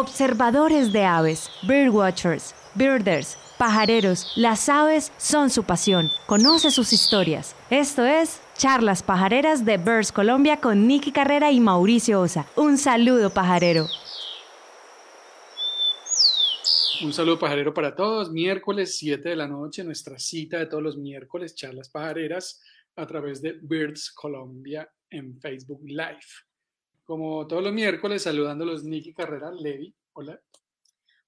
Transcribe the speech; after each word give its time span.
Observadores 0.00 0.92
de 0.92 1.02
aves, 1.02 1.50
birdwatchers, 1.64 2.54
birders, 2.76 3.36
pajareros, 3.58 4.32
las 4.36 4.68
aves 4.68 5.10
son 5.18 5.50
su 5.50 5.64
pasión. 5.64 6.12
Conoce 6.26 6.70
sus 6.70 6.92
historias. 6.92 7.56
Esto 7.68 8.06
es 8.06 8.40
Charlas 8.56 9.02
Pajareras 9.02 9.64
de 9.64 9.76
Birds 9.76 10.12
Colombia 10.12 10.60
con 10.60 10.86
Nicky 10.86 11.10
Carrera 11.10 11.50
y 11.50 11.58
Mauricio 11.58 12.20
Osa. 12.20 12.46
Un 12.54 12.78
saludo 12.78 13.30
pajarero. 13.30 13.88
Un 17.02 17.12
saludo 17.12 17.40
pajarero 17.40 17.74
para 17.74 17.96
todos. 17.96 18.30
Miércoles 18.30 18.96
7 18.98 19.30
de 19.30 19.34
la 19.34 19.48
noche, 19.48 19.82
nuestra 19.82 20.16
cita 20.16 20.60
de 20.60 20.66
todos 20.66 20.82
los 20.84 20.96
miércoles, 20.96 21.56
charlas 21.56 21.88
pajareras 21.88 22.62
a 22.94 23.04
través 23.04 23.42
de 23.42 23.58
Birds 23.60 24.12
Colombia 24.12 24.88
en 25.10 25.36
Facebook 25.40 25.80
Live. 25.82 26.47
Como 27.08 27.46
todos 27.46 27.62
los 27.62 27.72
miércoles, 27.72 28.24
saludándolos 28.24 28.84
Nicky 28.84 29.14
Carrera 29.14 29.50
Levi. 29.50 29.96
Hola. 30.12 30.38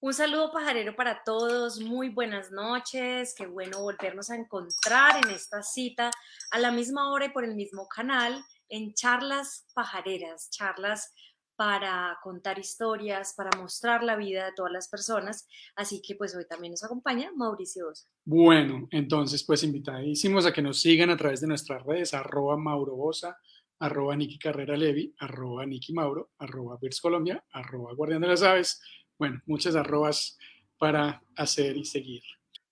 Un 0.01 0.13
saludo 0.13 0.53
pajarero 0.53 0.95
para 0.95 1.23
todos, 1.25 1.81
muy 1.81 2.11
buenas 2.11 2.51
noches, 2.53 3.35
qué 3.35 3.47
bueno 3.47 3.81
volvernos 3.81 4.29
a 4.29 4.37
encontrar 4.37 5.25
en 5.25 5.31
esta 5.31 5.63
cita 5.63 6.11
a 6.51 6.59
la 6.59 6.71
misma 6.71 7.11
hora 7.11 7.25
y 7.25 7.29
por 7.31 7.47
el 7.47 7.55
mismo 7.55 7.89
canal 7.89 8.45
en 8.69 8.93
charlas 8.93 9.65
pajareras, 9.73 10.51
charlas 10.51 11.15
para 11.57 12.19
contar 12.23 12.59
historias, 12.59 13.33
para 13.35 13.59
mostrar 13.59 14.03
la 14.03 14.17
vida 14.17 14.45
de 14.45 14.53
todas 14.55 14.73
las 14.73 14.87
personas. 14.87 15.49
Así 15.77 16.03
que 16.03 16.15
pues 16.15 16.37
hoy 16.37 16.45
también 16.47 16.73
nos 16.73 16.85
acompaña 16.85 17.33
Mauricio 17.35 17.89
Osa. 17.89 18.07
Bueno, 18.27 18.87
entonces 18.91 19.43
pues 19.45 19.63
invitadísimos 19.63 20.45
a 20.45 20.53
que 20.53 20.61
nos 20.61 20.79
sigan 20.79 21.09
a 21.09 21.17
través 21.17 21.41
de 21.41 21.47
nuestras 21.47 21.83
redes, 21.85 22.13
arroba 22.13 22.59
Mauro 22.59 22.97
Bosa, 22.97 23.39
arroba 23.81 24.15
Niki 24.15 24.39
Carrera 24.39 24.77
Levi, 24.77 25.15
arroba 25.19 25.67
Niki 25.67 25.93
Mauro, 25.93 26.31
arroba 26.39 26.79
Birds 26.81 27.01
Colombia, 27.01 27.43
arroba 27.53 27.95
Guardián 27.95 28.21
de 28.21 28.29
las 28.29 28.43
Aves. 28.43 28.81
Bueno, 29.19 29.41
muchas 29.47 29.75
arrobas 29.75 30.39
para 30.79 31.23
hacer 31.37 31.77
y 31.77 31.85
seguir. 31.85 32.23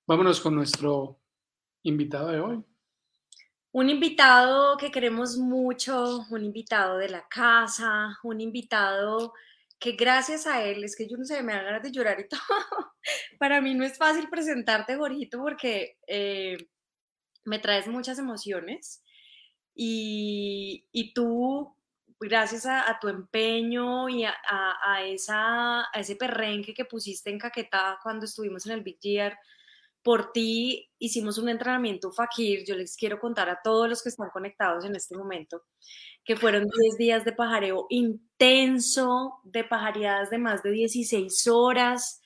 Vámonos 0.07 0.41
con 0.41 0.55
nuestro 0.55 1.21
invitado 1.83 2.29
de 2.29 2.41
hoy. 2.41 2.65
Un 3.73 3.91
invitado 3.91 4.77
que 4.77 4.91
queremos 4.91 5.37
mucho, 5.37 6.27
un 6.31 6.45
invitado 6.45 6.99
de 6.99 7.09
la 7.09 7.27
casa, 7.29 8.19
un 8.23 8.41
invitado 8.41 9.33
que 9.79 9.93
gracias 9.93 10.47
a 10.47 10.65
él, 10.65 10.85
es 10.85 10.97
que 10.97 11.09
yo 11.09 11.17
no 11.17 11.25
sé, 11.25 11.43
me 11.43 11.55
da 11.55 11.63
ganas 11.63 11.83
de 11.83 11.93
llorar 11.93 12.19
y 12.21 12.29
todo. 12.29 12.41
Para 13.39 13.61
mí 13.61 13.75
no 13.75 13.85
es 13.85 13.97
fácil 13.97 14.29
presentarte, 14.29 14.97
Jorgito, 14.97 15.39
porque 15.39 15.97
eh, 16.07 16.57
me 17.45 17.59
traes 17.59 17.87
muchas 17.87 18.19
emociones 18.19 19.03
y, 19.81 20.85
y 20.91 21.15
tú, 21.15 21.73
gracias 22.19 22.67
a, 22.67 22.99
tu 23.01 23.07
empeño 23.07 24.09
y 24.09 24.25
a, 24.25 24.35
a, 24.51 25.05
esa, 25.05 25.83
a 25.83 26.01
ese 26.01 26.17
perrenque 26.17 26.75
que 26.75 26.85
pusiste 26.85 27.31
en 27.31 27.39
Caquetá 27.39 28.01
cuando 28.03 28.25
estuvimos 28.25 28.67
en 28.67 28.73
el 28.73 28.83
Big 28.83 28.99
Year, 28.99 29.39
por 30.03 30.33
ti 30.33 30.91
hicimos 30.99 31.39
un 31.39 31.49
entrenamiento 31.49 32.11
Fakir. 32.11 32.65
Yo 32.67 32.75
les 32.75 32.97
quiero 32.97 33.21
contar 33.21 33.49
a 33.49 33.61
todos 33.63 33.89
los 33.89 34.03
que 34.03 34.09
están 34.09 34.31
conectados 34.31 34.85
en 34.85 34.97
este 34.97 35.17
momento 35.17 35.63
que 36.25 36.35
fueron 36.35 36.65
10 36.65 36.99
días 36.99 37.25
de 37.25 37.33
pajareo 37.33 37.87
intenso, 37.89 39.39
de 39.45 39.63
pajareadas 39.63 40.31
de 40.31 40.39
más 40.39 40.65
de 40.65 40.73
16 40.73 41.47
horas. 41.47 42.21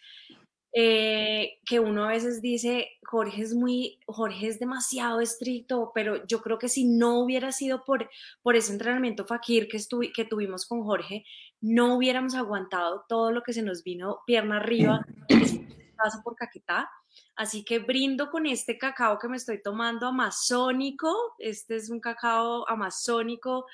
Eh, 0.75 1.59
que 1.67 1.81
uno 1.81 2.05
a 2.05 2.09
veces 2.09 2.41
dice, 2.41 2.89
Jorge 3.05 3.43
es 3.43 3.55
muy, 3.55 3.99
Jorge 4.07 4.49
es 4.49 4.59
demasiado 4.59 5.21
estricto, 5.21 5.93
pero 5.95 6.27
yo 6.27 6.41
creo 6.41 6.59
que 6.59 6.71
si 6.71 6.85
no 6.87 7.21
hubiera 7.21 7.53
sido 7.53 7.85
por, 7.85 8.09
por 8.43 8.57
ese 8.57 8.73
entrenamiento 8.73 9.27
Fakir 9.27 9.69
que, 9.69 9.79
que 10.15 10.25
tuvimos 10.25 10.67
con 10.67 10.83
Jorge, 10.83 11.25
no 11.61 11.97
hubiéramos 11.97 12.35
aguantado 12.35 13.05
todo 13.07 13.33
lo 13.33 13.43
que 13.43 13.53
se 13.53 13.63
nos 13.63 13.83
vino 13.85 14.21
pierna 14.27 14.57
arriba, 14.57 15.05
paso 15.97 16.23
por 16.25 16.37
Caquetá. 16.37 16.91
Así 17.37 17.65
que 17.65 17.79
brindo 17.79 18.31
con 18.31 18.47
este 18.47 18.79
cacao 18.79 19.19
que 19.19 19.29
me 19.29 19.37
estoy 19.37 19.63
tomando 19.63 20.07
amazónico. 20.07 21.35
Este 21.39 21.77
es 21.77 21.91
un 21.91 22.01
cacao 22.01 22.69
amazónico 22.69 23.67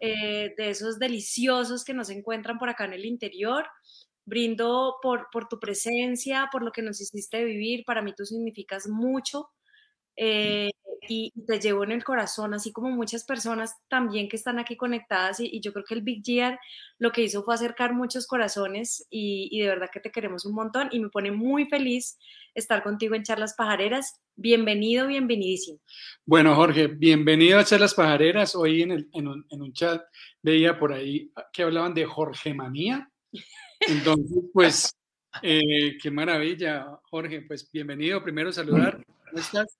eh, 0.00 0.54
de 0.56 0.70
esos 0.70 0.98
deliciosos 0.98 1.84
que 1.84 1.94
nos 1.94 2.10
encuentran 2.10 2.58
por 2.58 2.68
acá 2.68 2.84
en 2.86 2.94
el 2.94 3.04
interior. 3.04 3.66
Brindo 4.30 4.96
por, 5.02 5.28
por 5.32 5.48
tu 5.48 5.58
presencia, 5.58 6.48
por 6.52 6.62
lo 6.62 6.70
que 6.70 6.82
nos 6.82 7.00
hiciste 7.00 7.44
vivir. 7.44 7.84
Para 7.84 8.00
mí 8.00 8.14
tú 8.16 8.24
significas 8.24 8.88
mucho. 8.88 9.50
Eh, 10.16 10.70
y, 11.08 11.32
te 11.46 11.58
llevo 11.58 11.82
en 11.84 11.92
el 11.92 12.04
corazón, 12.04 12.54
así 12.54 12.72
como 12.72 12.90
muchas 12.90 13.24
personas 13.24 13.74
también 13.88 14.28
que 14.28 14.36
están 14.36 14.58
aquí 14.58 14.76
conectadas 14.76 15.40
y, 15.40 15.60
yo 15.60 15.72
creo 15.72 15.84
que 15.84 15.94
el 15.94 16.02
Big 16.02 16.22
Year 16.22 16.60
lo 16.98 17.10
que 17.10 17.22
hizo 17.22 17.42
fue 17.42 17.54
acercar 17.54 17.94
muchos 17.94 18.26
corazones 18.26 19.06
y, 19.10 19.58
de 19.60 19.66
verdad 19.66 19.88
que 19.92 20.00
te 20.00 20.10
queremos 20.10 20.44
un 20.44 20.54
montón 20.54 20.88
y 20.92 21.00
me 21.00 21.08
pone 21.08 21.32
muy 21.32 21.66
feliz 21.66 22.18
estar 22.54 22.82
contigo 22.82 23.14
en 23.14 23.22
Charlas 23.22 23.54
Pajareras. 23.54 24.20
Bienvenido, 24.36 25.06
bienvenidísimo. 25.06 25.80
Bueno, 26.24 26.54
Jorge, 26.54 26.86
bienvenido 26.88 27.58
a 27.58 27.64
Charlas 27.64 27.94
Pajareras. 27.94 28.54
Hoy 28.54 28.82
en, 28.82 29.08
en, 29.12 29.28
un, 29.28 29.46
en 29.48 29.62
un 29.62 29.72
chat 29.72 30.02
veía 30.42 30.78
por 30.78 30.92
ahí 30.92 31.32
que 31.52 31.62
hablaban 31.62 31.94
de 31.94 32.04
Jorge 32.04 32.54
Manía. 32.54 33.10
Entonces, 33.80 34.44
pues, 34.52 34.94
eh, 35.42 35.96
qué 36.02 36.10
maravilla, 36.10 36.98
Jorge. 37.10 37.42
Pues 37.42 37.70
bienvenido. 37.72 38.22
Primero 38.22 38.52
saludar. 38.52 39.02
¿Cómo 39.06 39.40
estás? 39.40 39.78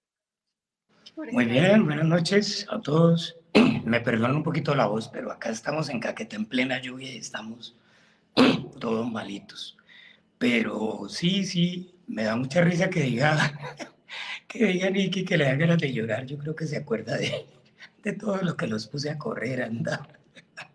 Muy 1.17 1.45
bien, 1.45 1.85
buenas 1.85 2.07
noches 2.07 2.67
a 2.71 2.81
todos. 2.81 3.37
Me 3.85 4.01
perdono 4.01 4.37
un 4.37 4.43
poquito 4.43 4.75
la 4.75 4.87
voz, 4.87 5.09
pero 5.09 5.31
acá 5.31 5.51
estamos 5.51 5.91
en 5.91 6.01
Caqueta 6.01 6.37
en 6.37 6.47
plena 6.47 6.81
lluvia 6.81 7.13
y 7.13 7.19
estamos 7.19 7.77
todos 8.81 9.11
malitos. 9.11 9.77
Pero 10.39 11.07
sí, 11.09 11.45
sí, 11.45 11.95
me 12.07 12.25
da 12.25 12.37
mucha 12.37 12.63
risa 12.63 12.89
que 12.89 13.03
diga, 13.03 13.37
que 14.49 14.65
diga 14.65 14.89
Nicky 14.89 15.25
que 15.25 15.37
le 15.37 15.45
da 15.45 15.57
ganas 15.57 15.79
de 15.79 15.93
llorar. 15.93 16.25
Yo 16.25 16.39
creo 16.39 16.57
que 16.57 16.67
se 16.67 16.79
acuerda 16.79 17.19
de, 17.19 17.45
de 18.03 18.13
todo 18.15 18.39
lo 18.39 18.57
que 18.57 18.67
los 18.67 18.87
puse 18.87 19.11
a 19.11 19.19
correr, 19.19 19.63
a 19.63 19.67
andar. 19.67 20.19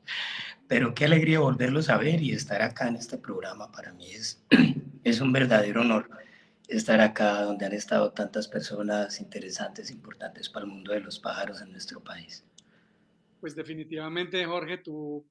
Pero 0.67 0.95
qué 0.95 1.05
alegría 1.05 1.39
volverlos 1.39 1.89
a 1.89 1.97
ver 1.97 2.21
y 2.21 2.31
estar 2.31 2.61
acá 2.61 2.87
en 2.87 2.95
este 2.95 3.17
programa 3.17 3.71
para 3.71 3.93
mí 3.93 4.11
es, 4.11 4.43
es 5.03 5.21
un 5.21 5.31
verdadero 5.31 5.81
honor 5.81 6.09
estar 6.67 6.99
acá 6.99 7.43
donde 7.43 7.65
han 7.65 7.73
estado 7.73 8.11
tantas 8.11 8.47
personas 8.47 9.19
interesantes, 9.19 9.91
importantes 9.91 10.49
para 10.49 10.65
el 10.65 10.71
mundo 10.71 10.93
de 10.93 11.01
los 11.01 11.19
pájaros 11.19 11.61
en 11.61 11.71
nuestro 11.71 12.03
país. 12.03 12.43
Pues 13.39 13.55
definitivamente, 13.55 14.43
Jorge, 14.45 14.79
tú 14.79 15.25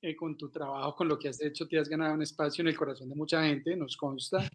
eh, 0.00 0.16
con 0.16 0.36
tu 0.36 0.50
trabajo, 0.50 0.96
con 0.96 1.08
lo 1.08 1.18
que 1.18 1.28
has 1.28 1.40
hecho, 1.42 1.68
te 1.68 1.78
has 1.78 1.88
ganado 1.88 2.14
un 2.14 2.22
espacio 2.22 2.62
en 2.62 2.68
el 2.68 2.76
corazón 2.76 3.08
de 3.08 3.14
mucha 3.14 3.44
gente, 3.44 3.76
nos 3.76 3.96
consta. 3.96 4.48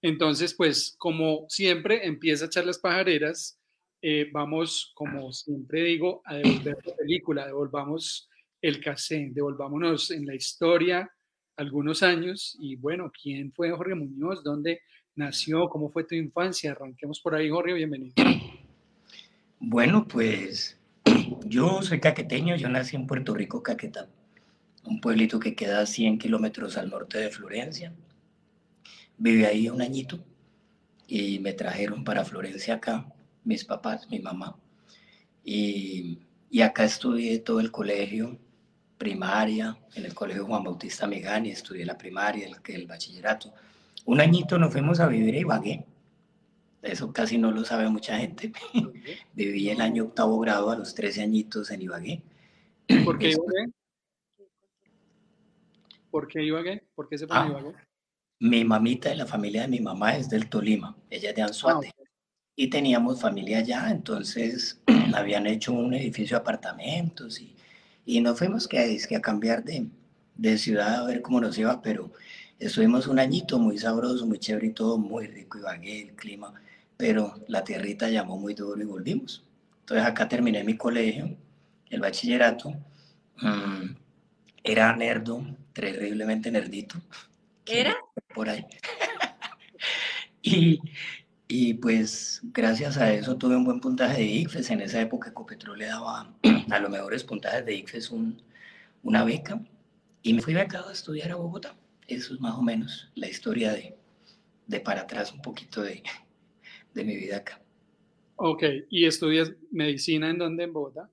Entonces, 0.00 0.54
pues 0.54 0.94
como 0.98 1.46
siempre, 1.48 2.06
empieza 2.06 2.44
a 2.44 2.46
echar 2.46 2.64
las 2.64 2.78
pajareras. 2.78 3.60
Eh, 4.00 4.30
vamos, 4.32 4.92
como 4.94 5.32
siempre 5.32 5.82
digo, 5.82 6.22
a 6.24 6.36
devolver 6.36 6.78
la 6.84 6.94
película, 6.94 7.46
devolvamos 7.46 8.28
el 8.60 8.80
cassette, 8.80 9.32
devolvámonos 9.32 10.10
en 10.10 10.26
la 10.26 10.34
historia 10.34 11.10
algunos 11.56 12.02
años 12.02 12.56
y 12.60 12.76
bueno, 12.76 13.10
¿quién 13.10 13.52
fue 13.52 13.70
Jorge 13.70 13.94
Muñoz? 13.94 14.42
¿Dónde 14.44 14.80
nació? 15.14 15.68
¿Cómo 15.68 15.90
fue 15.90 16.04
tu 16.04 16.14
infancia? 16.14 16.72
Arranquemos 16.72 17.20
por 17.20 17.34
ahí, 17.34 17.50
Jorge, 17.50 17.72
bienvenido. 17.72 18.14
Bueno, 19.58 20.06
pues 20.06 20.78
yo 21.46 21.82
soy 21.82 22.00
caqueteño, 22.00 22.56
yo 22.56 22.68
nací 22.68 22.96
en 22.96 23.06
Puerto 23.06 23.34
Rico, 23.34 23.62
Caquetá, 23.62 24.08
un 24.84 25.00
pueblito 25.00 25.40
que 25.40 25.56
queda 25.56 25.80
a 25.80 25.86
100 25.86 26.18
kilómetros 26.18 26.76
al 26.76 26.90
norte 26.90 27.18
de 27.18 27.30
Florencia. 27.30 27.92
Viví 29.16 29.44
ahí 29.44 29.68
un 29.68 29.82
añito 29.82 30.24
y 31.08 31.40
me 31.40 31.54
trajeron 31.54 32.04
para 32.04 32.24
Florencia 32.24 32.74
acá, 32.74 33.12
mis 33.44 33.64
papás, 33.64 34.08
mi 34.10 34.20
mamá. 34.20 34.56
Y, 35.44 36.20
y 36.50 36.60
acá 36.60 36.84
estudié 36.84 37.40
todo 37.40 37.58
el 37.58 37.72
colegio, 37.72 38.38
primaria, 38.98 39.78
en 39.94 40.04
el 40.04 40.14
colegio 40.14 40.44
Juan 40.44 40.64
Bautista 40.64 41.06
Megani, 41.06 41.50
estudié 41.50 41.86
la 41.86 41.96
primaria, 41.96 42.46
el, 42.46 42.56
el 42.74 42.86
bachillerato 42.86 43.54
un 44.08 44.22
añito 44.22 44.58
nos 44.58 44.72
fuimos 44.72 45.00
a 45.00 45.06
vivir 45.06 45.34
a 45.34 45.38
Ibagué. 45.40 45.84
Eso 46.80 47.12
casi 47.12 47.36
no 47.36 47.50
lo 47.50 47.62
sabe 47.62 47.90
mucha 47.90 48.16
gente. 48.16 48.52
Viví 49.34 49.68
el 49.68 49.82
año 49.82 50.04
octavo 50.04 50.38
grado 50.40 50.70
a 50.70 50.76
los 50.76 50.94
13 50.94 51.24
añitos 51.24 51.70
en 51.70 51.82
Ibagué. 51.82 52.22
¿Por 53.04 53.18
qué 53.18 53.32
Ibagué? 53.32 53.72
¿Por 56.10 56.26
qué 56.26 56.42
Ibagué? 56.42 56.84
¿Por 56.94 57.06
qué 57.06 57.18
se 57.18 57.26
a 57.26 57.28
ah, 57.32 57.46
Ibagué? 57.48 57.74
Mi 58.40 58.64
mamita 58.64 59.12
y 59.12 59.16
la 59.18 59.26
familia 59.26 59.60
de 59.62 59.68
mi 59.68 59.80
mamá 59.80 60.16
es 60.16 60.30
del 60.30 60.48
Tolima. 60.48 60.96
Ella 61.10 61.28
es 61.28 61.36
de 61.36 61.42
Anzuate. 61.42 61.92
Ah, 61.94 62.04
y 62.56 62.68
teníamos 62.68 63.20
familia 63.20 63.58
allá, 63.58 63.90
entonces 63.90 64.80
habían 65.14 65.46
hecho 65.46 65.74
un 65.74 65.92
edificio 65.92 66.38
de 66.38 66.40
apartamentos 66.40 67.38
y, 67.42 67.57
y 68.08 68.20
nos 68.20 68.38
fuimos 68.38 68.66
que, 68.66 68.98
que 69.08 69.16
a 69.16 69.20
cambiar 69.20 69.62
de, 69.64 69.86
de 70.34 70.58
ciudad 70.58 71.02
a 71.02 71.04
ver 71.04 71.22
cómo 71.22 71.40
nos 71.40 71.58
iba, 71.58 71.80
pero 71.82 72.10
Estuvimos 72.58 73.06
un 73.06 73.20
añito 73.20 73.60
muy 73.60 73.78
sabroso, 73.78 74.26
muy 74.26 74.40
chévere 74.40 74.66
y 74.66 74.72
todo, 74.72 74.98
muy 74.98 75.28
rico, 75.28 75.58
Ibagué, 75.58 76.02
el 76.02 76.16
clima, 76.16 76.52
pero 76.96 77.38
la 77.46 77.62
tierrita 77.62 78.10
llamó 78.10 78.36
muy 78.36 78.54
duro 78.54 78.82
y 78.82 78.84
volvimos. 78.84 79.44
Entonces 79.80 80.04
acá 80.04 80.28
terminé 80.28 80.64
mi 80.64 80.76
colegio, 80.76 81.36
el 81.88 82.00
bachillerato. 82.00 82.70
Mm, 83.40 83.94
era 84.64 84.94
nerdo, 84.96 85.46
terriblemente 85.72 86.50
nerdito. 86.50 87.00
¿Era? 87.64 87.96
Por 88.34 88.48
ahí. 88.48 88.66
y, 90.42 90.80
y 91.48 91.74
pues 91.74 92.42
gracias 92.52 92.98
a 92.98 93.12
eso 93.12 93.38
tuve 93.38 93.56
un 93.56 93.64
buen 93.64 93.80
puntaje 93.80 94.20
de 94.20 94.26
ICFES. 94.26 94.70
En 94.70 94.82
esa 94.82 95.00
época 95.00 95.30
Ecopetrol 95.30 95.78
le 95.78 95.86
daba 95.86 96.34
a 96.70 96.78
los 96.78 96.90
mejores 96.90 97.24
puntajes 97.24 97.64
de 97.64 97.74
ICFES 97.74 98.10
un, 98.10 98.42
una 99.02 99.24
beca 99.24 99.58
y 100.22 100.34
me 100.34 100.42
fui 100.42 100.52
becado 100.52 100.90
a 100.90 100.92
estudiar 100.92 101.32
a 101.32 101.36
Bogotá. 101.36 101.74
Eso 102.06 102.34
es 102.34 102.40
más 102.40 102.54
o 102.54 102.62
menos 102.62 103.10
la 103.14 103.28
historia 103.28 103.72
de, 103.72 103.96
de 104.66 104.80
para 104.80 105.02
atrás 105.02 105.32
un 105.32 105.40
poquito 105.40 105.80
de, 105.82 106.02
de 106.94 107.04
mi 107.04 107.16
vida 107.16 107.38
acá. 107.38 107.62
Ok, 108.36 108.64
¿y 108.90 109.06
estudias 109.06 109.50
medicina 109.70 110.28
en 110.28 110.38
dónde 110.38 110.64
en 110.64 110.72
Bogotá? 110.74 111.10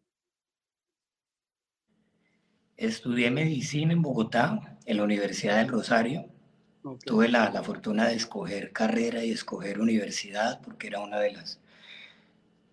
Estudié 2.76 3.32
medicina 3.32 3.94
en 3.94 4.02
Bogotá, 4.02 4.78
en 4.86 4.98
la 4.98 5.04
Universidad 5.04 5.58
del 5.58 5.70
Rosario. 5.70 6.30
Tuve 7.04 7.30
la, 7.30 7.50
la, 7.50 7.64
fortuna 7.64 8.08
de 8.08 8.16
escoger 8.16 8.72
carrera 8.72 9.24
y 9.24 9.32
escoger 9.32 9.82
universidad 9.82 10.62
porque 10.62 10.88
era 10.88 11.00
una 11.00 11.20
de 11.20 11.34
las, 11.34 11.60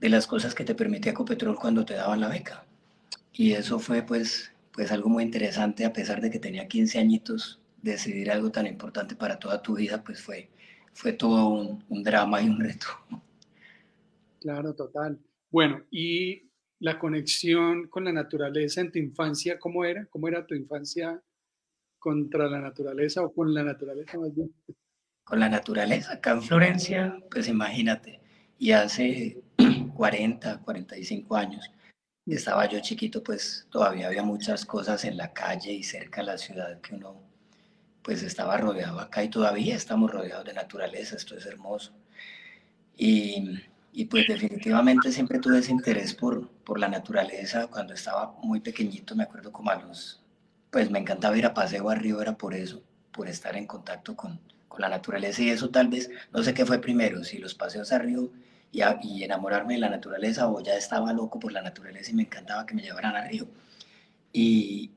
de 0.01 0.09
las 0.11 0.27
cosas 0.27 0.55
que 0.55 0.65
te 0.65 0.75
permitía 0.75 1.15
Copetrol 1.15 1.57
cuando 1.57 1.85
te 1.87 1.95
daban 1.95 2.21
la 2.21 2.29
beca. 2.29 2.67
Y 3.33 3.53
eso 3.53 3.79
fue 3.79 4.03
pues, 4.03 4.53
pues 4.73 4.93
algo 4.93 5.09
muy 5.09 5.25
interesante, 5.25 5.87
a 5.87 5.95
pesar 5.95 6.21
de 6.21 6.31
que 6.31 6.39
tenía 6.39 6.69
15 6.69 6.99
añitos, 6.99 7.61
decidir 7.81 8.31
algo 8.31 8.51
tan 8.51 8.67
importante 8.67 9.17
para 9.17 9.39
toda 9.39 9.63
tu 9.63 9.77
vida, 9.77 10.05
pues 10.05 10.21
fue, 10.21 10.51
fue 10.93 11.15
todo 11.15 11.49
un, 11.49 11.83
un 11.89 12.03
drama 12.03 12.43
y 12.43 12.51
un 12.51 12.61
reto. 12.61 12.87
Claro, 14.41 14.75
total. 14.75 15.19
Bueno, 15.51 15.85
y 15.91 16.51
la 16.81 16.99
conexión 16.99 17.89
con 17.89 18.05
la 18.05 18.13
naturaleza 18.13 18.83
en 18.83 18.93
tu 18.93 18.99
infancia, 18.99 19.59
¿cómo 19.59 19.85
era? 19.85 20.05
¿Cómo 20.07 20.29
era 20.29 20.47
tu 20.47 20.55
infancia 20.55 21.23
contra 22.03 22.49
la 22.49 22.59
naturaleza 22.59 23.23
o 23.23 23.33
con 23.33 23.55
la 23.55 23.63
naturaleza 23.63 24.19
más 24.19 24.35
bien? 24.35 24.53
Con 25.25 25.39
la 25.39 25.49
naturaleza, 25.49 26.15
acá 26.15 26.33
en 26.33 26.43
Florencia, 26.43 27.17
pues 27.31 27.47
imagínate, 27.47 28.21
y 28.59 28.73
hace 28.73 29.41
40, 29.95 30.61
45 30.63 31.37
años, 31.37 31.71
estaba 32.27 32.69
yo 32.69 32.81
chiquito, 32.81 33.23
pues 33.23 33.69
todavía 33.71 34.09
había 34.09 34.25
muchas 34.25 34.67
cosas 34.67 35.05
en 35.05 35.17
la 35.17 35.33
calle 35.33 35.73
y 35.73 35.85
cerca 35.85 36.23
de 36.23 36.27
la 36.27 36.39
ciudad 36.39 36.81
que 36.81 36.97
uno 36.97 37.21
pues 38.03 38.25
estaba 38.25 38.57
rodeado 38.57 38.99
acá 38.99 39.23
y 39.23 39.29
todavía 39.29 39.77
estamos 39.77 40.11
rodeados 40.11 40.45
de 40.45 40.55
naturaleza, 40.55 41.15
esto 41.15 41.37
es 41.37 41.47
hermoso. 41.47 41.93
Y 42.97 43.61
y 43.93 44.07
pues 44.07 44.27
definitivamente 44.27 45.13
siempre 45.13 45.39
tuve 45.39 45.59
ese 45.59 45.71
interés 45.71 46.15
por, 46.15 46.49
por 46.49 46.81
la 46.81 46.89
naturaleza. 46.89 47.67
Cuando 47.67 47.93
estaba 47.93 48.35
muy 48.43 48.61
pequeñito, 48.61 49.15
me 49.15 49.25
acuerdo 49.25 49.53
como 49.53 49.71
a 49.71 49.77
los, 49.77 50.22
pues 50.73 50.91
me 50.91 50.99
encantaba 50.99 51.37
ir 51.37 51.45
a 51.45 51.53
paseo 51.53 51.91
a 51.91 51.95
río, 51.95 52.23
era 52.23 52.39
por 52.39 52.55
eso, 52.55 52.83
por 53.13 53.29
estar 53.29 53.57
en 53.57 53.67
contacto 53.67 54.17
con, 54.17 54.41
con 54.69 54.81
la 54.81 54.89
naturaleza 54.89 55.43
y 55.43 55.51
eso 55.51 55.69
tal 55.69 55.89
vez, 55.89 56.11
no 56.33 56.43
sé 56.43 56.55
qué 56.55 56.65
fue 56.65 56.81
primero, 56.81 57.23
si 57.25 57.37
los 57.37 57.55
paseos 57.55 57.93
a 57.93 57.99
río 57.99 58.33
y, 58.73 59.23
enamorarme 59.23 59.75
de 59.75 59.81
la 59.81 59.91
naturaleza 59.91 60.49
o 60.49 60.63
ya 60.63 60.75
estaba 60.75 61.13
loco 61.13 61.39
por 61.39 61.53
la 61.53 61.61
naturaleza 61.61 62.11
y 62.11 62.15
me 62.15 62.23
encantaba 62.23 62.65
que 62.65 62.75
me 62.75 62.81
llevaran 62.81 63.15
a 63.15 63.29
río. 63.29 63.47
Y, 64.33 64.91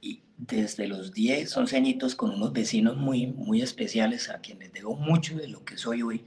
y 0.00 0.20
desde 0.38 0.86
los 0.86 1.12
10, 1.12 1.56
11 1.56 1.76
añitos 1.76 2.14
con 2.14 2.30
unos 2.30 2.52
vecinos 2.52 2.96
muy, 2.96 3.26
muy 3.26 3.60
especiales 3.60 4.30
a 4.30 4.38
quienes 4.38 4.72
debo 4.72 4.94
mucho 4.94 5.34
de 5.36 5.48
lo 5.48 5.64
que 5.64 5.78
soy 5.78 6.02
hoy, 6.02 6.24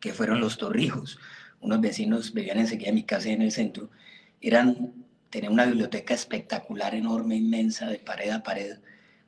que 0.00 0.14
fueron 0.14 0.40
los 0.40 0.56
Torrijos. 0.56 1.18
Unos 1.60 1.82
vecinos 1.82 2.32
vivían 2.32 2.58
enseguida 2.58 2.86
de 2.86 2.94
mi 2.94 3.02
casa 3.02 3.28
en 3.28 3.42
el 3.42 3.52
centro. 3.52 3.90
Eran, 4.40 5.05
tenían 5.36 5.52
una 5.52 5.66
biblioteca 5.66 6.14
espectacular, 6.14 6.94
enorme, 6.94 7.36
inmensa, 7.36 7.88
de 7.90 7.98
pared 7.98 8.30
a 8.30 8.42
pared. 8.42 8.78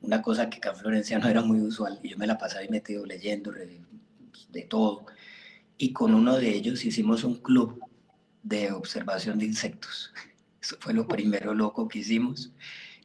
Una 0.01 0.23
cosa 0.23 0.49
que 0.49 0.57
acá 0.57 0.71
en 0.71 0.77
Florencia 0.77 1.19
no 1.19 1.27
era 1.27 1.43
muy 1.43 1.61
usual. 1.61 1.99
Y 2.01 2.09
yo 2.09 2.17
me 2.17 2.25
la 2.25 2.35
pasaba 2.35 2.61
ahí 2.61 2.67
metido 2.67 3.05
leyendo 3.05 3.51
de 3.51 4.61
todo. 4.63 5.05
Y 5.77 5.93
con 5.93 6.15
uno 6.15 6.37
de 6.37 6.49
ellos 6.49 6.83
hicimos 6.83 7.23
un 7.23 7.35
club 7.35 7.79
de 8.41 8.71
observación 8.71 9.37
de 9.37 9.45
insectos. 9.45 10.11
Eso 10.59 10.77
fue 10.79 10.95
lo 10.95 11.07
primero 11.07 11.53
loco 11.53 11.87
que 11.87 11.99
hicimos. 11.99 12.51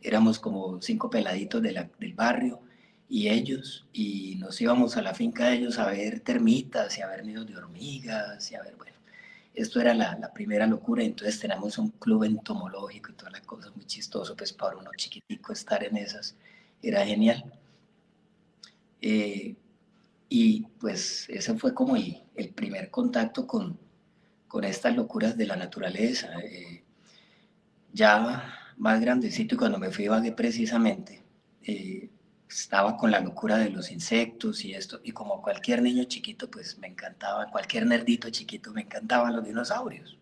Éramos 0.00 0.38
como 0.38 0.80
cinco 0.80 1.10
peladitos 1.10 1.60
de 1.60 1.72
la, 1.72 1.90
del 2.00 2.14
barrio 2.14 2.62
y 3.06 3.28
ellos, 3.28 3.86
y 3.92 4.36
nos 4.36 4.58
íbamos 4.62 4.96
a 4.96 5.02
la 5.02 5.12
finca 5.12 5.48
de 5.48 5.56
ellos 5.56 5.78
a 5.78 5.90
ver 5.90 6.20
termitas 6.20 6.96
y 6.96 7.02
a 7.02 7.08
ver 7.08 7.26
nidos 7.26 7.46
de 7.46 7.56
hormigas 7.58 8.50
y 8.50 8.54
a 8.54 8.62
ver, 8.62 8.76
bueno, 8.76 8.93
esto 9.54 9.80
era 9.80 9.94
la, 9.94 10.18
la 10.18 10.32
primera 10.32 10.66
locura, 10.66 11.02
entonces 11.02 11.38
tenemos 11.38 11.78
un 11.78 11.90
club 11.90 12.24
entomológico 12.24 13.12
y 13.12 13.14
toda 13.14 13.30
la 13.30 13.40
cosa, 13.40 13.70
muy 13.74 13.86
chistoso, 13.86 14.36
pues 14.36 14.52
para 14.52 14.76
uno 14.76 14.90
chiquitico 14.96 15.52
estar 15.52 15.84
en 15.84 15.96
esas 15.96 16.36
era 16.82 17.04
genial. 17.06 17.44
Eh, 19.00 19.54
y 20.28 20.62
pues 20.80 21.28
ese 21.28 21.54
fue 21.54 21.74
como 21.74 21.96
el, 21.96 22.22
el 22.34 22.50
primer 22.50 22.90
contacto 22.90 23.46
con, 23.46 23.78
con, 24.48 24.64
estas 24.64 24.96
locuras 24.96 25.36
de 25.36 25.46
la 25.46 25.56
naturaleza. 25.56 26.28
Eh, 26.42 26.82
ya 27.92 28.72
más 28.76 29.00
grandecito 29.00 29.54
y 29.54 29.58
cuando 29.58 29.78
me 29.78 29.90
fui 29.90 30.06
a 30.06 30.34
precisamente, 30.34 31.22
eh, 31.62 32.10
estaba 32.54 32.96
con 32.96 33.10
la 33.10 33.20
locura 33.20 33.58
de 33.58 33.70
los 33.70 33.90
insectos 33.90 34.64
y 34.64 34.74
esto, 34.74 35.00
y 35.02 35.10
como 35.12 35.42
cualquier 35.42 35.82
niño 35.82 36.04
chiquito, 36.04 36.48
pues 36.50 36.78
me 36.78 36.86
encantaba, 36.86 37.50
cualquier 37.50 37.86
nerdito 37.86 38.30
chiquito, 38.30 38.72
me 38.72 38.82
encantaban 38.82 39.34
los 39.34 39.44
dinosaurios. 39.44 40.16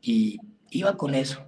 Y 0.00 0.38
iba 0.70 0.96
con 0.96 1.14
eso, 1.14 1.44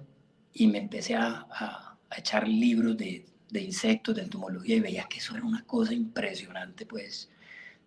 y 0.53 0.67
me 0.67 0.79
empecé 0.79 1.15
a, 1.15 1.47
a, 1.49 1.97
echar 2.17 2.47
libros 2.47 2.97
de, 2.97 3.25
de, 3.49 3.61
insectos, 3.61 4.15
de 4.15 4.23
entomología, 4.23 4.75
y 4.75 4.79
veía 4.81 5.05
que 5.09 5.19
eso 5.19 5.35
era 5.35 5.45
una 5.45 5.63
cosa 5.65 5.93
impresionante, 5.93 6.85
pues, 6.85 7.29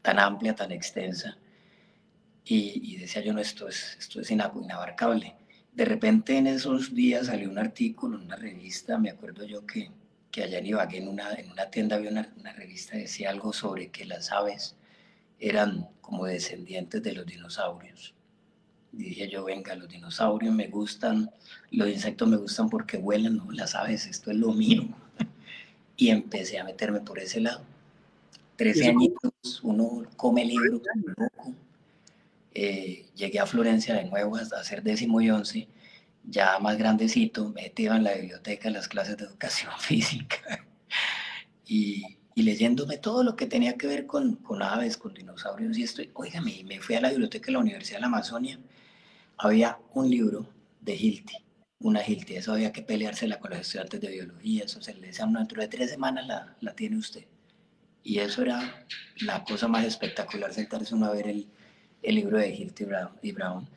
tan 0.03 0.19
amplia, 0.19 0.55
tan 0.55 0.73
extensa. 0.73 1.37
Y, 2.44 2.94
y 2.94 2.97
decía 2.97 3.23
yo, 3.23 3.32
no, 3.35 3.41
esto 3.41 3.69
es, 3.69 3.97
esto 3.99 4.21
es 4.21 4.31
inabarcable. 4.31 5.37
De 5.73 5.85
repente 5.85 6.37
en 6.38 6.47
esos 6.47 6.94
días 6.94 7.26
salió 7.26 7.50
un 7.50 7.59
artículo 7.59 8.17
en 8.17 8.25
una 8.25 8.37
revista, 8.37 8.99
me 8.99 9.11
acuerdo 9.11 9.44
yo 9.44 9.67
que 9.67 9.91
que 10.31 10.43
allá 10.43 10.59
en 10.59 10.67
Ibagué, 10.67 10.99
en 10.99 11.09
una, 11.09 11.33
en 11.35 11.51
una 11.51 11.71
tienda, 11.71 11.97
había 11.97 12.11
una, 12.11 12.33
una 12.39 12.53
revista 12.53 12.93
que 12.93 12.99
decía 12.99 13.31
algo 13.31 13.53
sobre 13.53 13.89
que 13.89 14.05
las 14.05 14.31
aves 14.31 14.77
eran 15.39 15.89
como 16.01 16.27
descendientes 16.27 17.03
de 17.03 17.13
los 17.13 17.27
dinosaurios. 17.27 18.15
Y 18.93 19.05
dije 19.05 19.29
yo, 19.29 19.45
venga, 19.45 19.75
los 19.75 19.89
dinosaurios 19.89 20.55
me 20.55 20.69
gustan, 20.69 21.31
los 21.71 21.89
insectos 21.89 22.29
me 22.29 22.37
gustan 22.37 22.69
porque 22.69 22.97
vuelan, 22.97 23.37
no, 23.37 23.51
las 23.53 23.75
aves, 23.75 24.07
esto 24.07 24.31
es 24.31 24.37
lo 24.37 24.53
mío. 24.53 24.89
y 25.97 26.09
empecé 26.11 26.59
a 26.59 26.65
meterme 26.65 27.01
por 27.01 27.19
ese 27.19 27.41
lado. 27.41 27.63
Trece 28.57 28.89
añitos, 28.89 29.61
uno 29.62 30.05
come 30.17 30.45
libros. 30.45 30.83
Eh, 32.55 33.07
llegué 33.14 33.38
a 33.38 33.47
Florencia 33.47 33.95
de 33.95 34.05
nuevo 34.05 34.37
hasta 34.37 34.59
hacer 34.59 34.83
décimo 34.83 35.21
y 35.21 35.31
once 35.31 35.69
ya 36.28 36.58
más 36.58 36.76
grandecito, 36.76 37.49
metido 37.50 37.94
en 37.94 38.04
la 38.04 38.14
biblioteca 38.14 38.70
las 38.70 38.88
clases 38.88 39.16
de 39.16 39.25
educación 39.25 39.73
física 39.78 40.64
y, 41.66 42.16
leyéndome 42.37 42.99
todo 42.99 43.25
lo 43.25 43.35
que 43.35 43.47
tenía 43.47 43.76
que 43.76 43.88
ver 43.88 44.06
con, 44.06 44.37
con 44.37 44.62
aves, 44.62 44.97
con 44.97 45.12
dinosaurios 45.12 45.76
y 45.76 45.82
esto. 45.82 46.02
Óigame, 46.14 46.62
me 46.64 46.80
fui 46.80 46.94
a 46.94 47.00
la 47.00 47.11
biblioteca 47.11 47.47
de 47.47 47.52
la 47.52 47.58
Universidad 47.58 47.97
de 47.97 48.02
la 48.02 48.06
Amazonia. 48.06 48.61
Había 49.38 49.76
un 49.94 50.08
libro 50.08 50.49
de 50.80 50.94
Hilti, 50.94 51.35
una 51.80 52.00
Hilti, 52.06 52.37
eso 52.37 52.52
había 52.52 52.73
que 52.73 52.82
peleársela 52.82 53.40
con 53.40 53.50
los 53.50 53.61
estudiantes 53.61 54.00
de 54.00 54.08
biología, 54.08 54.64
eso 54.64 54.80
se 54.80 54.94
le 54.94 55.08
decía, 55.08 55.26
dentro 55.26 55.61
de 55.61 55.66
tres 55.66 55.90
semanas 55.90 56.28
la, 56.28 56.56
la 56.61 56.75
tiene 56.75 56.97
usted. 56.97 57.25
Y 58.04 58.20
eso 58.20 58.42
era 58.42 58.87
la 59.23 59.42
cosa 59.42 59.66
más 59.66 59.85
espectacular, 59.85 60.54
sentarse 60.54 60.94
uno 60.94 61.06
a 61.06 61.12
ver 61.12 61.26
el, 61.26 61.49
el 62.02 62.14
libro 62.14 62.38
de 62.38 62.54
Hilti 62.54 62.85
Brown, 62.85 63.11
y 63.20 63.32
Brown 63.32 63.68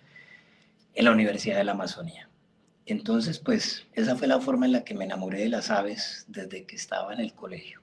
en 0.94 1.06
la 1.06 1.12
Universidad 1.12 1.58
de 1.58 1.64
la 1.64 1.72
Amazonia. 1.72 2.31
Entonces, 2.92 3.40
pues 3.40 3.86
esa 3.94 4.18
fue 4.18 4.28
la 4.28 4.42
forma 4.42 4.66
en 4.66 4.74
la 4.74 4.84
que 4.84 4.94
me 4.94 5.06
enamoré 5.06 5.44
de 5.44 5.50
las 5.50 5.70
aves 5.70 6.26
desde 6.28 6.66
que 6.66 6.76
estaba 6.76 7.14
en 7.14 7.22
el 7.22 7.34
colegio. 7.34 7.82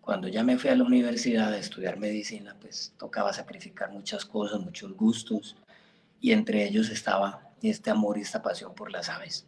Cuando 0.00 0.26
ya 0.26 0.42
me 0.42 0.56
fui 0.56 0.70
a 0.70 0.74
la 0.74 0.84
universidad 0.84 1.52
a 1.52 1.58
estudiar 1.58 1.98
medicina, 1.98 2.56
pues 2.58 2.94
tocaba 2.96 3.30
sacrificar 3.34 3.92
muchas 3.92 4.24
cosas, 4.24 4.60
muchos 4.60 4.96
gustos, 4.96 5.54
y 6.18 6.32
entre 6.32 6.64
ellos 6.64 6.88
estaba 6.88 7.52
este 7.60 7.90
amor 7.90 8.16
y 8.16 8.22
esta 8.22 8.40
pasión 8.40 8.74
por 8.74 8.90
las 8.90 9.10
aves. 9.10 9.46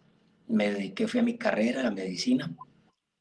Me 0.49 0.71
dediqué, 0.71 1.09
fui 1.09 1.21
a 1.21 1.23
mi 1.23 1.39
carrera, 1.39 1.83
la 1.83 1.91
medicina, 1.91 2.51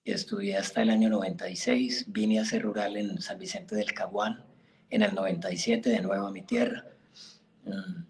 estudié 0.04 0.58
hasta 0.58 0.82
el 0.82 0.90
año 0.90 1.10
96, 1.10 2.08
vine 2.10 2.42
a 2.42 2.46
ser 2.46 2.64
rural 2.64 2.98
en 2.98 3.22
San 3.22 3.40
Vicente 3.40 3.76
del 3.76 3.94
Caguán, 3.94 4.44
en 4.90 5.02
el 5.02 5.16
97 5.16 5.90
de 5.90 6.02
nuevo 6.02 6.28
a 6.28 6.32
mi 6.32 6.42
tierra. 6.42 6.84
Mm, 7.64 8.09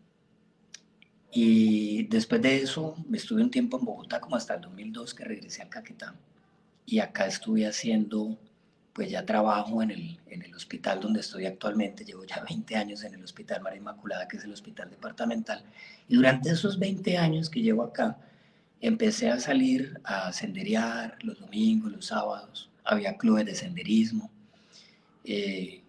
y 1.32 2.04
después 2.04 2.42
de 2.42 2.58
eso, 2.62 2.96
estuve 3.14 3.42
un 3.42 3.52
tiempo 3.52 3.78
en 3.78 3.86
Bogotá, 3.86 4.20
como 4.20 4.36
hasta 4.36 4.56
el 4.56 4.62
2002 4.62 5.14
que 5.14 5.24
regresé 5.24 5.62
al 5.62 5.70
Caquetá. 5.70 6.16
Y 6.86 7.00
acá 7.00 7.28
estuve 7.28 7.68
haciendo, 7.68 8.38
pues 8.94 9.12
ya 9.12 9.26
trabajo 9.26 9.84
en 9.84 9.92
el, 9.92 10.20
en 10.28 10.42
el 10.42 10.56
hospital 10.56 11.00
donde 11.00 11.20
estoy 11.20 11.46
actualmente. 11.46 12.04
Llevo 12.04 12.26
ya 12.26 12.44
20 12.48 12.76
años 12.76 13.04
en 13.04 13.14
el 13.14 13.24
Hospital 13.24 13.62
María 13.62 13.80
Inmaculada, 13.80 14.28
que 14.28 14.38
es 14.38 14.44
el 14.44 14.54
hospital 14.54 14.90
departamental. 14.90 15.64
Y 16.08 16.16
durante 16.16 16.50
esos 16.50 16.80
20 16.80 17.18
años 17.18 17.50
que 17.50 17.62
llevo 17.62 17.84
acá, 17.84 18.18
empecé 18.82 19.30
a 19.30 19.40
salir 19.40 20.00
a 20.04 20.32
senderear 20.34 21.18
los 21.22 21.40
domingos, 21.40 21.92
los 21.92 22.06
sábados. 22.08 22.70
Había 22.84 23.18
clubes 23.18 23.46
de 23.46 23.56
senderismo. 23.56 24.32
eh, 25.26 25.84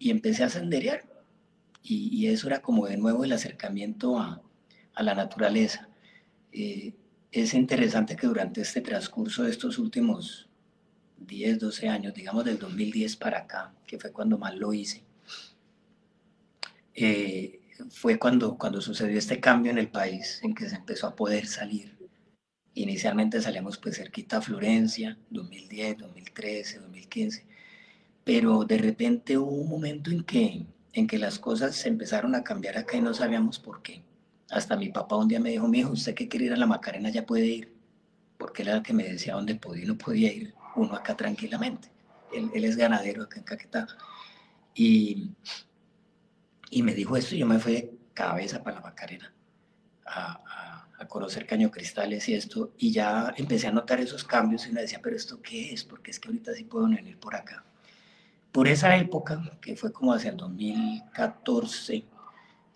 y 0.00 0.10
empecé 0.10 0.42
a 0.42 0.48
senderear. 0.48 1.04
Y, 1.82 2.26
eso 2.26 2.48
era 2.48 2.60
como 2.60 2.86
de 2.86 2.96
nuevo 2.96 3.24
el 3.24 3.32
acercamiento 3.32 4.18
a, 4.18 4.42
a 5.00 5.02
la 5.02 5.14
naturaleza. 5.14 5.88
Eh, 6.52 6.92
es 7.32 7.54
interesante 7.54 8.16
que 8.16 8.26
durante 8.26 8.60
este 8.60 8.82
transcurso 8.82 9.44
de 9.44 9.50
estos 9.50 9.78
últimos 9.78 10.48
10, 11.18 11.58
12 11.58 11.88
años, 11.88 12.14
digamos 12.14 12.44
del 12.44 12.58
2010 12.58 13.16
para 13.16 13.38
acá, 13.38 13.72
que 13.86 13.98
fue 13.98 14.12
cuando 14.12 14.36
más 14.36 14.54
lo 14.56 14.72
hice, 14.74 15.02
eh, 16.94 17.60
fue 17.90 18.18
cuando, 18.18 18.58
cuando 18.58 18.82
sucedió 18.82 19.18
este 19.18 19.40
cambio 19.40 19.72
en 19.72 19.78
el 19.78 19.88
país, 19.88 20.40
en 20.42 20.54
que 20.54 20.68
se 20.68 20.76
empezó 20.76 21.06
a 21.06 21.16
poder 21.16 21.46
salir. 21.46 21.96
Inicialmente 22.74 23.40
salíamos 23.40 23.78
pues 23.78 23.96
cerquita 23.96 24.38
a 24.38 24.42
Florencia, 24.42 25.16
2010, 25.30 25.98
2013, 25.98 26.78
2015, 26.80 27.46
pero 28.22 28.64
de 28.64 28.78
repente 28.78 29.38
hubo 29.38 29.50
un 29.50 29.68
momento 29.68 30.10
en 30.10 30.24
que, 30.24 30.66
en 30.92 31.06
que 31.06 31.18
las 31.18 31.38
cosas 31.38 31.74
se 31.74 31.88
empezaron 31.88 32.34
a 32.34 32.44
cambiar 32.44 32.76
acá 32.76 32.98
y 32.98 33.00
no 33.00 33.14
sabíamos 33.14 33.58
por 33.58 33.80
qué. 33.82 34.02
Hasta 34.50 34.76
mi 34.76 34.88
papá 34.88 35.16
un 35.16 35.28
día 35.28 35.40
me 35.40 35.50
dijo, 35.50 35.68
mi 35.68 35.80
hijo, 35.80 35.92
usted 35.92 36.14
que 36.14 36.28
quiere 36.28 36.46
ir 36.46 36.52
a 36.52 36.56
la 36.56 36.66
Macarena 36.66 37.08
ya 37.10 37.24
puede 37.24 37.46
ir, 37.46 37.72
porque 38.36 38.62
él 38.62 38.68
era 38.68 38.78
el 38.78 38.82
que 38.82 38.92
me 38.92 39.04
decía 39.04 39.34
dónde 39.34 39.54
podía 39.54 39.84
y 39.84 39.86
no 39.86 39.96
podía 39.96 40.32
ir 40.32 40.54
uno 40.74 40.94
acá 40.94 41.16
tranquilamente. 41.16 41.90
Él, 42.32 42.50
él 42.54 42.64
es 42.64 42.76
ganadero 42.76 43.22
acá 43.22 43.38
en 43.38 43.44
Caquetá. 43.44 43.86
Y, 44.74 45.30
y 46.70 46.82
me 46.82 46.94
dijo 46.94 47.16
esto 47.16 47.34
y 47.34 47.38
yo 47.38 47.46
me 47.46 47.58
fui 47.58 47.72
de 47.72 47.98
cabeza 48.14 48.62
para 48.62 48.76
la 48.76 48.82
Macarena 48.82 49.32
a, 50.06 50.32
a, 50.32 50.88
a, 50.98 51.08
conocer 51.08 51.46
Caño 51.46 51.70
Cristales 51.70 52.28
y 52.28 52.34
esto. 52.34 52.72
Y 52.78 52.92
ya 52.92 53.32
empecé 53.36 53.68
a 53.68 53.72
notar 53.72 54.00
esos 54.00 54.24
cambios 54.24 54.66
y 54.66 54.72
me 54.72 54.80
decía, 54.80 55.00
pero 55.02 55.16
¿esto 55.16 55.40
qué 55.40 55.72
es? 55.72 55.84
Porque 55.84 56.10
es 56.10 56.18
que 56.18 56.28
ahorita 56.28 56.54
sí 56.54 56.64
puedo 56.64 56.88
venir 56.88 57.18
por 57.18 57.36
acá. 57.36 57.64
Por 58.52 58.66
esa 58.66 58.96
época, 58.96 59.58
que 59.60 59.76
fue 59.76 59.92
como 59.92 60.12
hacia 60.12 60.30
el 60.30 60.36
2014, 60.36 62.04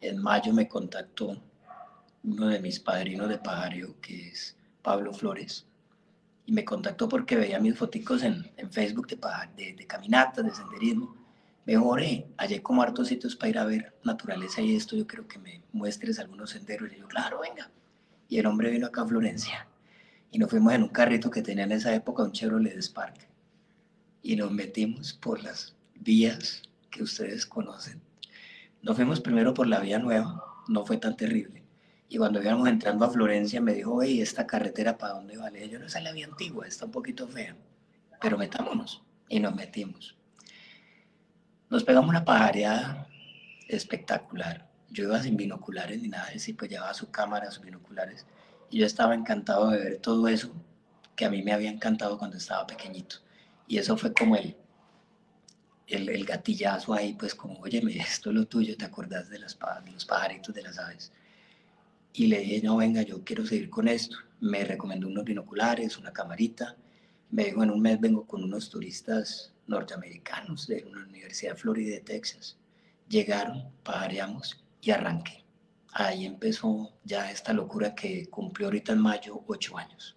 en 0.00 0.22
mayo 0.22 0.52
me 0.52 0.68
contactó 0.68 1.42
uno 2.24 2.48
de 2.48 2.58
mis 2.58 2.80
padrinos 2.80 3.28
de 3.28 3.38
pajario, 3.38 4.00
que 4.00 4.28
es 4.28 4.56
Pablo 4.82 5.12
Flores, 5.12 5.66
y 6.46 6.52
me 6.52 6.64
contactó 6.64 7.08
porque 7.08 7.36
veía 7.36 7.60
mis 7.60 7.76
foticos 7.76 8.22
en, 8.22 8.50
Facebook 8.70 9.06
de, 9.06 9.86
caminatas, 9.86 10.44
de 10.44 10.50
senderismo. 10.50 11.14
Me 11.64 11.74
dijo, 11.74 11.96
hay 12.36 12.60
como 12.60 12.82
hartos 12.82 13.08
sitios 13.08 13.36
para 13.36 13.48
ir 13.48 13.58
a 13.58 13.64
ver 13.64 13.94
naturaleza 14.04 14.60
y 14.60 14.74
esto, 14.76 14.96
yo 14.96 15.06
creo 15.06 15.26
que 15.26 15.38
me 15.38 15.62
muestres 15.72 16.18
algunos 16.18 16.50
senderos. 16.50 16.92
Y 16.92 16.98
yo, 16.98 17.08
claro, 17.08 17.40
venga. 17.40 17.70
Y 18.28 18.38
el 18.38 18.46
hombre 18.46 18.70
vino 18.70 18.86
acá 18.86 19.02
a 19.02 19.06
Florencia 19.06 19.66
y 20.30 20.38
nos 20.38 20.50
fuimos 20.50 20.74
en 20.74 20.82
un 20.82 20.88
carrito 20.88 21.30
que 21.30 21.42
tenía 21.42 21.64
en 21.64 21.72
esa 21.72 21.94
época 21.94 22.24
un 22.24 22.32
Chevrolet 22.32 22.76
Spark 22.82 23.28
y 24.22 24.36
nos 24.36 24.50
metimos 24.50 25.14
por 25.14 25.42
las 25.42 25.74
vías 25.94 26.62
que 26.90 27.02
ustedes 27.02 27.46
conocen. 27.46 28.02
Nos 28.82 28.96
fuimos 28.96 29.20
primero 29.20 29.54
por 29.54 29.66
la 29.66 29.80
vía 29.80 29.98
nueva, 29.98 30.44
no 30.68 30.84
fue 30.84 30.98
tan 30.98 31.16
terrible 31.16 31.63
y 32.08 32.18
cuando 32.18 32.42
íbamos 32.42 32.68
entrando 32.68 33.04
a 33.04 33.10
Florencia 33.10 33.60
me 33.60 33.74
dijo, 33.74 34.02
hey, 34.02 34.20
¿esta 34.20 34.46
carretera 34.46 34.96
para 34.98 35.14
dónde 35.14 35.36
vale? 35.36 35.68
Yo 35.68 35.78
no 35.78 35.88
sé 35.88 36.00
la 36.00 36.12
vía 36.12 36.26
antigua, 36.26 36.66
está 36.66 36.84
un 36.84 36.90
poquito 36.90 37.26
fea, 37.26 37.56
pero 38.20 38.38
metámonos. 38.38 39.02
Y 39.28 39.40
nos 39.40 39.54
metimos. 39.54 40.16
Nos 41.70 41.82
pegamos 41.82 42.10
una 42.10 42.24
pajareada 42.24 43.08
espectacular. 43.68 44.68
Yo 44.90 45.04
iba 45.04 45.20
sin 45.22 45.36
binoculares 45.36 46.00
ni 46.00 46.08
nada, 46.08 46.28
y 46.32 46.52
pues 46.52 46.70
llevaba 46.70 46.94
su 46.94 47.10
cámara, 47.10 47.50
sus 47.50 47.64
binoculares. 47.64 48.26
Y 48.70 48.78
yo 48.78 48.86
estaba 48.86 49.14
encantado 49.14 49.70
de 49.70 49.78
ver 49.78 49.98
todo 49.98 50.28
eso 50.28 50.52
que 51.16 51.24
a 51.24 51.30
mí 51.30 51.42
me 51.42 51.52
había 51.52 51.70
encantado 51.70 52.18
cuando 52.18 52.36
estaba 52.36 52.66
pequeñito. 52.66 53.16
Y 53.66 53.78
eso 53.78 53.96
fue 53.96 54.12
como 54.12 54.36
el, 54.36 54.56
el, 55.86 56.08
el 56.10 56.24
gatillazo 56.24 56.92
ahí, 56.92 57.14
pues 57.14 57.34
como, 57.34 57.58
oye, 57.60 57.82
esto 57.98 58.30
es 58.30 58.36
lo 58.36 58.46
tuyo, 58.46 58.76
¿te 58.76 58.84
acordás 58.84 59.30
de, 59.30 59.38
las, 59.38 59.58
de 59.84 59.90
los 59.90 60.04
pajaritos, 60.04 60.54
de 60.54 60.62
las 60.62 60.78
aves? 60.78 61.12
Y 62.16 62.28
le 62.28 62.38
dije, 62.38 62.62
no, 62.62 62.76
venga, 62.76 63.02
yo 63.02 63.24
quiero 63.24 63.44
seguir 63.44 63.68
con 63.68 63.88
esto. 63.88 64.16
Me 64.40 64.64
recomendó 64.64 65.08
unos 65.08 65.24
binoculares, 65.24 65.98
una 65.98 66.12
camarita. 66.12 66.76
Me 67.30 67.46
dijo, 67.46 67.64
en 67.64 67.72
un 67.72 67.82
mes 67.82 68.00
vengo 68.00 68.24
con 68.24 68.44
unos 68.44 68.70
turistas 68.70 69.52
norteamericanos 69.66 70.68
de 70.68 70.84
una 70.88 71.04
universidad 71.04 71.54
de 71.54 71.58
Florida 71.58 71.96
de 71.96 72.02
Texas. 72.02 72.56
Llegaron, 73.08 73.64
pajareamos 73.82 74.64
y 74.80 74.92
arranqué. 74.92 75.44
Ahí 75.92 76.24
empezó 76.24 76.92
ya 77.02 77.32
esta 77.32 77.52
locura 77.52 77.96
que 77.96 78.26
cumplió 78.26 78.68
ahorita 78.68 78.92
en 78.92 79.00
mayo 79.00 79.42
ocho 79.48 79.76
años. 79.76 80.16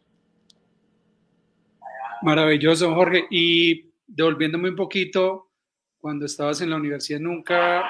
Maravilloso, 2.21 2.93
Jorge. 2.93 3.25
Y 3.31 3.91
devolviéndome 4.05 4.69
un 4.69 4.75
poquito, 4.75 5.49
cuando 5.97 6.27
estabas 6.27 6.61
en 6.61 6.69
la 6.69 6.75
universidad, 6.75 7.19
¿nunca 7.19 7.83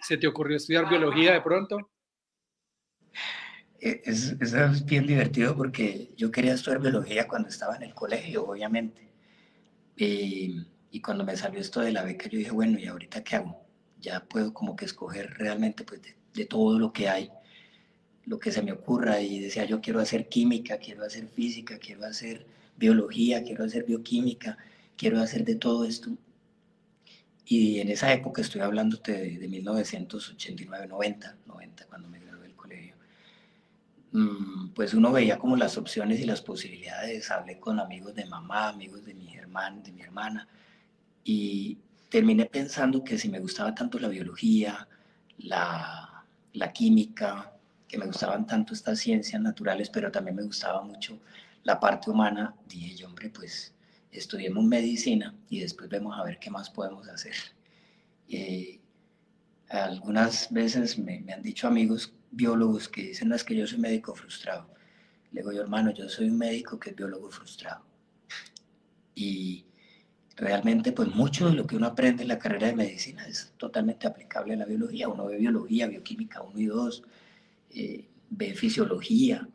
se 0.00 0.16
te 0.16 0.26
ocurrió 0.26 0.56
estudiar 0.56 0.88
biología 0.88 1.34
de 1.34 1.40
pronto? 1.40 1.88
E, 3.80 4.02
es, 4.04 4.34
es, 4.40 4.84
bien 4.84 5.06
divertido 5.06 5.56
porque 5.56 6.10
yo 6.16 6.30
quería 6.30 6.54
estudiar 6.54 6.80
biología 6.80 7.28
cuando 7.28 7.48
estaba 7.48 7.76
en 7.76 7.84
el 7.84 7.94
colegio, 7.94 8.46
obviamente. 8.46 9.08
Y, 9.96 10.66
y, 10.90 11.00
cuando 11.00 11.24
me 11.24 11.36
salió 11.36 11.60
esto 11.60 11.80
de 11.80 11.92
la 11.92 12.02
beca, 12.04 12.28
yo 12.28 12.38
dije, 12.38 12.50
bueno, 12.50 12.78
¿y 12.78 12.86
ahorita 12.86 13.22
qué 13.24 13.36
hago? 13.36 13.60
Ya 14.00 14.20
puedo 14.24 14.52
como 14.54 14.76
que 14.76 14.84
escoger 14.84 15.34
realmente 15.38 15.84
pues, 15.84 16.02
de, 16.02 16.16
de 16.34 16.46
todo 16.46 16.78
lo 16.78 16.92
que 16.92 17.08
hay, 17.08 17.30
lo 18.26 18.38
que 18.38 18.52
se 18.52 18.62
me 18.62 18.72
ocurra. 18.72 19.20
Y 19.20 19.40
decía, 19.40 19.64
yo 19.64 19.80
quiero 19.80 20.00
hacer 20.00 20.28
química, 20.28 20.78
quiero 20.78 21.04
hacer 21.04 21.28
física, 21.28 21.78
quiero 21.78 22.04
hacer 22.04 22.46
biología, 22.76 23.42
quiero 23.42 23.64
hacer 23.64 23.84
bioquímica, 23.84 24.58
quiero 24.96 25.20
hacer 25.20 25.44
de 25.44 25.56
todo 25.56 25.84
esto. 25.84 26.10
Y 27.44 27.80
en 27.80 27.88
esa 27.88 28.12
época 28.12 28.42
estoy 28.42 28.60
hablando 28.60 28.98
de, 28.98 29.38
de 29.38 29.48
1989, 29.48 30.86
90, 30.86 31.36
90, 31.46 31.86
cuando 31.86 32.08
me 32.08 32.18
pues 34.74 34.94
uno 34.94 35.12
veía 35.12 35.38
como 35.38 35.56
las 35.56 35.76
opciones 35.76 36.20
y 36.20 36.24
las 36.24 36.42
posibilidades. 36.42 37.30
Hablé 37.30 37.58
con 37.58 37.80
amigos 37.80 38.14
de 38.14 38.26
mamá, 38.26 38.68
amigos 38.68 39.04
de 39.04 39.14
mi 39.14 39.36
hermano, 39.36 39.82
de 39.82 39.92
mi 39.92 40.02
hermana, 40.02 40.48
y 41.24 41.78
terminé 42.08 42.46
pensando 42.46 43.04
que 43.04 43.18
si 43.18 43.28
me 43.28 43.40
gustaba 43.40 43.74
tanto 43.74 43.98
la 43.98 44.08
biología, 44.08 44.88
la, 45.38 46.24
la 46.52 46.72
química, 46.72 47.52
que 47.86 47.98
me 47.98 48.06
gustaban 48.06 48.46
tanto 48.46 48.74
estas 48.74 48.98
ciencias 48.98 49.40
naturales, 49.40 49.90
pero 49.90 50.10
también 50.10 50.36
me 50.36 50.42
gustaba 50.42 50.82
mucho 50.82 51.18
la 51.64 51.80
parte 51.80 52.10
humana, 52.10 52.54
dije 52.66 52.96
yo, 52.96 53.08
hombre, 53.08 53.30
pues 53.30 53.74
estudiemos 54.10 54.64
medicina 54.64 55.34
y 55.48 55.60
después 55.60 55.88
vemos 55.88 56.18
a 56.18 56.24
ver 56.24 56.38
qué 56.38 56.50
más 56.50 56.70
podemos 56.70 57.08
hacer. 57.08 57.34
Eh, 58.28 58.80
algunas 59.68 60.52
veces 60.52 60.98
me, 60.98 61.24
han 61.32 61.42
dicho 61.42 61.66
amigos 61.66 62.14
biólogos 62.30 62.88
que 62.88 63.02
dicen, 63.02 63.32
es 63.32 63.44
que 63.44 63.56
yo 63.56 63.66
soy 63.66 63.78
médico 63.78 64.14
frustrado. 64.14 64.68
Le 65.32 65.40
digo 65.40 65.52
yo, 65.52 65.62
hermano, 65.62 65.92
yo 65.92 66.08
soy 66.08 66.28
un 66.28 66.38
médico 66.38 66.78
que 66.78 66.90
es 66.90 66.96
biólogo 66.96 67.30
frustrado. 67.30 67.84
Y 69.14 69.64
realmente, 70.36 70.92
pues 70.92 71.08
mucho 71.14 71.48
de 71.48 71.54
lo 71.54 71.66
que 71.66 71.76
uno 71.76 71.86
aprende 71.86 72.22
en 72.22 72.28
la 72.28 72.38
carrera 72.38 72.68
de 72.68 72.76
medicina 72.76 73.26
es 73.26 73.52
totalmente 73.56 74.06
aplicable 74.06 74.54
a 74.54 74.56
la 74.56 74.64
biología. 74.64 75.08
Uno 75.08 75.26
ve 75.26 75.36
biología, 75.38 75.86
bioquímica 75.88 76.40
1 76.42 76.58
y 76.58 76.66
2, 76.66 77.02
eh, 77.70 78.08
ve 78.30 78.54
fisiología. 78.54 79.48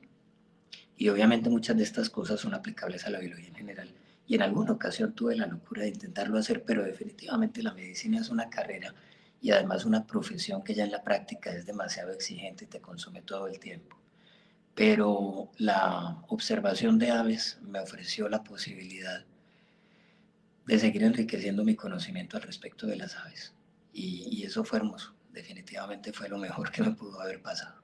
Y 0.98 1.10
obviamente 1.10 1.50
muchas 1.50 1.78
de 1.78 1.84
estas 1.84 2.10
cosas 2.10 2.40
son 2.40 2.54
aplicables 2.54 3.06
a 3.06 3.10
la 3.10 3.20
biología 3.20 3.48
en 3.48 3.56
general. 3.56 3.90
Y 4.28 4.36
en 4.36 4.42
alguna 4.42 4.74
ocasión 4.74 5.14
tuve 5.14 5.36
la 5.36 5.48
locura 5.48 5.84
de 5.84 5.90
intentarlo 5.90 6.38
hacer, 6.38 6.64
pero 6.64 6.84
definitivamente 6.84 7.64
la 7.64 7.74
medicina 7.74 8.20
es 8.20 8.30
una 8.30 8.50
carrera 8.50 8.94
y 9.44 9.52
además 9.52 9.84
una 9.84 10.08
profesión 10.08 10.64
que 10.64 10.74
ya 10.74 10.86
en 10.86 10.92
la 10.92 11.04
práctica 11.04 11.52
es 11.52 11.66
demasiado 11.66 12.14
exigente 12.14 12.64
y 12.64 12.68
te 12.68 12.80
consume 12.80 13.24
todo 13.24 13.48
el 13.48 13.60
tiempo. 13.60 14.00
Pero 14.74 15.52
la 15.58 16.24
observación 16.30 16.98
de 16.98 17.12
aves 17.12 17.60
me 17.62 17.82
ofreció 17.82 18.30
la 18.30 18.42
posibilidad 18.42 19.26
de 20.66 20.80
seguir 20.80 21.04
enriqueciendo 21.04 21.66
mi 21.66 21.76
conocimiento 21.76 22.38
al 22.38 22.44
respecto 22.44 22.88
de 22.88 22.96
las 22.96 23.18
aves. 23.18 23.54
Y, 23.92 24.42
eso 24.44 24.64
fue 24.64 24.80
hermoso, 24.80 25.14
definitivamente 25.34 26.14
fue 26.14 26.30
lo 26.30 26.38
mejor 26.38 26.72
que 26.72 26.82
me 26.82 26.92
pudo 26.92 27.20
haber 27.20 27.42
pasado. 27.42 27.84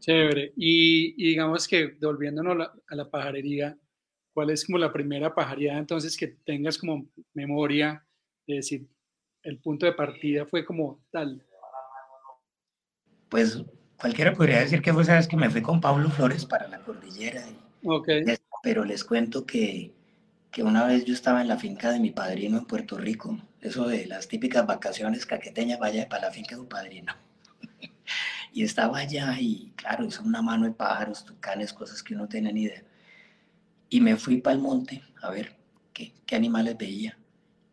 Chévere. 0.00 0.52
Y, 0.56 1.14
digamos 1.14 1.66
que 1.66 1.96
volviéndonos 2.02 2.68
a 2.86 2.94
la, 2.94 3.10
pajarería, 3.10 3.78
¿cuál 4.34 4.50
es 4.50 4.66
como 4.66 4.76
la 4.76 4.92
primera 4.92 5.34
pajarería 5.34 5.78
entonces 5.78 6.18
que 6.18 6.28
tengas 6.44 6.76
como 6.76 7.08
memoria 7.32 8.04
de 8.46 8.56
decir, 8.56 8.86
el 9.48 9.58
punto 9.58 9.86
de 9.86 9.92
partida 9.92 10.44
fue 10.44 10.64
como 10.64 11.00
tal? 11.10 11.42
Pues 13.30 13.62
cualquiera 13.96 14.34
podría 14.34 14.60
decir 14.60 14.82
que 14.82 14.92
fue, 14.92 15.04
sabes, 15.04 15.26
que 15.26 15.36
me 15.36 15.48
fui 15.48 15.62
con 15.62 15.80
Pablo 15.80 16.10
Flores 16.10 16.44
para 16.44 16.68
la 16.68 16.80
cordillera. 16.80 17.42
Y, 17.48 17.88
okay. 17.88 18.24
Pero 18.62 18.84
les 18.84 19.04
cuento 19.04 19.46
que, 19.46 19.92
que 20.50 20.62
una 20.62 20.86
vez 20.86 21.04
yo 21.04 21.14
estaba 21.14 21.40
en 21.40 21.48
la 21.48 21.56
finca 21.56 21.90
de 21.90 21.98
mi 21.98 22.10
padrino 22.10 22.58
en 22.58 22.66
Puerto 22.66 22.98
Rico, 22.98 23.38
eso 23.60 23.88
de 23.88 24.06
las 24.06 24.28
típicas 24.28 24.66
vacaciones 24.66 25.24
caqueteñas, 25.24 25.78
vaya 25.78 26.08
para 26.08 26.26
la 26.26 26.30
finca 26.30 26.54
de 26.54 26.60
un 26.60 26.68
padrino. 26.68 27.14
y 28.52 28.64
estaba 28.64 28.98
allá 28.98 29.34
y 29.40 29.72
claro, 29.76 30.04
hizo 30.04 30.22
una 30.22 30.42
mano 30.42 30.64
de 30.66 30.72
pájaros, 30.72 31.24
tucanes, 31.24 31.72
cosas 31.72 32.02
que 32.02 32.14
uno 32.14 32.28
tiene 32.28 32.52
ni 32.52 32.64
idea. 32.64 32.84
Y 33.88 34.02
me 34.02 34.16
fui 34.16 34.42
para 34.42 34.56
el 34.56 34.60
monte 34.60 35.02
a 35.22 35.30
ver 35.30 35.56
qué, 35.94 36.12
qué 36.26 36.36
animales 36.36 36.76
veía 36.76 37.18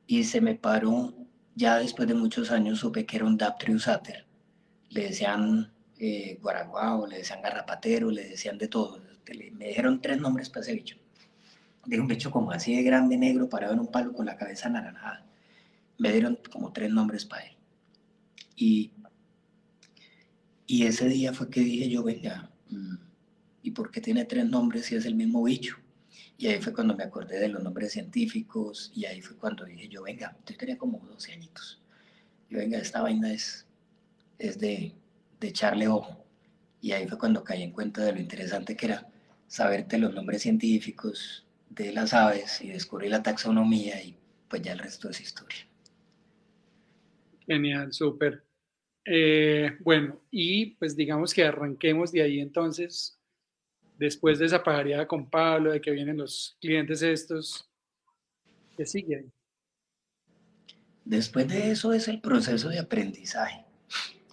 y 0.07 0.23
se 0.23 0.41
me 0.41 0.55
paró, 0.55 1.13
ya 1.55 1.79
después 1.79 2.07
de 2.07 2.13
muchos 2.13 2.51
años 2.51 2.79
supe 2.79 3.05
que 3.05 3.15
era 3.15 3.25
un 3.25 3.37
Daptrius 3.37 3.87
ater. 3.87 4.25
Le 4.89 5.05
decían 5.05 5.71
eh, 5.97 6.37
guaraguao, 6.41 7.07
le 7.07 7.17
decían 7.19 7.41
garrapatero, 7.41 8.11
le 8.11 8.27
decían 8.27 8.57
de 8.57 8.67
todo. 8.67 9.01
Me 9.53 9.67
dijeron 9.67 10.01
tres 10.01 10.19
nombres 10.19 10.49
para 10.49 10.61
ese 10.61 10.73
bicho. 10.73 10.97
De 11.85 11.99
un 11.99 12.07
bicho 12.07 12.29
como 12.29 12.51
así 12.51 12.75
de 12.75 12.83
grande, 12.83 13.17
negro, 13.17 13.49
parado 13.49 13.73
en 13.73 13.79
un 13.79 13.87
palo 13.87 14.13
con 14.13 14.25
la 14.25 14.37
cabeza 14.37 14.67
anaranjada. 14.67 15.25
Me 15.97 16.11
dieron 16.11 16.37
como 16.51 16.73
tres 16.73 16.91
nombres 16.91 17.25
para 17.25 17.45
él. 17.45 17.55
Y, 18.57 18.91
y 20.67 20.85
ese 20.85 21.07
día 21.07 21.33
fue 21.33 21.49
que 21.49 21.61
dije 21.61 21.89
yo, 21.89 22.03
venga, 22.03 22.51
mm, 22.69 22.95
¿y 23.63 23.71
por 23.71 23.91
qué 23.91 24.01
tiene 24.01 24.25
tres 24.25 24.45
nombres 24.45 24.85
si 24.87 24.95
es 24.95 25.05
el 25.05 25.15
mismo 25.15 25.43
bicho? 25.43 25.77
Y 26.37 26.47
ahí 26.47 26.61
fue 26.61 26.73
cuando 26.73 26.95
me 26.95 27.03
acordé 27.03 27.39
de 27.39 27.47
los 27.47 27.63
nombres 27.63 27.93
científicos 27.93 28.91
y 28.93 29.05
ahí 29.05 29.21
fue 29.21 29.37
cuando 29.37 29.65
dije 29.65 29.87
yo, 29.87 30.03
venga, 30.03 30.35
yo 30.45 30.57
tenía 30.57 30.77
como 30.77 30.99
12 30.99 31.33
añitos. 31.33 31.81
Yo, 32.49 32.59
venga, 32.59 32.77
esta 32.77 33.01
vaina 33.01 33.31
es, 33.31 33.65
es 34.37 34.59
de, 34.59 34.93
de 35.39 35.47
echarle 35.47 35.87
ojo. 35.87 36.25
Y 36.81 36.91
ahí 36.91 37.07
fue 37.07 37.17
cuando 37.17 37.43
caí 37.43 37.63
en 37.63 37.71
cuenta 37.71 38.03
de 38.03 38.13
lo 38.13 38.19
interesante 38.19 38.75
que 38.75 38.87
era 38.87 39.07
saberte 39.47 39.97
los 39.97 40.13
nombres 40.13 40.41
científicos 40.41 41.45
de 41.69 41.91
las 41.91 42.13
aves 42.13 42.61
y 42.61 42.69
descubrir 42.69 43.11
la 43.11 43.23
taxonomía 43.23 44.01
y 44.01 44.17
pues 44.49 44.61
ya 44.61 44.73
el 44.73 44.79
resto 44.79 45.09
es 45.09 45.21
historia. 45.21 45.67
Genial, 47.47 47.93
súper. 47.93 48.43
Eh, 49.05 49.77
bueno, 49.81 50.21
y 50.31 50.71
pues 50.77 50.95
digamos 50.95 51.33
que 51.33 51.45
arranquemos 51.45 52.11
de 52.11 52.23
ahí 52.23 52.39
entonces 52.39 53.19
después 53.97 54.39
de 54.39 54.45
esa 54.45 54.63
pajareada 54.63 55.07
con 55.07 55.29
Pablo, 55.29 55.71
de 55.71 55.81
que 55.81 55.91
vienen 55.91 56.17
los 56.17 56.57
clientes 56.59 57.01
estos, 57.01 57.69
¿qué 58.75 58.85
sigue 58.85 59.17
ahí? 59.17 59.31
Después 61.03 61.47
de 61.47 61.71
eso 61.71 61.93
es 61.93 62.07
el 62.07 62.19
proceso 62.19 62.69
de 62.69 62.79
aprendizaje. 62.79 63.63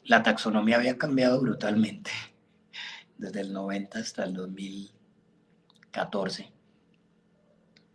La 0.04 0.23
taxonomía 0.23 0.76
había 0.76 0.97
cambiado 0.97 1.40
brutalmente 1.40 2.11
desde 3.19 3.42
el 3.42 3.52
90 3.52 3.99
hasta 3.99 4.25
el 4.25 4.35
2014. 4.35 6.50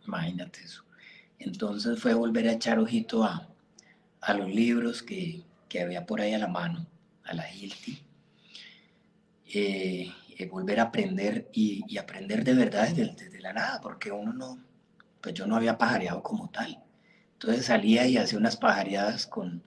Imagínate 0.06 0.60
eso. 0.60 0.84
Entonces 1.38 2.00
fue 2.00 2.14
volver 2.14 2.48
a 2.48 2.52
echar 2.52 2.78
ojito 2.78 3.24
a, 3.24 3.48
a 4.20 4.34
los 4.34 4.48
libros 4.48 5.02
que, 5.02 5.42
que, 5.68 5.82
había 5.82 6.06
por 6.06 6.20
ahí 6.20 6.32
a 6.32 6.38
la 6.38 6.48
mano, 6.48 6.86
a 7.24 7.34
la 7.34 7.52
Hilti. 7.52 8.02
Eh, 9.52 10.12
eh, 10.38 10.46
volver 10.46 10.78
a 10.78 10.84
aprender 10.84 11.48
y, 11.52 11.98
aprender 11.98 12.44
de 12.44 12.54
verdad 12.54 12.88
desde, 12.90 13.40
la 13.40 13.52
nada, 13.52 13.80
porque 13.80 14.12
uno 14.12 14.32
no, 14.32 14.58
pues 15.20 15.34
yo 15.34 15.48
no 15.48 15.56
había 15.56 15.76
pajareado 15.76 16.22
como 16.22 16.48
tal. 16.48 16.80
Entonces 17.32 17.66
salía 17.66 18.06
y 18.06 18.16
hacía 18.16 18.38
unas 18.38 18.56
pajareadas 18.56 19.26
con, 19.26 19.64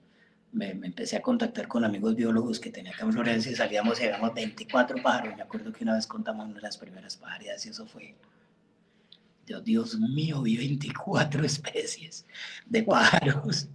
me, 0.50 0.70
empecé 0.70 1.16
a 1.16 1.22
contactar 1.22 1.68
con 1.68 1.84
amigos 1.84 2.16
biólogos 2.16 2.58
que 2.58 2.70
tenía 2.70 2.92
acá 2.92 3.04
en 3.04 3.12
Florencia 3.12 3.52
y 3.52 3.54
salíamos 3.54 4.00
y 4.00 4.04
éramos 4.04 4.32
24 4.32 5.02
pájaros. 5.02 5.36
Me 5.36 5.42
acuerdo 5.42 5.72
que 5.74 5.84
una 5.84 5.94
vez 5.94 6.06
contamos 6.06 6.46
una 6.46 6.54
de 6.54 6.62
las 6.62 6.78
primeras 6.78 7.18
pajareadas 7.18 7.66
y 7.66 7.68
eso 7.68 7.86
fue, 7.86 8.14
Dios, 9.44 9.64
Dios 9.64 10.00
mío, 10.00 10.40
vi 10.40 10.56
24 10.56 11.44
especies 11.44 12.24
de 12.64 12.82
pájaros 12.82 13.68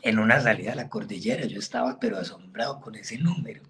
en 0.00 0.18
una 0.18 0.40
salida 0.40 0.72
a 0.72 0.76
la 0.76 0.88
cordillera. 0.88 1.44
Yo 1.44 1.58
estaba 1.58 2.00
pero 2.00 2.16
asombrado 2.16 2.80
con 2.80 2.94
ese 2.94 3.18
número. 3.18 3.69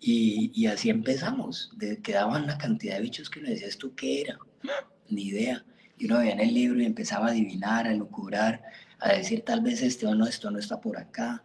Y, 0.00 0.66
así 0.66 0.88
empezamos. 0.88 1.70
Quedaban 2.02 2.44
una 2.44 2.56
cantidad 2.56 2.96
de 2.96 3.02
bichos 3.02 3.28
que 3.28 3.40
me 3.40 3.50
decías 3.50 3.76
tú 3.76 3.94
qué 3.94 4.22
era. 4.22 4.38
Ni 5.08 5.24
idea. 5.24 5.64
Y 5.98 6.06
uno 6.06 6.18
veía 6.18 6.32
en 6.32 6.40
el 6.40 6.54
libro 6.54 6.80
y 6.80 6.86
empezaba 6.86 7.26
a 7.26 7.30
adivinar, 7.30 7.86
a 7.86 7.92
lucubrar, 7.92 8.62
a 8.98 9.12
decir 9.12 9.42
tal 9.42 9.60
vez 9.60 9.82
este 9.82 10.06
o 10.06 10.14
no, 10.14 10.26
esto 10.26 10.50
no 10.50 10.58
está 10.58 10.80
por 10.80 10.96
acá. 10.96 11.42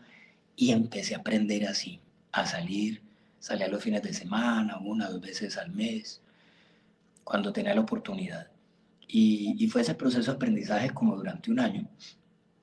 Y 0.56 0.72
empecé 0.72 1.16
a 1.16 1.20
aprender 1.20 1.68
así, 1.68 2.00
a 2.32 2.46
salir. 2.46 3.02
Salía 3.40 3.68
los 3.68 3.84
fines 3.84 4.02
de 4.02 4.14
semana, 4.14 4.78
una, 4.80 5.10
dos 5.10 5.22
veces 5.22 5.58
al 5.58 5.72
mes, 5.72 6.22
cuando 7.24 7.52
tenía 7.52 7.76
la 7.76 7.82
oportunidad. 7.82 8.48
Y, 9.08 9.68
fue 9.68 9.82
ese 9.82 9.96
proceso 9.96 10.32
de 10.32 10.36
aprendizaje 10.36 10.90
como 10.92 11.16
durante 11.16 11.52
un 11.52 11.60
año. 11.60 11.88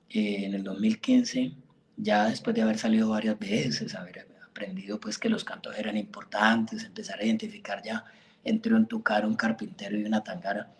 Eh, 0.09 0.45
en 0.45 0.55
el 0.55 0.63
2015, 0.63 1.53
ya 1.97 2.29
después 2.29 2.55
de 2.55 2.63
haber 2.63 2.77
salido 2.77 3.09
varias 3.09 3.37
veces, 3.39 3.95
a 3.95 4.03
ver, 4.03 4.32
aprendido 4.53 4.99
pues 4.99 5.17
que 5.17 5.29
los 5.29 5.43
cantos 5.43 5.75
eran 5.75 5.97
importantes, 5.97 6.83
empezar 6.83 7.19
a 7.19 7.25
identificar 7.25 7.81
ya 7.83 8.05
entre 8.43 8.75
un 8.75 8.85
tucar, 8.85 9.25
un 9.25 9.35
carpintero 9.35 9.97
y 9.97 10.05
una 10.05 10.23
tangara. 10.23 10.71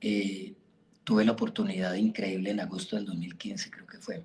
Eh, 0.00 0.54
tuve 1.02 1.24
la 1.24 1.32
oportunidad 1.32 1.94
increíble 1.94 2.50
en 2.50 2.60
agosto 2.60 2.94
del 2.94 3.06
2015, 3.06 3.70
creo 3.70 3.86
que 3.86 3.98
fue, 3.98 4.22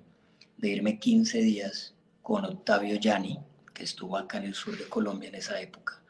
de 0.56 0.68
irme 0.68 1.00
15 1.00 1.38
días 1.38 1.94
con 2.22 2.44
Octavio 2.44 2.96
Yani, 2.96 3.38
que 3.74 3.82
estuvo 3.82 4.16
acá 4.16 4.38
en 4.38 4.44
el 4.44 4.54
sur 4.54 4.78
de 4.78 4.88
Colombia 4.88 5.28
en 5.28 5.34
esa 5.34 5.60
época, 5.60 6.00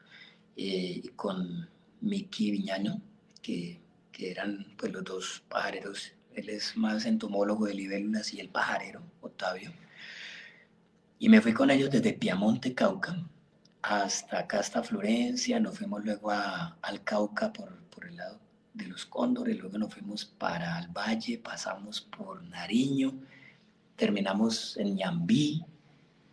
eh, 0.54 1.00
y 1.02 1.09
con 1.16 1.68
Miki 2.02 2.50
Viñaño, 2.50 3.00
que, 3.40 3.80
que, 4.12 4.30
eran 4.30 4.66
pues 4.76 4.92
los 4.92 5.04
dos 5.04 5.42
pajareros. 5.48 6.12
Él 6.35 6.50
es 6.50 6.76
más 6.76 7.06
entomólogo 7.06 7.66
de 7.66 7.74
libélulas 7.74 8.35
y 8.35 8.40
el 8.40 8.50
pajarero, 8.50 9.02
Octavio 9.22 9.72
y 11.18 11.29
me 11.29 11.40
fui 11.40 11.52
con 11.52 11.70
ellos 11.70 11.90
desde 11.90 12.12
Piamonte, 12.12 12.74
Cauca, 12.74 13.16
hasta 13.83 14.40
acá, 14.40 14.61
hasta 14.61 14.83
Florencia. 14.83 15.59
Nos 15.61 15.79
fuimos 15.79 16.05
luego 16.05 16.31
a, 16.31 16.76
al 16.83 17.02
Cauca 17.05 17.52
por, 17.52 17.74
por 17.90 18.07
el 18.07 18.16
lado 18.16 18.38
de 18.74 18.87
los 18.87 19.07
Cóndores, 19.07 19.59
luego 19.59 19.79
nos 19.79 19.94
fuimos 19.94 20.24
para 20.24 20.79
el 20.79 20.88
Valle, 20.88 21.38
pasamos 21.38 22.02
por 22.02 22.42
Nariño, 22.44 23.14
terminamos 23.96 24.76
en 24.76 24.96
Ñambí, 24.96 25.64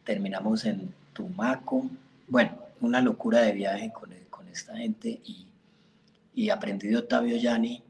terminamos 0.03 0.65
en 0.65 0.93
Tumaco. 1.13 1.89
Bueno, 2.27 2.57
una 2.81 2.99
locura 2.99 3.39
de 3.41 3.53
viaje 3.53 3.93
con, 3.93 4.09
con 4.29 4.47
esta 4.49 4.75
gente 4.75 5.21
y, 5.23 5.45
y 6.35 6.49
aprendí 6.49 6.89
de 6.89 6.97
Octavio 6.97 7.37
Yani 7.37 7.81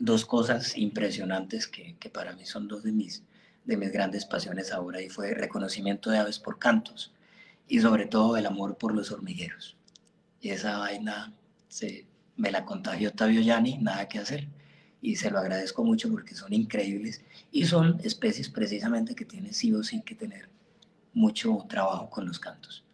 dos 0.00 0.24
cosas 0.24 0.76
impresionantes 0.76 1.68
que, 1.68 1.94
que 2.00 2.10
para 2.10 2.34
mí 2.34 2.44
son 2.44 2.66
dos 2.66 2.82
de 2.82 2.90
mis 2.90 3.22
de 3.64 3.76
mis 3.76 3.92
grandes 3.92 4.24
pasiones 4.24 4.72
ahora 4.72 5.00
y 5.00 5.08
fue 5.08 5.34
reconocimiento 5.34 6.10
de 6.10 6.18
aves 6.18 6.38
por 6.38 6.58
cantos 6.58 7.12
y 7.68 7.80
sobre 7.80 8.06
todo 8.06 8.36
el 8.36 8.46
amor 8.46 8.76
por 8.76 8.94
los 8.94 9.12
hormigueros. 9.12 9.76
Y 10.40 10.50
esa 10.50 10.78
vaina 10.78 11.32
se, 11.68 12.06
me 12.36 12.50
la 12.50 12.64
contagió 12.64 13.10
Octavio 13.10 13.40
Yani, 13.40 13.78
nada 13.78 14.08
que 14.08 14.18
hacer. 14.18 14.48
Y 15.00 15.16
se 15.16 15.30
lo 15.30 15.38
agradezco 15.38 15.84
mucho 15.84 16.10
porque 16.10 16.34
son 16.34 16.52
increíbles 16.52 17.22
y 17.50 17.66
son 17.66 18.00
especies 18.04 18.48
precisamente 18.48 19.14
que 19.14 19.24
tienen 19.24 19.52
sí 19.52 19.72
o 19.72 19.82
sí 19.82 20.02
que 20.02 20.14
tener 20.14 20.48
mucho 21.12 21.64
trabajo 21.68 22.08
con 22.08 22.26
los 22.26 22.38
cantos. 22.38 22.84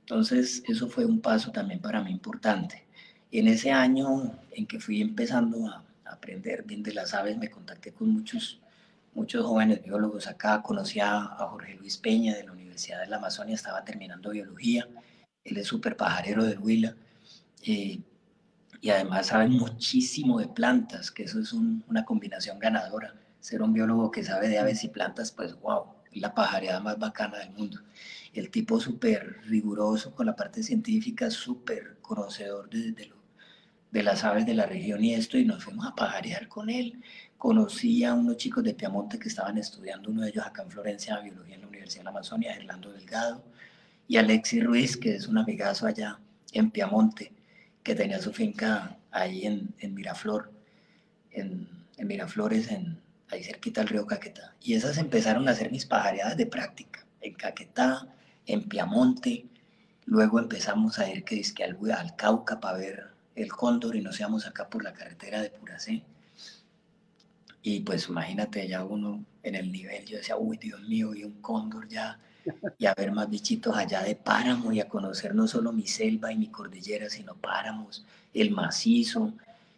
Entonces, 0.00 0.62
eso 0.66 0.88
fue 0.88 1.04
un 1.04 1.20
paso 1.20 1.52
también 1.52 1.80
para 1.80 2.02
mí 2.02 2.10
importante. 2.10 2.84
En 3.30 3.46
ese 3.46 3.70
año 3.70 4.32
en 4.52 4.66
que 4.66 4.80
fui 4.80 5.00
empezando 5.00 5.68
a 5.68 5.84
aprender 6.04 6.64
bien 6.64 6.82
de 6.82 6.94
las 6.94 7.14
aves, 7.14 7.36
me 7.36 7.50
contacté 7.50 7.92
con 7.92 8.08
muchos 8.08 8.58
muchos 9.14 9.44
jóvenes 9.44 9.82
biólogos 9.82 10.26
acá. 10.26 10.62
Conocí 10.62 11.00
a, 11.00 11.20
Jorge 11.50 11.74
Luis 11.74 11.96
Peña 11.96 12.36
de 12.36 12.44
la 12.44 12.52
Universidad 12.52 13.00
de 13.00 13.06
la 13.06 13.16
Amazonia, 13.16 13.54
estaba 13.54 13.84
terminando 13.84 14.30
biología. 14.30 14.88
Él 15.44 15.56
es 15.56 15.66
súper 15.66 15.96
pajarero 15.96 16.44
del 16.44 16.58
Huila. 16.58 16.94
Eh, 17.62 18.00
y 18.80 18.90
además 18.90 19.26
sabe 19.26 19.48
muchísimo 19.48 20.38
de 20.38 20.48
plantas, 20.48 21.10
que 21.10 21.24
eso 21.24 21.40
es 21.40 21.52
una 21.52 22.04
combinación 22.04 22.58
ganadora. 22.58 23.14
Ser 23.40 23.62
un 23.62 23.72
biólogo 23.72 24.10
que 24.10 24.24
sabe 24.24 24.48
de 24.48 24.58
aves 24.58 24.84
y 24.84 24.88
plantas, 24.88 25.32
pues 25.32 25.58
wow, 25.60 25.84
la 26.12 26.34
pajareada 26.34 26.80
más 26.80 26.98
bacana 26.98 27.38
del 27.38 27.50
mundo. 27.50 27.80
El 28.32 28.50
tipo 28.50 28.80
súper 28.80 29.40
riguroso 29.44 30.14
con 30.14 30.26
la 30.26 30.36
parte 30.36 30.62
científica, 30.62 31.30
súper 31.30 31.98
conocedor 32.00 32.70
de, 32.70 33.12
de 33.90 34.02
las 34.02 34.24
aves 34.24 34.46
de 34.46 34.54
la 34.54 34.66
región 34.66 35.04
y 35.04 35.14
esto, 35.14 35.36
y 35.36 35.44
nos 35.44 35.64
fuimos 35.64 35.86
a 35.86 35.94
pajarear 35.94 36.48
con 36.48 36.70
él 36.70 37.02
conocí 37.40 38.04
a 38.04 38.12
unos 38.12 38.36
chicos 38.36 38.62
de 38.62 38.74
Piamonte 38.74 39.18
que 39.18 39.28
estaban 39.28 39.56
estudiando, 39.56 40.10
uno 40.10 40.20
de 40.20 40.28
ellos 40.28 40.44
acá 40.44 40.62
en 40.62 40.70
Florencia, 40.70 41.18
biología 41.20 41.54
en 41.54 41.62
la 41.62 41.68
Universidad 41.68 42.00
de 42.00 42.04
la 42.04 42.10
Amazonia, 42.10 42.52
Gerlando 42.52 42.92
Delgado, 42.92 43.42
y 44.06 44.18
Alexis 44.18 44.62
Ruiz, 44.62 44.94
que 44.98 45.14
es 45.14 45.26
un 45.26 45.38
amigazo 45.38 45.86
allá 45.86 46.20
en 46.52 46.70
Piamonte, 46.70 47.32
que 47.82 47.94
tenía 47.94 48.20
su 48.20 48.34
finca 48.34 48.98
ahí 49.10 49.46
en, 49.46 49.74
en 49.78 49.94
Miraflor, 49.94 50.52
en, 51.30 51.66
Miraflores, 51.96 52.70
en, 52.70 53.00
ahí 53.30 53.42
cerquita 53.42 53.80
del 53.80 53.88
río 53.88 54.06
Caquetá. 54.06 54.54
Y 54.60 54.74
esas 54.74 54.98
empezaron 54.98 55.48
a 55.48 55.52
hacer 55.52 55.72
mis 55.72 55.86
pajareadas 55.86 56.36
de 56.36 56.44
práctica, 56.44 57.06
en 57.22 57.32
Caquetá, 57.32 58.06
en 58.44 58.68
Piamonte, 58.68 59.46
luego 60.04 60.40
empezamos 60.40 60.98
a 60.98 61.08
ir 61.08 61.24
que, 61.24 61.40
que 61.40 61.64
al, 61.64 61.78
al 61.90 62.16
Cauca 62.16 62.60
para 62.60 62.76
ver 62.76 63.06
el 63.34 63.50
cóndor 63.50 63.96
y 63.96 64.02
nos 64.02 64.20
íbamos 64.20 64.46
acá 64.46 64.68
por 64.68 64.84
la 64.84 64.92
carretera 64.92 65.40
de 65.40 65.48
Puracé 65.48 66.02
y 67.62 67.80
pues 67.80 68.08
imagínate 68.08 68.66
ya 68.66 68.84
uno 68.84 69.24
en 69.42 69.54
el 69.54 69.70
nivel, 69.70 70.04
yo 70.06 70.18
decía, 70.18 70.36
uy, 70.36 70.56
Dios 70.56 70.80
mío, 70.82 71.14
y 71.14 71.24
un 71.24 71.40
cóndor 71.40 71.88
ya, 71.88 72.18
y 72.78 72.86
a 72.86 72.94
ver 72.94 73.12
más 73.12 73.28
bichitos 73.28 73.76
allá 73.76 74.02
de 74.02 74.16
páramo 74.16 74.72
y 74.72 74.80
a 74.80 74.88
conocer 74.88 75.34
no 75.34 75.46
solo 75.46 75.72
mi 75.72 75.86
selva 75.86 76.32
y 76.32 76.38
mi 76.38 76.48
cordillera, 76.48 77.08
sino 77.10 77.34
páramos, 77.36 78.04
el 78.34 78.50
macizo, 78.50 79.32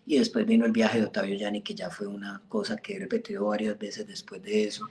Y 0.06 0.18
después 0.18 0.46
vino 0.46 0.66
el 0.66 0.72
viaje 0.72 0.98
de 0.98 1.06
Otavio 1.06 1.36
Yani, 1.36 1.62
que 1.62 1.74
ya 1.74 1.90
fue 1.90 2.06
una 2.08 2.42
cosa 2.48 2.76
que 2.76 2.96
he 2.96 2.98
repetido 2.98 3.46
varias 3.46 3.78
veces 3.78 4.06
después 4.06 4.42
de 4.42 4.64
eso. 4.64 4.88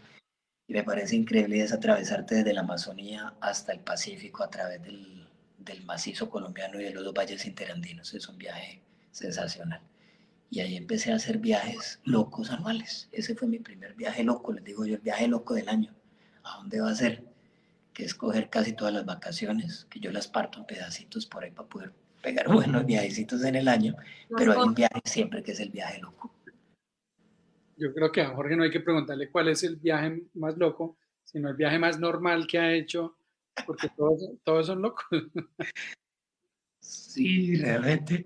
Y 0.67 0.73
me 0.73 0.83
parece 0.83 1.15
increíble 1.17 1.61
es 1.61 1.73
atravesarte 1.73 2.35
desde 2.35 2.53
la 2.53 2.61
Amazonía 2.61 3.33
hasta 3.41 3.73
el 3.73 3.79
Pacífico 3.81 4.43
a 4.43 4.49
través 4.49 4.81
del, 4.83 5.27
del 5.59 5.83
macizo 5.85 6.29
colombiano 6.29 6.79
y 6.79 6.85
de 6.85 6.91
los 6.93 7.03
dos 7.03 7.13
valles 7.13 7.45
interandinos. 7.45 8.13
Es 8.13 8.27
un 8.29 8.37
viaje 8.37 8.81
sensacional. 9.11 9.81
Y 10.51 10.59
ahí 10.59 10.75
empecé 10.75 11.13
a 11.13 11.15
hacer 11.15 11.37
viajes 11.37 12.01
locos 12.03 12.51
anuales. 12.51 13.07
Ese 13.13 13.35
fue 13.35 13.47
mi 13.47 13.59
primer 13.59 13.95
viaje 13.95 14.21
loco, 14.21 14.51
les 14.51 14.65
digo 14.65 14.85
yo, 14.85 14.95
el 14.95 15.01
viaje 15.01 15.29
loco 15.29 15.53
del 15.53 15.69
año. 15.69 15.95
¿A 16.43 16.57
dónde 16.57 16.81
va 16.81 16.91
a 16.91 16.95
ser? 16.95 17.23
Que 17.93 18.03
es 18.03 18.13
coger 18.13 18.49
casi 18.49 18.73
todas 18.73 18.93
las 18.93 19.05
vacaciones, 19.05 19.87
que 19.89 20.01
yo 20.01 20.11
las 20.11 20.27
parto 20.27 20.59
en 20.59 20.65
pedacitos 20.65 21.25
por 21.25 21.45
ahí 21.45 21.51
para 21.51 21.69
poder 21.69 21.93
pegar 22.21 22.49
buenos 22.51 22.85
viajecitos 22.85 23.43
en 23.45 23.55
el 23.55 23.69
año, 23.69 23.95
pero 24.35 24.51
hay 24.51 24.59
un 24.59 24.75
viaje 24.75 25.01
siempre 25.05 25.41
que 25.41 25.53
es 25.53 25.59
el 25.61 25.69
viaje 25.69 26.01
loco. 26.01 26.33
Yo 27.77 27.93
creo 27.93 28.11
que 28.11 28.21
a 28.21 28.35
Jorge 28.35 28.57
no 28.57 28.63
hay 28.63 28.71
que 28.71 28.81
preguntarle 28.81 29.31
cuál 29.31 29.47
es 29.47 29.63
el 29.63 29.77
viaje 29.77 30.23
más 30.33 30.57
loco, 30.57 30.97
sino 31.23 31.49
el 31.49 31.55
viaje 31.55 31.79
más 31.79 31.97
normal 31.97 32.45
que 32.45 32.59
ha 32.59 32.73
hecho, 32.73 33.17
porque 33.65 33.87
todos, 33.95 34.21
todos 34.43 34.67
son 34.67 34.81
locos. 34.81 35.05
Sí, 36.81 37.55
realmente, 37.55 38.25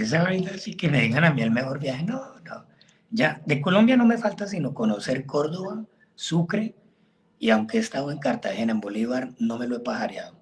esa 0.00 0.22
vaina 0.22 0.56
sí 0.58 0.74
que 0.74 0.88
me 0.88 1.00
digan 1.00 1.24
a 1.24 1.32
mí 1.32 1.42
el 1.42 1.50
mejor 1.50 1.78
viaje, 1.78 2.04
no, 2.04 2.40
no. 2.40 2.64
Ya, 3.10 3.40
de 3.46 3.60
Colombia 3.60 3.96
no 3.96 4.04
me 4.04 4.18
falta 4.18 4.46
sino 4.46 4.74
conocer 4.74 5.24
Córdoba, 5.26 5.84
Sucre, 6.14 6.74
y 7.38 7.50
aunque 7.50 7.76
he 7.76 7.80
estado 7.80 8.10
en 8.10 8.18
Cartagena, 8.18 8.72
en 8.72 8.80
Bolívar, 8.80 9.32
no 9.38 9.58
me 9.58 9.66
lo 9.66 9.76
he 9.76 9.80
pajareado, 9.80 10.36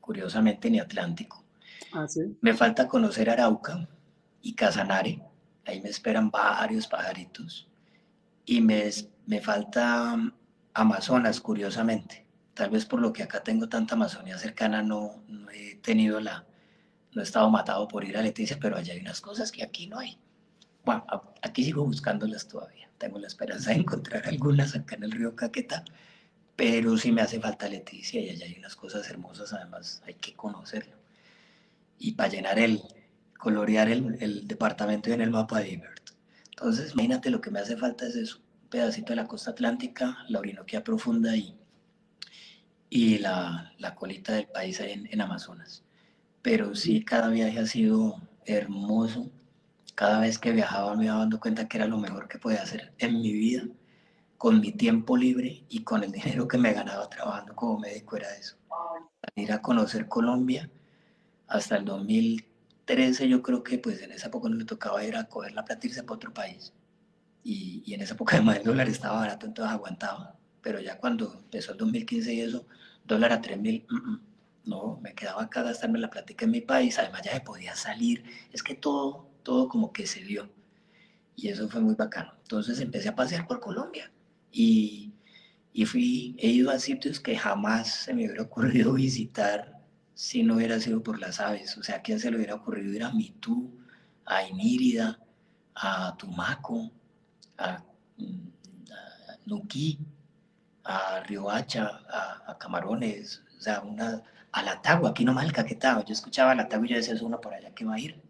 curiosamente, 0.00 0.70
ni 0.70 0.80
Atlántico. 0.80 1.44
Ah, 1.92 2.06
me 2.40 2.54
falta 2.54 2.88
conocer 2.88 3.28
Arauca 3.28 3.86
y 4.40 4.54
Casanare. 4.54 5.22
Ahí 5.66 5.80
me 5.80 5.90
esperan 5.90 6.30
varios 6.30 6.86
pajaritos. 6.86 7.68
Y 8.46 8.60
me, 8.60 8.90
me 9.26 9.40
falta 9.40 10.14
um, 10.14 10.32
Amazonas, 10.74 11.40
curiosamente. 11.40 12.26
Tal 12.54 12.70
vez 12.70 12.86
por 12.86 13.00
lo 13.00 13.12
que 13.12 13.22
acá 13.22 13.42
tengo 13.42 13.68
tanta 13.68 13.94
Amazonía 13.94 14.38
cercana, 14.38 14.82
no, 14.82 15.22
he 15.54 15.76
tenido 15.76 16.18
la, 16.18 16.46
no 17.12 17.20
he 17.20 17.24
estado 17.24 17.50
matado 17.50 17.86
por 17.88 18.04
ir 18.04 18.16
a 18.16 18.22
Leticia, 18.22 18.58
pero 18.60 18.76
allá 18.76 18.94
hay 18.94 19.00
unas 19.00 19.20
cosas 19.20 19.52
que 19.52 19.62
aquí 19.62 19.86
no 19.86 19.98
hay. 19.98 20.18
Bueno, 20.84 21.04
aquí 21.42 21.64
sigo 21.64 21.84
buscándolas 21.84 22.48
todavía. 22.48 22.88
Tengo 22.98 23.18
la 23.18 23.26
esperanza 23.26 23.70
de 23.70 23.76
encontrar 23.76 24.26
algunas 24.26 24.74
acá 24.74 24.96
en 24.96 25.04
el 25.04 25.12
río 25.12 25.36
Caquetá, 25.36 25.84
pero 26.56 26.96
sí 26.96 27.12
me 27.12 27.22
hace 27.22 27.40
falta 27.40 27.68
Leticia 27.68 28.20
y 28.20 28.30
allá 28.30 28.46
hay 28.46 28.56
unas 28.58 28.76
cosas 28.76 29.08
hermosas, 29.10 29.52
además 29.52 30.02
hay 30.06 30.14
que 30.14 30.34
conocerlo 30.34 31.02
y 32.02 32.12
para 32.12 32.30
llenar 32.30 32.58
el, 32.58 32.82
colorear 33.38 33.88
el, 33.88 34.16
el 34.20 34.48
departamento 34.48 35.08
y 35.08 35.12
en 35.12 35.20
el 35.20 35.30
mapa 35.30 35.60
de 35.60 35.70
Ibert. 35.70 36.10
Entonces, 36.50 36.92
imagínate 36.94 37.30
lo 37.30 37.40
que 37.40 37.52
me 37.52 37.60
hace 37.60 37.76
falta 37.76 38.06
es 38.06 38.16
eso, 38.16 38.40
un 38.62 38.68
pedacito 38.68 39.12
de 39.12 39.16
la 39.16 39.28
costa 39.28 39.52
atlántica, 39.52 40.18
la 40.28 40.40
Orinoquia 40.40 40.82
profunda 40.82 41.36
y, 41.36 41.56
y 42.90 43.18
la, 43.18 43.72
la 43.78 43.94
colita 43.94 44.32
del 44.32 44.48
país 44.48 44.80
en, 44.80 45.08
en 45.12 45.20
Amazonas. 45.20 45.84
Pero 46.42 46.74
sí, 46.74 47.04
cada 47.04 47.28
viaje 47.28 47.58
ha 47.60 47.66
sido 47.66 48.16
hermoso. 48.44 49.30
Cada 49.94 50.20
vez 50.20 50.38
que 50.38 50.52
viajaba 50.52 50.96
me 50.96 51.04
iba 51.06 51.14
dando 51.16 51.38
cuenta 51.38 51.68
que 51.68 51.78
era 51.78 51.86
lo 51.86 51.98
mejor 51.98 52.28
que 52.28 52.38
podía 52.38 52.62
hacer 52.62 52.92
en 52.98 53.20
mi 53.20 53.32
vida, 53.32 53.64
con 54.38 54.60
mi 54.60 54.72
tiempo 54.72 55.16
libre 55.16 55.64
y 55.68 55.84
con 55.84 56.02
el 56.02 56.10
dinero 56.10 56.48
que 56.48 56.58
me 56.58 56.72
ganaba 56.72 57.08
trabajando 57.08 57.54
como 57.54 57.78
médico 57.78 58.16
era 58.16 58.34
eso. 58.34 58.56
Ir 59.36 59.52
a 59.52 59.62
conocer 59.62 60.08
Colombia, 60.08 60.68
hasta 61.46 61.76
el 61.76 61.84
2013 61.84 63.28
yo 63.28 63.42
creo 63.42 63.62
que 63.62 63.78
pues 63.78 64.02
en 64.02 64.12
esa 64.12 64.28
época 64.28 64.48
no 64.48 64.56
le 64.56 64.64
tocaba 64.64 65.04
ir 65.04 65.16
a 65.16 65.28
coger 65.28 65.52
la 65.52 65.64
plata 65.64 65.86
irse 65.86 66.02
para 66.02 66.16
otro 66.16 66.34
país. 66.34 66.72
Y, 67.44 67.82
y 67.86 67.94
en 67.94 68.02
esa 68.02 68.14
época 68.14 68.36
además 68.36 68.58
el 68.58 68.64
dólar 68.64 68.88
estaba 68.88 69.20
barato, 69.20 69.46
entonces 69.46 69.72
aguantaba. 69.72 70.36
Pero 70.60 70.80
ya 70.80 70.98
cuando 70.98 71.34
empezó 71.34 71.72
el 71.72 71.78
2015 71.78 72.34
y 72.34 72.40
eso, 72.40 72.66
dólar 73.04 73.32
a 73.32 73.40
3 73.40 73.58
mil, 73.60 73.84
mm, 73.88 74.10
mm, 74.10 74.20
no, 74.64 74.98
me 75.02 75.14
quedaba 75.14 75.42
acá 75.42 75.60
a 75.60 75.64
gastarme 75.64 75.98
la 75.98 76.10
plática 76.10 76.44
en 76.44 76.52
mi 76.52 76.60
país, 76.60 76.98
además 76.98 77.22
ya 77.22 77.32
se 77.32 77.40
podía 77.40 77.74
salir, 77.74 78.24
es 78.52 78.62
que 78.62 78.74
todo, 78.74 79.28
todo 79.42 79.68
como 79.68 79.92
que 79.92 80.06
se 80.06 80.22
dio. 80.22 80.50
Y 81.36 81.48
eso 81.48 81.68
fue 81.68 81.80
muy 81.80 81.94
bacano. 81.94 82.34
Entonces 82.42 82.80
empecé 82.80 83.08
a 83.08 83.16
pasear 83.16 83.46
por 83.46 83.60
Colombia 83.60 84.12
y, 84.50 85.12
y 85.72 85.86
fui, 85.86 86.36
he 86.38 86.48
ido 86.48 86.70
a 86.70 86.78
sitios 86.78 87.20
que 87.20 87.36
jamás 87.36 87.92
se 88.04 88.14
me 88.14 88.26
hubiera 88.26 88.42
ocurrido 88.42 88.92
visitar 88.94 89.80
si 90.14 90.42
no 90.42 90.56
hubiera 90.56 90.78
sido 90.78 91.02
por 91.02 91.18
las 91.18 91.40
aves. 91.40 91.76
O 91.78 91.82
sea, 91.82 91.96
¿a 91.96 92.02
quién 92.02 92.20
se 92.20 92.30
le 92.30 92.36
hubiera 92.36 92.54
ocurrido 92.54 92.92
ir 92.92 93.02
a 93.02 93.12
Mitú, 93.12 93.70
a 94.26 94.46
Inírida, 94.46 95.18
a 95.74 96.16
Tumaco, 96.16 96.92
a, 97.58 97.82
mm, 98.18 98.48
a 98.92 99.36
Nuquí, 99.46 99.98
a 100.84 101.20
Riohacha, 101.20 102.02
a, 102.08 102.52
a, 102.52 102.58
Camarones, 102.58 103.42
o 103.56 103.60
sea, 103.60 103.80
una, 103.80 104.22
a 104.52 104.62
La 104.62 104.80
Tagua, 104.82 105.10
aquí 105.10 105.24
nomás 105.24 105.46
el 105.46 105.52
Caquetá. 105.52 106.04
Yo 106.04 106.12
escuchaba 106.12 106.54
La 106.54 106.68
Tagua 106.68 106.86
y 106.86 106.90
yo 106.90 106.96
decía, 106.96 107.14
es 107.14 107.22
uno 107.22 107.40
por 107.40 107.54
allá 107.54 107.74
que 107.74 107.84
va 107.84 107.94
a 107.94 107.98
ir. 108.00 108.20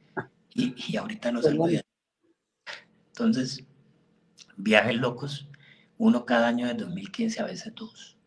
Y, 0.54 0.74
y 0.92 0.96
ahorita 0.96 1.32
no 1.32 1.40
salgo 1.40 1.66
de 1.66 1.82
Entonces, 3.08 3.64
viajes 4.56 4.96
locos, 4.96 5.48
uno 5.98 6.26
cada 6.26 6.48
año 6.48 6.66
de 6.66 6.74
2015, 6.74 7.40
a 7.40 7.46
veces 7.46 7.74
dos. 7.74 8.18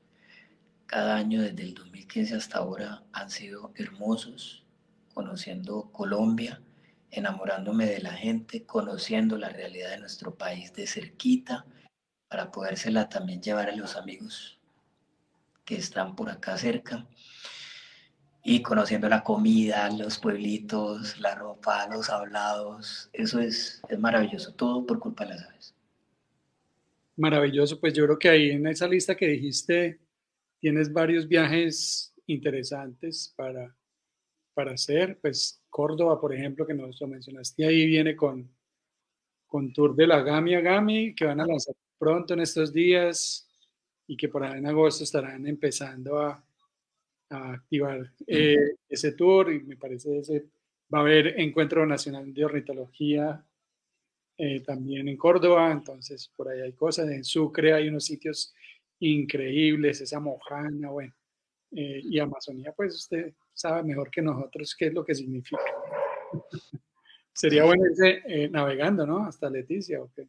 Cada 0.88 1.16
año 1.16 1.42
desde 1.42 1.64
el 1.64 1.74
2015 1.74 2.36
hasta 2.36 2.60
ahora 2.60 3.04
han 3.12 3.30
sido 3.30 3.72
hermosos, 3.76 4.66
conociendo 5.14 5.92
Colombia, 5.92 6.62
enamorándome 7.12 7.86
de 7.86 8.02
la 8.02 8.14
gente, 8.14 8.66
conociendo 8.66 9.38
la 9.38 9.50
realidad 9.50 9.92
de 9.92 10.00
nuestro 10.00 10.36
país 10.36 10.74
de 10.74 10.88
cerquita, 10.88 11.66
para 12.28 12.52
podérsela 12.52 13.08
también 13.08 13.42
llevar 13.42 13.70
a 13.70 13.76
los 13.76 13.96
amigos 13.96 14.60
que 15.64 15.76
están 15.76 16.16
por 16.16 16.30
acá 16.30 16.58
cerca, 16.58 17.08
y 18.48 18.62
conociendo 18.62 19.10
la 19.10 19.24
comida, 19.24 19.90
los 19.90 20.20
pueblitos, 20.20 21.20
la 21.20 21.34
ropa, 21.34 21.88
los 21.88 22.12
hablados, 22.12 23.10
eso 23.12 23.40
es, 23.40 23.82
es 23.90 24.00
maravilloso, 24.00 24.54
todo 24.54 24.86
por 24.86 25.00
culpa 25.00 25.26
de 25.26 25.32
las 25.32 25.44
aves. 25.50 25.76
Maravilloso, 27.18 27.80
pues 27.80 27.94
yo 27.94 28.06
creo 28.06 28.20
que 28.20 28.30
ahí 28.30 28.52
en 28.52 28.68
esa 28.68 28.88
lista 28.88 29.16
que 29.16 29.26
dijiste 29.30 30.00
tienes 30.60 30.94
varios 30.94 31.28
viajes 31.28 32.14
interesantes 32.28 33.34
para, 33.36 33.76
para 34.54 34.74
hacer. 34.74 35.18
Pues 35.20 35.60
Córdoba, 35.68 36.22
por 36.22 36.32
ejemplo, 36.32 36.68
que 36.68 36.76
nos 36.76 37.02
lo 37.02 37.08
mencionaste 37.08 37.66
ahí, 37.66 37.88
viene 37.88 38.16
con, 38.16 38.48
con 39.48 39.74
Tour 39.74 39.96
de 39.96 40.06
la 40.06 40.22
Gami 40.22 40.54
a 40.54 40.62
Gami, 40.62 41.16
que 41.16 41.26
van 41.26 41.42
a 41.42 41.48
lanzar 41.48 41.74
pronto 41.98 42.36
en 42.36 42.42
estos 42.42 42.72
días 42.72 43.50
y 44.06 44.16
que 44.16 44.30
por 44.30 44.44
ahí 44.44 44.60
en 44.60 44.68
agosto 44.68 45.04
estarán 45.04 45.48
empezando 45.48 46.20
a, 46.20 46.46
a 47.30 47.54
activar 47.54 48.12
eh, 48.28 48.76
ese 48.88 49.14
tour 49.14 49.52
y 49.52 49.64
me 49.64 49.78
parece 49.78 50.20
ese 50.20 50.46
va 50.94 51.00
a 51.00 51.02
haber 51.02 51.40
encuentro 51.40 51.86
nacional 51.86 52.34
de 52.34 52.46
ornitología 52.46 53.44
eh, 54.38 54.60
también 54.62 55.08
en 55.08 55.18
Córdoba, 55.18 55.72
entonces 55.72 56.30
por 56.36 56.50
ahí 56.50 56.62
hay 56.62 56.74
cosas, 56.74 57.10
en 57.10 57.24
Sucre 57.24 57.74
hay 57.74 57.88
unos 57.88 58.06
sitios 58.06 58.54
increíbles, 59.00 60.02
esa 60.02 60.20
mojana, 60.20 60.90
bueno, 60.90 61.14
eh, 61.72 62.02
y 62.04 62.20
Amazonía, 62.20 62.74
pues 62.74 62.96
usted 62.96 63.34
sabe 63.54 63.84
mejor 63.84 64.12
que 64.12 64.22
nosotros 64.22 64.76
qué 64.78 64.88
es 64.88 64.94
lo 64.94 65.06
que 65.06 65.16
significa. 65.16 65.62
Sería 67.34 67.66
bueno 67.66 67.86
irse 67.88 68.22
eh, 68.28 68.50
navegando, 68.50 69.06
¿no? 69.06 69.26
Hasta 69.26 69.50
Leticia, 69.50 70.02
¿o 70.02 70.10
qué? 70.14 70.28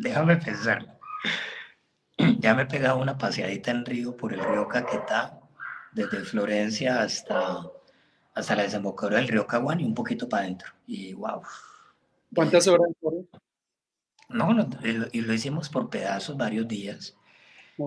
Déjame 0.00 0.36
pensar. 0.36 0.98
Ya 2.38 2.54
me 2.54 2.62
he 2.62 2.66
pegado 2.66 2.98
una 2.98 3.16
paseadita 3.16 3.70
en 3.70 3.84
río 3.84 4.14
por 4.14 4.34
el 4.34 4.40
río 4.40 4.68
Caquetá, 4.68 5.40
desde 5.92 6.24
Florencia 6.24 7.00
hasta, 7.00 7.62
hasta 8.34 8.56
la 8.56 8.62
desembocadura 8.64 9.18
del 9.18 9.28
río 9.28 9.46
Caguán 9.46 9.80
y 9.80 9.84
un 9.84 9.94
poquito 9.94 10.28
para 10.28 10.42
adentro. 10.42 10.70
Y 10.86 11.14
wow, 11.14 11.42
¿Cuántas 12.34 12.66
horas? 12.68 12.90
No, 14.28 14.52
no 14.52 14.68
y 14.84 15.20
lo 15.22 15.34
hicimos 15.34 15.68
por 15.68 15.88
pedazos 15.90 16.36
varios 16.36 16.68
días. 16.68 17.16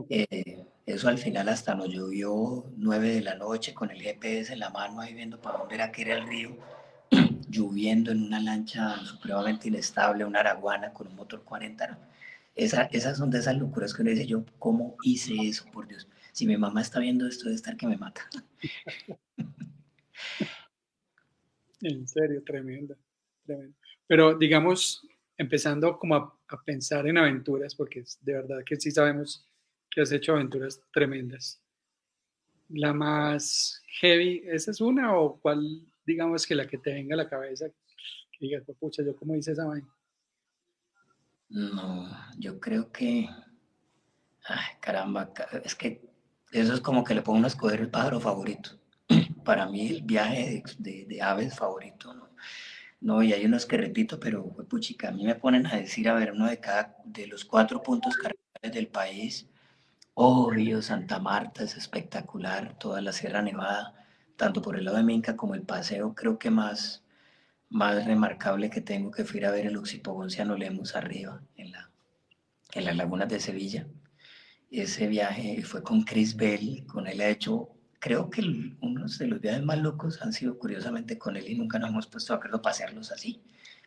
Eh, 0.10 0.66
eso 0.86 1.08
al 1.08 1.20
final 1.20 1.48
hasta 1.50 1.76
nos 1.76 1.90
llovió 1.90 2.66
nueve 2.78 3.10
de 3.10 3.22
la 3.22 3.36
noche 3.36 3.74
con 3.74 3.92
el 3.92 4.02
GPS 4.02 4.54
en 4.54 4.60
la 4.60 4.72
mano 4.72 5.00
ahí 5.02 5.14
viendo 5.14 5.40
para 5.40 5.60
dónde 5.60 5.76
era 5.76 5.92
que 5.92 6.02
era 6.02 6.16
el 6.16 6.28
río, 6.28 6.58
lloviendo 7.54 8.12
en 8.12 8.24
una 8.24 8.40
lancha 8.40 8.98
supremamente 9.06 9.68
inestable, 9.68 10.26
una 10.26 10.40
araguana 10.40 10.92
con 10.92 11.08
un 11.08 11.16
motor 11.16 11.44
40. 11.44 12.00
Esa, 12.56 12.84
esas 12.86 13.18
son 13.18 13.30
de 13.30 13.40
esas 13.40 13.58
locuras 13.58 13.94
que 13.94 14.02
uno 14.02 14.12
dice 14.12 14.26
yo, 14.26 14.44
¿cómo 14.60 14.98
hice 15.04 15.36
eso? 15.42 15.66
Por 15.72 15.88
Dios, 15.88 16.08
si 16.32 16.46
mi 16.46 16.58
mamá 16.58 16.82
está 16.82 17.00
viendo 17.00 17.28
esto 17.28 17.46
debe 17.46 17.56
estar 17.56 17.78
que 17.78 17.88
me 17.88 17.98
mata. 17.98 18.28
en 21.82 22.08
serio, 22.08 22.44
tremendo, 22.44 22.96
tremendo. 23.46 23.76
Pero 24.08 24.36
digamos, 24.36 25.08
empezando 25.38 25.98
como 25.98 26.16
a, 26.16 26.40
pensar 26.66 27.08
en 27.08 27.18
aventuras, 27.18 27.74
porque 27.76 28.04
de 28.22 28.34
verdad 28.34 28.60
que 28.66 28.76
sí 28.76 28.92
sabemos 28.92 29.48
que 29.90 30.02
has 30.02 30.12
hecho 30.12 30.34
aventuras 30.34 30.82
tremendas. 30.92 31.60
la 32.70 32.94
más 32.94 33.82
heavy, 34.00 34.44
¿esa 34.46 34.72
es 34.72 34.82
una 34.82 35.16
o 35.18 35.40
cuál, 35.40 35.82
digamos, 36.06 36.46
que 36.46 36.56
la 36.56 36.68
que 36.68 36.78
te 36.78 36.94
venga 36.94 37.16
a 37.16 37.18
la 37.18 37.30
cabeza? 37.30 37.68
Que 38.32 38.40
digas, 38.40 38.64
pues, 38.66 38.78
pucha, 38.78 39.04
¿yo 39.04 39.16
cómo 39.16 39.36
hice 39.36 39.52
esa 39.52 39.66
vaina? 39.66 39.88
No, 41.50 42.10
yo 42.38 42.60
creo 42.60 42.92
que, 42.92 43.30
ay, 44.46 44.66
caramba, 44.82 45.32
es 45.64 45.76
que 45.76 46.02
eso 46.52 46.74
es 46.74 46.82
como 46.82 47.04
que 47.04 47.16
le 47.16 47.22
pongo 47.22 47.44
a 47.44 47.48
escoger 47.48 47.82
el 47.82 47.90
pájaro 47.90 48.20
favorito. 48.20 48.80
Para 49.46 49.68
mí 49.68 49.88
el 49.88 50.02
viaje 50.02 50.64
de, 50.80 51.06
de, 51.06 51.22
aves 51.22 51.56
favorito, 51.56 52.14
¿no? 52.14 52.30
No, 53.02 53.22
y 53.22 53.34
hay 53.34 53.46
unos 53.46 53.66
que 53.66 53.78
repito, 53.78 54.20
pero 54.20 54.46
puchica, 54.70 55.10
a 55.10 55.12
mí 55.12 55.26
me 55.26 55.36
ponen 55.36 55.68
a 55.68 55.76
decir, 55.76 56.08
a 56.08 56.14
ver, 56.14 56.32
uno 56.32 56.48
de 56.48 56.60
cada, 56.60 56.96
de 57.04 57.28
los 57.28 57.44
cuatro 57.44 57.84
puntos 57.84 58.16
cardinales 58.16 58.74
del 58.74 58.88
país, 58.88 59.50
Obvio, 60.16 60.82
Santa 60.82 61.18
Marta 61.20 61.64
es 61.64 61.76
espectacular, 61.76 62.78
toda 62.78 63.02
la 63.02 63.12
Sierra 63.12 63.42
Nevada, 63.42 64.03
tanto 64.36 64.62
por 64.62 64.78
el 64.78 64.86
lado 64.86 64.98
de 64.98 65.04
Minca 65.04 65.36
como 65.36 65.56
el 65.56 65.64
paseo, 65.64 66.14
creo 66.16 66.38
que 66.40 66.50
más, 66.50 67.04
más 67.70 68.06
remarcable 68.06 68.70
que 68.70 68.82
tengo 68.82 69.12
que 69.12 69.26
fui 69.26 69.44
a 69.44 69.52
ver 69.52 69.68
el 69.68 69.78
Oxipogonciano 69.78 70.58
Lemus 70.58 70.96
arriba, 70.96 71.42
en, 71.56 71.72
la, 71.72 71.90
en 72.74 72.86
las 72.86 72.96
lagunas 72.96 73.30
de 73.30 73.40
Sevilla. 73.40 73.88
Ese 74.72 75.08
viaje 75.08 75.62
fue 75.64 75.84
con 75.84 76.04
Chris 76.04 76.36
Bell, 76.36 76.86
con 76.88 77.08
él 77.08 77.22
ha 77.22 77.30
hecho, 77.30 77.70
creo 78.00 78.30
que 78.30 78.42
uno 78.82 79.06
de 79.08 79.28
los 79.28 79.40
viajes 79.40 79.64
más 79.64 79.78
locos 79.78 80.22
han 80.22 80.34
sido 80.34 80.58
curiosamente 80.58 81.18
con 81.18 81.38
él 81.38 81.48
y 81.48 81.56
nunca 81.56 81.80
nos 81.80 81.90
hemos 81.90 82.08
puesto 82.08 82.34
a 82.34 82.38
acuerdo 82.38 82.62
para 82.62 82.74
hacerlos 82.74 83.12
así, 83.12 83.42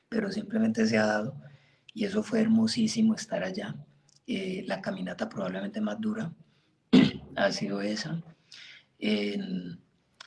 pero 0.08 0.30
simplemente 0.30 0.86
se 0.86 0.98
ha 0.98 1.06
dado 1.06 1.36
y 1.92 2.04
eso 2.04 2.22
fue 2.22 2.40
hermosísimo 2.40 3.14
estar 3.14 3.42
allá 3.42 3.74
eh, 4.26 4.64
la 4.66 4.80
caminata 4.80 5.28
probablemente 5.28 5.80
más 5.80 6.00
dura 6.00 6.32
ha 7.36 7.52
sido 7.52 7.80
esa. 7.80 8.20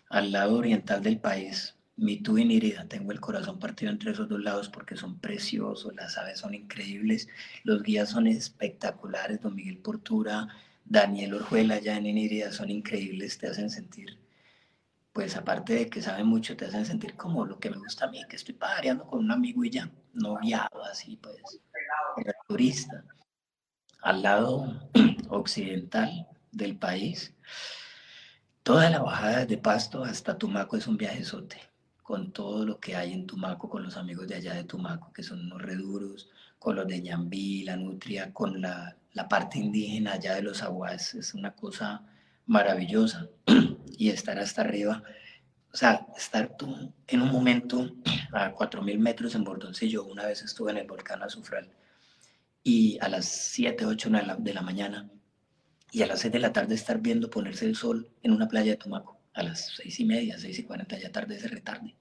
Al 0.10 0.32
lado 0.32 0.58
oriental 0.58 1.02
del 1.04 1.20
país, 1.20 1.76
Mitú 1.96 2.38
y 2.38 2.46
Nírida, 2.46 2.86
tengo 2.88 3.12
el 3.12 3.20
corazón 3.20 3.60
partido 3.60 3.92
entre 3.92 4.12
esos 4.12 4.30
dos 4.30 4.40
lados 4.40 4.70
porque 4.70 4.96
son 4.96 5.20
preciosos, 5.20 5.94
las 5.96 6.18
aves 6.18 6.40
son 6.40 6.54
increíbles, 6.54 7.28
los 7.64 7.84
guías 7.84 8.10
son 8.10 8.28
espectaculares, 8.28 9.42
don 9.42 9.56
Miguel 9.56 9.78
Portura, 9.78 10.48
Daniel 10.86 11.36
Orjuela 11.36 11.76
allá 11.76 11.98
en 11.98 12.04
Nírida 12.04 12.52
son 12.52 12.72
increíbles, 12.72 13.38
te 13.38 13.48
hacen 13.48 13.70
sentir, 13.70 14.18
pues 15.14 15.36
aparte 15.36 15.74
de 15.76 15.90
que 15.90 16.02
saben 16.02 16.26
mucho, 16.26 16.56
te 16.56 16.66
hacen 16.66 16.86
sentir 16.86 17.16
como 17.16 17.46
lo 17.46 17.60
que 17.60 17.70
me 17.70 17.78
gusta 17.78 18.06
a 18.06 18.10
mí, 18.10 18.22
que 18.30 18.38
estoy 18.38 18.56
pareando 18.56 19.06
con 19.06 19.20
un 19.20 19.32
amigo 19.32 19.64
y 19.64 19.70
ya, 19.70 19.92
no 20.14 20.38
guiado 20.38 20.84
así, 20.86 21.18
pues, 21.18 21.62
turista 22.48 23.04
al 24.02 24.22
lado 24.22 24.90
occidental 25.30 26.28
del 26.52 26.78
país. 26.78 27.34
Toda 28.70 28.88
la 28.92 29.00
bajada 29.00 29.48
de 29.48 29.58
Pasto 29.58 30.04
hasta 30.04 30.38
Tumaco 30.38 30.78
es 30.78 30.86
un 30.86 30.96
viajezote, 30.96 31.58
con 32.04 32.32
todo 32.32 32.64
lo 32.68 32.80
que 32.80 32.96
hay 32.96 33.14
en 33.14 33.26
Tumaco, 33.26 33.68
con 33.68 33.82
los 33.82 33.98
amigos 33.98 34.28
de 34.28 34.36
allá 34.36 34.54
de 34.54 34.64
Tumaco, 34.64 35.12
que 35.12 35.24
son 35.24 35.40
unos 35.40 35.60
reduros, 35.60 36.30
con 36.60 36.76
los 36.76 36.86
de 36.86 37.02
Ñambí, 37.02 37.64
la 37.64 37.76
Nutria, 37.76 38.32
con 38.32 38.62
la, 38.62 38.96
la 39.14 39.28
parte 39.28 39.58
indígena 39.58 40.14
allá 40.14 40.36
de 40.36 40.44
los 40.44 40.62
aguas, 40.62 41.16
es 41.16 41.34
una 41.34 41.56
cosa 41.56 42.04
maravillosa. 42.46 43.28
y 43.98 44.10
estar 44.10 44.38
hasta 44.38 44.62
arriba, 44.62 45.02
o 45.74 45.76
sea, 45.76 46.06
estar 46.16 46.56
tú 46.56 46.94
en 47.08 47.22
un 47.24 47.32
momento 47.32 47.90
a 48.32 48.54
4.000 48.54 49.00
metros 49.00 49.34
en 49.34 49.46
Bordoncillo, 49.46 50.04
una 50.04 50.28
vez 50.28 50.44
estuve 50.44 50.70
en 50.70 50.78
el 50.78 50.86
volcán 50.86 51.24
Azufral, 51.24 51.72
y 52.64 53.00
a 53.02 53.10
las 53.10 53.26
7, 53.26 53.88
8 53.88 54.10
de 54.38 54.54
la, 54.54 54.62
mañana 54.62 55.10
y 55.92 56.02
a 56.04 56.08
las 56.08 56.20
6 56.22 56.34
de 56.34 56.40
la 56.40 56.54
tarde 56.54 56.76
estar 56.76 57.00
viendo 57.00 57.30
ponerse 57.30 57.66
el 57.66 57.76
sol 57.76 58.10
en 58.24 58.32
una 58.32 58.48
playa 58.48 58.72
de 58.72 58.78
Tumaco, 58.78 59.20
a 59.34 59.44
las 59.44 59.76
6 59.78 60.00
y 60.00 60.06
media, 60.06 60.38
6 60.38 60.60
y 60.60 60.64
40 60.64 61.00
ya 61.00 61.12
tarde 61.12 61.36
ese 61.36 61.48
retarde. 61.48 61.96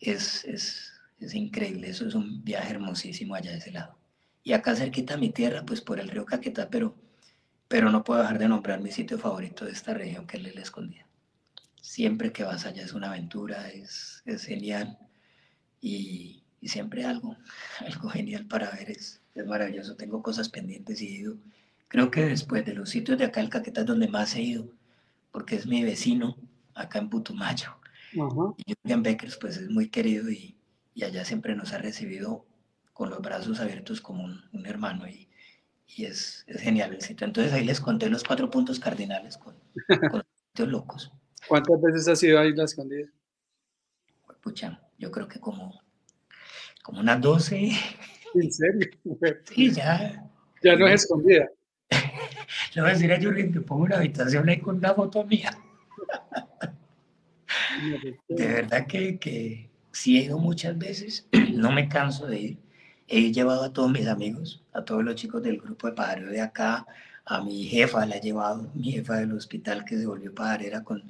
Es, 0.00 0.44
es, 0.44 0.92
es 1.18 1.34
increíble, 1.34 1.88
eso 1.88 2.06
es 2.06 2.14
un 2.14 2.44
viaje 2.44 2.70
hermosísimo 2.70 3.34
allá 3.34 3.50
de 3.50 3.58
ese 3.58 3.72
lado. 3.72 3.98
Y 4.44 4.52
acá 4.52 4.74
cerquita 4.76 5.14
a 5.14 5.18
mi 5.18 5.30
tierra, 5.30 5.64
pues 5.66 5.80
por 5.80 6.00
el 6.00 6.08
río 6.08 6.24
Caquetá, 6.24 6.70
pero, 6.70 6.94
pero 7.66 7.90
no 7.90 8.04
puedo 8.04 8.20
dejar 8.20 8.38
de 8.38 8.48
nombrar 8.48 8.80
mi 8.80 8.90
sitio 8.92 9.18
favorito 9.18 9.64
de 9.64 9.72
esta 9.72 9.94
región, 9.94 10.26
que 10.26 10.36
es 10.36 10.54
la 10.54 10.62
Escondida. 10.62 11.06
Siempre 11.80 12.32
que 12.32 12.44
vas 12.44 12.64
allá 12.64 12.82
es 12.82 12.92
una 12.92 13.08
aventura, 13.08 13.68
es, 13.70 14.22
es 14.24 14.44
genial 14.44 14.98
y, 15.80 16.44
y 16.60 16.68
siempre 16.68 17.04
algo, 17.04 17.36
algo 17.80 18.08
genial 18.10 18.46
para 18.46 18.70
ver 18.70 18.90
es, 18.90 19.20
es 19.34 19.46
maravilloso. 19.46 19.96
Tengo 19.96 20.22
cosas 20.22 20.48
pendientes 20.48 21.00
y 21.02 21.24
he. 21.24 21.38
Creo 21.88 22.10
que 22.10 22.26
después 22.26 22.64
de 22.64 22.74
los 22.74 22.90
sitios 22.90 23.18
de 23.18 23.24
acá, 23.24 23.40
el 23.40 23.48
Caquetá 23.48 23.80
es 23.80 23.86
donde 23.86 24.08
más 24.08 24.36
he 24.36 24.42
ido, 24.42 24.70
porque 25.32 25.56
es 25.56 25.66
mi 25.66 25.82
vecino 25.82 26.36
acá 26.74 26.98
en 26.98 27.08
Putumayo. 27.08 27.76
Y 28.12 28.74
Julian 28.82 29.02
Beckers, 29.02 29.36
pues 29.36 29.56
es 29.56 29.70
muy 29.70 29.88
querido 29.88 30.30
y, 30.30 30.56
y, 30.94 31.04
allá 31.04 31.24
siempre 31.24 31.54
nos 31.54 31.72
ha 31.72 31.78
recibido 31.78 32.46
con 32.92 33.10
los 33.10 33.20
brazos 33.20 33.60
abiertos 33.60 34.00
como 34.00 34.24
un, 34.24 34.66
hermano 34.66 35.06
y, 35.08 35.28
y 35.86 36.04
es, 36.04 36.44
es, 36.46 36.60
genial 36.60 36.94
el 36.94 37.02
sitio. 37.02 37.26
Entonces 37.26 37.52
ahí 37.52 37.64
les 37.64 37.80
conté 37.80 38.08
los 38.08 38.24
cuatro 38.24 38.50
puntos 38.50 38.80
cardinales 38.80 39.36
con, 39.36 39.54
con 40.10 40.22
sitios 40.48 40.68
locos. 40.68 41.12
¿Cuántas 41.46 41.80
veces 41.80 42.08
has 42.08 42.22
ido 42.22 42.38
ahí 42.38 42.52
la 42.54 42.64
escondida? 42.64 43.08
Pucha, 44.42 44.80
yo 44.98 45.10
creo 45.10 45.28
que 45.28 45.40
como, 45.40 45.80
como 46.82 47.00
unas 47.00 47.20
12. 47.20 47.70
¿En 48.34 48.52
serio? 48.52 48.88
Sí, 49.44 49.70
ya. 49.70 50.24
Ya 50.62 50.76
no 50.76 50.86
es 50.88 51.02
escondida. 51.02 51.48
Le 52.74 52.80
voy 52.80 52.90
a 52.90 52.94
decir 52.94 53.12
a 53.12 53.18
Jürgen 53.18 53.52
que 53.52 53.60
pongo 53.60 53.84
una 53.84 53.96
habitación 53.96 54.48
ahí 54.48 54.60
con 54.60 54.76
una 54.76 54.94
foto 54.94 55.24
mía. 55.24 55.50
De 58.28 58.46
verdad 58.46 58.86
que, 58.86 59.18
que 59.18 59.70
sí 59.92 60.18
he 60.18 60.24
ido 60.24 60.38
muchas 60.38 60.76
veces, 60.78 61.26
no 61.52 61.72
me 61.72 61.88
canso 61.88 62.26
de 62.26 62.40
ir. 62.40 62.58
He 63.06 63.32
llevado 63.32 63.64
a 63.64 63.72
todos 63.72 63.90
mis 63.90 64.06
amigos, 64.06 64.62
a 64.72 64.84
todos 64.84 65.02
los 65.02 65.14
chicos 65.14 65.42
del 65.42 65.58
grupo 65.58 65.86
de 65.86 65.94
pajarero 65.94 66.30
de 66.30 66.40
acá, 66.40 66.86
a 67.24 67.42
mi 67.42 67.64
jefa 67.64 68.06
la 68.06 68.16
he 68.16 68.20
llevado, 68.20 68.70
mi 68.74 68.92
jefa 68.92 69.16
del 69.16 69.32
hospital 69.32 69.84
que 69.84 69.98
se 69.98 70.06
volvió 70.06 70.34
pajarera 70.34 70.82
con, 70.82 71.02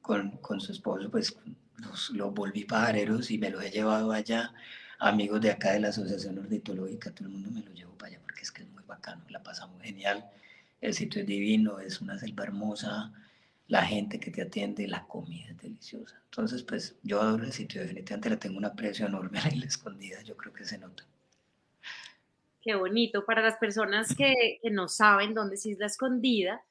con, 0.00 0.30
con 0.38 0.60
su 0.60 0.72
esposo, 0.72 1.10
pues 1.10 1.36
los, 1.78 2.10
los 2.10 2.34
volví 2.34 2.64
pajareros 2.64 3.30
y 3.30 3.38
me 3.38 3.50
los 3.50 3.62
he 3.64 3.70
llevado 3.70 4.12
allá 4.12 4.52
amigos 4.98 5.40
de 5.40 5.50
acá 5.50 5.72
de 5.72 5.80
la 5.80 5.88
Asociación 5.88 6.38
Ornitológica, 6.38 7.10
todo 7.10 7.28
el 7.28 7.34
mundo 7.34 7.50
me 7.50 7.60
lo 7.60 7.72
llevo 7.72 7.92
para 7.94 8.12
allá 8.12 8.20
porque 8.22 8.42
es 8.42 8.50
que 8.50 8.62
es 8.62 8.68
muy 8.70 8.84
bacano, 8.84 9.22
la 9.28 9.42
pasamos 9.42 9.80
genial, 9.82 10.24
el 10.80 10.94
sitio 10.94 11.22
es 11.22 11.26
divino, 11.26 11.78
es 11.80 12.00
una 12.00 12.18
selva 12.18 12.44
hermosa, 12.44 13.12
la 13.68 13.82
gente 13.84 14.20
que 14.20 14.30
te 14.30 14.42
atiende, 14.42 14.86
la 14.86 15.06
comida 15.06 15.50
es 15.50 15.58
deliciosa. 15.58 16.20
Entonces, 16.24 16.62
pues 16.62 16.96
yo 17.02 17.20
adoro 17.20 17.44
el 17.44 17.52
sitio, 17.52 17.80
definitivamente 17.80 18.30
le 18.30 18.36
tengo 18.36 18.58
un 18.58 18.64
aprecio 18.64 19.06
enorme 19.06 19.38
a 19.38 19.48
la 19.54 19.64
escondida, 19.64 20.22
yo 20.22 20.36
creo 20.36 20.52
que 20.52 20.64
se 20.64 20.78
nota. 20.78 21.04
Qué 22.62 22.74
bonito. 22.74 23.24
Para 23.24 23.42
las 23.42 23.56
personas 23.56 24.14
que, 24.14 24.58
que 24.62 24.70
no 24.70 24.88
saben 24.88 25.34
dónde 25.34 25.54
es 25.54 25.66
Isla 25.66 25.86
Escondida, 25.86 26.62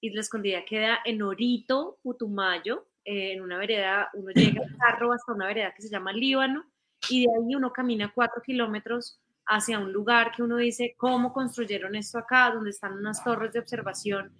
Isla 0.00 0.20
Escondida 0.20 0.64
queda 0.64 0.98
en 1.04 1.22
Orito, 1.22 1.98
Putumayo, 2.02 2.86
eh, 3.04 3.32
en 3.32 3.42
una 3.42 3.58
vereda, 3.58 4.10
uno 4.14 4.30
llega 4.30 4.62
en 4.62 4.76
carro 4.76 5.12
hasta 5.12 5.32
una 5.32 5.46
vereda 5.46 5.74
que 5.74 5.82
se 5.82 5.88
llama 5.88 6.12
Líbano, 6.12 6.64
y 7.08 7.26
de 7.26 7.32
ahí 7.32 7.54
uno 7.54 7.72
camina 7.72 8.12
cuatro 8.14 8.42
kilómetros 8.42 9.18
hacia 9.50 9.80
un 9.80 9.92
lugar 9.92 10.30
que 10.30 10.44
uno 10.44 10.56
dice, 10.56 10.94
¿cómo 10.96 11.32
construyeron 11.32 11.96
esto 11.96 12.18
acá? 12.18 12.52
Donde 12.52 12.70
están 12.70 12.92
unas 12.92 13.22
torres 13.24 13.52
de 13.52 13.58
observación 13.58 14.32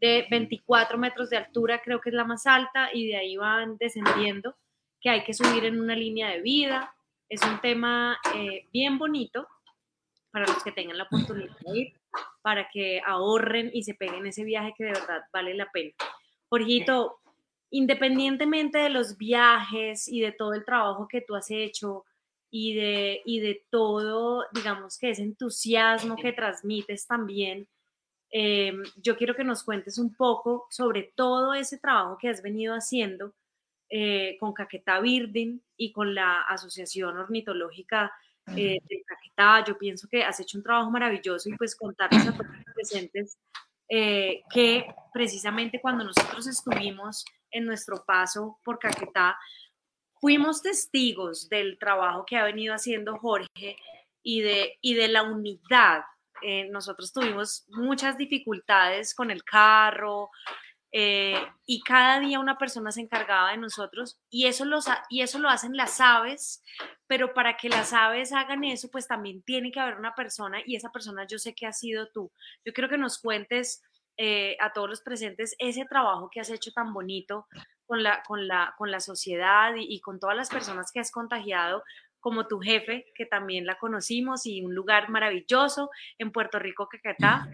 de 0.00 0.26
24 0.28 0.98
metros 0.98 1.30
de 1.30 1.36
altura, 1.36 1.80
creo 1.82 2.00
que 2.00 2.10
es 2.10 2.14
la 2.14 2.24
más 2.24 2.46
alta, 2.46 2.90
y 2.92 3.06
de 3.06 3.16
ahí 3.16 3.36
van 3.36 3.76
descendiendo, 3.78 4.56
que 5.00 5.08
hay 5.08 5.22
que 5.22 5.34
subir 5.34 5.64
en 5.64 5.80
una 5.80 5.94
línea 5.94 6.30
de 6.30 6.42
vida. 6.42 6.92
Es 7.28 7.42
un 7.42 7.60
tema 7.60 8.18
eh, 8.34 8.66
bien 8.72 8.98
bonito 8.98 9.46
para 10.32 10.46
los 10.46 10.62
que 10.64 10.72
tengan 10.72 10.98
la 10.98 11.04
oportunidad 11.10 11.56
de 11.60 11.78
ir, 11.78 11.92
para 12.42 12.68
que 12.68 13.00
ahorren 13.06 13.70
y 13.72 13.84
se 13.84 13.94
peguen 13.94 14.26
ese 14.26 14.42
viaje 14.42 14.74
que 14.76 14.84
de 14.84 14.92
verdad 14.92 15.22
vale 15.32 15.54
la 15.54 15.70
pena. 15.70 15.92
Jorgito, 16.48 17.20
independientemente 17.70 18.78
de 18.78 18.90
los 18.90 19.16
viajes 19.16 20.08
y 20.08 20.20
de 20.20 20.32
todo 20.32 20.54
el 20.54 20.64
trabajo 20.64 21.06
que 21.06 21.20
tú 21.20 21.36
has 21.36 21.52
hecho 21.52 22.04
y 22.58 22.72
de, 22.72 23.20
y 23.26 23.40
de 23.40 23.66
todo, 23.68 24.46
digamos 24.50 24.96
que 24.96 25.10
ese 25.10 25.22
entusiasmo 25.22 26.16
que 26.16 26.32
transmites 26.32 27.06
también, 27.06 27.68
eh, 28.32 28.72
yo 28.96 29.18
quiero 29.18 29.34
que 29.36 29.44
nos 29.44 29.62
cuentes 29.62 29.98
un 29.98 30.14
poco 30.14 30.66
sobre 30.70 31.12
todo 31.14 31.52
ese 31.52 31.78
trabajo 31.78 32.16
que 32.18 32.30
has 32.30 32.40
venido 32.40 32.72
haciendo 32.72 33.34
eh, 33.90 34.38
con 34.40 34.54
Caquetá 34.54 35.00
Birding 35.00 35.62
y 35.76 35.92
con 35.92 36.14
la 36.14 36.40
Asociación 36.48 37.18
Ornitológica 37.18 38.10
eh, 38.56 38.78
de 38.88 39.02
Caquetá. 39.04 39.62
Yo 39.66 39.76
pienso 39.76 40.08
que 40.08 40.24
has 40.24 40.40
hecho 40.40 40.56
un 40.56 40.64
trabajo 40.64 40.90
maravilloso 40.90 41.50
y 41.50 41.56
pues 41.58 41.76
contarles 41.76 42.26
a 42.26 42.32
todos 42.32 42.46
los 42.46 42.74
presentes 42.74 43.38
que 43.86 44.86
precisamente 45.12 45.80
cuando 45.80 46.04
nosotros 46.04 46.46
estuvimos 46.46 47.22
en 47.50 47.66
nuestro 47.66 48.02
paso 48.04 48.58
por 48.64 48.78
Caquetá, 48.78 49.36
fuimos 50.20 50.62
testigos 50.62 51.48
del 51.48 51.78
trabajo 51.78 52.24
que 52.26 52.36
ha 52.36 52.44
venido 52.44 52.74
haciendo 52.74 53.18
Jorge 53.18 53.76
y 54.22 54.40
de, 54.40 54.78
y 54.80 54.94
de 54.94 55.08
la 55.08 55.22
unidad. 55.22 56.02
Eh, 56.42 56.68
nosotros 56.70 57.12
tuvimos 57.12 57.64
muchas 57.68 58.18
dificultades 58.18 59.14
con 59.14 59.30
el 59.30 59.42
carro, 59.44 60.30
eh, 60.98 61.36
y 61.66 61.82
cada 61.82 62.20
día 62.20 62.40
una 62.40 62.56
persona 62.56 62.90
se 62.90 63.02
encargaba 63.02 63.50
de 63.50 63.58
nosotros 63.58 64.18
y 64.30 64.46
eso, 64.46 64.64
los, 64.64 64.86
y 65.10 65.20
eso 65.20 65.38
lo 65.38 65.50
hacen 65.50 65.76
las 65.76 66.00
aves, 66.00 66.62
pero 67.06 67.34
para 67.34 67.58
que 67.58 67.68
las 67.68 67.92
aves 67.92 68.32
hagan 68.32 68.64
eso, 68.64 68.88
pues 68.90 69.06
también 69.06 69.42
tiene 69.42 69.70
que 69.70 69.78
haber 69.78 69.96
una 69.98 70.14
persona 70.14 70.58
y 70.64 70.74
esa 70.74 70.90
persona 70.92 71.26
yo 71.26 71.38
sé 71.38 71.54
que 71.54 71.66
ha 71.66 71.72
sido 71.72 72.08
tú. 72.14 72.32
Yo 72.64 72.72
quiero 72.72 72.88
que 72.88 72.96
nos 72.96 73.18
cuentes 73.18 73.82
eh, 74.16 74.56
a 74.58 74.72
todos 74.72 74.88
los 74.88 75.02
presentes 75.02 75.54
ese 75.58 75.84
trabajo 75.84 76.30
que 76.32 76.40
has 76.40 76.48
hecho 76.48 76.72
tan 76.72 76.94
bonito 76.94 77.46
con 77.86 78.02
la, 78.02 78.22
con 78.26 78.46
la, 78.46 78.74
con 78.76 78.90
la 78.90 79.00
sociedad 79.00 79.72
y, 79.76 80.00
con 80.00 80.18
todas 80.18 80.36
las 80.36 80.50
personas 80.50 80.90
que 80.92 81.00
has 81.00 81.10
contagiado, 81.10 81.82
como 82.20 82.46
tu 82.46 82.58
jefe, 82.58 83.06
que 83.14 83.26
también 83.26 83.66
la 83.66 83.78
conocimos, 83.78 84.46
y 84.46 84.62
un 84.62 84.74
lugar 84.74 85.08
maravilloso 85.08 85.90
en 86.18 86.32
Puerto 86.32 86.58
Rico, 86.58 86.88
Caquetá. 86.88 87.48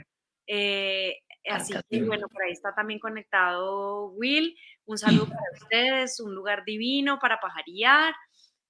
Eh, 0.47 1.19
así 1.51 1.75
que 1.89 2.03
bueno, 2.03 2.29
por 2.29 2.43
ahí 2.43 2.53
está 2.53 2.75
también 2.75 2.99
conectado 2.99 4.07
Will. 4.11 4.57
Un 4.87 4.99
saludo 4.99 5.27
para 5.27 5.43
ustedes, 5.61 6.21
un 6.21 6.35
lugar 6.35 6.65
divino 6.65 7.19
para 7.19 7.39
pajarear, 7.39 8.15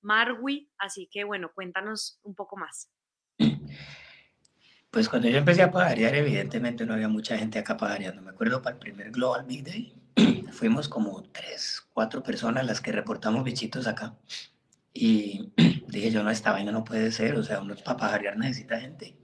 Marwi. 0.01 0.69
Así 0.79 1.09
que 1.11 1.25
bueno, 1.25 1.51
cuéntanos 1.55 2.19
un 2.23 2.35
poco 2.35 2.57
más. 2.57 2.91
Pues 4.93 5.09
cuando 5.09 5.27
yo 5.27 5.39
empecé 5.39 5.63
a 5.63 5.71
pajarear, 5.71 6.15
evidentemente 6.15 6.85
no 6.85 6.93
había 6.93 7.09
mucha 7.09 7.39
gente 7.39 7.59
acá 7.59 7.79
pajareando. 7.79 8.21
Me 8.21 8.31
acuerdo 8.31 8.61
para 8.61 8.75
el 8.75 8.79
primer 8.79 9.11
Global 9.11 9.43
Big 9.47 9.65
Day, 9.65 9.95
fuimos 10.53 10.89
como 10.89 11.23
tres, 11.25 11.87
cuatro 11.93 12.23
personas 12.23 12.67
las 12.67 12.81
que 12.81 12.93
reportamos 12.93 13.45
bichitos 13.45 13.87
acá. 13.87 14.17
Y 14.93 15.53
dije, 15.89 16.11
yo 16.11 16.23
no, 16.23 16.31
esta 16.31 16.53
vaina 16.53 16.73
no 16.73 16.85
puede 16.85 17.13
ser, 17.13 17.37
o 17.37 17.43
sea, 17.43 17.61
uno 17.61 17.75
para 17.77 17.97
pajarear 17.97 18.37
necesita 18.37 18.81
gente, 18.81 19.17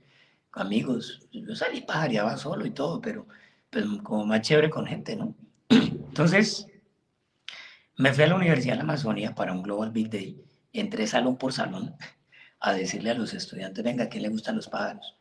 amigos. 0.53 1.29
Yo 1.33 1.55
salí 1.55 1.83
pajareaba 1.83 2.37
solo 2.37 2.67
y 2.67 2.71
todo, 2.71 3.01
pero 3.01 3.27
pues, 3.71 3.85
como 4.03 4.27
más 4.27 4.43
chévere 4.43 4.71
con 4.71 4.87
gente, 4.87 5.17
¿no? 5.17 5.35
Entonces, 5.69 6.67
me 7.97 8.13
fui 8.13 8.25
a 8.25 8.29
la 8.29 8.37
Universidad 8.37 8.75
de 8.75 8.79
la 8.79 8.85
Amazonia 8.85 9.35
para 9.35 9.53
un 9.53 9.63
Global 9.63 9.91
Big 9.91 10.11
Day. 10.11 10.43
Entré 10.73 11.07
salón 11.07 11.37
por 11.37 11.53
salón 11.53 11.97
a 12.61 12.73
decirle 12.73 13.11
a 13.11 13.15
los 13.15 13.35
estudiantes, 13.35 13.85
venga, 13.85 14.05
¿a 14.05 14.09
quién 14.09 14.23
le 14.23 14.29
gustan 14.29 14.57
los 14.57 14.69
pájaros? 14.69 15.15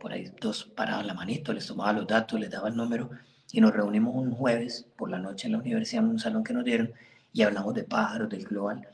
por 0.00 0.12
ahí 0.12 0.32
dos 0.40 0.64
paraban 0.64 1.06
la 1.06 1.12
manito, 1.12 1.52
les 1.52 1.66
tomaba 1.66 1.92
los 1.92 2.06
datos, 2.06 2.40
les 2.40 2.50
daba 2.50 2.68
el 2.68 2.76
número 2.76 3.10
y 3.52 3.60
nos 3.60 3.72
reunimos 3.72 4.14
un 4.14 4.32
jueves 4.32 4.86
por 4.96 5.10
la 5.10 5.18
noche 5.18 5.46
en 5.46 5.52
la 5.52 5.58
universidad 5.58 6.04
en 6.04 6.10
un 6.10 6.18
salón 6.18 6.44
que 6.44 6.52
nos 6.52 6.64
dieron 6.64 6.92
y 7.32 7.42
hablamos 7.42 7.74
de 7.74 7.84
pájaros, 7.84 8.28
del 8.28 8.44
global. 8.44 8.88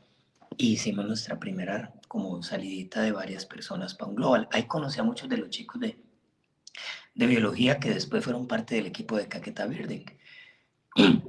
Y 0.57 0.73
hicimos 0.73 1.05
nuestra 1.05 1.39
primera 1.39 1.93
como 2.07 2.43
salidita 2.43 3.01
de 3.01 3.11
varias 3.11 3.45
personas 3.45 3.93
para 3.93 4.09
un 4.09 4.15
global. 4.15 4.47
Ahí 4.51 4.63
conocí 4.63 4.99
a 4.99 5.03
muchos 5.03 5.29
de 5.29 5.37
los 5.37 5.49
chicos 5.49 5.79
de, 5.79 5.97
de 7.15 7.25
biología 7.25 7.79
que 7.79 7.91
después 7.91 8.23
fueron 8.23 8.47
parte 8.47 8.75
del 8.75 8.87
equipo 8.87 9.17
de 9.17 9.27
Caqueta 9.27 9.65
Birding. 9.65 10.05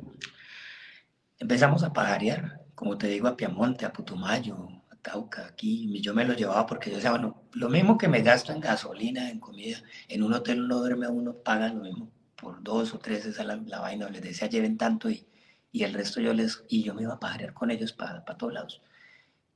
Empezamos 1.39 1.83
a 1.85 1.93
pajarear, 1.93 2.61
como 2.75 2.99
te 2.99 3.09
digo, 3.09 3.29
a 3.29 3.37
Piamonte, 3.37 3.85
a 3.85 3.93
Putumayo, 3.93 4.69
Cauca, 5.01 5.47
aquí, 5.47 6.01
yo 6.01 6.15
me 6.15 6.25
lo 6.25 6.33
llevaba 6.35 6.65
porque 6.65 6.89
yo 6.89 6.97
decía, 6.97 7.11
bueno, 7.11 7.43
lo 7.55 7.69
mismo 7.69 7.99
que 7.99 8.07
me 8.07 8.23
gasto 8.23 8.53
en 8.53 8.61
gasolina, 8.61 9.31
en 9.31 9.41
comida, 9.41 9.83
en 10.09 10.23
un 10.23 10.33
hotel 10.33 10.69
no 10.69 10.79
duerme 10.79 11.09
uno, 11.09 11.35
paga 11.35 11.69
lo 11.73 11.83
mismo 11.83 12.09
por 12.43 12.63
dos 12.63 12.93
o 12.93 12.99
tres, 12.99 13.25
esa 13.25 13.45
la, 13.45 13.57
la 13.57 13.81
vaina, 13.81 14.11
les 14.11 14.21
decía, 14.21 14.49
lleven 14.49 14.77
tanto 14.77 15.09
y, 15.09 15.25
y 15.71 15.85
el 15.85 15.95
resto 15.95 16.21
yo 16.21 16.35
les, 16.35 16.65
y 16.69 16.83
yo 16.83 16.93
me 16.93 17.03
iba 17.03 17.15
a 17.15 17.21
pajarear 17.21 17.55
con 17.55 17.71
ellos 17.71 17.93
para, 17.93 18.25
para 18.25 18.37
todos 18.37 18.53
lados. 18.53 18.83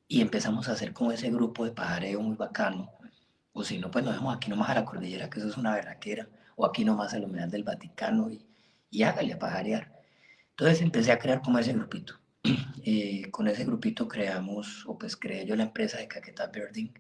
Y 0.09 0.21
empezamos 0.21 0.69
a 0.69 0.73
hacer 0.73 0.93
como 0.93 1.11
ese 1.11 1.31
grupo 1.31 1.65
de 1.65 1.73
pajareo 1.73 2.21
muy 2.21 2.37
bacano, 2.37 2.93
o 3.53 3.65
si 3.65 3.79
no, 3.79 3.91
pues 3.91 4.05
nos 4.05 4.15
vemos 4.15 4.37
aquí 4.37 4.49
nomás 4.51 4.71
a 4.71 4.75
la 4.75 4.85
cordillera, 4.85 5.29
que 5.29 5.41
eso 5.41 5.49
es 5.49 5.57
una 5.57 5.75
verraquera, 5.75 6.29
o 6.55 6.65
aquí 6.65 6.85
nomás 6.85 7.13
a 7.13 7.19
la 7.19 7.27
humedad 7.27 7.49
del 7.49 7.65
Vaticano, 7.65 8.31
y, 8.31 8.47
y 8.91 9.03
hágale 9.03 9.33
a 9.33 9.39
pajarear. 9.39 9.93
Entonces 10.51 10.81
empecé 10.81 11.11
a 11.11 11.19
crear 11.19 11.43
como 11.43 11.59
ese 11.59 11.73
grupito. 11.73 12.15
Eh, 12.89 13.33
con 13.33 13.49
ese 13.49 13.65
grupito 13.65 14.07
creamos, 14.07 14.85
o 14.87 14.97
pues 14.97 15.17
creé 15.17 15.45
yo 15.45 15.57
la 15.57 15.65
empresa 15.65 15.99
de 15.99 16.07
Caqueta 16.07 16.47
Birding 16.47 16.93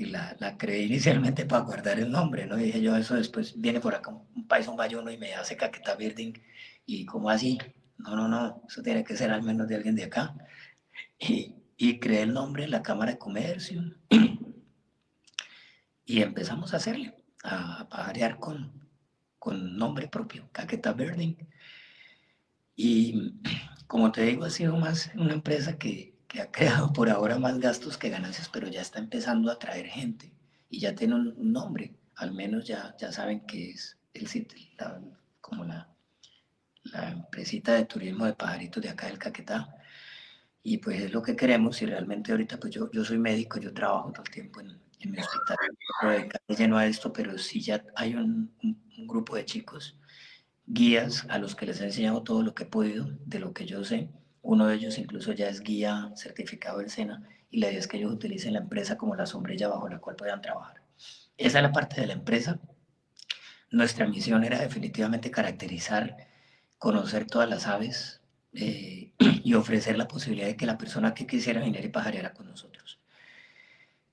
y 0.00 0.06
la, 0.06 0.56
creé 0.56 0.84
inicialmente 0.84 1.44
para 1.44 1.62
guardar 1.62 2.00
el 2.00 2.10
nombre, 2.10 2.46
¿no? 2.46 2.58
Y 2.58 2.64
dije 2.64 2.80
yo, 2.80 2.96
eso 2.96 3.16
después 3.16 3.60
viene 3.60 3.80
por 3.80 3.94
acá 3.94 4.10
un 4.10 4.48
país, 4.48 4.66
un 4.66 4.76
bayuno 4.76 5.10
y 5.10 5.18
me 5.18 5.34
hace 5.34 5.58
Caqueta 5.58 5.94
Birding 5.94 6.40
y 6.86 7.04
como 7.04 7.28
así, 7.28 7.58
no, 7.98 8.16
no, 8.16 8.26
no, 8.26 8.62
eso 8.66 8.82
tiene 8.82 9.04
que 9.04 9.14
ser 9.14 9.30
al 9.30 9.42
menos 9.42 9.68
de 9.68 9.76
alguien 9.76 9.94
de 9.96 10.04
acá. 10.04 10.34
Y, 11.18 11.54
y 11.76 11.98
creé 12.00 12.22
el 12.22 12.32
nombre, 12.32 12.66
la 12.66 12.82
Cámara 12.82 13.12
de 13.12 13.18
Comercio 13.18 13.94
y 16.06 16.22
empezamos 16.22 16.72
a 16.72 16.78
hacerle, 16.78 17.14
a 17.44 17.86
pajarear 17.90 18.38
con, 18.38 18.72
con 19.38 19.76
nombre 19.76 20.08
propio, 20.08 20.48
Caqueta 20.50 20.94
Birding. 20.94 21.36
Y 22.74 23.34
como 23.86 24.10
te 24.12 24.22
digo, 24.22 24.46
ha 24.46 24.50
sido 24.50 24.78
más 24.78 25.10
una 25.14 25.34
empresa 25.34 25.76
que, 25.76 26.09
que, 26.30 26.40
ha 26.40 26.50
creado 26.50 26.92
por 26.92 27.10
ahora 27.10 27.38
más 27.38 27.58
gastos 27.58 27.98
que 27.98 28.08
ganancias, 28.08 28.48
pero 28.48 28.68
ya 28.68 28.80
está 28.80 29.00
empezando 29.00 29.50
a 29.50 29.58
traer 29.58 29.86
gente 29.86 30.32
y 30.68 30.78
ya 30.78 30.94
tiene 30.94 31.16
un, 31.16 31.52
nombre. 31.52 31.96
Al 32.16 32.32
menos 32.32 32.66
ya, 32.66 32.94
ya 32.98 33.10
saben 33.10 33.40
que 33.46 33.70
es 33.70 33.98
el 34.14 34.28
sitio, 34.28 34.58
como 35.40 35.64
la, 35.64 35.88
la 36.84 37.10
empresita 37.10 37.74
de 37.74 37.86
turismo 37.86 38.26
de 38.26 38.34
pajaritos 38.34 38.82
de 38.82 38.90
acá 38.90 39.08
del 39.08 39.18
Caquetá. 39.18 39.74
Y 40.62 40.78
pues 40.78 41.00
es 41.02 41.12
lo 41.12 41.22
que 41.22 41.34
queremos 41.34 41.80
y 41.82 41.86
realmente 41.86 42.32
ahorita 42.32 42.60
pues 42.60 42.74
yo, 42.74 42.90
yo 42.92 43.04
soy 43.04 43.18
médico, 43.18 43.58
yo 43.58 43.72
trabajo 43.72 44.12
todo 44.12 44.22
el 44.24 44.30
tiempo 44.30 44.60
en, 44.60 44.78
en 45.00 45.10
mi 45.10 45.18
hospital, 45.18 46.28
lleno 46.48 46.76
a 46.76 46.86
esto, 46.86 47.12
pero 47.12 47.38
sí 47.38 47.62
ya 47.62 47.82
hay 47.96 48.14
un, 48.14 48.54
un 48.62 49.06
grupo 49.06 49.36
de 49.36 49.46
chicos 49.46 49.98
guías 50.66 51.26
a 51.30 51.38
los 51.38 51.56
que 51.56 51.66
les 51.66 51.80
he 51.80 51.84
enseñado 51.84 52.22
todo 52.22 52.42
lo 52.42 52.54
que 52.54 52.64
he 52.64 52.66
podido, 52.66 53.10
de 53.24 53.40
lo 53.40 53.52
que 53.52 53.66
yo 53.66 53.82
sé. 53.82 54.10
Uno 54.42 54.66
de 54.66 54.76
ellos 54.76 54.98
incluso 54.98 55.32
ya 55.32 55.48
es 55.48 55.60
guía 55.60 56.12
certificado 56.14 56.78
del 56.78 56.90
SENA 56.90 57.28
y 57.50 57.60
la 57.60 57.68
idea 57.68 57.78
es 57.78 57.88
que 57.88 57.98
ellos 57.98 58.12
utilicen 58.12 58.54
la 58.54 58.60
empresa 58.60 58.96
como 58.96 59.14
la 59.14 59.26
sombrilla 59.26 59.68
bajo 59.68 59.88
la 59.88 59.98
cual 59.98 60.16
puedan 60.16 60.40
trabajar. 60.40 60.82
Esa 61.36 61.58
es 61.58 61.62
la 61.62 61.72
parte 61.72 62.00
de 62.00 62.06
la 62.06 62.12
empresa. 62.14 62.58
Nuestra 63.70 64.06
misión 64.06 64.44
era 64.44 64.60
definitivamente 64.60 65.30
caracterizar, 65.30 66.16
conocer 66.78 67.26
todas 67.26 67.48
las 67.48 67.66
aves 67.66 68.20
eh, 68.52 69.12
y 69.44 69.54
ofrecer 69.54 69.96
la 69.96 70.08
posibilidad 70.08 70.48
de 70.48 70.56
que 70.56 70.66
la 70.66 70.78
persona 70.78 71.14
que 71.14 71.26
quisiera 71.26 71.60
venir 71.60 71.84
y 71.84 71.88
pajareara 71.88 72.32
con 72.32 72.46
nosotros. 72.46 73.00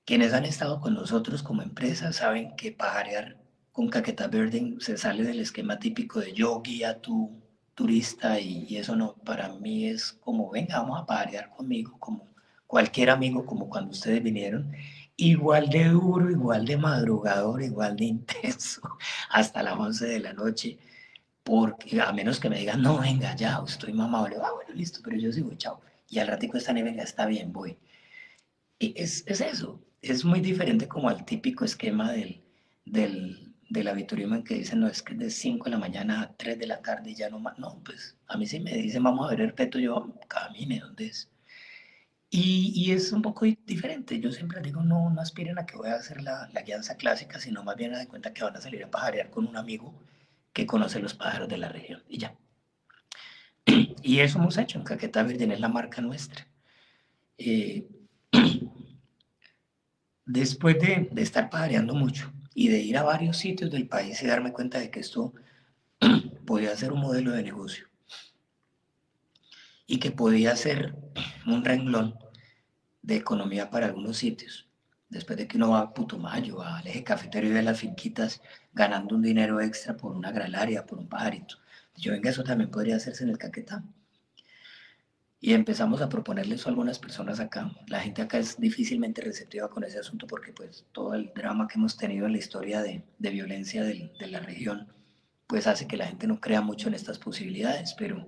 Quienes 0.04 0.32
han 0.32 0.44
estado 0.44 0.80
con 0.80 0.94
nosotros 0.94 1.42
como 1.42 1.62
empresa 1.62 2.12
saben 2.12 2.56
que 2.56 2.72
pajarear 2.72 3.36
con 3.72 3.90
Caqueta 3.90 4.26
Birding 4.26 4.80
se 4.80 4.96
sale 4.96 5.22
del 5.22 5.38
esquema 5.38 5.78
típico 5.78 6.20
de 6.20 6.32
yo 6.32 6.62
guía 6.62 7.00
tu 7.00 7.40
turista 7.78 8.40
y, 8.40 8.76
eso 8.76 8.96
no, 8.96 9.14
para 9.24 9.50
mí 9.50 9.86
es 9.86 10.12
como, 10.12 10.50
venga, 10.50 10.80
vamos 10.80 11.00
a 11.00 11.06
parear 11.06 11.48
conmigo, 11.50 11.96
como 12.00 12.26
cualquier 12.66 13.08
amigo, 13.10 13.46
como 13.46 13.68
cuando 13.68 13.92
ustedes 13.92 14.20
vinieron, 14.20 14.72
igual 15.16 15.68
de 15.68 15.84
duro, 15.84 16.28
igual 16.28 16.66
de 16.66 16.76
madrugador, 16.76 17.62
igual 17.62 17.94
de 17.96 18.04
intenso, 18.16 18.82
hasta 19.30 19.62
las 19.62 19.78
11 19.78 20.06
de 20.08 20.18
la 20.18 20.32
noche, 20.32 20.76
porque 21.44 22.00
a 22.00 22.12
menos 22.12 22.40
que 22.40 22.50
me 22.50 22.58
digan, 22.58 22.82
no, 22.82 22.98
venga, 22.98 23.36
ya, 23.36 23.62
estoy 23.64 23.92
mamado, 23.92 24.26
ah, 24.44 24.52
bueno, 24.56 24.74
listo, 24.74 24.98
pero 25.04 25.16
yo 25.16 25.32
sigo, 25.32 25.54
chao, 25.54 25.80
y 26.10 26.18
al 26.18 26.26
ratico 26.26 26.56
esta 26.58 26.76
y 26.76 26.82
venga, 26.82 27.04
está 27.04 27.26
bien, 27.26 27.52
voy. 27.52 27.76
Y 28.80 28.92
es, 29.00 29.22
es 29.28 29.40
eso, 29.40 29.80
es 30.02 30.24
muy 30.24 30.40
diferente 30.40 30.88
como 30.88 31.08
al 31.08 31.24
típico 31.24 31.64
esquema 31.64 32.10
del, 32.10 32.42
del 32.84 33.47
del 33.68 33.88
aviturismo 33.88 34.42
que 34.44 34.54
dicen, 34.54 34.80
no, 34.80 34.88
es 34.88 35.02
que 35.02 35.14
de 35.14 35.30
5 35.30 35.64
de 35.64 35.70
la 35.70 35.78
mañana 35.78 36.22
a 36.22 36.32
3 36.36 36.58
de 36.58 36.66
la 36.66 36.80
tarde 36.80 37.14
ya 37.14 37.28
no 37.30 37.38
más. 37.38 37.58
No, 37.58 37.80
pues 37.84 38.16
a 38.26 38.36
mí 38.36 38.46
sí 38.46 38.60
me 38.60 38.74
dicen, 38.74 39.02
vamos 39.02 39.26
a 39.26 39.30
ver 39.30 39.42
el 39.42 39.54
peto, 39.54 39.78
yo 39.78 40.14
camine, 40.28 40.80
¿dónde 40.80 41.06
es? 41.06 41.28
Y, 42.30 42.72
y, 42.74 42.92
es 42.92 43.12
un 43.12 43.22
poco 43.22 43.46
diferente. 43.66 44.20
Yo 44.20 44.32
siempre 44.32 44.60
digo, 44.60 44.82
no, 44.82 45.10
no 45.10 45.20
aspiren 45.20 45.58
a 45.58 45.66
que 45.66 45.76
voy 45.76 45.88
a 45.88 45.94
hacer 45.94 46.22
la, 46.22 46.48
la 46.52 46.62
guianza 46.62 46.96
clásica, 46.96 47.38
sino 47.40 47.64
más 47.64 47.76
bien 47.76 47.94
a 47.94 47.98
de 47.98 48.06
cuenta 48.08 48.34
que 48.34 48.44
van 48.44 48.56
a 48.56 48.60
salir 48.60 48.84
a 48.84 48.90
pajarear 48.90 49.30
con 49.30 49.46
un 49.46 49.56
amigo 49.56 49.94
que 50.52 50.66
conoce 50.66 51.00
los 51.00 51.14
pájaros 51.14 51.48
de 51.48 51.58
la 51.58 51.68
región 51.70 52.02
y 52.08 52.18
ya. 52.18 52.34
Y 54.02 54.20
eso 54.20 54.38
hemos 54.38 54.58
hecho 54.58 54.78
en 54.78 54.84
Caqueta 54.84 55.22
Verde, 55.22 55.52
es 55.52 55.60
la 55.60 55.68
marca 55.68 56.00
nuestra. 56.02 56.46
Eh, 57.38 57.86
después 60.26 60.78
de, 60.80 61.08
de 61.12 61.22
estar 61.22 61.50
pajareando 61.50 61.94
mucho, 61.94 62.32
y 62.58 62.66
de 62.66 62.80
ir 62.80 62.98
a 62.98 63.04
varios 63.04 63.36
sitios 63.36 63.70
del 63.70 63.86
país 63.86 64.20
y 64.20 64.26
darme 64.26 64.52
cuenta 64.52 64.80
de 64.80 64.90
que 64.90 64.98
esto 64.98 65.32
podía 66.44 66.76
ser 66.76 66.90
un 66.92 67.00
modelo 67.00 67.30
de 67.30 67.44
negocio 67.44 67.86
y 69.86 70.00
que 70.00 70.10
podía 70.10 70.56
ser 70.56 70.96
un 71.46 71.64
renglón 71.64 72.18
de 73.00 73.14
economía 73.14 73.70
para 73.70 73.86
algunos 73.86 74.16
sitios. 74.16 74.66
Después 75.08 75.38
de 75.38 75.46
que 75.46 75.56
uno 75.56 75.70
va 75.70 75.78
a 75.78 75.94
Putumayo, 75.94 76.60
al 76.60 76.84
eje 76.84 77.04
cafetero 77.04 77.46
y 77.46 77.52
ve 77.52 77.62
las 77.62 77.78
finquitas 77.78 78.42
ganando 78.72 79.14
un 79.14 79.22
dinero 79.22 79.60
extra 79.60 79.96
por 79.96 80.10
una 80.10 80.32
gralaria, 80.32 80.84
por 80.84 80.98
un 80.98 81.08
pajarito. 81.08 81.58
Yo 81.96 82.10
venga, 82.10 82.28
eso 82.28 82.42
también 82.42 82.72
podría 82.72 82.96
hacerse 82.96 83.22
en 83.22 83.30
el 83.30 83.38
Caquetá. 83.38 83.84
Y 85.40 85.52
empezamos 85.52 86.00
a 86.00 86.08
proponerle 86.08 86.56
eso 86.56 86.68
a 86.68 86.70
algunas 86.70 86.98
personas 86.98 87.38
acá. 87.38 87.70
La 87.86 88.00
gente 88.00 88.22
acá 88.22 88.38
es 88.38 88.58
difícilmente 88.58 89.22
receptiva 89.22 89.70
con 89.70 89.84
ese 89.84 90.00
asunto 90.00 90.26
porque 90.26 90.52
pues 90.52 90.84
todo 90.90 91.14
el 91.14 91.32
drama 91.32 91.68
que 91.68 91.78
hemos 91.78 91.96
tenido 91.96 92.26
en 92.26 92.32
la 92.32 92.38
historia 92.38 92.82
de, 92.82 93.04
de 93.18 93.30
violencia 93.30 93.84
de, 93.84 94.10
la 94.20 94.40
región 94.40 94.88
pues 95.46 95.66
hace 95.66 95.86
que 95.86 95.96
la 95.96 96.06
gente 96.06 96.26
no 96.26 96.40
crea 96.40 96.60
mucho 96.60 96.88
en 96.88 96.94
estas 96.94 97.18
posibilidades, 97.18 97.94
pero, 97.96 98.26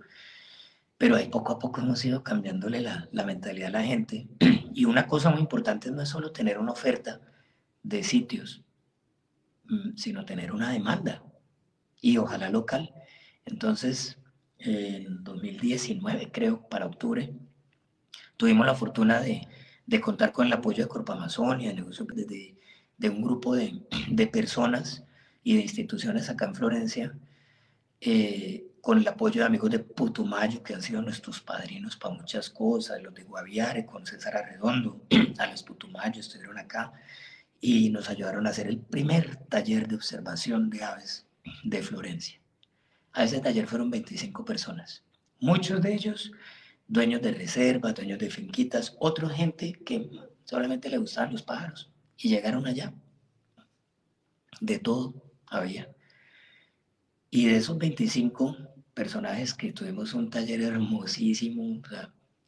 pero 0.97 1.17
ahí 1.17 1.29
poco 1.29 1.53
a 1.53 1.59
poco 1.59 1.81
hemos 1.81 2.03
ido 2.05 2.23
cambiándole 2.23 2.81
la, 2.81 3.09
la 3.13 3.27
mentalidad 3.27 3.69
a 3.69 3.81
la 3.81 3.83
gente. 3.83 4.29
Y 4.73 4.85
una 4.85 5.09
cosa 5.09 5.31
muy 5.31 5.41
importante 5.41 5.91
no 5.91 6.01
es 6.01 6.09
solo 6.09 6.31
tener 6.31 6.57
una 6.57 6.71
oferta 6.71 7.21
de 7.83 8.05
sitios, 8.05 8.63
mm, 9.65 9.97
sino 9.97 10.25
tener 10.25 10.53
una 10.53 10.71
demanda 10.71 11.25
y 12.01 12.17
ojalá 12.19 12.51
local. 12.51 12.95
Entonces, 13.45 14.20
en 14.61 15.25
2019, 15.25 16.31
creo, 16.33 16.69
para 16.69 16.87
octubre, 16.87 17.33
tuvimos 18.37 18.67
la 18.67 18.75
fortuna 18.75 19.21
de, 19.21 19.47
contar 20.01 20.33
con 20.33 20.47
el 20.47 20.53
apoyo 20.53 20.85
de 20.85 20.89
Corpo 20.89 21.13
Amazonia, 21.13 21.73
de, 21.73 22.57
de, 22.99 23.11
un 23.11 23.23
grupo 23.23 23.55
de, 23.55 24.27
personas 24.33 25.05
y 25.43 25.57
de 25.57 25.63
instituciones 25.63 26.29
acá 26.29 26.47
en 26.47 26.55
Florencia, 26.55 27.19
eh, 28.01 28.67
con 28.81 28.99
el 28.99 29.09
apoyo 29.09 29.41
de 29.41 29.47
amigos 29.47 29.71
de 29.71 29.79
Putumayo, 29.79 30.63
que 30.63 30.75
han 30.75 30.83
sido 30.83 31.03
nuestros 31.03 31.41
padrinos 31.41 31.97
para 31.97 32.15
muchas 32.15 32.49
cosas, 32.49 33.03
los 33.03 33.15
de 33.15 33.25
Guaviare, 33.25 33.85
con 33.85 34.07
César 34.07 34.37
Arredondo, 34.37 35.03
a 35.39 35.47
los 35.47 35.63
Putumayo 35.63 36.21
estuvieron 36.21 36.59
acá 36.59 36.93
y 37.61 37.91
nos 37.91 38.09
ayudaron 38.09 38.47
a 38.47 38.51
hacer 38.51 38.69
el 38.69 38.79
primer 38.79 39.37
taller 39.37 39.87
de 39.87 39.97
observación 39.97 40.71
de 40.71 40.83
aves 40.83 41.27
de 41.63 41.83
Florencia. 41.83 42.39
A 43.13 43.25
ese 43.25 43.41
taller 43.41 43.67
fueron 43.67 43.91
25 43.91 44.45
personas, 44.45 45.03
muchos 45.41 45.83
de 45.83 45.95
ellos 45.95 46.33
dueños 46.91 47.23
de 47.23 47.33
reservas, 47.33 47.95
dueños 47.95 48.19
de 48.19 48.31
finquitas, 48.31 48.97
otra 48.99 49.29
gente 49.29 49.73
que 49.73 50.11
solamente 50.45 50.89
le 50.89 50.99
gustaban 50.99 51.33
los 51.33 51.43
pájaros 51.43 51.89
y 52.17 52.29
llegaron 52.29 52.67
allá. 52.67 52.93
De 54.61 54.81
todo 54.81 55.15
había. 55.47 55.89
Y 57.31 57.47
de 57.47 57.57
esos 57.57 57.79
25 57.79 58.57
personajes 58.93 59.55
que 59.55 59.73
tuvimos 59.73 60.15
un 60.15 60.31
taller 60.31 60.63
hermosísimo, 60.63 61.81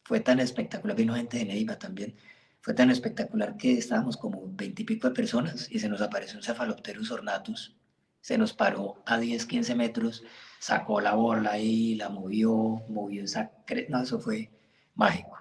fue 0.03 0.19
tan 0.19 0.41
espectacular, 0.41 0.97
vino 0.97 1.15
gente 1.15 1.37
de 1.37 1.45
Neiva 1.45 1.79
también, 1.79 2.15
fue 2.59 2.73
tan 2.73 2.89
espectacular 2.91 3.55
que 3.55 3.77
estábamos 3.77 4.17
como 4.17 4.41
veintipico 4.53 5.07
de 5.07 5.15
personas 5.15 5.71
y 5.71 5.79
se 5.79 5.87
nos 5.87 6.01
apareció 6.01 6.37
un 6.37 6.43
Cephalopterus 6.43 7.11
ornatus, 7.11 7.77
se 8.19 8.37
nos 8.37 8.53
paró 8.53 9.01
a 9.05 9.17
10, 9.17 9.45
15 9.45 9.75
metros, 9.75 10.23
sacó 10.63 11.01
la 11.01 11.13
borla 11.15 11.51
ahí, 11.51 11.95
la 11.95 12.09
movió, 12.09 12.53
movió 12.87 13.25
esa... 13.25 13.51
No, 13.89 14.01
eso 14.01 14.19
fue 14.19 14.49
mágico. 14.95 15.37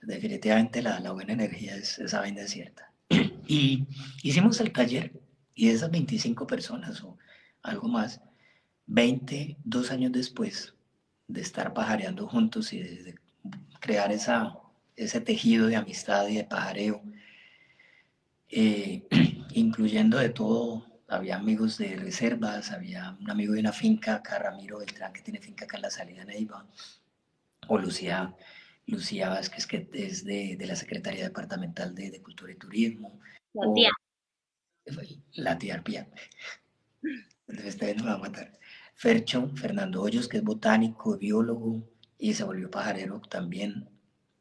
Definitivamente 0.00 0.82
la, 0.82 0.98
la 0.98 1.12
buena 1.12 1.34
energía 1.34 1.76
es 1.76 1.98
esa 1.98 2.20
vaina 2.20 2.46
cierta. 2.46 2.92
Y 3.46 3.86
hicimos 4.22 4.60
el 4.60 4.72
taller 4.72 5.12
y 5.54 5.68
esas 5.68 5.90
25 5.90 6.46
personas 6.46 7.02
o 7.02 7.18
algo 7.62 7.88
más, 7.88 8.20
20, 8.86 9.58
dos 9.64 9.90
años 9.90 10.12
después 10.12 10.74
de 11.28 11.40
estar 11.40 11.74
pajareando 11.74 12.26
juntos 12.26 12.72
y 12.72 12.82
de 12.82 13.14
crear 13.80 14.10
esa 14.10 14.58
ese 14.96 15.20
tejido 15.20 15.66
de 15.66 15.76
amistad 15.76 16.26
y 16.28 16.36
de 16.36 16.44
pajareo, 16.44 17.02
eh, 18.50 19.06
incluyendo 19.54 20.18
de 20.18 20.28
todo. 20.28 20.86
Había 21.12 21.36
amigos 21.36 21.76
de 21.76 21.96
reservas, 21.96 22.70
había 22.70 23.16
un 23.20 23.30
amigo 23.30 23.52
de 23.52 23.60
una 23.60 23.72
finca, 23.72 24.16
acá 24.16 24.38
Ramiro 24.38 24.78
Beltrán, 24.78 25.12
que 25.12 25.20
tiene 25.20 25.40
finca 25.40 25.66
acá 25.66 25.76
en 25.76 25.82
la 25.82 25.90
salida 25.90 26.24
Neiva, 26.24 26.66
o 27.68 27.76
Lucía, 27.76 28.34
Lucía 28.86 29.28
Vázquez, 29.28 29.66
que 29.66 29.88
es 29.92 30.24
de, 30.24 30.56
de 30.56 30.66
la 30.66 30.74
Secretaría 30.74 31.24
Departamental 31.24 31.94
de, 31.94 32.10
de, 32.10 32.22
Cultura 32.22 32.52
y 32.52 32.56
Turismo. 32.56 33.20
La 33.52 33.74
tía. 33.74 33.90
la 35.34 35.58
tía 35.58 35.74
Arpía. 35.74 36.08
Entonces, 37.46 37.80
me 37.80 38.02
va 38.02 38.14
a 38.14 38.18
matar. 38.18 38.58
Fercho, 38.94 39.50
Fernando 39.54 40.00
Hoyos, 40.00 40.28
que 40.28 40.38
es 40.38 40.42
botánico, 40.42 41.18
biólogo, 41.18 41.86
y 42.18 42.32
se 42.32 42.44
volvió 42.44 42.70
pajarero 42.70 43.20
también 43.20 43.86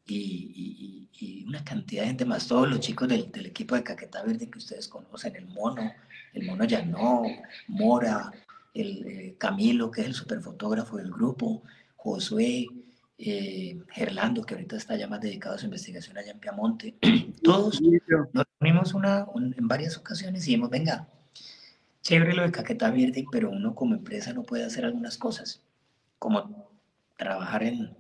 y, 0.06 1.44
una 1.48 1.64
cantidad 1.64 2.04
de 2.04 2.08
gente 2.08 2.26
más, 2.26 2.48
todos 2.48 2.70
los 2.70 2.80
chicos 2.80 3.08
del, 3.08 3.32
del, 3.32 3.48
equipo 3.48 3.76
de 3.76 3.84
Caquetá 3.84 4.24
Verde 4.24 4.50
que 4.50 4.58
ustedes 4.58 4.88
conocen, 4.88 5.36
el 5.36 5.48
Mono, 5.48 5.92
el 6.34 6.46
Mono 6.46 6.66
Llanó, 6.66 7.24
Mora, 7.68 8.32
el 8.74 9.06
eh, 9.06 9.36
Camilo, 9.38 9.92
que 9.92 10.02
es 10.02 10.08
el 10.08 10.14
superfotógrafo 10.14 10.98
del 10.98 11.12
grupo, 11.12 11.64
Josué, 11.96 12.68
eh, 13.18 13.80
Gerlando, 13.90 14.44
que 14.44 14.56
ahorita 14.56 14.78
está 14.78 14.96
ya 14.96 15.08
más 15.08 15.22
dedicado 15.22 15.56
a 15.56 15.58
su 15.58 15.66
investigación 15.66 16.18
allá 16.18 16.32
en 16.32 16.40
Piamonte, 16.40 16.96
todos 17.44 17.82
nos 18.34 18.46
reunimos 18.60 18.94
una, 18.94 19.26
en 19.36 19.68
varias 19.68 19.98
ocasiones 19.98 20.44
y 20.44 20.52
dijimos, 20.52 20.70
venga, 20.70 21.08
chévere 22.02 22.34
lo 22.34 22.44
de 22.44 22.52
Caquetá 22.52 22.90
Verde, 22.90 23.26
pero 23.32 23.52
uno 23.52 23.76
como 23.76 23.96
empresa 23.96 24.34
no 24.34 24.44
puede 24.44 24.64
hacer 24.66 24.86
algunas 24.86 25.18
cosas, 25.18 25.62
como 26.18 26.72
trabajar 27.18 27.64
en 27.64 27.96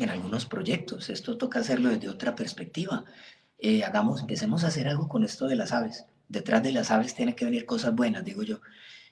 en 0.00 0.10
algunos 0.10 0.46
proyectos. 0.46 1.10
Esto 1.10 1.36
toca 1.36 1.60
hacerlo 1.60 1.90
desde 1.90 2.08
otra 2.08 2.34
perspectiva. 2.34 3.04
Eh, 3.58 3.84
hagamos, 3.84 4.20
empecemos 4.20 4.64
a 4.64 4.68
hacer 4.68 4.88
algo 4.88 5.08
con 5.08 5.24
esto 5.24 5.46
de 5.46 5.56
las 5.56 5.72
aves. 5.72 6.06
Detrás 6.28 6.62
de 6.62 6.72
las 6.72 6.90
aves 6.90 7.14
tienen 7.14 7.34
que 7.34 7.44
venir 7.44 7.66
cosas 7.66 7.94
buenas, 7.94 8.24
digo 8.24 8.42
yo. 8.42 8.60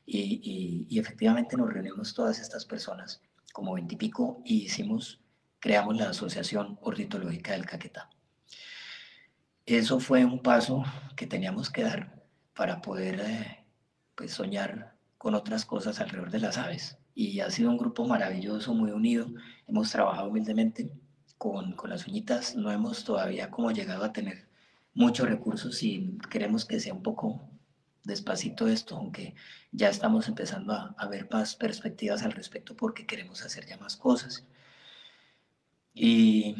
Y, 0.06 0.86
y, 0.88 0.98
efectivamente 0.98 1.56
nos 1.56 1.72
reunimos 1.72 2.12
todas 2.14 2.38
estas 2.38 2.66
personas, 2.66 3.22
como 3.52 3.74
veintipico, 3.74 4.42
y 4.44 4.64
hicimos, 4.64 5.20
creamos 5.60 5.96
la 5.96 6.10
Asociación 6.10 6.78
Ornitológica 6.82 7.52
del 7.52 7.64
Caquetá. 7.64 8.10
Eso 9.64 9.98
fue 10.00 10.24
un 10.24 10.42
paso 10.42 10.84
que 11.16 11.26
teníamos 11.26 11.70
que 11.70 11.84
dar 11.84 12.22
para 12.54 12.82
poder 12.82 13.20
eh, 13.20 13.64
pues 14.14 14.32
soñar 14.32 14.94
con 15.16 15.34
otras 15.34 15.64
cosas 15.64 16.00
alrededor 16.00 16.30
de 16.30 16.40
las 16.40 16.58
aves 16.58 16.98
y 17.14 17.40
ha 17.40 17.50
sido 17.50 17.70
un 17.70 17.78
grupo 17.78 18.06
maravilloso, 18.06 18.74
muy 18.74 18.90
unido. 18.90 19.28
Hemos 19.66 19.90
trabajado 19.90 20.28
humildemente 20.28 20.90
con, 21.38 21.72
con 21.72 21.90
las 21.90 22.06
uñitas, 22.06 22.56
no 22.56 22.70
hemos 22.70 23.04
todavía 23.04 23.50
como 23.50 23.70
llegado 23.70 24.04
a 24.04 24.12
tener 24.12 24.43
muchos 24.94 25.28
recursos 25.28 25.82
y 25.82 26.18
queremos 26.30 26.64
que 26.64 26.80
sea 26.80 26.94
un 26.94 27.02
poco 27.02 27.48
despacito 28.04 28.68
esto, 28.68 28.96
aunque 28.96 29.34
ya 29.72 29.88
estamos 29.88 30.28
empezando 30.28 30.72
a, 30.72 31.08
ver 31.08 31.28
más 31.30 31.56
perspectivas 31.56 32.22
al 32.22 32.32
respecto 32.32 32.76
porque 32.76 33.06
queremos 33.06 33.44
hacer 33.44 33.66
ya 33.66 33.78
más 33.78 33.96
cosas. 33.96 34.46
Y, 35.94 36.54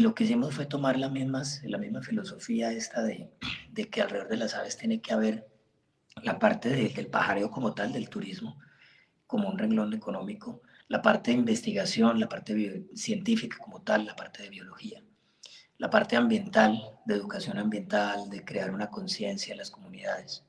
lo 0.00 0.14
que 0.14 0.24
hicimos 0.24 0.54
fue 0.54 0.66
tomar 0.66 0.98
la 0.98 1.08
misma, 1.08 1.42
la 1.64 1.78
misma 1.78 2.02
filosofía 2.02 2.72
esta 2.72 3.02
de, 3.02 3.30
de, 3.70 3.88
que 3.88 4.02
alrededor 4.02 4.28
de 4.28 4.36
las 4.38 4.54
aves 4.54 4.76
tiene 4.76 5.00
que 5.00 5.12
haber 5.12 5.46
la 6.22 6.38
parte 6.38 6.68
de, 6.68 6.88
del 6.88 7.06
pajareo 7.08 7.50
como 7.50 7.74
tal, 7.74 7.92
del 7.92 8.08
turismo, 8.08 8.58
como 9.26 9.48
un 9.48 9.58
renglón 9.58 9.92
económico, 9.92 10.62
la 10.88 11.02
parte 11.02 11.30
de 11.30 11.38
investigación, 11.38 12.18
la 12.20 12.28
parte 12.28 12.86
científica 12.94 13.58
como 13.58 13.82
tal, 13.82 14.06
la 14.06 14.16
parte 14.16 14.42
de 14.42 14.50
biología, 14.50 15.02
la 15.78 15.90
parte 15.90 16.16
ambiental, 16.16 16.80
de 17.04 17.14
educación 17.14 17.58
ambiental, 17.58 18.30
de 18.30 18.44
crear 18.44 18.70
una 18.70 18.90
conciencia 18.90 19.52
en 19.52 19.58
las 19.58 19.70
comunidades. 19.70 20.44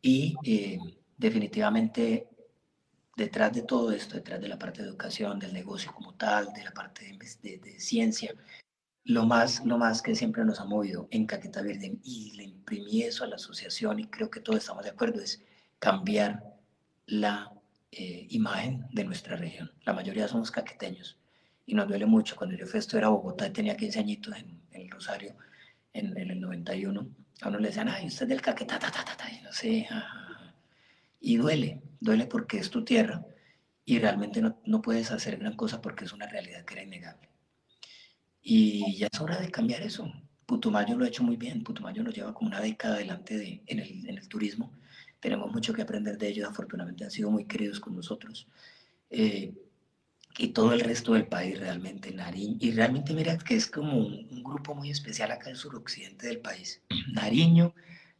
Y 0.00 0.34
eh, 0.44 0.78
definitivamente 1.16 2.28
detrás 3.16 3.52
de 3.52 3.62
todo 3.62 3.92
esto, 3.92 4.16
detrás 4.16 4.40
de 4.40 4.48
la 4.48 4.58
parte 4.58 4.82
de 4.82 4.88
educación, 4.88 5.38
del 5.38 5.52
negocio 5.52 5.92
como 5.92 6.14
tal, 6.14 6.52
de 6.52 6.64
la 6.64 6.72
parte 6.72 7.16
de, 7.42 7.80
ciencia, 7.80 8.34
lo 9.04 9.24
más, 9.26 9.64
lo 9.64 9.78
más 9.78 10.02
que 10.02 10.14
siempre 10.14 10.44
nos 10.44 10.60
ha 10.60 10.64
movido 10.64 11.08
en 11.10 11.26
Caqueta 11.26 11.62
Verde, 11.62 11.98
y 12.02 12.32
le 12.36 12.44
imprimí 12.44 13.02
eso 13.02 13.24
a 13.24 13.28
la 13.28 13.36
asociación 13.36 14.00
y 14.00 14.06
creo 14.06 14.30
que 14.30 14.40
todos 14.40 14.60
estamos 14.60 14.84
de 14.84 14.90
acuerdo, 14.90 15.20
es 15.20 15.42
cambiar 15.78 16.42
la 17.06 17.52
eh, 17.92 18.26
imagen 18.30 18.86
de 18.92 19.04
nuestra 19.04 19.36
región. 19.36 19.70
La 19.84 19.92
mayoría 19.92 20.26
somos 20.26 20.50
caqueteños 20.50 21.18
y 21.66 21.74
nos 21.74 21.88
duele 21.88 22.06
mucho. 22.06 22.36
Cuando 22.36 22.56
yo 22.56 22.66
fui 22.66 22.78
a 22.78 22.80
estudiar 22.80 23.04
a 23.04 23.08
Bogotá, 23.08 23.52
tenía 23.52 23.76
15 23.76 23.98
añitos 23.98 24.34
en, 24.36 24.60
el 24.72 24.90
Rosario, 24.90 25.34
en, 25.92 26.16
el 26.16 26.40
91, 26.40 27.08
a 27.40 27.48
uno 27.48 27.58
le 27.58 27.68
decían, 27.68 27.88
ay, 27.88 28.06
usted 28.06 28.24
es 28.24 28.28
del 28.28 28.42
Caquetá, 28.42 28.78
ta, 28.78 28.90
ta, 28.90 29.04
ta, 29.04 29.30
y 29.30 29.42
no 29.42 29.52
sé. 29.52 29.88
Y 31.20 31.36
duele, 31.36 31.82
duele 32.00 32.26
porque 32.26 32.58
es 32.58 32.70
tu 32.70 32.84
tierra 32.84 33.24
y 33.84 33.98
realmente 33.98 34.40
no, 34.40 34.60
no 34.64 34.82
puedes 34.82 35.10
hacer 35.10 35.36
gran 35.38 35.56
cosa 35.56 35.80
porque 35.80 36.04
es 36.04 36.12
una 36.12 36.26
realidad 36.26 36.64
que 36.64 36.74
era 36.74 36.82
innegable. 36.82 37.28
Y 38.42 38.96
ya 38.96 39.08
es 39.10 39.20
hora 39.20 39.38
de 39.38 39.50
cambiar 39.50 39.82
eso. 39.82 40.12
Putumayo 40.46 40.96
lo 40.96 41.04
ha 41.04 41.08
hecho 41.08 41.22
muy 41.22 41.36
bien. 41.36 41.64
Putumayo 41.64 42.02
nos 42.02 42.14
lleva 42.14 42.34
como 42.34 42.48
una 42.48 42.60
década 42.60 42.96
adelante 42.96 43.38
de, 43.38 43.62
en, 43.66 43.78
el, 43.78 44.08
en 44.08 44.18
el 44.18 44.28
turismo 44.28 44.70
tenemos 45.24 45.50
mucho 45.50 45.72
que 45.72 45.80
aprender 45.80 46.18
de 46.18 46.28
ellos, 46.28 46.46
afortunadamente 46.46 47.02
han 47.02 47.10
sido 47.10 47.30
muy 47.30 47.46
queridos 47.46 47.80
con 47.80 47.96
nosotros. 47.96 48.46
Eh, 49.08 49.54
y 50.36 50.48
todo 50.48 50.72
el 50.72 50.80
resto 50.80 51.14
del 51.14 51.26
país 51.26 51.58
realmente, 51.58 52.12
Nariño, 52.12 52.56
y 52.60 52.72
realmente 52.72 53.14
mira 53.14 53.38
que 53.38 53.54
es 53.54 53.66
como 53.66 53.98
un, 53.98 54.42
grupo 54.42 54.74
muy 54.74 54.90
especial 54.90 55.30
acá 55.30 55.46
en 55.46 55.52
el 55.52 55.56
suroccidente 55.56 56.26
del 56.26 56.38
país. 56.38 56.82
Nariño, 57.12 57.74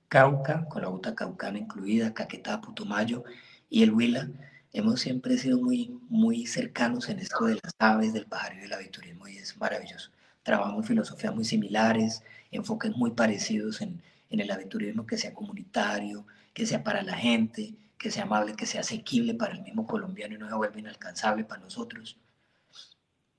Cauca, 0.09 0.65
con 0.69 0.83
la 0.83 0.91
Uta 0.91 1.15
Caucana 1.15 1.59
incluida, 1.59 2.15
Caquetá, 2.15 2.61
Putumayo 2.61 3.25
y 3.69 3.83
el 3.83 3.93
Huila, 3.93 4.29
hemos 4.73 5.01
siempre 5.01 5.39
sido 5.39 5.59
muy, 5.59 5.99
muy 6.09 6.47
cercanos 6.47 7.09
en 7.09 7.19
esto 7.19 7.45
de 7.47 7.55
las 7.63 7.75
aves, 7.79 8.13
del 8.13 8.27
pajarito 8.27 8.61
y 8.61 8.63
del 8.63 8.73
aviturismo, 8.75 9.29
y 9.29 9.39
es 9.39 9.57
maravilloso. 9.59 10.11
Trabajamos 10.43 10.87
filosofías 10.87 11.35
muy 11.35 11.45
similares, 11.45 12.23
enfoques 12.51 12.97
muy 12.97 13.13
parecidos 13.13 13.81
en, 13.81 14.03
en 14.31 14.41
el 14.41 14.51
aviturismo 14.51 15.07
que 15.07 15.19
sea 15.19 15.35
comunitario, 15.35 16.27
que 16.53 16.67
sea 16.67 16.83
para 16.85 17.03
la 17.03 17.15
gente, 17.15 17.75
que 18.05 18.11
sea 18.11 18.25
amable, 18.25 18.55
que 18.55 18.67
sea 18.67 18.83
asequible 18.83 19.33
para 19.33 19.55
el 19.55 19.63
mismo 19.63 19.87
colombiano 19.87 20.35
y 20.35 20.39
no 20.39 20.47
se 20.47 20.55
vuelva 20.55 20.79
inalcanzable 20.79 21.43
para 21.43 21.63
nosotros. 21.63 22.19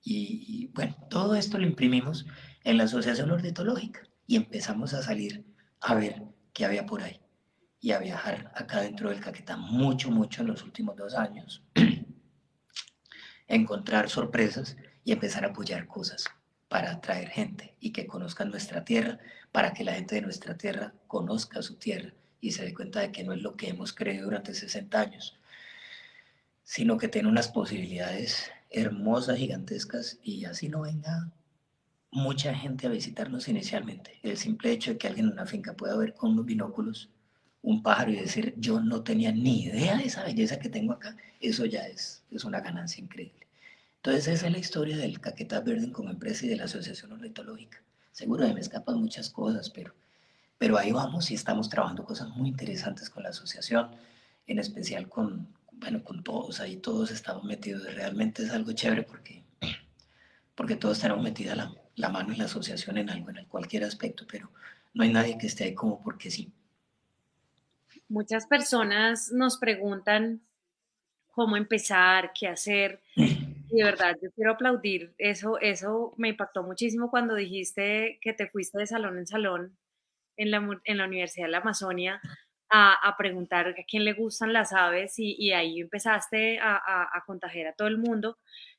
Y, 0.02 0.72
bueno, 0.74 0.96
todo 1.08 1.36
esto 1.36 1.60
lo 1.60 1.68
imprimimos 1.68 2.26
en 2.64 2.80
la 2.80 2.86
Asociación 2.86 3.30
Ornitológica 3.30 4.02
y 4.26 4.38
empezamos 4.38 4.96
a 4.96 5.04
salir 5.04 5.46
a 5.82 5.94
ver 5.94 6.24
qué 6.52 6.66
había 6.66 6.88
por 6.88 7.04
ahí 7.04 7.22
y 7.80 7.92
a 7.92 8.00
viajar 8.00 8.52
acá 8.56 8.82
dentro 8.82 9.12
del 9.12 9.20
Caquetá 9.20 9.56
mucho, 9.56 10.10
mucho 10.10 10.42
en 10.42 10.48
los 10.48 10.64
últimos 10.64 10.96
dos 10.96 11.14
años, 11.14 11.64
encontrar 13.48 14.10
sorpresas 14.10 14.78
y 15.04 15.12
empezar 15.12 15.46
a 15.46 15.50
apoyar 15.50 15.86
cosas 15.86 16.26
para 16.70 16.90
atraer 16.90 17.30
gente 17.30 17.76
y 17.80 17.92
que 17.92 18.08
conozcan 18.08 18.50
nuestra 18.50 18.84
tierra, 18.84 19.20
para 19.52 19.74
que 19.74 19.84
la 19.84 19.94
gente 19.94 20.16
de 20.16 20.22
nuestra 20.22 20.58
tierra 20.58 20.96
conozca 21.06 21.62
su 21.62 21.76
tierra 21.76 22.16
y 22.46 22.52
se 22.52 22.64
dé 22.64 22.74
cuenta 22.76 23.00
de 23.00 23.12
que 23.12 23.24
no 23.24 23.34
es 23.34 23.42
lo 23.42 23.56
que 23.56 23.70
hemos 23.70 23.92
creído 23.92 24.26
durante 24.26 24.54
60 24.54 25.00
años, 25.00 25.36
sino 26.64 26.98
que 26.98 27.08
tiene 27.08 27.28
unas 27.28 27.48
posibilidades 27.48 28.52
hermosas, 28.70 29.38
gigantescas, 29.38 30.20
y 30.22 30.46
así 30.46 30.70
no 30.70 30.82
venga 30.82 31.32
mucha 32.12 32.54
gente 32.54 32.86
a 32.86 32.92
visitarnos 32.92 33.48
inicialmente. 33.48 34.20
El 34.22 34.38
simple 34.38 34.72
hecho 34.72 34.92
de 34.92 34.98
que 34.98 35.08
alguien 35.08 35.26
en 35.26 35.34
una 35.34 35.48
finca 35.48 35.74
pueda 35.74 35.98
ver 35.98 36.14
con 36.14 36.34
unos 36.34 36.46
binóculos 36.46 37.10
un 37.64 37.82
pájaro 37.82 38.12
y 38.12 38.18
decir, 38.18 38.54
yo 38.58 38.80
no 38.80 39.02
tenía 39.02 39.32
ni 39.32 39.64
idea 39.64 39.98
de 39.98 40.06
esa 40.06 40.24
belleza 40.24 40.60
que 40.60 40.70
tengo 40.70 40.94
acá, 40.94 41.18
eso 41.42 41.66
ya 41.66 41.88
es, 41.88 42.24
es 42.30 42.44
una 42.44 42.62
ganancia 42.62 43.04
increíble. 43.04 43.48
Entonces 43.96 44.28
esa 44.28 44.46
es 44.46 44.52
la 44.52 44.60
historia 44.60 44.98
del 44.98 45.20
Caquetá 45.20 45.62
Verde 45.62 45.92
como 45.92 46.12
empresa 46.12 46.46
y 46.46 46.50
de 46.50 46.58
la 46.58 46.66
Asociación 46.66 47.12
Ornitológica. 47.14 47.82
Seguro 48.12 48.46
que 48.46 48.54
me 48.54 48.60
escapan 48.60 49.02
muchas 49.02 49.32
cosas, 49.32 49.72
pero, 49.72 49.96
pero 50.58 50.78
ahí 50.78 50.92
vamos 50.92 51.32
y 51.32 51.36
estamos 51.36 51.70
trabajando 51.70 52.06
cosas 52.06 52.30
muy 52.30 52.50
interesantes 52.50 53.10
con 53.10 53.24
la 53.24 53.30
asociación, 53.30 53.92
en 54.48 54.60
especial 54.60 55.10
con, 55.10 55.48
bueno, 55.74 56.04
con 56.04 56.24
todos, 56.24 56.60
ahí 56.60 56.78
todos 56.78 57.12
estamos 57.12 57.44
metidos. 57.44 57.94
Realmente 57.94 58.44
es 58.44 58.52
algo 58.52 58.72
chévere 58.72 59.04
porque, 59.04 59.44
porque 60.56 60.76
todos 60.76 61.00
tenemos 61.00 61.24
metida 61.24 61.56
la, 61.56 61.74
la 61.96 62.10
mano 62.10 62.32
en 62.32 62.40
la 62.40 62.46
asociación 62.46 62.98
en 62.98 63.10
algo, 63.10 63.30
en 63.30 63.46
cualquier 63.46 63.84
aspecto, 63.84 64.26
pero 64.30 64.52
no 64.94 65.04
hay 65.04 65.12
nadie 65.12 65.38
que 65.38 65.48
esté 65.48 65.66
ahí 65.66 65.76
como 65.76 66.02
porque 66.02 66.32
sí. 66.32 66.52
Muchas 68.08 68.46
personas 68.48 69.32
nos 69.32 69.58
preguntan 69.58 70.42
cómo 71.32 71.58
empezar, 71.58 72.32
qué 72.40 72.48
hacer 72.48 73.02
de 73.16 73.84
verdad, 73.84 74.16
yo 74.22 74.32
quiero 74.32 74.54
aplaudir 74.54 75.14
eso, 75.18 75.60
eso 75.60 76.14
me 76.18 76.30
impactó 76.30 76.64
muchísimo 76.64 77.10
cuando 77.10 77.36
dijiste 77.36 78.20
que 78.22 78.34
te 78.34 78.48
fuiste 78.48 78.78
de 78.78 78.88
salón 78.88 79.18
en 79.18 79.28
salón 79.28 79.78
en 80.38 80.52
la, 80.52 80.68
en 80.84 80.98
la 80.98 81.06
Universidad 81.06 81.46
de 81.46 81.52
la 81.52 81.58
Amazonia 81.60 82.22
a, 82.70 82.94
a, 82.94 83.18
preguntar 83.18 83.68
a 83.68 83.84
quién 83.88 84.06
le 84.06 84.14
gustan 84.14 84.54
las 84.54 84.74
aves 84.74 85.16
y, 85.18 85.52
ahí 85.52 85.80
empezaste 85.80 86.60
a, 86.60 86.78
a, 86.78 87.24
contagiar 87.26 87.68
a 87.68 87.74
todo 87.74 87.88
el 87.88 87.98
mundo. 87.98 88.38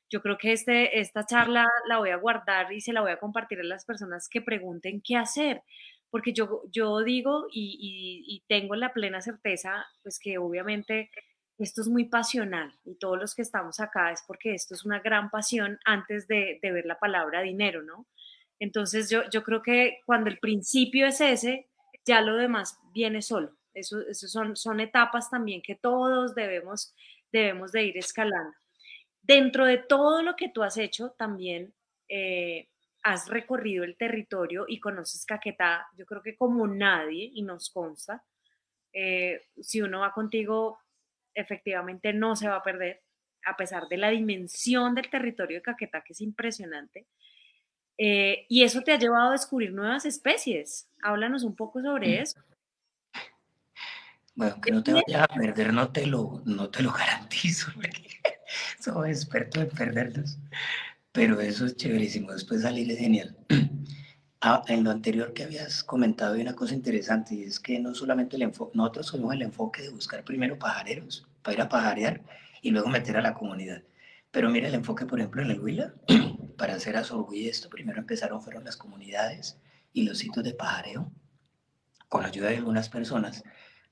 Yo 0.09 0.21
creo 0.21 0.37
que 0.37 0.53
este, 0.53 0.99
esta 0.99 1.25
charla 1.25 1.67
la 1.87 1.97
voy 1.99 2.09
a 2.11 2.17
guardar 2.17 2.71
y 2.71 2.81
se 2.81 2.93
la 2.93 3.01
voy 3.01 3.11
a 3.11 3.19
compartir 3.19 3.59
a 3.59 3.63
las 3.63 3.85
personas 3.85 4.29
que 4.29 4.41
pregunten 4.41 5.01
qué 5.03 5.17
hacer, 5.17 5.63
porque 6.09 6.33
yo, 6.33 6.63
yo 6.71 7.03
digo 7.03 7.47
y, 7.51 7.77
y, 7.79 8.35
y 8.35 8.43
tengo 8.47 8.75
la 8.75 8.93
plena 8.93 9.21
certeza, 9.21 9.85
pues 10.03 10.19
que 10.19 10.37
obviamente 10.37 11.09
esto 11.57 11.81
es 11.81 11.87
muy 11.87 12.05
pasional 12.05 12.73
y 12.85 12.95
todos 12.95 13.17
los 13.17 13.33
que 13.33 13.41
estamos 13.41 13.79
acá 13.79 14.11
es 14.11 14.23
porque 14.27 14.53
esto 14.53 14.75
es 14.75 14.85
una 14.85 14.99
gran 14.99 15.29
pasión 15.29 15.79
antes 15.85 16.27
de, 16.27 16.59
ver 16.61 16.85
la 16.85 16.99
palabra 16.99 17.41
dinero, 17.41 17.81
¿no? 17.81 18.05
Entonces 18.59 19.09
yo, 19.09 19.23
yo 19.31 19.43
creo 19.43 19.61
que 19.61 20.01
cuando 20.05 20.29
el 20.29 20.39
principio 20.39 21.07
es 21.07 21.21
ese, 21.21 21.67
ya 22.05 22.21
lo 22.21 22.35
demás 22.35 22.79
viene 22.93 23.21
solo. 23.21 23.55
Eso, 23.73 23.99
son, 24.13 24.55
son 24.55 24.79
etapas 24.79 25.29
también 25.29 25.61
que 25.61 25.75
todos 25.75 26.33
debemos, 26.33 26.95
debemos 27.31 27.71
de 27.71 27.83
ir 27.83 27.97
escalando. 27.97 28.55
Dentro 29.21 29.65
de 29.65 29.77
todo 29.77 30.23
lo 30.23 30.35
que 30.35 30.49
tú 30.49 30.63
has 30.63 30.77
hecho, 30.77 31.11
también 31.11 31.73
eh, 32.07 32.69
has 33.03 33.27
recorrido 33.27 33.83
el 33.83 33.97
territorio 33.97 34.65
y 34.67 34.79
conoces 34.79 35.25
Caquetá, 35.25 35.87
yo 35.95 36.05
creo 36.05 36.23
que 36.23 36.35
como 36.35 36.65
nadie, 36.67 37.29
y 37.33 37.43
nos 37.43 37.69
consta, 37.69 38.23
eh, 38.93 39.41
si 39.61 39.81
uno 39.81 39.99
va 39.99 40.11
contigo 40.11 40.79
efectivamente 41.37 42.13
no 42.13 42.35
se 42.35 42.49
va 42.49 42.55
a 42.55 42.63
perder, 42.63 43.03
a 43.45 43.55
pesar 43.55 43.87
de 43.87 43.97
la 43.97 44.09
dimensión 44.09 44.95
del 44.95 45.09
territorio 45.09 45.57
de 45.57 45.61
Caquetá, 45.61 46.01
que 46.01 46.13
es 46.13 46.21
impresionante. 46.21 47.05
Eh, 47.97 48.45
y 48.47 48.63
eso 48.63 48.81
te 48.81 48.91
ha 48.91 48.99
llevado 48.99 49.29
a 49.29 49.31
descubrir 49.31 49.73
nuevas 49.73 50.05
especies. 50.05 50.87
Háblanos 51.01 51.43
un 51.43 51.55
poco 51.55 51.81
sobre 51.81 52.19
mm. 52.19 52.21
eso. 52.21 52.39
Bueno, 54.35 54.61
que 54.61 54.71
no 54.71 54.83
te 54.83 54.93
vayas 54.93 55.23
a 55.23 55.27
perder, 55.27 55.73
no 55.73 55.91
te 55.91 56.05
lo, 56.05 56.43
no 56.45 56.69
te 56.69 56.83
lo 56.83 56.91
garantizo, 56.97 57.71
porque 57.73 58.07
soy 58.79 59.09
experto 59.09 59.61
en 59.61 59.69
perderlos. 59.69 60.37
Pero 61.11 61.41
eso 61.41 61.65
es 61.65 61.75
chéverísimo, 61.75 62.31
después 62.31 62.61
salir 62.61 62.91
es 62.91 62.99
genial. 62.99 63.35
Ah, 64.39 64.63
en 64.67 64.83
lo 64.83 64.91
anterior 64.91 65.33
que 65.33 65.41
habías 65.41 65.83
comentado 65.83 66.35
hay 66.35 66.41
una 66.41 66.55
cosa 66.55 66.75
interesante 66.75 67.33
y 67.33 67.41
es 67.41 67.59
que 67.59 67.79
no 67.79 67.95
solamente 67.95 68.35
el 68.35 68.43
enfoque, 68.43 68.77
nosotros 68.77 69.07
somos 69.07 69.33
el 69.33 69.41
enfoque 69.41 69.81
de 69.81 69.89
buscar 69.89 70.23
primero 70.23 70.59
pajareros 70.59 71.27
para 71.41 71.55
ir 71.55 71.61
a 71.61 71.69
pajarear 71.69 72.21
y 72.61 72.69
luego 72.69 72.87
meter 72.87 73.17
a 73.17 73.23
la 73.23 73.33
comunidad. 73.33 73.81
Pero 74.37 74.51
mira 74.51 74.67
el 74.67 74.75
enfoque, 74.75 75.07
por 75.07 75.19
ejemplo, 75.19 75.41
en 75.41 75.49
el 75.49 75.59
Huila, 75.59 75.95
para 76.59 76.75
hacer 76.75 76.95
y 77.33 77.49
esto, 77.49 77.71
primero 77.71 77.97
empezaron 77.97 78.39
fueron 78.39 78.65
las 78.65 78.77
comunidades 78.77 79.57
y 79.93 80.03
los 80.03 80.19
sitios 80.19 80.45
de 80.45 80.53
pajareo, 80.53 81.11
con 82.07 82.23
ayuda 82.23 82.49
de 82.49 82.57
algunas 82.57 82.87
personas, 82.87 83.43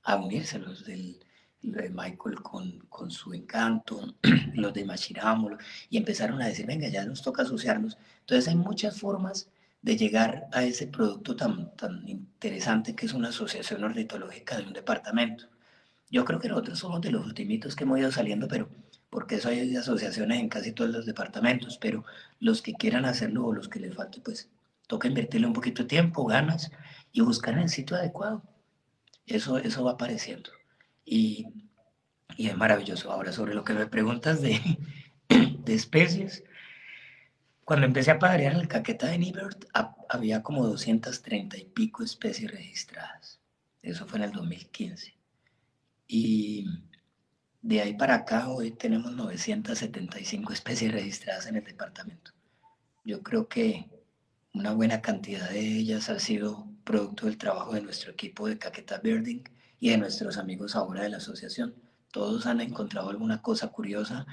a 0.04 0.14
unirse, 0.14 0.60
los 0.60 0.86
del, 0.86 1.18
de 1.62 1.90
Michael 1.90 2.36
con, 2.44 2.78
con, 2.88 3.10
su 3.10 3.34
encanto, 3.34 4.14
los 4.54 4.72
de 4.72 4.84
Machiramo, 4.84 5.58
y 5.90 5.96
empezaron 5.96 6.40
a 6.40 6.46
decir, 6.46 6.64
venga, 6.64 6.86
ya 6.86 7.04
nos 7.04 7.22
toca 7.22 7.42
asociarnos. 7.42 7.98
Entonces 8.20 8.46
hay 8.46 8.54
muchas 8.54 9.00
formas 9.00 9.50
de 9.82 9.96
llegar 9.96 10.46
a 10.52 10.62
ese 10.62 10.86
producto 10.86 11.34
tan, 11.34 11.74
tan 11.74 12.08
interesante 12.08 12.94
que 12.94 13.06
es 13.06 13.14
una 13.14 13.30
asociación 13.30 13.82
ornitológica 13.82 14.58
de 14.58 14.62
un 14.68 14.74
departamento. 14.74 15.48
Yo 16.08 16.24
creo 16.24 16.38
que 16.38 16.48
nosotros 16.48 16.78
somos 16.78 17.00
de 17.00 17.10
los 17.10 17.26
ultimitos 17.26 17.74
que 17.74 17.82
hemos 17.82 17.98
ido 17.98 18.12
saliendo, 18.12 18.46
pero 18.46 18.68
porque 19.10 19.36
eso 19.36 19.48
hay 19.48 19.76
asociaciones 19.76 20.40
en 20.40 20.48
casi 20.48 20.72
todos 20.72 20.90
los 20.90 21.06
departamentos, 21.06 21.78
pero 21.78 22.04
los 22.40 22.62
que 22.62 22.74
quieran 22.74 23.04
hacerlo 23.04 23.46
o 23.46 23.52
los 23.52 23.68
que 23.68 23.80
les 23.80 23.94
falte, 23.94 24.20
pues 24.20 24.50
toca 24.86 25.08
invertirle 25.08 25.46
un 25.46 25.52
poquito 25.52 25.82
de 25.82 25.88
tiempo, 25.88 26.26
ganas 26.26 26.70
y 27.12 27.20
buscar 27.20 27.58
el 27.58 27.68
sitio 27.68 27.96
adecuado. 27.96 28.42
Eso, 29.26 29.58
eso 29.58 29.84
va 29.84 29.92
apareciendo. 29.92 30.50
Y, 31.04 31.46
y 32.36 32.48
es 32.48 32.56
maravilloso. 32.56 33.10
Ahora, 33.10 33.32
sobre 33.32 33.54
lo 33.54 33.64
que 33.64 33.74
me 33.74 33.86
preguntas 33.86 34.40
de, 34.42 34.60
de 35.28 35.74
especies, 35.74 36.44
cuando 37.64 37.86
empecé 37.86 38.12
a 38.12 38.18
padrear 38.18 38.54
el 38.54 38.68
caqueta 38.68 39.08
de 39.08 39.18
Nibert, 39.18 39.64
había 40.08 40.42
como 40.42 40.66
230 40.66 41.56
y 41.58 41.64
pico 41.64 42.04
especies 42.04 42.50
registradas. 42.50 43.40
Eso 43.82 44.06
fue 44.06 44.18
en 44.18 44.24
el 44.26 44.32
2015. 44.32 45.16
Y 46.06 46.66
de 47.66 47.80
ahí 47.80 47.94
para 47.94 48.14
acá 48.14 48.48
hoy 48.48 48.70
tenemos 48.70 49.12
975 49.16 50.52
especies 50.52 50.92
registradas 50.92 51.48
en 51.48 51.56
el 51.56 51.64
departamento. 51.64 52.30
Yo 53.04 53.24
creo 53.24 53.48
que 53.48 53.90
una 54.54 54.72
buena 54.72 55.00
cantidad 55.00 55.50
de 55.50 55.78
ellas 55.78 56.08
ha 56.08 56.20
sido 56.20 56.68
producto 56.84 57.26
del 57.26 57.36
trabajo 57.36 57.74
de 57.74 57.82
nuestro 57.82 58.12
equipo 58.12 58.46
de 58.46 58.56
Caqueta 58.56 58.98
Birding 58.98 59.42
y 59.80 59.90
de 59.90 59.98
nuestros 59.98 60.38
amigos 60.38 60.76
ahora 60.76 61.02
de 61.02 61.08
la 61.08 61.16
asociación. 61.16 61.74
Todos 62.12 62.46
han 62.46 62.60
encontrado 62.60 63.10
alguna 63.10 63.42
cosa 63.42 63.66
curiosa, 63.72 64.26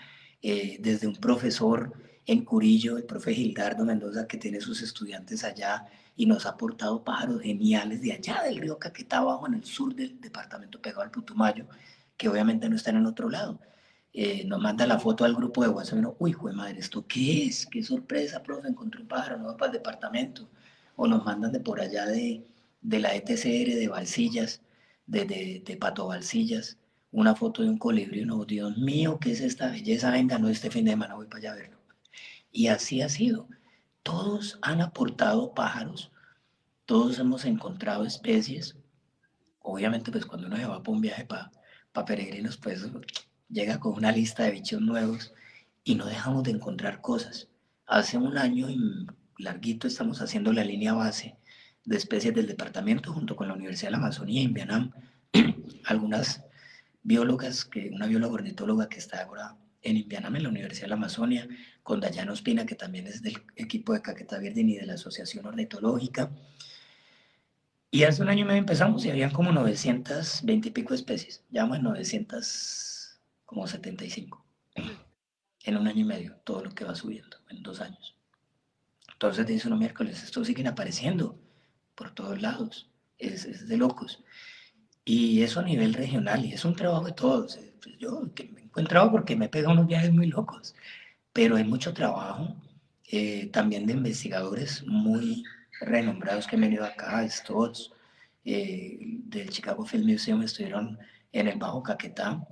eh, 0.44 0.78
desde 0.80 1.08
un 1.08 1.16
profesor 1.16 1.92
en 2.28 2.46
Curillo, 2.46 2.98
el 3.00 3.06
profe 3.06 3.34
Gildardo 3.34 3.84
Mendoza, 3.84 4.28
que 4.28 4.38
tiene 4.38 4.62
sus 4.62 4.84
estudiantes 4.84 5.44
allá 5.44 5.88
y 6.16 6.28
nos 6.28 6.46
ha 6.46 6.50
aportado 6.50 7.04
pájaros 7.04 7.42
geniales 7.42 8.00
de 8.04 8.14
allá 8.14 8.44
del 8.44 8.58
río 8.58 8.78
Caquetá, 8.78 9.18
abajo 9.18 9.48
en 9.48 9.56
el 9.56 9.66
sur 9.66 9.96
del 9.96 10.22
departamento 10.22 10.80
pegado 10.80 11.02
al 11.02 11.10
Putumayo, 11.10 11.66
que 12.18 12.30
obviamente 12.30 12.70
no 12.70 12.76
están 12.76 12.98
en 12.98 13.06
otro 13.06 13.30
lado. 13.30 13.60
Eh, 14.14 14.46
nos 14.46 14.62
manda 14.62 14.86
la 14.86 15.00
foto 15.00 15.26
al 15.26 15.34
grupo 15.34 15.64
de 15.64 15.70
WhatsApp 15.70 15.96
y 15.96 16.00
uno, 16.00 16.16
uy, 16.20 16.32
jue 16.34 16.54
madre, 16.54 16.80
¿esto 16.80 17.06
qué 17.08 17.46
es? 17.46 17.66
Qué 17.66 17.82
sorpresa, 17.82 18.44
profe, 18.44 18.68
encontré 18.68 19.02
un 19.02 19.08
pájaro 19.08 19.38
nuevo 19.40 19.58
para 19.58 19.72
el 19.72 19.78
departamento. 19.78 20.50
O 20.96 21.08
nos 21.08 21.26
mandan 21.26 21.52
de 21.52 21.60
por 21.60 21.82
allá 21.82 22.06
de, 22.06 22.46
de 22.82 23.00
la 23.00 23.16
ETCR, 23.16 23.74
de 23.74 23.88
Balsillas, 23.88 24.62
de, 25.08 25.26
de, 25.26 25.64
de 25.66 25.78
Pato 25.78 26.08
Balsillas, 26.08 26.78
una 27.12 27.36
foto 27.36 27.64
de 27.64 27.70
un 27.70 27.78
colibrí, 27.78 28.22
uno, 28.22 28.46
Dios 28.46 28.78
mío, 28.78 29.20
¿qué 29.20 29.32
es 29.32 29.42
esta 29.42 29.70
belleza? 29.70 30.12
Venga, 30.12 30.38
no, 30.38 30.50
este 30.50 30.70
fin 30.70 30.86
de 30.86 30.92
semana 30.92 31.16
voy 31.16 31.28
para 31.28 31.40
allá 31.40 31.52
a 31.52 31.56
verlo. 31.56 31.78
Y 32.52 32.68
así 32.68 33.02
ha 33.02 33.10
sido. 33.10 33.48
Todos 34.04 34.60
han 34.62 34.82
aportado 34.82 35.54
pájaros, 35.54 36.12
todos 36.86 37.18
hemos 37.20 37.46
encontrado 37.46 38.04
especies. 38.04 38.76
Obviamente, 39.62 40.12
pues 40.12 40.26
cuando 40.26 40.48
uno 40.48 40.58
se 40.58 40.66
va 40.66 40.84
para 40.84 40.96
un 40.96 41.02
viaje 41.02 41.26
para 41.26 41.52
peregrinos, 41.94 42.58
pues 42.58 42.88
llega 43.50 43.80
con 43.80 43.94
una 43.94 44.12
lista 44.12 44.44
de 44.44 44.52
bichos 44.52 44.82
nuevos 44.82 45.34
y 45.84 45.96
no 45.96 46.06
dejamos 46.06 46.44
de 46.44 46.52
encontrar 46.52 47.02
cosas. 47.02 47.50
Hace 47.86 48.18
un 48.18 48.38
año 48.38 48.70
y 48.70 49.06
larguito 49.38 49.88
estamos 49.88 50.22
haciendo 50.22 50.52
la 50.52 50.64
línea 50.64 50.94
base 50.94 51.38
de 51.86 51.98
especies 51.98 52.34
del 52.34 52.48
departamento 52.48 53.14
junto 53.14 53.36
con 53.36 53.48
la 53.48 53.54
Universidad 53.54 53.90
de 53.90 53.92
la 53.92 53.98
Amazonía 53.98 54.42
en 54.42 54.54
Vietnam. 54.54 54.92
Algunas 55.86 56.44
biólogas, 57.04 57.66
que, 57.66 57.90
una 57.90 58.08
bióloga 58.08 58.36
ornitóloga 58.36 58.90
que 58.90 58.98
está 58.98 59.24
ahora 59.24 59.58
en 59.82 59.98
Indiana, 59.98 60.30
en 60.30 60.44
la 60.44 60.50
Universidad 60.50 60.86
de 60.86 60.90
la 60.90 60.96
Amazonia, 60.96 61.48
con 61.84 62.00
Dayana 62.00 62.32
Ospina, 62.32 62.66
que 62.66 62.76
también 62.76 63.06
es 63.06 63.22
del 63.22 63.44
equipo 63.58 63.94
de 63.94 64.02
Caqueta 64.02 64.40
Verde 64.40 64.62
y 64.62 64.76
de 64.78 64.86
la 64.86 64.94
Asociación 64.94 65.46
Ornitológica. 65.46 66.32
Y 67.94 68.06
hace 68.06 68.24
un 68.24 68.30
año 68.30 68.42
y 68.42 68.46
medio 68.46 68.58
empezamos 68.58 69.06
y 69.06 69.12
habían 69.12 69.30
como 69.30 69.52
920 69.52 70.68
y 70.68 70.72
pico 70.72 70.96
especies, 70.96 71.44
ya 71.52 71.68
más 71.68 71.80
900, 71.84 73.20
como 73.46 73.68
75. 73.68 74.44
En 75.66 75.78
un 75.78 75.88
año 75.88 76.02
y 76.02 76.04
medio, 76.04 76.36
todo 76.44 76.64
lo 76.64 76.72
que 76.72 76.86
va 76.86 76.96
subiendo 76.96 77.38
en 77.52 77.62
dos 77.62 77.82
años. 77.82 78.16
Entonces 79.12 79.46
dice 79.46 79.68
uno 79.68 79.78
miércoles, 79.78 80.24
estos 80.24 80.48
siguen 80.48 80.66
apareciendo 80.66 81.38
por 81.94 82.10
todos 82.10 82.42
lados, 82.42 82.90
es, 83.20 83.46
es 83.46 83.68
de 83.68 83.78
locos. 83.78 84.24
Y 85.06 85.44
eso 85.44 85.60
a 85.60 85.64
nivel 85.64 85.94
regional, 85.94 86.44
y 86.46 86.54
es 86.54 86.66
un 86.66 86.76
trabajo 86.76 87.06
de 87.06 87.12
todos. 87.12 87.60
Pues 87.80 88.00
yo 88.00 88.34
que 88.34 88.46
me 88.46 88.62
he 88.62 88.64
encontrado 88.64 89.12
porque 89.12 89.36
me 89.36 89.46
he 89.46 89.50
pegado 89.50 89.76
unos 89.76 89.86
viajes 89.86 90.12
muy 90.12 90.26
locos, 90.26 90.74
pero 91.32 91.58
hay 91.58 91.64
mucho 91.64 91.94
trabajo 91.94 92.56
eh, 93.06 93.52
también 93.54 93.86
de 93.86 93.94
investigadores 93.94 94.84
muy 94.88 95.44
renombrados 95.86 96.48
que 96.48 96.56
han 96.56 96.62
venido 96.62 96.86
acá, 96.86 97.24
estos 97.24 97.94
eh, 98.46 98.98
del 99.00 99.50
Chicago 99.50 99.86
Film 99.86 100.06
Museum 100.10 100.42
estuvieron 100.44 101.00
en 101.32 101.48
el 101.48 101.58
Bajo 101.58 101.82
Caquetá, 101.82 102.46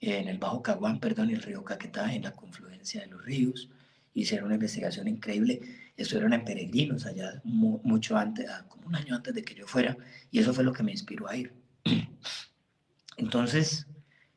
en 0.00 0.28
el 0.28 0.38
Bajo 0.38 0.62
Caguán, 0.62 1.00
perdón, 1.00 1.30
el 1.30 1.42
río 1.42 1.64
Caquetá, 1.64 2.12
en 2.14 2.22
la 2.22 2.32
confluencia 2.32 3.02
de 3.02 3.08
los 3.08 3.24
ríos. 3.24 3.68
Hicieron 4.14 4.46
una 4.46 4.54
investigación 4.54 5.08
increíble. 5.08 5.60
Estuvieron 5.96 6.32
en 6.32 6.44
Peregrinos 6.44 7.06
allá 7.06 7.40
mucho 7.44 8.16
antes, 8.16 8.48
ah, 8.48 8.64
como 8.68 8.88
un 8.88 8.96
año 8.96 9.14
antes 9.14 9.34
de 9.34 9.44
que 9.44 9.54
yo 9.54 9.66
fuera, 9.66 9.96
y 10.30 10.38
eso 10.38 10.52
fue 10.54 10.64
lo 10.64 10.72
que 10.72 10.82
me 10.82 10.92
inspiró 10.92 11.28
a 11.28 11.36
ir. 11.36 11.54
Entonces, 13.16 13.86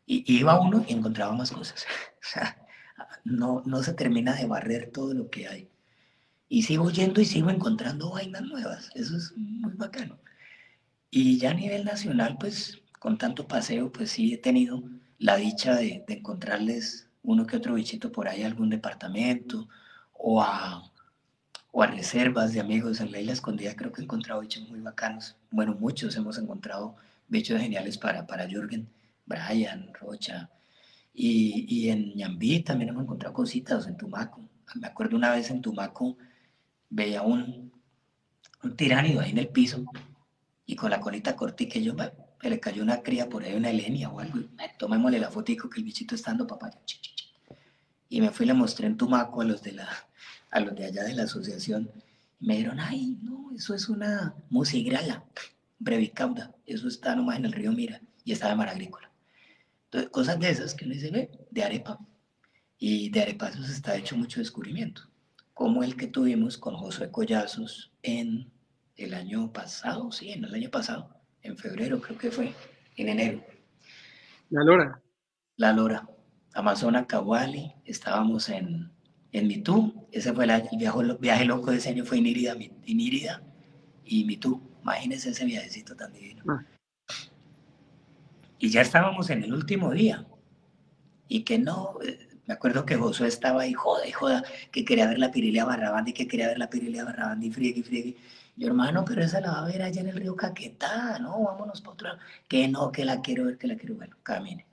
iba 0.06 0.60
uno 0.60 0.86
y 0.88 0.94
encontraba 0.94 1.34
más 1.34 1.52
cosas. 1.52 1.86
O 2.24 2.26
sea, 2.26 2.58
no, 3.26 3.62
no 3.66 3.84
se 3.84 3.94
termina 3.94 4.34
de 4.34 4.48
barrer 4.48 4.92
todo 4.92 5.14
lo 5.14 5.30
que 5.30 5.46
hay. 5.50 5.70
Y 6.54 6.62
sigo 6.62 6.92
yendo 6.92 7.20
y 7.20 7.26
sigo 7.26 7.50
encontrando 7.50 8.12
vainas 8.12 8.44
nuevas. 8.44 8.92
Eso 8.94 9.18
es 9.18 9.34
muy 9.36 9.74
bacano. 9.74 10.20
Y 11.10 11.40
ya 11.40 11.50
a 11.50 11.56
nivel 11.56 11.84
nacional, 11.84 12.38
pues 12.40 12.80
con 13.00 13.18
tanto 13.18 13.48
paseo, 13.48 13.92
pues 13.92 14.12
sí 14.12 14.36
he 14.36 14.38
tenido 14.38 14.84
la 15.18 15.38
dicha 15.38 15.76
de, 15.76 16.06
encontrarles 16.08 17.10
uno 17.24 17.48
que 17.48 17.58
otro 17.58 17.74
bichito 17.74 18.12
por 18.12 18.28
ahí, 18.28 18.44
algún 18.44 18.70
departamento 18.70 19.68
o 20.14 20.44
a, 20.44 20.92
o 21.72 21.82
a 21.82 21.88
reservas 21.88 22.54
de 22.54 22.60
amigos 22.60 23.00
en 23.00 23.12
la 23.12 23.20
isla 23.20 23.34
escondida. 23.34 23.76
Creo 23.76 23.92
que 23.92 24.02
he 24.02 24.04
encontrado 24.04 24.42
bichos 24.42 24.70
muy 24.70 24.80
bacanos. 24.80 25.36
Bueno, 25.50 25.74
muchos 25.74 26.16
hemos 26.18 26.38
encontrado 26.38 26.96
bichos 27.30 27.60
geniales 27.60 27.98
para, 27.98 28.28
para 28.28 28.48
Jürgen, 28.48 28.88
Brian, 29.26 29.92
Rocha. 30.00 30.52
Y, 31.16 31.66
y 31.68 31.90
en 31.90 32.16
Ñambí 32.16 32.60
también 32.60 32.90
hemos 32.90 33.06
encontrado 33.06 33.34
cositas, 33.34 33.88
en 33.88 33.98
Tumaco. 33.98 34.48
Me 34.76 34.86
acuerdo 34.86 35.18
una 35.18 35.32
vez 35.32 35.50
en 35.50 35.60
Tumaco, 35.60 36.16
veía 36.94 37.24
un, 37.24 37.72
un 38.62 38.76
tiránido 38.76 39.20
ahí 39.20 39.32
en 39.32 39.40
el 39.40 39.50
piso 39.50 39.84
y 40.66 40.76
con 40.76 40.92
la 40.92 41.00
colita 41.00 41.36
cortica 41.36 41.80
y 41.80 41.84
yo, 41.84 41.96
me, 41.96 42.12
le 42.42 42.60
cayó 42.60 42.84
una 42.84 43.02
cría 43.02 43.28
por 43.28 43.44
ahí, 43.44 43.56
una 43.56 43.72
helenia 43.72 44.10
o 44.10 44.20
algo, 44.20 44.40
tomémosle 44.78 45.20
la 45.20 45.32
fotico 45.32 45.70
que 45.70 45.80
el 45.80 45.86
bichito 45.86 46.14
está 46.14 46.32
dando 46.32 46.46
papaya. 46.46 46.78
Y 48.10 48.22
me 48.22 48.30
fui 48.30 48.46
y 48.46 48.48
le 48.48 48.54
mostré 48.54 48.86
en 48.86 48.96
Tumaco 48.96 49.42
a 49.42 49.46
los 49.46 49.64
de, 49.64 49.72
la, 49.72 49.90
a 50.52 50.60
los 50.60 50.76
de 50.76 50.86
allá 50.86 51.04
de 51.04 51.16
la 51.16 51.24
asociación. 51.24 51.90
Y 52.40 52.46
me 52.46 52.58
dijeron, 52.58 52.80
ay, 52.80 53.18
no, 53.24 53.52
eso 53.56 53.74
es 53.74 53.90
una 53.90 54.36
musigrala 54.52 55.24
brevicauda. 55.80 56.54
Eso 56.68 56.88
está 56.88 57.16
nomás 57.16 57.38
en 57.38 57.46
el 57.46 57.54
río 57.54 57.72
Mira 57.72 58.02
y 58.24 58.34
está 58.34 58.50
de 58.50 58.56
mar 58.56 58.70
agrícola. 58.70 59.10
Entonces, 59.86 60.12
cosas 60.12 60.40
de 60.40 60.50
esas 60.52 60.76
que 60.76 60.86
uno 60.86 60.94
dice, 60.94 61.10
ve, 61.10 61.32
de 61.50 61.64
arepa. 61.64 61.98
Y 62.78 63.10
de 63.10 63.22
arepa 63.24 63.52
se 63.52 63.72
está 63.72 63.96
hecho 63.96 64.16
mucho 64.16 64.40
descubrimiento, 64.40 65.10
como 65.54 65.84
el 65.84 65.96
que 65.96 66.08
tuvimos 66.08 66.58
con 66.58 66.76
Josué 66.76 67.12
Collazos 67.12 67.92
en 68.02 68.52
el 68.96 69.14
año 69.14 69.52
pasado, 69.52 70.12
sí, 70.12 70.32
en 70.32 70.46
el 70.46 70.54
año 70.54 70.70
pasado, 70.70 71.16
en 71.42 71.58
febrero 71.58 72.02
creo 72.02 72.18
que 72.18 72.32
fue, 72.32 72.54
en 72.96 73.10
enero. 73.10 73.44
La 74.50 74.64
Lora. 74.64 75.02
La 75.58 75.74
Lora. 75.74 76.10
Amazona 76.54 77.08
Kawali, 77.08 77.74
estábamos 77.86 78.50
en, 78.50 78.92
en 79.32 79.48
Mitú, 79.48 80.08
ese 80.12 80.34
fue 80.34 80.46
el, 80.46 80.52
viaje, 80.78 81.18
viaje 81.20 81.46
loco 81.46 81.72
de 81.72 81.78
ese 81.78 81.90
año, 81.90 82.06
fue 82.06 82.20
Inírida, 82.20 82.56
Inírida 82.86 83.42
y 84.06 84.24
Mitú. 84.26 84.62
Imagínense 84.82 85.32
ese 85.32 85.46
viajecito 85.46 85.96
tan 85.96 86.14
divino. 86.14 86.44
Ah. 86.48 86.64
Y 88.60 88.70
ya 88.70 88.82
estábamos 88.82 89.30
en 89.30 89.44
el 89.44 89.54
último 89.54 89.92
día. 89.92 90.26
Y 91.28 91.44
que 91.44 91.58
no, 91.58 91.98
eh, 92.06 92.28
me 92.46 92.54
acuerdo 92.54 92.86
que 92.86 92.96
Josué 92.96 93.28
estaba 93.28 93.62
ahí, 93.64 93.74
joda 93.74 94.08
y 94.08 94.12
joda, 94.12 94.44
que 94.72 94.84
quería 94.84 95.08
ver 95.08 95.20
la 95.20 95.32
Pirilia 95.32 95.66
Barrabandi, 95.66 96.14
que 96.14 96.28
quería 96.28 96.48
ver 96.48 96.58
la 96.58 96.70
Pirilia 96.70 97.06
Barrabandi, 97.06 97.52
friegue 97.52 97.80
y 97.80 97.84
friegue. 97.84 98.18
Yo, 98.56 98.68
hermano, 98.68 99.04
pero 99.06 99.24
esa 99.24 99.42
la 99.42 99.52
va 99.52 99.60
a 99.64 99.66
ver 99.66 99.82
allá 99.82 100.02
en 100.02 100.10
el 100.10 100.16
río 100.18 100.36
Caquetá, 100.36 101.18
¿no? 101.20 101.44
Vámonos 101.44 101.82
para 101.82 101.94
otro 101.94 102.08
lado. 102.10 102.20
Que 102.48 102.68
no, 102.68 102.92
que 102.92 103.06
la 103.06 103.22
quiero 103.22 103.46
ver, 103.46 103.58
que 103.58 103.68
la 103.68 103.76
quiero 103.76 103.96
ver. 103.96 104.10
Bueno, 104.10 104.18
camine. 104.24 104.68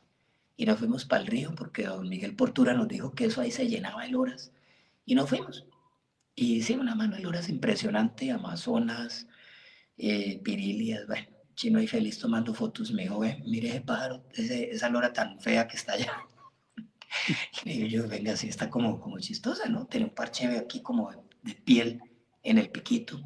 Y 0.57 0.67
nos 0.67 0.79
fuimos 0.79 1.05
para 1.07 1.23
el 1.23 1.29
río 1.29 1.55
porque 1.57 1.85
don 1.85 2.09
Miguel 2.09 2.37
Portura 2.37 2.75
nos 2.75 2.89
dijo 2.89 3.13
que 3.13 3.27
eso 3.27 3.41
ahí 3.41 3.51
se 3.51 3.69
llenaba 3.69 4.03
de 4.03 4.11
loras. 4.11 4.53
Y 5.07 5.15
nos 5.15 5.29
fuimos. 5.29 5.65
Y 6.35 6.63
sí, 6.63 6.75
una 6.75 6.95
mano 6.95 7.17
de 7.17 7.23
loras 7.23 7.49
impresionante, 7.49 8.31
Amazonas, 8.31 9.27
eh, 9.97 10.41
pirilias, 10.43 11.07
bueno, 11.07 11.27
chino 11.55 11.81
y 11.81 11.87
feliz 11.87 12.19
tomando 12.19 12.55
fotos, 12.55 12.93
me 12.93 13.03
dijo, 13.03 13.19
ve, 13.19 13.43
mire 13.47 13.69
ese 13.69 13.81
pájaro, 13.83 14.25
esa 14.35 14.89
lora 14.89 15.13
tan 15.13 15.41
fea 15.41 15.69
que 15.69 15.77
está 15.77 15.95
allá. 15.95 16.13
y 17.65 17.89
yo, 17.89 18.09
venga, 18.09 18.37
sí 18.37 18.49
está 18.49 18.71
como, 18.71 19.01
como 19.01 19.19
chistosa, 19.19 19.69
¿no? 19.69 19.87
Tiene 19.87 20.07
un 20.07 20.15
parche 20.15 20.47
aquí 20.57 20.83
como 20.83 21.11
de, 21.11 21.55
piel 21.55 22.01
en 22.43 22.59
el 22.59 22.71
piquito 22.71 23.21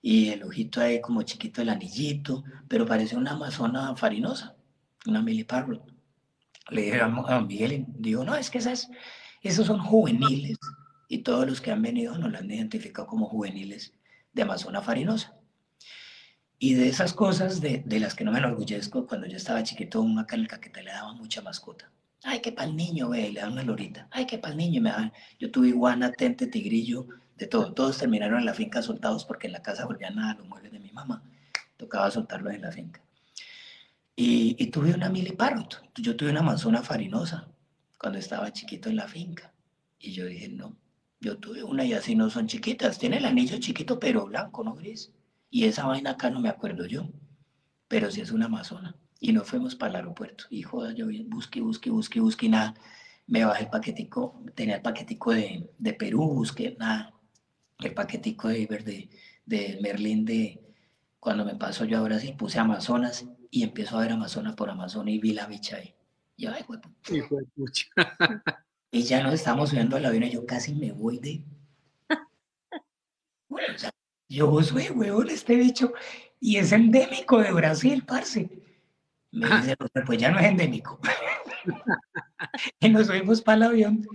y 0.00 0.30
el 0.30 0.42
ojito 0.42 0.80
ahí 0.80 1.00
como 1.00 1.22
chiquito 1.22 1.62
el 1.62 1.68
anillito, 1.68 2.44
pero 2.68 2.86
parece 2.86 3.16
una 3.16 3.32
amazona 3.32 3.94
farinosa, 3.96 4.56
una 5.06 5.22
miliparrot. 5.22 5.92
Le 6.70 6.82
dije 6.82 7.00
a 7.00 7.40
Miguel 7.40 7.86
digo, 7.88 8.24
no, 8.24 8.36
es 8.36 8.50
que 8.50 8.58
esas, 8.58 8.90
esos 9.42 9.66
son 9.66 9.80
juveniles 9.80 10.58
y 11.08 11.18
todos 11.18 11.46
los 11.46 11.60
que 11.60 11.70
han 11.70 11.82
venido 11.82 12.16
nos 12.18 12.30
lo 12.30 12.38
han 12.38 12.50
identificado 12.50 13.08
como 13.08 13.26
juveniles 13.26 13.94
de 14.32 14.42
amazona 14.42 14.82
farinosa. 14.82 15.34
Y 16.60 16.74
de 16.74 16.88
esas 16.88 17.12
cosas 17.12 17.60
de, 17.60 17.84
de, 17.86 18.00
las 18.00 18.14
que 18.14 18.24
no 18.24 18.32
me 18.32 18.38
enorgullezco, 18.38 19.06
cuando 19.06 19.28
yo 19.28 19.36
estaba 19.36 19.62
chiquito, 19.62 20.00
una 20.00 20.26
calca 20.26 20.60
que 20.60 20.70
te 20.70 20.82
le 20.82 20.90
daba 20.90 21.12
mucha 21.14 21.40
mascota. 21.40 21.92
Ay, 22.24 22.40
que 22.40 22.52
para 22.52 22.68
el 22.68 22.76
niño, 22.76 23.08
ve, 23.10 23.30
le 23.30 23.40
dan 23.40 23.52
una 23.52 23.62
lorita. 23.62 24.08
Ay, 24.10 24.26
que 24.26 24.38
para 24.38 24.52
el 24.52 24.58
niño 24.58 24.82
me 24.82 24.90
dan. 24.90 25.12
Yo 25.38 25.50
tuve 25.50 25.68
iguana, 25.68 26.12
tente, 26.12 26.46
tigrillo, 26.46 27.06
de 27.36 27.46
todo. 27.46 27.72
Todos 27.72 27.98
terminaron 27.98 28.40
en 28.40 28.46
la 28.46 28.54
finca 28.54 28.82
soltados 28.82 29.24
porque 29.24 29.46
en 29.46 29.52
la 29.52 29.62
casa 29.62 29.86
volvían 29.86 30.16
nada 30.16 30.34
los 30.34 30.48
muebles 30.48 30.72
de 30.72 30.80
mi 30.80 30.90
mamá. 30.90 31.22
Tocaba 31.76 32.10
soltarlos 32.10 32.52
en 32.54 32.62
la 32.62 32.72
finca. 32.72 33.00
Y, 34.16 34.56
y 34.58 34.66
tuve 34.66 34.92
una 34.92 35.08
miliparrot. 35.08 35.90
Yo 35.94 36.16
tuve 36.16 36.30
una 36.30 36.42
manzona 36.42 36.82
farinosa 36.82 37.48
cuando 37.98 38.18
estaba 38.18 38.52
chiquito 38.52 38.88
en 38.88 38.96
la 38.96 39.06
finca. 39.06 39.52
Y 40.00 40.12
yo 40.12 40.26
dije, 40.26 40.48
no, 40.48 40.76
yo 41.20 41.38
tuve 41.38 41.62
una 41.62 41.84
y 41.84 41.92
así 41.92 42.14
no 42.14 42.30
son 42.30 42.46
chiquitas. 42.46 42.98
Tiene 42.98 43.18
el 43.18 43.24
anillo 43.24 43.58
chiquito, 43.58 43.98
pero 43.98 44.26
blanco, 44.26 44.64
no 44.64 44.74
gris. 44.74 45.12
Y 45.50 45.64
esa 45.64 45.86
vaina 45.86 46.10
acá 46.10 46.30
no 46.30 46.40
me 46.40 46.48
acuerdo 46.48 46.86
yo, 46.86 47.08
pero 47.88 48.10
sí 48.10 48.20
es 48.20 48.30
una 48.30 48.46
amazona. 48.46 48.94
Y 49.20 49.32
nos 49.32 49.48
fuimos 49.48 49.74
para 49.74 49.90
el 49.90 49.96
aeropuerto. 49.96 50.44
Y 50.50 50.62
joder, 50.62 50.94
yo 50.94 51.06
busqué, 51.26 51.60
busqué, 51.60 51.90
busqué, 51.90 52.20
busqué, 52.20 52.48
nada. 52.48 52.74
Me 53.26 53.44
bajé 53.44 53.64
el 53.64 53.70
paquetico, 53.70 54.42
tenía 54.54 54.76
el 54.76 54.82
paquetico 54.82 55.32
de, 55.32 55.68
de 55.76 55.92
Perú, 55.92 56.22
busqué 56.34 56.76
nada. 56.78 57.12
El 57.78 57.94
paquetico 57.94 58.48
de, 58.48 58.66
de, 58.66 59.10
de 59.44 59.78
Merlín 59.82 60.24
de, 60.24 60.60
cuando 61.20 61.44
me 61.44 61.56
pasó 61.56 61.84
yo 61.84 61.98
ahora 61.98 62.18
sí, 62.18 62.32
puse 62.32 62.58
Amazonas 62.58 63.26
y 63.50 63.62
empiezo 63.62 63.98
a 63.98 64.02
ver 64.02 64.12
Amazonas 64.12 64.54
por 64.54 64.70
Amazonas 64.70 65.12
y 65.12 65.18
vi 65.18 65.32
la 65.32 65.46
bicha 65.46 65.76
ahí. 65.76 65.94
Y 66.36 66.44
yo, 66.44 66.52
ay, 66.52 66.64
y 68.90 69.02
ya 69.02 69.22
nos 69.22 69.34
estamos 69.34 69.70
subiendo 69.70 69.96
al 69.96 70.06
avión 70.06 70.24
y 70.24 70.30
yo 70.30 70.46
casi 70.46 70.74
me 70.74 70.92
voy 70.92 71.18
de... 71.18 71.44
Bueno, 73.48 73.74
o 73.74 73.78
sea, 73.78 73.90
yo 74.28 74.62
soy 74.62 74.88
huevón 74.90 75.30
este 75.30 75.56
bicho 75.56 75.92
y 76.40 76.56
es 76.56 76.72
endémico 76.72 77.38
de 77.38 77.52
Brasil, 77.52 78.04
parce. 78.06 78.48
Me 79.30 79.46
ah. 79.46 79.60
dice, 79.60 79.76
pues 80.06 80.18
ya 80.18 80.30
no 80.30 80.38
es 80.38 80.46
endémico. 80.46 80.98
y 82.80 82.88
nos 82.88 83.06
subimos 83.06 83.42
para 83.42 83.56
el 83.56 83.62
avión. 83.64 84.06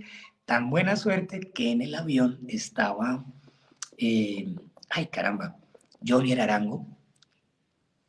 Tan 0.44 0.70
buena 0.70 0.96
suerte 0.96 1.52
que 1.54 1.72
en 1.72 1.82
el 1.82 1.94
avión 1.94 2.40
estaba, 2.48 3.24
eh, 3.96 4.54
ay 4.90 5.06
caramba, 5.06 5.56
Johnny 6.06 6.32
Arango, 6.32 6.86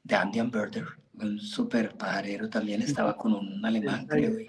de 0.03 0.15
Andean 0.15 0.51
Birder, 0.51 0.85
un 1.13 1.39
súper 1.39 1.95
pajarero 1.95 2.49
también, 2.49 2.81
estaba 2.81 3.15
con 3.15 3.33
un 3.33 3.65
alemán, 3.65 4.05
creo, 4.05 4.39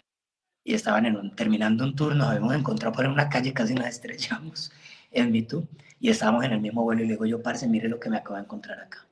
y, 0.65 0.75
estaban 0.75 1.07
en 1.07 1.17
un, 1.17 1.37
terminando 1.37 1.85
un 1.85 1.95
tour, 1.95 2.17
nos 2.17 2.27
habíamos 2.29 2.55
encontrado 2.55 2.93
por 2.93 3.07
una 3.07 3.29
calle, 3.29 3.53
casi 3.53 3.75
nos 3.75 3.87
estrellamos 3.87 4.73
en 5.13 5.31
MeToo 5.31 5.69
y 6.01 6.11
estábamos 6.11 6.45
en 6.45 6.53
el 6.53 6.61
mismo 6.61 6.83
vuelo 6.83 7.03
y 7.03 7.07
le 7.07 7.13
digo 7.13 7.25
yo, 7.25 7.41
parce, 7.41 7.69
mire 7.69 7.89
lo 7.89 8.01
que 8.01 8.11
me 8.11 8.17
acabo 8.17 8.35
de 8.35 8.43
encontrar 8.43 8.81
acá. 8.81 9.06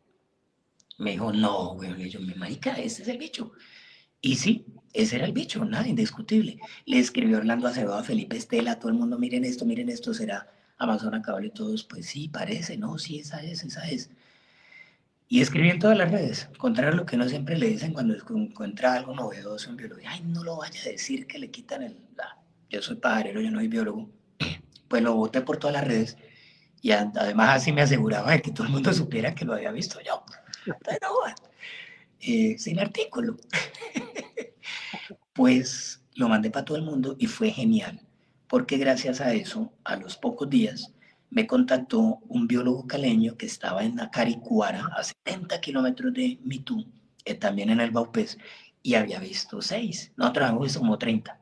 Me 0.99 1.13
dijo, 1.13 1.33
no, 1.33 1.75
güey, 1.75 1.93
le 1.93 2.05
digo, 2.05 2.21
mi 2.21 2.35
marica, 2.35 2.73
este 2.75 3.03
es 3.03 3.09
el 3.09 3.19
bicho. 3.19 3.53
Y 4.21 4.37
sí, 4.37 4.65
ese 4.93 5.17
era 5.17 5.27
el 5.27 5.33
bicho, 5.33 5.65
nada, 5.65 5.87
indiscutible. 5.87 6.59
Le 6.87 6.99
escribió 6.99 7.39
Orlando 7.39 7.69
Acevedo 7.69 7.95
a 7.95 8.05
Felipe 8.05 8.37
Estela, 8.37 8.79
todo 8.79 8.91
el 8.91 8.99
mundo, 8.99 9.19
miren 9.19 9.45
esto, 9.45 9.65
miren 9.65 9.89
esto, 9.89 10.15
será 10.15 10.49
Amazon 10.79 11.21
Cable 11.21 11.49
y 11.49 11.51
todos, 11.51 11.85
pues 11.85 12.07
sí, 12.07 12.29
parece, 12.29 12.77
no, 12.77 12.99
sí, 12.99 13.19
esa 13.19 13.43
es, 13.43 13.65
esa 13.65 13.89
es. 13.89 14.11
Y 15.29 15.41
escribí 15.41 15.71
en 15.71 15.79
todas 15.79 15.99
las 15.99 16.11
redes, 16.11 16.49
contrario 16.59 16.93
a 16.93 16.97
lo 16.97 17.07
que 17.07 17.17
no 17.17 17.29
siempre 17.29 17.59
le 17.59 17.69
dicen 17.69 17.93
cuando 17.93 18.15
encuentra 18.15 18.95
algo 18.95 19.15
novedoso 19.15 19.71
en 19.71 19.77
biología, 19.77 20.11
ay, 20.11 20.23
no 20.23 20.45
lo 20.45 20.57
vaya 20.57 20.81
a 20.81 20.89
decir 20.89 21.27
que 21.27 21.39
le 21.39 21.51
quitan 21.51 21.83
el... 21.83 21.97
yo 22.71 22.83
soy 22.83 22.97
pajarero, 22.97 23.41
yo 23.41 23.51
no 23.51 23.59
soy 23.59 23.69
biólogo. 23.69 24.11
Pues 24.89 25.03
lo 25.03 25.15
boté 25.15 25.41
por 25.41 25.57
todas 25.57 25.75
las 25.75 25.85
redes 25.85 26.17
y 26.81 26.93
además 26.93 27.57
así 27.57 27.73
me 27.73 27.83
aseguraba 27.83 28.33
de 28.33 28.43
que 28.43 28.53
todo 28.53 28.67
el 28.67 28.73
mundo 28.73 28.93
supiera 28.93 29.35
que 29.35 29.45
lo 29.45 29.55
había 29.55 29.73
visto 29.73 29.99
yo. 30.07 30.23
Sin 32.19 32.79
artículo. 32.79 33.37
pues 35.35 36.03
lo 36.15 36.29
mandé 36.29 36.51
para 36.51 36.65
todo 36.65 36.77
el 36.77 36.85
mundo 36.85 37.17
y 37.19 37.27
fue 37.27 37.51
genial, 37.51 38.01
porque 38.49 38.79
gracias 38.79 39.21
a 39.21 39.35
eso, 39.35 39.73
a 39.85 39.97
los 39.97 40.17
pocos 40.17 40.49
días, 40.49 40.95
me 41.31 41.47
contactó 41.47 42.21
un 42.29 42.47
biólogo 42.47 42.87
caleño 42.87 43.37
que 43.37 43.47
estaba 43.47 43.83
en 43.83 43.99
Acaricuara, 44.01 44.89
a 44.97 45.03
70 45.03 45.61
kilómetros 45.61 46.15
de 46.15 46.39
Mitú, 46.45 46.87
eh, 47.25 47.35
también 47.35 47.71
en 47.71 47.81
el 47.81 47.91
Baupés, 47.91 48.39
y 48.83 48.95
había 48.95 49.19
visto 49.19 49.61
seis. 49.61 50.13
Habíamos 50.17 50.63
visto 50.63 50.79
como 50.79 50.97
30. 50.97 51.41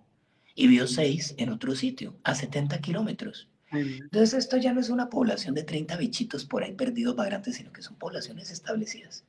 Y 0.55 0.67
vio 0.69 0.87
seis 0.87 1.35
en 1.37 1.51
otro 1.51 1.75
sitio, 1.75 2.17
a 2.25 2.35
70 2.35 2.81
kilómetros. 2.81 3.49
Entonces 3.73 4.35
esto 4.35 4.57
ya 4.59 4.73
no 4.73 4.81
es 4.81 4.91
una 4.91 5.09
población 5.09 5.55
de 5.55 5.63
30 5.63 5.97
bichitos 5.97 6.45
por 6.45 6.63
ahí 6.63 6.73
perdidos 6.73 7.17
vagrantes, 7.17 7.57
sino 7.57 7.73
que 7.73 7.83
son 7.83 7.97
poblaciones 7.97 8.51
establecidas. 8.51 9.25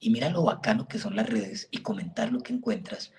Y 0.00 0.10
mira 0.10 0.30
lo 0.30 0.44
bacano 0.44 0.86
que 0.86 0.98
son 0.98 1.16
las 1.16 1.28
redes 1.28 1.68
y 1.70 1.78
comentar 1.78 2.32
lo 2.32 2.40
que 2.40 2.52
encuentras, 2.52 3.12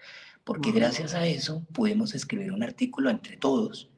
porque 0.46 0.72
gracias 0.72 1.14
a 1.14 1.26
eso 1.26 1.66
pudimos 1.74 2.16
escribir 2.16 2.52
un 2.54 2.64
artículo 2.64 3.10
entre 3.10 3.36
todos, 3.36 3.90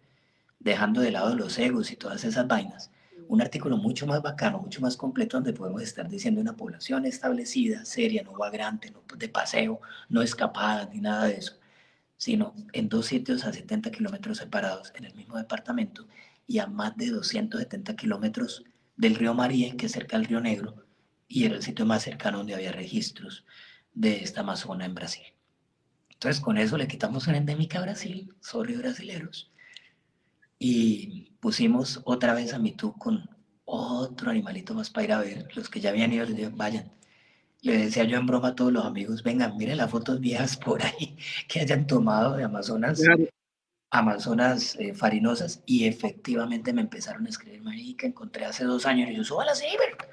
dejando 0.59 1.01
de 1.01 1.11
lado 1.11 1.35
los 1.35 1.57
egos 1.59 1.91
y 1.91 1.95
todas 1.95 2.23
esas 2.23 2.47
vainas, 2.47 2.91
un 3.27 3.41
artículo 3.41 3.77
mucho 3.77 4.07
más 4.07 4.21
bacano, 4.21 4.59
mucho 4.59 4.81
más 4.81 4.97
completo, 4.97 5.37
donde 5.37 5.53
podemos 5.53 5.81
estar 5.83 6.09
diciendo 6.09 6.41
una 6.41 6.57
población 6.57 7.05
establecida, 7.05 7.85
seria, 7.85 8.23
no 8.23 8.33
vagrante, 8.33 8.91
no 8.91 9.03
de 9.15 9.29
paseo, 9.29 9.79
no 10.09 10.21
escapada, 10.21 10.89
ni 10.91 10.99
nada 10.99 11.25
de 11.25 11.37
eso, 11.37 11.53
sino 12.17 12.53
en 12.73 12.89
dos 12.89 13.05
sitios 13.05 13.45
a 13.45 13.53
70 13.53 13.91
kilómetros 13.91 14.39
separados 14.39 14.91
en 14.95 15.05
el 15.05 15.13
mismo 15.15 15.37
departamento 15.37 16.07
y 16.51 16.59
a 16.59 16.67
más 16.67 16.97
de 16.97 17.07
270 17.07 17.95
kilómetros 17.95 18.65
del 18.97 19.15
río 19.15 19.33
María, 19.33 19.73
que 19.77 19.85
es 19.85 19.93
cerca 19.93 20.17
del 20.17 20.27
río 20.27 20.41
Negro, 20.41 20.85
y 21.29 21.45
era 21.45 21.55
el 21.55 21.63
sitio 21.63 21.85
más 21.85 22.03
cercano 22.03 22.39
donde 22.39 22.53
había 22.53 22.73
registros 22.73 23.45
de 23.93 24.21
esta 24.21 24.41
Amazona 24.41 24.83
en 24.83 24.93
Brasil. 24.93 25.23
Entonces 26.09 26.41
con 26.41 26.57
eso 26.57 26.77
le 26.77 26.89
quitamos 26.89 27.27
una 27.27 27.37
endémica 27.37 27.79
a 27.79 27.83
Brasil, 27.83 28.35
sorry 28.41 28.75
brasileros, 28.75 29.49
y 30.59 31.31
pusimos 31.39 32.01
otra 32.03 32.33
vez 32.33 32.53
a 32.53 32.59
Mitú 32.59 32.97
con 32.97 33.29
otro 33.63 34.29
animalito 34.29 34.73
más 34.73 34.89
para 34.89 35.05
ir 35.05 35.13
a 35.13 35.19
ver. 35.21 35.55
Los 35.55 35.69
que 35.69 35.79
ya 35.79 35.91
habían 35.91 36.11
ido 36.11 36.25
les 36.25 36.35
dije, 36.35 36.49
vayan. 36.53 36.91
Le 37.61 37.77
decía 37.77 38.03
yo 38.03 38.17
en 38.17 38.25
broma 38.25 38.49
a 38.49 38.55
todos 38.55 38.73
los 38.73 38.83
amigos, 38.83 39.23
vengan, 39.23 39.55
miren 39.55 39.77
las 39.77 39.89
fotos 39.89 40.19
viejas 40.19 40.57
por 40.57 40.83
ahí 40.83 41.17
que 41.47 41.61
hayan 41.61 41.87
tomado 41.87 42.35
de 42.35 42.43
Amazonas 42.43 43.01
Amazonas 43.91 44.77
eh, 44.79 44.93
farinosas 44.93 45.61
y 45.65 45.85
efectivamente 45.85 46.71
me 46.71 46.81
empezaron 46.81 47.25
a 47.25 47.29
escribir, 47.29 47.61
que 47.97 48.07
encontré 48.07 48.45
hace 48.45 48.63
dos 48.63 48.85
años 48.85 49.09
y 49.09 49.15
yo, 49.15 49.23
súbalas 49.25 49.61
a 49.61 49.67
Ibert, 49.67 50.03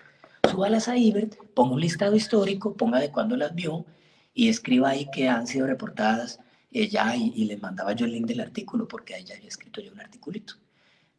súbalas 0.51 0.89
a 0.89 0.97
Ibert, 0.97 1.37
ponga 1.55 1.74
un 1.74 1.81
listado 1.81 2.16
histórico, 2.16 2.76
ponga 2.76 2.99
de 2.99 3.12
cuándo 3.12 3.37
las 3.37 3.55
vio 3.55 3.87
y 4.35 4.49
escriba 4.49 4.91
ahí 4.91 5.09
que 5.12 5.29
han 5.29 5.47
sido 5.47 5.68
reportadas 5.68 6.41
ella 6.72 7.14
y, 7.14 7.33
y, 7.37 7.45
le 7.45 7.57
mandaba 7.57 7.93
yo 7.93 8.07
el 8.07 8.12
link 8.12 8.26
del 8.26 8.41
artículo 8.41 8.89
porque 8.89 9.14
ahí 9.14 9.24
ya 9.24 9.37
había 9.37 9.49
escrito 9.49 9.81
yo 9.81 9.93
un 9.93 10.01
articulito 10.01 10.55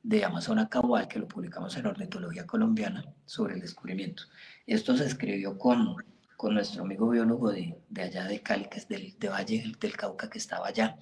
de 0.03 0.25
Amazona 0.25 0.67
Cabal 0.67 1.07
que 1.07 1.19
lo 1.19 1.27
publicamos 1.29 1.75
en 1.77 1.85
Ornitología 1.85 2.45
Colombiana 2.45 3.05
sobre 3.25 3.55
el 3.55 3.61
descubrimiento. 3.61 4.23
Esto 4.67 4.97
se 4.97 5.05
escribió 5.05 5.57
con, 5.57 5.95
con 6.35 6.53
nuestro 6.55 6.83
amigo 6.83 7.09
biólogo 7.09 7.51
de, 7.51 7.77
de 7.89 8.01
allá 8.01 8.25
de 8.25 8.41
Cali, 8.41 8.65
que 8.65 8.79
es 8.79 8.87
del 8.89 9.17
de 9.17 9.29
Valle 9.29 9.73
del 9.79 9.95
Cauca, 9.95 10.29
que 10.29 10.37
estaba 10.37 10.67
allá 10.67 10.97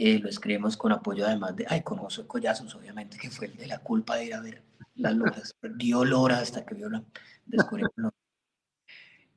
eh, 0.00 0.20
lo 0.20 0.28
escribimos 0.28 0.76
con 0.76 0.92
apoyo 0.92 1.26
además 1.26 1.56
de, 1.56 1.66
ay, 1.68 1.82
con 1.82 1.98
José 1.98 2.24
Collazos, 2.24 2.72
obviamente, 2.76 3.18
que 3.18 3.30
fue 3.30 3.48
el 3.48 3.56
de 3.56 3.66
la 3.66 3.80
culpa 3.80 4.14
de 4.14 4.26
ir 4.26 4.34
a 4.34 4.40
ver 4.40 4.62
las 4.94 5.16
loras. 5.16 5.56
Dio 5.74 6.04
lora 6.04 6.38
hasta 6.38 6.64
que 6.64 6.76
vio 6.76 6.88
la, 6.88 7.02
descubrimiento. 7.44 8.14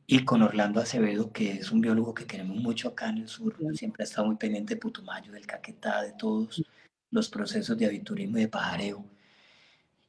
Y 0.06 0.24
con 0.24 0.44
Orlando 0.44 0.80
Acevedo, 0.80 1.32
que 1.32 1.54
es 1.54 1.72
un 1.72 1.82
biólogo 1.82 2.14
que 2.14 2.28
queremos 2.28 2.58
mucho 2.58 2.90
acá 2.90 3.10
en 3.10 3.18
el 3.18 3.28
sur, 3.28 3.56
siempre 3.74 4.04
ha 4.04 4.06
estado 4.06 4.28
muy 4.28 4.36
pendiente 4.36 4.76
de 4.76 4.80
Putumayo, 4.80 5.32
del 5.32 5.48
Caquetá, 5.48 6.04
de 6.04 6.14
todos 6.14 6.64
los 7.10 7.28
procesos 7.28 7.76
de 7.76 7.88
aviturismo 7.88 8.38
y 8.38 8.42
de 8.42 8.48
pajareo. 8.48 9.04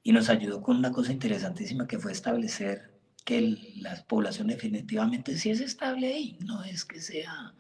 Y 0.03 0.13
nos 0.13 0.29
ayudó 0.29 0.61
con 0.61 0.77
una 0.77 0.93
cosa 0.93 1.13
interesantísima 1.13 1.87
que 1.87 1.99
fue 1.99 2.13
establecer 2.13 2.93
que 3.25 3.75
la 3.77 4.05
población 4.05 4.49
definitivamente 4.49 5.39
sí 5.39 5.49
es 5.49 5.63
estable 5.63 6.09
ahí, 6.09 6.37
no 6.45 6.63
es 6.63 6.85
que 6.85 7.01
sea 7.01 7.55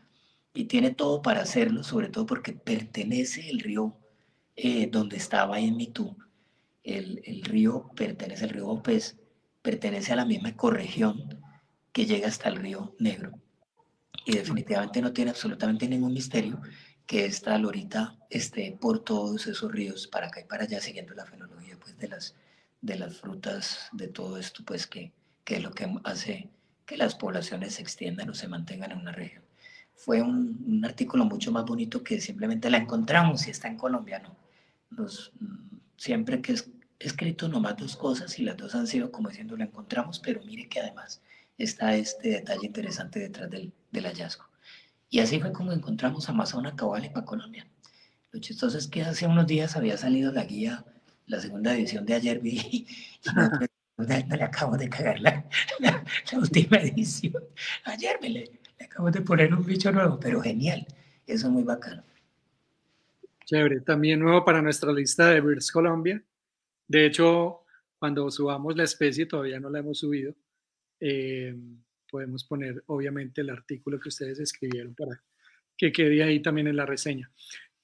y 0.54 0.64
tiene 0.64 0.90
todo 0.90 1.22
para 1.22 1.42
hacerlo, 1.42 1.82
sobre 1.82 2.08
todo 2.08 2.26
porque 2.26 2.52
pertenece 2.52 3.48
el 3.48 3.60
río 3.60 3.96
eh, 4.56 4.88
donde 4.90 5.16
estaba 5.16 5.58
en 5.60 5.76
Mitú. 5.76 6.16
El, 6.84 7.22
el, 7.24 7.42
río 7.42 7.90
pertenece 7.96 8.44
al 8.44 8.50
río 8.50 8.68
Opez, 8.68 9.16
pertenece 9.62 10.12
a 10.12 10.16
la 10.16 10.24
misma 10.24 10.50
ecorregión 10.50 11.40
que 11.92 12.06
llega 12.06 12.28
hasta 12.28 12.48
el 12.48 12.56
río 12.56 12.94
Negro. 12.98 13.32
Y 14.26 14.36
definitivamente 14.36 15.00
no 15.00 15.12
tiene 15.12 15.30
absolutamente 15.30 15.88
ningún 15.88 16.12
misterio 16.12 16.60
que 17.06 17.24
esta 17.24 17.56
lorita 17.58 18.18
esté 18.30 18.76
por 18.80 19.00
todos 19.00 19.46
esos 19.46 19.72
ríos, 19.72 20.06
para 20.06 20.28
acá 20.28 20.40
y 20.40 20.44
para 20.44 20.64
allá, 20.64 20.80
siguiendo 20.80 21.14
la 21.14 21.26
fenología 21.26 21.76
pues, 21.80 21.96
de, 21.98 22.08
las, 22.08 22.34
de 22.80 22.96
las 22.96 23.16
frutas, 23.16 23.88
de 23.92 24.08
todo 24.08 24.36
esto, 24.38 24.62
pues 24.64 24.86
que, 24.86 25.12
que 25.44 25.56
es 25.56 25.62
lo 25.62 25.72
que 25.72 25.92
hace 26.04 26.50
que 26.86 26.96
las 26.96 27.14
poblaciones 27.14 27.74
se 27.74 27.82
extiendan 27.82 28.28
o 28.30 28.34
se 28.34 28.48
mantengan 28.48 28.92
en 28.92 28.98
una 28.98 29.12
región 29.12 29.41
fue 30.04 30.20
un, 30.20 30.82
artículo 30.84 31.24
mucho 31.24 31.52
más 31.52 31.64
bonito 31.64 32.02
que 32.02 32.20
simplemente 32.20 32.68
la 32.68 32.78
encontramos 32.78 33.46
y 33.46 33.50
está 33.52 33.68
en 33.68 33.76
colombiano. 33.76 34.34
Nos, 34.90 35.32
siempre 35.96 36.42
que 36.42 36.54
he 36.54 37.06
escrito 37.06 37.48
nomás 37.48 37.76
dos 37.76 37.96
cosas 37.96 38.36
y 38.40 38.42
las 38.42 38.56
dos 38.56 38.74
han 38.74 38.88
sido 38.88 39.12
como 39.12 39.28
diciendo 39.28 39.56
la 39.56 39.64
encontramos, 39.64 40.18
pero 40.18 40.42
mire 40.42 40.68
que 40.68 40.80
además 40.80 41.22
está 41.56 41.94
este 41.94 42.30
detalle 42.30 42.66
interesante 42.66 43.20
detrás 43.20 43.48
del, 43.48 43.72
del 43.92 44.06
hallazgo. 44.06 44.44
Y 45.08 45.20
así 45.20 45.38
fue 45.38 45.52
como 45.52 45.70
encontramos 45.70 46.28
Amazona 46.28 46.74
Cabal 46.74 47.08
para 47.12 47.24
Colombia. 47.24 47.64
Lo 48.32 48.40
chistoso 48.40 48.78
es 48.78 48.88
que 48.88 49.02
hace 49.02 49.28
unos 49.28 49.46
días 49.46 49.76
había 49.76 49.96
salido 49.96 50.32
la 50.32 50.44
guía, 50.44 50.84
la 51.26 51.40
segunda 51.40 51.74
edición 51.74 52.04
de 52.06 52.14
ayer, 52.14 52.40
vi, 52.40 52.58
y 52.60 52.86
no, 53.36 54.04
le 54.36 54.42
acabo 54.42 54.76
de 54.76 54.88
cagar 54.88 55.20
la, 55.20 55.44
la, 55.78 56.04
la 56.32 56.38
última 56.38 56.78
edición. 56.78 57.44
Ayer 57.84 58.18
me 58.20 58.30
le, 58.30 58.61
acabo 58.84 59.10
de 59.10 59.20
poner 59.20 59.52
un 59.54 59.64
bicho 59.64 59.90
nuevo, 59.92 60.18
pero 60.20 60.40
genial. 60.40 60.86
Eso 61.26 61.46
es 61.46 61.52
muy 61.52 61.62
bacano. 61.62 62.02
Chévere. 63.44 63.80
También 63.80 64.20
nuevo 64.20 64.44
para 64.44 64.62
nuestra 64.62 64.92
lista 64.92 65.30
de 65.30 65.40
Birds 65.40 65.70
Colombia. 65.70 66.22
De 66.86 67.06
hecho, 67.06 67.62
cuando 67.98 68.30
subamos 68.30 68.76
la 68.76 68.84
especie, 68.84 69.26
todavía 69.26 69.60
no 69.60 69.70
la 69.70 69.78
hemos 69.78 69.98
subido, 69.98 70.34
eh, 71.00 71.56
podemos 72.10 72.44
poner 72.44 72.82
obviamente 72.86 73.40
el 73.40 73.50
artículo 73.50 73.98
que 73.98 74.08
ustedes 74.08 74.38
escribieron 74.40 74.94
para 74.94 75.22
que 75.76 75.92
quede 75.92 76.22
ahí 76.22 76.40
también 76.40 76.68
en 76.68 76.76
la 76.76 76.86
reseña. 76.86 77.30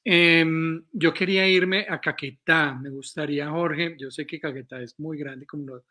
Em, 0.05 0.85
yo 0.93 1.13
quería 1.13 1.49
irme 1.49 1.87
a 1.89 2.01
Caquetá. 2.01 2.75
Me 2.75 2.91
gustaría, 2.91 3.51
Jorge, 3.51 3.97
yo 3.99 4.11
sé 4.11 4.27
que 4.27 4.41
Caquetá 4.41 4.81
es 4.81 4.99
muy 4.99 5.19
grande, 5.19 5.47
como 5.47 5.67
lo 5.67 5.85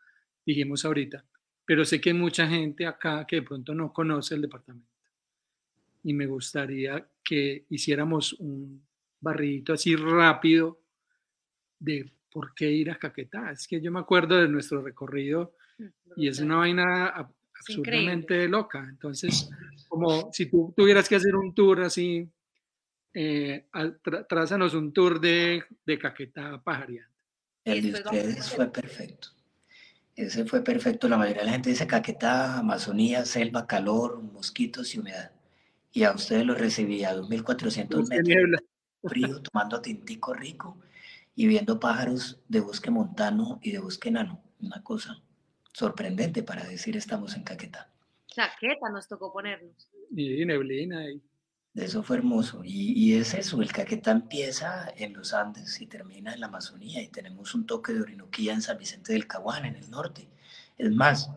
dijimos 0.44 0.84
ahorita, 0.84 1.24
pero 1.64 1.84
sé 1.84 2.00
que 2.00 2.10
hay 2.10 2.16
mucha 2.16 2.46
gente 2.48 2.86
acá 2.86 3.26
que 3.26 3.36
de 3.36 3.42
pronto 3.42 3.74
no 3.74 3.92
conoce 3.92 4.34
el 4.34 4.42
departamento 4.42 4.87
y 6.02 6.14
me 6.14 6.26
gustaría 6.26 7.06
que 7.22 7.66
hiciéramos 7.70 8.34
un 8.34 8.86
barridito 9.20 9.72
así 9.72 9.96
rápido 9.96 10.80
de 11.78 12.10
por 12.30 12.54
qué 12.54 12.70
ir 12.70 12.90
a 12.90 12.98
Caquetá. 12.98 13.50
Es 13.50 13.66
que 13.66 13.80
yo 13.80 13.90
me 13.90 14.00
acuerdo 14.00 14.36
de 14.36 14.48
nuestro 14.48 14.82
recorrido 14.82 15.54
y 16.16 16.28
es 16.28 16.40
una 16.40 16.56
vaina 16.56 17.08
absolutamente 17.54 18.48
loca. 18.48 18.86
Entonces, 18.88 19.50
como 19.88 20.32
si 20.32 20.46
tú 20.46 20.72
tuvieras 20.76 21.08
que 21.08 21.16
hacer 21.16 21.34
un 21.34 21.54
tour 21.54 21.82
así, 21.82 22.28
eh, 23.12 23.66
trázanos 24.28 24.74
un 24.74 24.92
tour 24.92 25.20
de, 25.20 25.64
de 25.84 25.98
Caquetá 25.98 26.62
pajareando. 26.62 27.14
El 27.64 27.92
de 27.92 28.00
ustedes 28.00 28.50
fue 28.50 28.70
perfecto. 28.70 29.28
Ese 30.14 30.44
fue 30.44 30.64
perfecto. 30.64 31.08
La 31.08 31.16
mayoría 31.16 31.42
de 31.42 31.46
la 31.46 31.52
gente 31.52 31.70
dice 31.70 31.86
Caquetá, 31.86 32.58
Amazonía, 32.58 33.24
selva, 33.24 33.66
calor, 33.66 34.22
mosquitos 34.22 34.94
y 34.94 34.98
humedad 34.98 35.37
y 35.98 36.04
a 36.04 36.12
ustedes 36.12 36.46
los 36.46 36.56
recibí 36.56 37.02
a 37.02 37.12
2.400 37.12 38.08
metros, 38.08 38.60
frío, 39.02 39.42
tomando 39.42 39.80
tintico 39.80 40.32
rico 40.32 40.78
y 41.34 41.48
viendo 41.48 41.80
pájaros 41.80 42.38
de 42.46 42.60
bosque 42.60 42.92
montano 42.92 43.58
y 43.62 43.72
de 43.72 43.80
bosque 43.80 44.10
enano. 44.10 44.40
Una 44.60 44.80
cosa 44.84 45.20
sorprendente 45.72 46.44
para 46.44 46.62
decir 46.62 46.96
estamos 46.96 47.34
en 47.34 47.42
Caquetá. 47.42 47.90
Chaqueta 48.28 48.88
nos 48.92 49.08
tocó 49.08 49.32
ponernos. 49.32 49.90
Y 50.14 50.46
neblina. 50.46 51.04
Y... 51.10 51.20
Eso 51.74 52.04
fue 52.04 52.18
hermoso. 52.18 52.62
Y, 52.62 52.92
y, 52.92 53.14
es 53.14 53.34
eso, 53.34 53.60
el 53.60 53.72
Caquetá 53.72 54.12
empieza 54.12 54.92
en 54.96 55.14
los 55.14 55.34
Andes 55.34 55.80
y 55.80 55.88
termina 55.88 56.32
en 56.32 56.38
la 56.38 56.46
Amazonía. 56.46 57.02
Y 57.02 57.08
tenemos 57.08 57.56
un 57.56 57.66
toque 57.66 57.92
de 57.92 58.02
Orinoquía 58.02 58.52
en 58.52 58.62
San 58.62 58.78
Vicente 58.78 59.14
del 59.14 59.26
Caguán, 59.26 59.64
en 59.64 59.74
el 59.74 59.90
norte. 59.90 60.28
Es 60.76 60.92
más, 60.92 61.28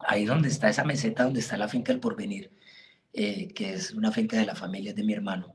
ahí 0.00 0.26
donde 0.26 0.48
está 0.48 0.68
esa 0.68 0.84
meseta, 0.84 1.24
donde 1.24 1.40
está 1.40 1.56
la 1.56 1.68
finca 1.68 1.92
del 1.92 2.00
Porvenir, 2.00 2.50
eh, 3.12 3.48
que 3.54 3.74
es 3.74 3.92
una 3.92 4.12
finca 4.12 4.36
de 4.36 4.46
la 4.46 4.54
familia 4.54 4.94
de 4.94 5.02
mi 5.02 5.12
hermano, 5.12 5.54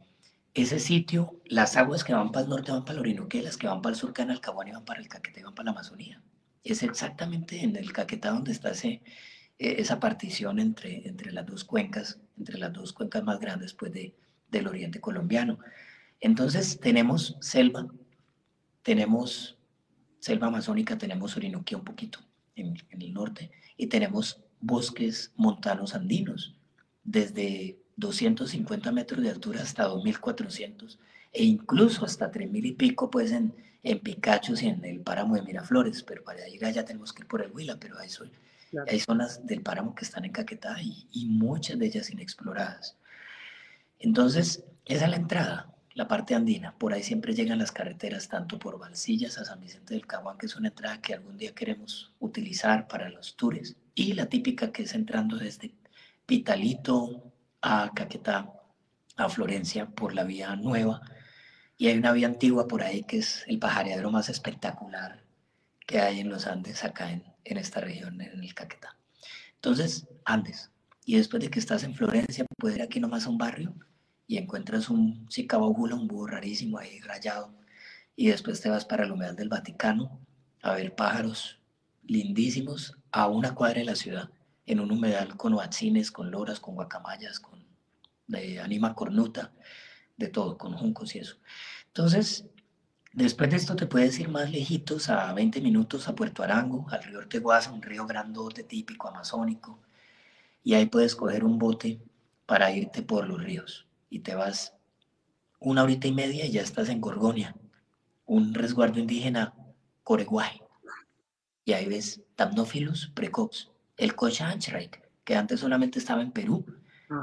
ese 0.55 0.79
sitio, 0.79 1.41
las 1.45 1.75
aguas 1.75 2.03
que 2.03 2.13
van 2.13 2.31
para 2.31 2.43
el 2.43 2.49
norte 2.49 2.71
van 2.71 2.85
para 2.85 2.93
el 2.93 3.01
Orinoquía, 3.01 3.43
las 3.43 3.57
que 3.57 3.67
van 3.67 3.81
para 3.81 3.93
el 3.93 3.99
sur 3.99 4.13
caen 4.13 4.31
al 4.31 4.39
Caguán 4.39 4.69
y 4.69 4.71
van 4.71 4.85
para 4.85 5.01
el 5.01 5.09
Caquetá 5.09 5.41
y 5.41 5.43
van 5.43 5.53
para 5.53 5.65
la 5.65 5.71
Amazonía. 5.71 6.21
Es 6.63 6.81
exactamente 6.81 7.61
en 7.61 7.75
el 7.75 7.91
Caquetá 7.91 8.31
donde 8.31 8.53
está 8.53 8.71
ese, 8.71 9.01
eh, 9.59 9.75
esa 9.79 9.99
partición 9.99 10.59
entre, 10.59 11.07
entre 11.07 11.33
las 11.33 11.45
dos 11.45 11.65
cuencas, 11.65 12.19
entre 12.37 12.57
las 12.57 12.71
dos 12.71 12.93
cuencas 12.93 13.23
más 13.23 13.39
grandes 13.39 13.73
pues, 13.73 13.91
de, 13.91 14.15
del 14.49 14.67
oriente 14.67 15.01
colombiano. 15.01 15.59
Entonces 16.21 16.79
tenemos 16.79 17.35
selva, 17.41 17.87
tenemos 18.81 19.57
selva 20.19 20.47
amazónica, 20.47 20.97
tenemos 20.97 21.35
Orinoquía 21.35 21.77
un 21.77 21.83
poquito 21.83 22.19
en 22.55 22.77
el 22.91 23.13
norte 23.13 23.51
y 23.75 23.87
tenemos 23.87 24.41
bosques 24.61 25.33
montanos 25.35 25.93
andinos, 25.93 26.55
desde 27.05 27.77
250 27.95 28.91
metros 28.91 29.23
de 29.23 29.29
altura 29.29 29.61
hasta 29.61 29.83
2400 29.83 30.99
e 31.31 31.43
incluso 31.43 32.05
hasta 32.05 32.31
3000 32.31 32.65
y 32.65 32.71
pico 32.73 33.09
pues 33.09 33.31
en, 33.31 33.53
en 33.83 33.99
Picachos 33.99 34.63
y 34.63 34.67
en 34.67 34.83
el 34.83 35.01
páramo 35.01 35.35
de 35.35 35.43
Miraflores, 35.43 36.03
pero 36.03 36.23
para 36.23 36.45
llegar 36.47 36.73
ya 36.73 36.83
tenemos 36.83 37.13
que 37.13 37.23
ir 37.23 37.27
por 37.27 37.41
el 37.41 37.51
Huila, 37.51 37.77
pero 37.79 37.97
hay, 37.99 38.09
hay 38.87 38.99
zonas 38.99 39.45
del 39.45 39.61
páramo 39.61 39.93
que 39.95 40.05
están 40.05 40.25
en 40.25 40.31
Caquetá 40.31 40.81
y, 40.81 41.07
y 41.11 41.27
muchas 41.27 41.77
de 41.77 41.85
ellas 41.85 42.09
inexploradas. 42.09 42.97
Entonces, 43.99 44.63
esa 44.85 45.05
es 45.05 45.11
la 45.11 45.17
entrada, 45.17 45.73
la 45.93 46.07
parte 46.07 46.35
andina. 46.35 46.73
Por 46.77 46.93
ahí 46.93 47.03
siempre 47.03 47.33
llegan 47.33 47.59
las 47.59 47.71
carreteras, 47.71 48.27
tanto 48.27 48.59
por 48.59 48.79
Valsillas 48.79 49.37
a 49.37 49.45
San 49.45 49.61
Vicente 49.61 49.93
del 49.93 50.05
Caguán, 50.07 50.37
que 50.37 50.45
es 50.45 50.55
una 50.55 50.69
entrada 50.69 51.01
que 51.01 51.13
algún 51.13 51.37
día 51.37 51.53
queremos 51.53 52.13
utilizar 52.19 52.87
para 52.87 53.09
los 53.09 53.35
tours, 53.35 53.75
y 53.93 54.13
la 54.13 54.27
típica 54.27 54.71
que 54.71 54.83
es 54.83 54.93
entrando 54.93 55.37
desde 55.37 55.71
Pitalito 56.25 57.31
a 57.61 57.91
Caquetá, 57.93 58.51
a 59.17 59.29
Florencia, 59.29 59.87
por 59.87 60.13
la 60.13 60.23
vía 60.23 60.55
nueva. 60.55 61.01
Y 61.77 61.87
hay 61.87 61.97
una 61.97 62.11
vía 62.11 62.27
antigua 62.27 62.67
por 62.67 62.83
ahí 62.83 63.03
que 63.03 63.17
es 63.19 63.43
el 63.47 63.59
pajareadero 63.59 64.11
más 64.11 64.29
espectacular 64.29 65.23
que 65.85 65.99
hay 65.99 66.19
en 66.19 66.29
los 66.29 66.47
Andes, 66.47 66.83
acá 66.83 67.11
en, 67.11 67.23
en 67.43 67.57
esta 67.57 67.79
región, 67.79 68.19
en 68.21 68.43
el 68.43 68.53
Caquetá. 68.53 68.97
Entonces, 69.55 70.07
Andes. 70.25 70.71
Y 71.05 71.17
después 71.17 71.43
de 71.43 71.49
que 71.49 71.59
estás 71.59 71.83
en 71.83 71.93
Florencia, 71.93 72.45
puedes 72.57 72.77
ir 72.77 72.83
aquí 72.83 72.99
nomás 72.99 73.25
a 73.25 73.29
un 73.29 73.37
barrio 73.37 73.75
y 74.27 74.37
encuentras 74.37 74.89
un 74.89 75.27
Sicabogula, 75.29 75.95
un 75.95 76.07
búho 76.07 76.27
rarísimo 76.27 76.79
ahí 76.79 76.99
rayado. 77.01 77.53
Y 78.15 78.27
después 78.27 78.61
te 78.61 78.69
vas 78.69 78.85
para 78.85 79.03
el 79.03 79.11
humedal 79.11 79.35
del 79.35 79.49
Vaticano 79.49 80.19
a 80.61 80.73
ver 80.73 80.95
pájaros 80.95 81.59
lindísimos 82.03 82.97
a 83.11 83.27
una 83.27 83.53
cuadra 83.53 83.79
de 83.79 83.85
la 83.85 83.95
ciudad, 83.95 84.29
en 84.65 84.79
un 84.79 84.91
humedal 84.91 85.37
con 85.37 85.53
huatzines, 85.53 86.11
con 86.11 86.31
loras, 86.31 86.59
con 86.59 86.75
guacamayas, 86.75 87.39
con 87.39 87.65
de 88.27 88.59
anima 88.59 88.95
cornuta, 88.95 89.53
de 90.17 90.29
todo, 90.29 90.57
con 90.57 90.73
juncos 90.73 91.15
y 91.15 91.19
eso. 91.19 91.37
Entonces, 91.87 92.45
después 93.13 93.49
de 93.49 93.57
esto 93.57 93.75
te 93.75 93.85
puedes 93.85 94.19
ir 94.19 94.29
más 94.29 94.49
lejitos, 94.51 95.09
a 95.09 95.33
20 95.33 95.61
minutos 95.61 96.07
a 96.07 96.15
Puerto 96.15 96.43
Arango, 96.43 96.87
al 96.89 97.03
río 97.03 97.19
Orteguaza, 97.19 97.71
un 97.71 97.81
río 97.81 98.05
grandote 98.05 98.63
típico 98.63 99.07
amazónico, 99.07 99.79
y 100.63 100.73
ahí 100.73 100.87
puedes 100.87 101.15
coger 101.15 101.43
un 101.43 101.59
bote 101.59 102.01
para 102.45 102.71
irte 102.71 103.01
por 103.03 103.27
los 103.27 103.43
ríos 103.43 103.87
y 104.09 104.19
te 104.19 104.35
vas 104.35 104.73
una 105.59 105.83
horita 105.83 106.07
y 106.07 106.11
media 106.11 106.45
y 106.45 106.51
ya 106.51 106.61
estás 106.61 106.89
en 106.89 107.01
Gorgonia, 107.01 107.55
un 108.25 108.53
resguardo 108.53 108.99
indígena 108.99 109.53
coreguay. 110.03 110.61
Y 111.65 111.73
ahí 111.73 111.87
ves 111.87 112.21
Tamnophilus 112.35 113.11
precox, 113.13 113.69
el 113.97 114.15
Cochanchraik, 114.15 115.01
que 115.23 115.35
antes 115.35 115.59
solamente 115.59 115.99
estaba 115.99 116.21
en 116.21 116.31
Perú 116.31 116.65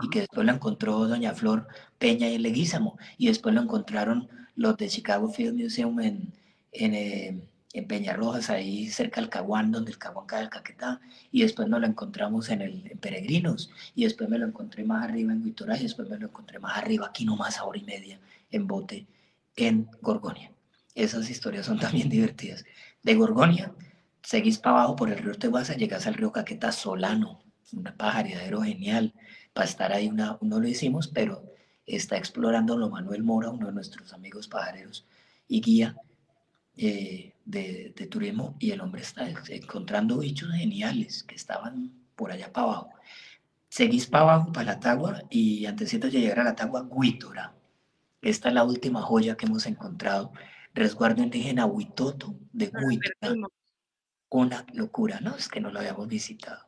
y 0.02 0.10
que 0.10 0.20
después 0.20 0.46
lo 0.46 0.52
encontró 0.52 1.06
doña 1.08 1.34
Flor 1.34 1.66
Peña 1.98 2.28
y 2.28 2.36
el 2.36 2.42
Leguízamo, 2.42 2.98
y 3.18 3.26
después 3.26 3.54
lo 3.54 3.60
encontraron 3.60 4.28
los 4.54 4.76
de 4.76 4.88
Chicago 4.88 5.28
Field 5.28 5.60
Museum 5.60 6.00
en, 6.00 6.32
en, 6.72 6.94
eh, 6.94 7.40
en 7.72 7.86
Peñarrojas, 7.86 8.50
ahí 8.50 8.88
cerca 8.90 9.20
del 9.20 9.30
Caguán, 9.30 9.72
donde 9.72 9.90
el 9.90 9.98
Caguán 9.98 10.26
cae 10.26 10.42
el 10.42 10.50
Caquetá, 10.50 11.00
y 11.30 11.42
después 11.42 11.68
nos 11.68 11.80
lo 11.80 11.86
encontramos 11.86 12.48
en, 12.50 12.62
el, 12.62 12.86
en 12.90 12.98
Peregrinos, 12.98 13.70
y 13.94 14.04
después 14.04 14.28
me 14.28 14.38
lo 14.38 14.46
encontré 14.46 14.84
más 14.84 15.04
arriba 15.04 15.32
en 15.32 15.42
Huitorá, 15.42 15.76
y 15.78 15.84
después 15.84 16.08
me 16.08 16.18
lo 16.18 16.26
encontré 16.26 16.58
más 16.58 16.76
arriba, 16.76 17.06
aquí 17.06 17.24
nomás 17.24 17.58
a 17.58 17.64
hora 17.64 17.78
y 17.78 17.84
media, 17.84 18.20
en 18.50 18.66
Bote, 18.66 19.06
en 19.56 19.88
Gorgonia. 20.00 20.52
Esas 20.94 21.30
historias 21.30 21.66
son 21.66 21.78
también 21.78 22.08
divertidas. 22.10 22.64
De 23.02 23.14
Gorgonia, 23.14 23.72
seguís 24.22 24.58
para 24.58 24.76
abajo 24.76 24.96
por 24.96 25.10
el 25.10 25.18
río 25.18 25.34
Teguasa, 25.34 25.74
llegas 25.74 26.06
al 26.06 26.14
río 26.14 26.32
Caquetá 26.32 26.72
Solano, 26.72 27.42
un 27.72 27.84
pajareadero 27.96 28.62
genial, 28.62 29.14
para 29.52 29.68
estar 29.68 29.92
ahí 29.92 30.08
una, 30.08 30.38
no 30.40 30.60
lo 30.60 30.68
hicimos, 30.68 31.08
pero 31.08 31.44
está 31.86 32.16
explorando 32.16 32.76
lo 32.76 32.90
Manuel 32.90 33.22
Mora, 33.22 33.50
uno 33.50 33.66
de 33.66 33.72
nuestros 33.72 34.12
amigos 34.12 34.48
pajareros 34.48 35.06
y 35.48 35.60
guía 35.60 35.96
eh, 36.76 37.34
de, 37.44 37.92
de, 37.96 38.06
turismo, 38.06 38.56
y 38.58 38.70
el 38.70 38.80
hombre 38.80 39.02
está 39.02 39.28
encontrando 39.48 40.18
bichos 40.18 40.50
geniales 40.52 41.22
que 41.24 41.34
estaban 41.34 41.92
por 42.14 42.30
allá 42.30 42.52
para 42.52 42.66
abajo. 42.66 42.90
Seguís 43.68 44.06
para 44.06 44.24
abajo, 44.24 44.52
para 44.52 44.72
la 44.72 44.80
Tagua, 44.80 45.22
y 45.30 45.66
antes 45.66 45.98
de 45.98 46.10
llegar 46.10 46.40
a 46.40 46.44
la 46.44 46.54
Tagua, 46.54 46.86
Huitora. 46.88 47.54
Esta 48.20 48.48
es 48.48 48.54
la 48.54 48.64
última 48.64 49.02
joya 49.02 49.36
que 49.36 49.46
hemos 49.46 49.66
encontrado. 49.66 50.32
Resguardo 50.74 51.22
indígena 51.22 51.66
Huitoto 51.66 52.36
de 52.52 52.70
Huitora. 52.70 53.48
Una 54.32 54.64
locura, 54.72 55.20
¿no? 55.20 55.36
Es 55.36 55.48
que 55.48 55.60
no 55.60 55.70
lo 55.70 55.78
habíamos 55.78 56.08
visitado. 56.08 56.64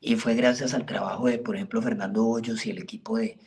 Y 0.00 0.16
fue 0.16 0.34
gracias 0.34 0.74
al 0.74 0.86
trabajo 0.86 1.26
de, 1.26 1.38
por 1.38 1.56
ejemplo, 1.56 1.82
Fernando 1.82 2.26
Hoyos 2.26 2.64
y 2.66 2.70
el 2.70 2.78
equipo 2.78 3.18
de, 3.18 3.38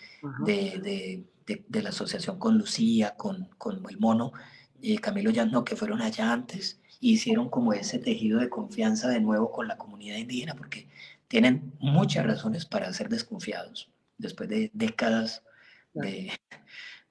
de, 0.46 1.26
de, 1.48 1.66
de, 1.68 1.82
la 1.82 1.90
asociación 1.90 2.38
con 2.38 2.58
Lucía, 2.58 3.16
con, 3.16 3.50
con 3.58 3.82
el 3.90 3.98
mono, 4.00 4.34
y 4.82 4.98
Camilo 4.98 5.32
Llano, 5.32 5.64
que 5.64 5.76
fueron 5.76 6.02
allá 6.02 6.32
antes, 6.32 6.80
hicieron 7.00 7.50
como 7.50 7.74
ese 7.74 8.00
tejido 8.00 8.40
de 8.40 8.50
confianza 8.50 9.08
de 9.10 9.22
nuevo 9.22 9.52
con 9.52 9.68
la 9.68 9.78
comunidad 9.78 10.18
indígena, 10.18 10.56
porque 10.56 10.88
tienen 11.28 11.74
muchas 11.80 12.26
razones 12.26 12.66
para 12.66 12.94
ser 12.94 13.10
desconfiados, 13.10 13.90
después 14.18 14.48
de 14.50 14.70
décadas 14.74 15.42
de, 15.94 16.32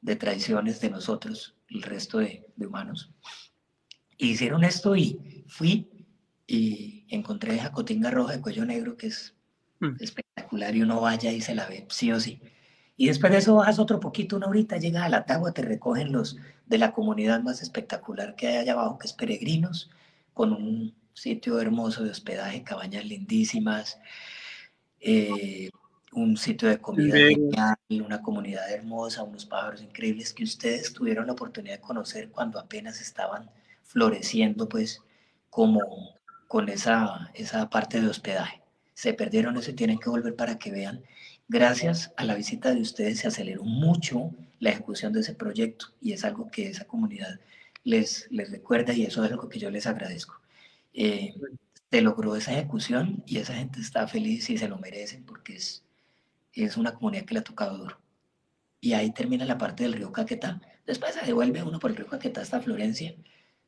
de 0.02 0.16
traiciones 0.16 0.80
de 0.80 0.90
nosotros, 0.90 1.56
el 1.68 1.82
resto 1.82 2.18
de, 2.18 2.46
de 2.54 2.66
humanos. 2.66 3.10
Hicieron 4.18 4.62
esto 4.62 4.94
y 4.94 5.44
fui 5.48 5.90
y 6.46 7.06
encontré 7.08 7.58
Jacotinga 7.58 8.10
roja 8.10 8.34
de 8.34 8.40
cuello 8.40 8.64
negro, 8.64 8.96
que 8.96 9.08
es 9.08 9.34
mm. 9.80 9.96
espectacular, 10.00 10.74
y 10.74 10.82
uno 10.82 11.00
vaya 11.00 11.32
y 11.32 11.40
se 11.40 11.54
la 11.54 11.66
ve, 11.66 11.86
sí 11.90 12.12
o 12.12 12.20
sí. 12.20 12.40
Y 12.96 13.08
después 13.08 13.32
de 13.32 13.38
eso 13.38 13.56
bajas 13.56 13.78
otro 13.78 13.98
poquito, 13.98 14.36
una 14.36 14.46
horita, 14.46 14.76
llegas 14.76 15.02
a 15.02 15.08
la 15.08 15.24
Tagua, 15.24 15.52
te 15.52 15.62
recogen 15.62 16.12
los 16.12 16.36
de 16.66 16.78
la 16.78 16.92
comunidad 16.92 17.42
más 17.42 17.60
espectacular 17.60 18.36
que 18.36 18.48
hay 18.48 18.56
allá 18.56 18.72
abajo, 18.72 18.98
que 18.98 19.06
es 19.06 19.12
Peregrinos, 19.12 19.90
con 20.32 20.52
un 20.52 20.94
sitio 21.12 21.60
hermoso 21.60 22.04
de 22.04 22.10
hospedaje, 22.10 22.62
cabañas 22.62 23.04
lindísimas, 23.04 23.98
eh, 25.00 25.70
un 26.12 26.36
sitio 26.36 26.68
de 26.68 26.78
comida 26.78 27.16
genial, 27.16 27.76
una 27.88 28.22
comunidad 28.22 28.70
hermosa, 28.70 29.24
unos 29.24 29.44
pájaros 29.44 29.82
increíbles 29.82 30.32
que 30.32 30.44
ustedes 30.44 30.92
tuvieron 30.92 31.26
la 31.26 31.32
oportunidad 31.32 31.76
de 31.76 31.80
conocer 31.80 32.30
cuando 32.30 32.60
apenas 32.60 33.00
estaban 33.00 33.50
floreciendo, 33.82 34.68
pues, 34.68 35.02
como 35.50 35.80
con 36.54 36.68
esa, 36.68 37.32
esa 37.34 37.68
parte 37.68 38.00
de 38.00 38.06
hospedaje. 38.06 38.62
Se 38.92 39.12
perdieron 39.12 39.56
eso 39.56 39.72
y 39.72 39.74
tienen 39.74 39.98
que 39.98 40.08
volver 40.08 40.36
para 40.36 40.56
que 40.56 40.70
vean. 40.70 41.02
Gracias 41.48 42.12
a 42.16 42.22
la 42.22 42.36
visita 42.36 42.72
de 42.72 42.80
ustedes 42.80 43.18
se 43.18 43.26
aceleró 43.26 43.64
mucho 43.64 44.30
la 44.60 44.70
ejecución 44.70 45.12
de 45.12 45.18
ese 45.18 45.34
proyecto 45.34 45.86
y 46.00 46.12
es 46.12 46.24
algo 46.24 46.48
que 46.52 46.68
esa 46.68 46.84
comunidad 46.84 47.40
les, 47.82 48.28
les 48.30 48.52
recuerda 48.52 48.92
y 48.92 49.02
eso 49.02 49.24
es 49.24 49.32
algo 49.32 49.48
que 49.48 49.58
yo 49.58 49.68
les 49.68 49.88
agradezco. 49.88 50.40
Eh, 50.92 51.34
se 51.90 52.00
logró 52.02 52.36
esa 52.36 52.52
ejecución 52.52 53.24
y 53.26 53.38
esa 53.38 53.54
gente 53.54 53.80
está 53.80 54.06
feliz 54.06 54.48
y 54.48 54.56
se 54.56 54.68
lo 54.68 54.78
merecen 54.78 55.24
porque 55.24 55.56
es, 55.56 55.82
es 56.52 56.76
una 56.76 56.94
comunidad 56.94 57.24
que 57.24 57.34
le 57.34 57.40
ha 57.40 57.42
tocado 57.42 57.78
duro. 57.78 57.98
Y 58.80 58.92
ahí 58.92 59.10
termina 59.10 59.44
la 59.44 59.58
parte 59.58 59.82
del 59.82 59.94
río 59.94 60.12
Caquetá. 60.12 60.60
Después 60.86 61.16
se 61.16 61.26
devuelve 61.26 61.64
uno 61.64 61.80
por 61.80 61.90
el 61.90 61.96
río 61.96 62.06
Caquetá 62.06 62.42
hasta 62.42 62.60
Florencia, 62.60 63.12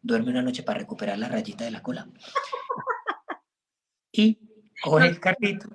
duerme 0.03 0.31
una 0.31 0.43
noche 0.43 0.63
para 0.63 0.79
recuperar 0.79 1.19
la 1.19 1.29
rayita 1.29 1.65
de 1.65 1.71
la 1.71 1.83
cola 1.83 2.09
y 4.13 4.39
coge 4.81 5.09
el 5.09 5.21
carrito 5.21 5.69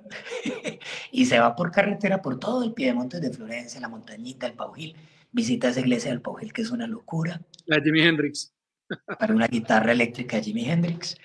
y 1.12 1.26
se 1.26 1.38
va 1.38 1.54
por 1.54 1.70
carretera 1.70 2.22
por 2.22 2.38
todo 2.38 2.62
el 2.64 2.72
piedemonte 2.72 3.20
de 3.20 3.32
Florencia, 3.32 3.80
la 3.80 3.88
montañita, 3.88 4.46
el 4.46 4.54
Paujil. 4.54 4.96
Visita 5.30 5.68
esa 5.68 5.80
iglesia 5.80 6.10
del 6.10 6.20
Paujil, 6.20 6.52
que 6.52 6.62
es 6.62 6.70
una 6.70 6.86
locura. 6.86 7.40
La 7.66 7.80
Jimi 7.80 8.02
Hendrix. 8.02 8.52
Para 9.18 9.34
una 9.34 9.46
guitarra 9.46 9.92
eléctrica 9.92 10.40
Jimi 10.40 10.68
Hendrix. 10.68 11.16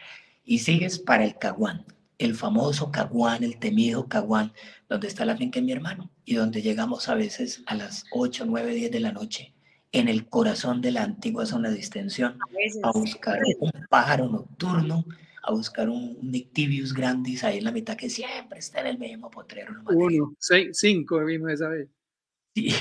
Y 0.43 0.59
sigues 0.59 0.97
para 0.97 1.25
el 1.25 1.37
Caguán. 1.37 1.85
el 2.17 2.33
famoso 2.35 2.89
Caguán, 2.89 3.43
el 3.43 3.59
temido 3.59 4.07
Caguán, 4.07 4.53
donde 4.87 5.07
está 5.07 5.25
la 5.25 5.35
finca 5.35 5.59
de 5.59 5.65
mi 5.65 5.73
hermano 5.73 6.09
y 6.23 6.35
donde 6.35 6.61
llegamos 6.61 7.09
a 7.09 7.15
veces 7.15 7.63
a 7.67 7.75
las 7.75 8.05
8, 8.11 8.45
9, 8.47 8.73
10 8.73 8.91
de 8.91 8.99
la 9.01 9.11
noche 9.11 9.53
en 9.91 10.07
el 10.07 10.27
corazón 10.27 10.81
de 10.81 10.91
la 10.91 11.03
antigua 11.03 11.45
zona 11.45 11.69
de 11.69 11.77
extensión 11.77 12.37
a, 12.83 12.91
buscar 12.91 13.39
un 13.59 13.71
pájaro 13.89 14.27
nocturno, 14.27 15.05
a 15.43 15.51
buscar 15.51 15.89
un 15.89 16.17
Nictivius 16.21 16.93
grandis 16.93 17.43
ahí 17.43 17.59
en 17.59 17.63
la 17.63 17.71
mitad 17.71 17.95
que 17.95 18.09
siempre 18.09 18.59
está 18.59 18.81
en 18.81 18.87
el 18.87 18.99
mismo 18.99 19.31
potrero. 19.31 19.75
Uno, 19.85 20.35
seis, 20.39 20.77
cinco 20.77 21.23
vimos 21.23 21.51
esa 21.51 21.69
vez. 21.69 21.87
Sí, 22.53 22.73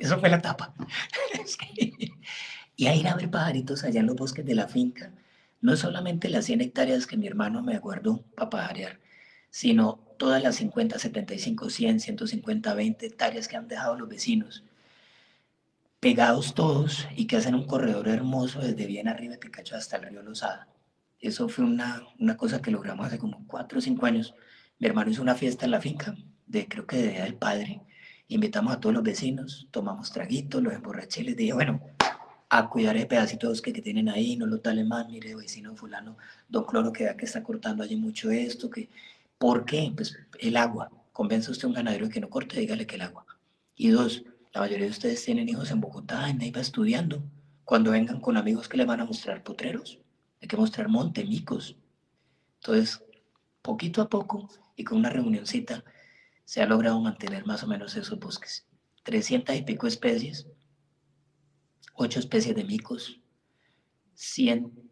eso, 0.00 0.18
fue 0.18 0.30
la 0.30 0.40
tapa. 0.40 0.74
y 2.76 2.86
a 2.86 2.94
ir 2.94 3.06
a 3.06 3.14
ver 3.14 3.30
pajaritos 3.30 3.84
allá 3.84 4.00
en 4.00 4.06
los 4.06 4.16
bosques 4.16 4.44
de 4.44 4.54
la 4.54 4.68
finca 4.68 5.12
no 5.62 5.76
solamente 5.76 6.28
las 6.28 6.44
100 6.44 6.60
hectáreas 6.60 7.06
que 7.06 7.16
mi 7.16 7.26
hermano 7.26 7.62
me 7.62 7.76
aguardó 7.76 8.22
para 8.34 8.50
pajarear, 8.50 8.98
sino 9.48 10.00
todas 10.18 10.42
las 10.42 10.56
50, 10.56 10.98
75, 10.98 11.70
100, 11.70 12.00
150, 12.00 12.74
20 12.74 13.06
hectáreas 13.06 13.48
que 13.48 13.56
han 13.56 13.68
dejado 13.68 13.96
los 13.96 14.08
vecinos, 14.08 14.64
pegados 16.02 16.54
todos 16.54 17.06
y 17.14 17.28
que 17.28 17.36
hacen 17.36 17.54
un 17.54 17.64
corredor 17.64 18.08
hermoso 18.08 18.58
desde 18.58 18.86
bien 18.86 19.06
arriba 19.06 19.34
de 19.34 19.38
Picacho 19.38 19.76
hasta 19.76 19.98
el 19.98 20.02
río 20.02 20.20
Lozada. 20.20 20.66
Eso 21.20 21.48
fue 21.48 21.64
una, 21.64 22.02
una 22.18 22.36
cosa 22.36 22.60
que 22.60 22.72
logramos 22.72 23.06
hace 23.06 23.20
como 23.20 23.46
4 23.46 23.78
o 23.78 23.80
5 23.80 24.04
años. 24.06 24.34
Mi 24.80 24.88
hermano 24.88 25.12
hizo 25.12 25.22
una 25.22 25.36
fiesta 25.36 25.64
en 25.64 25.70
la 25.70 25.80
finca, 25.80 26.16
de 26.48 26.66
creo 26.66 26.88
que 26.88 26.96
de 26.96 27.10
Día 27.10 27.22
del 27.22 27.36
Padre. 27.36 27.82
Invitamos 28.26 28.74
a 28.74 28.80
todos 28.80 28.92
los 28.92 29.04
vecinos, 29.04 29.68
tomamos 29.70 30.10
traguitos, 30.10 30.60
los 30.60 30.74
emborraché 30.74 31.20
y 31.20 31.24
les 31.26 31.36
dije, 31.36 31.52
bueno, 31.52 31.80
a 32.48 32.68
cuidar 32.68 32.96
ese 32.96 33.06
pedacito 33.06 33.52
de 33.52 33.60
que, 33.60 33.72
que 33.72 33.80
tienen 33.80 34.08
ahí, 34.08 34.36
no 34.36 34.46
lo 34.46 34.58
talen 34.58 34.88
más, 34.88 35.08
mire, 35.08 35.36
vecino 35.36 35.76
fulano, 35.76 36.16
don 36.48 36.64
Cloro, 36.64 36.92
que 36.92 37.04
vea 37.04 37.16
que 37.16 37.26
está 37.26 37.44
cortando 37.44 37.84
allí 37.84 37.94
mucho 37.94 38.28
esto, 38.32 38.68
que, 38.68 38.88
¿por 39.38 39.64
qué? 39.64 39.92
Pues 39.94 40.18
el 40.40 40.56
agua, 40.56 40.90
convence 41.12 41.52
usted 41.52 41.66
a 41.66 41.68
un 41.68 41.74
ganadero 41.74 42.06
de 42.06 42.12
que 42.12 42.20
no 42.20 42.28
corte, 42.28 42.58
dígale 42.58 42.88
que 42.88 42.96
el 42.96 43.02
agua. 43.02 43.24
Y 43.76 43.90
dos, 43.90 44.24
la 44.52 44.60
mayoría 44.60 44.86
de 44.86 44.90
ustedes 44.90 45.24
tienen 45.24 45.48
hijos 45.48 45.70
en 45.70 45.80
Bogotá, 45.80 46.28
en 46.28 46.38
Neiva 46.38 46.60
estudiando, 46.60 47.22
cuando 47.64 47.90
vengan 47.92 48.20
con 48.20 48.36
amigos 48.36 48.68
que 48.68 48.76
les 48.76 48.86
van 48.86 49.00
a 49.00 49.06
mostrar 49.06 49.42
potreros, 49.42 49.98
hay 50.40 50.48
que 50.48 50.56
mostrar 50.56 50.88
monte, 50.88 51.24
micos. 51.24 51.76
Entonces, 52.60 53.02
poquito 53.62 54.02
a 54.02 54.08
poco 54.08 54.48
y 54.76 54.84
con 54.84 54.98
una 54.98 55.10
reunioncita, 55.10 55.84
se 56.44 56.60
ha 56.60 56.66
logrado 56.66 57.00
mantener 57.00 57.46
más 57.46 57.62
o 57.62 57.66
menos 57.66 57.96
esos 57.96 58.18
bosques. 58.18 58.66
300 59.04 59.56
y 59.56 59.62
pico 59.62 59.86
especies, 59.86 60.46
ocho 61.94 62.20
especies 62.20 62.54
de 62.54 62.64
micos, 62.64 63.20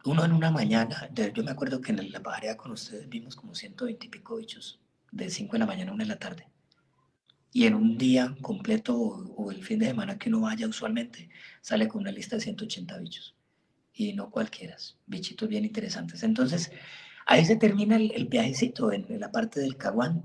uno 0.04 0.24
en 0.24 0.32
una 0.32 0.50
mañana, 0.50 1.08
yo 1.12 1.44
me 1.44 1.50
acuerdo 1.50 1.80
que 1.80 1.92
en 1.92 2.10
la 2.10 2.22
pajareada 2.22 2.56
con 2.56 2.72
ustedes 2.72 3.08
vimos 3.08 3.36
como 3.36 3.54
120 3.54 4.06
y 4.06 4.08
pico 4.08 4.36
bichos, 4.36 4.80
de 5.12 5.28
5 5.28 5.52
de 5.52 5.58
la 5.58 5.66
mañana 5.66 5.90
a 5.90 5.94
1 5.94 6.04
de 6.04 6.08
la 6.08 6.18
tarde. 6.18 6.48
Y 7.52 7.66
en 7.66 7.74
un 7.74 7.98
día 7.98 8.36
completo 8.42 8.96
o, 8.96 9.50
el 9.50 9.64
fin 9.64 9.78
de 9.78 9.86
semana 9.86 10.18
que 10.18 10.28
uno 10.28 10.40
vaya 10.40 10.68
usualmente, 10.68 11.28
sale 11.60 11.88
con 11.88 12.02
una 12.02 12.12
lista 12.12 12.36
de 12.36 12.42
180 12.42 12.98
bichos. 12.98 13.34
Y 13.92 14.12
no 14.12 14.30
cualquiera, 14.30 14.76
bichitos 15.06 15.48
bien 15.48 15.64
interesantes. 15.64 16.22
Entonces, 16.22 16.70
ahí 17.26 17.44
se 17.44 17.56
termina 17.56 17.96
el, 17.96 18.26
viajecito 18.28 18.92
en, 18.92 19.06
en 19.08 19.20
la 19.20 19.32
parte 19.32 19.60
del 19.60 19.76
Caguán. 19.76 20.22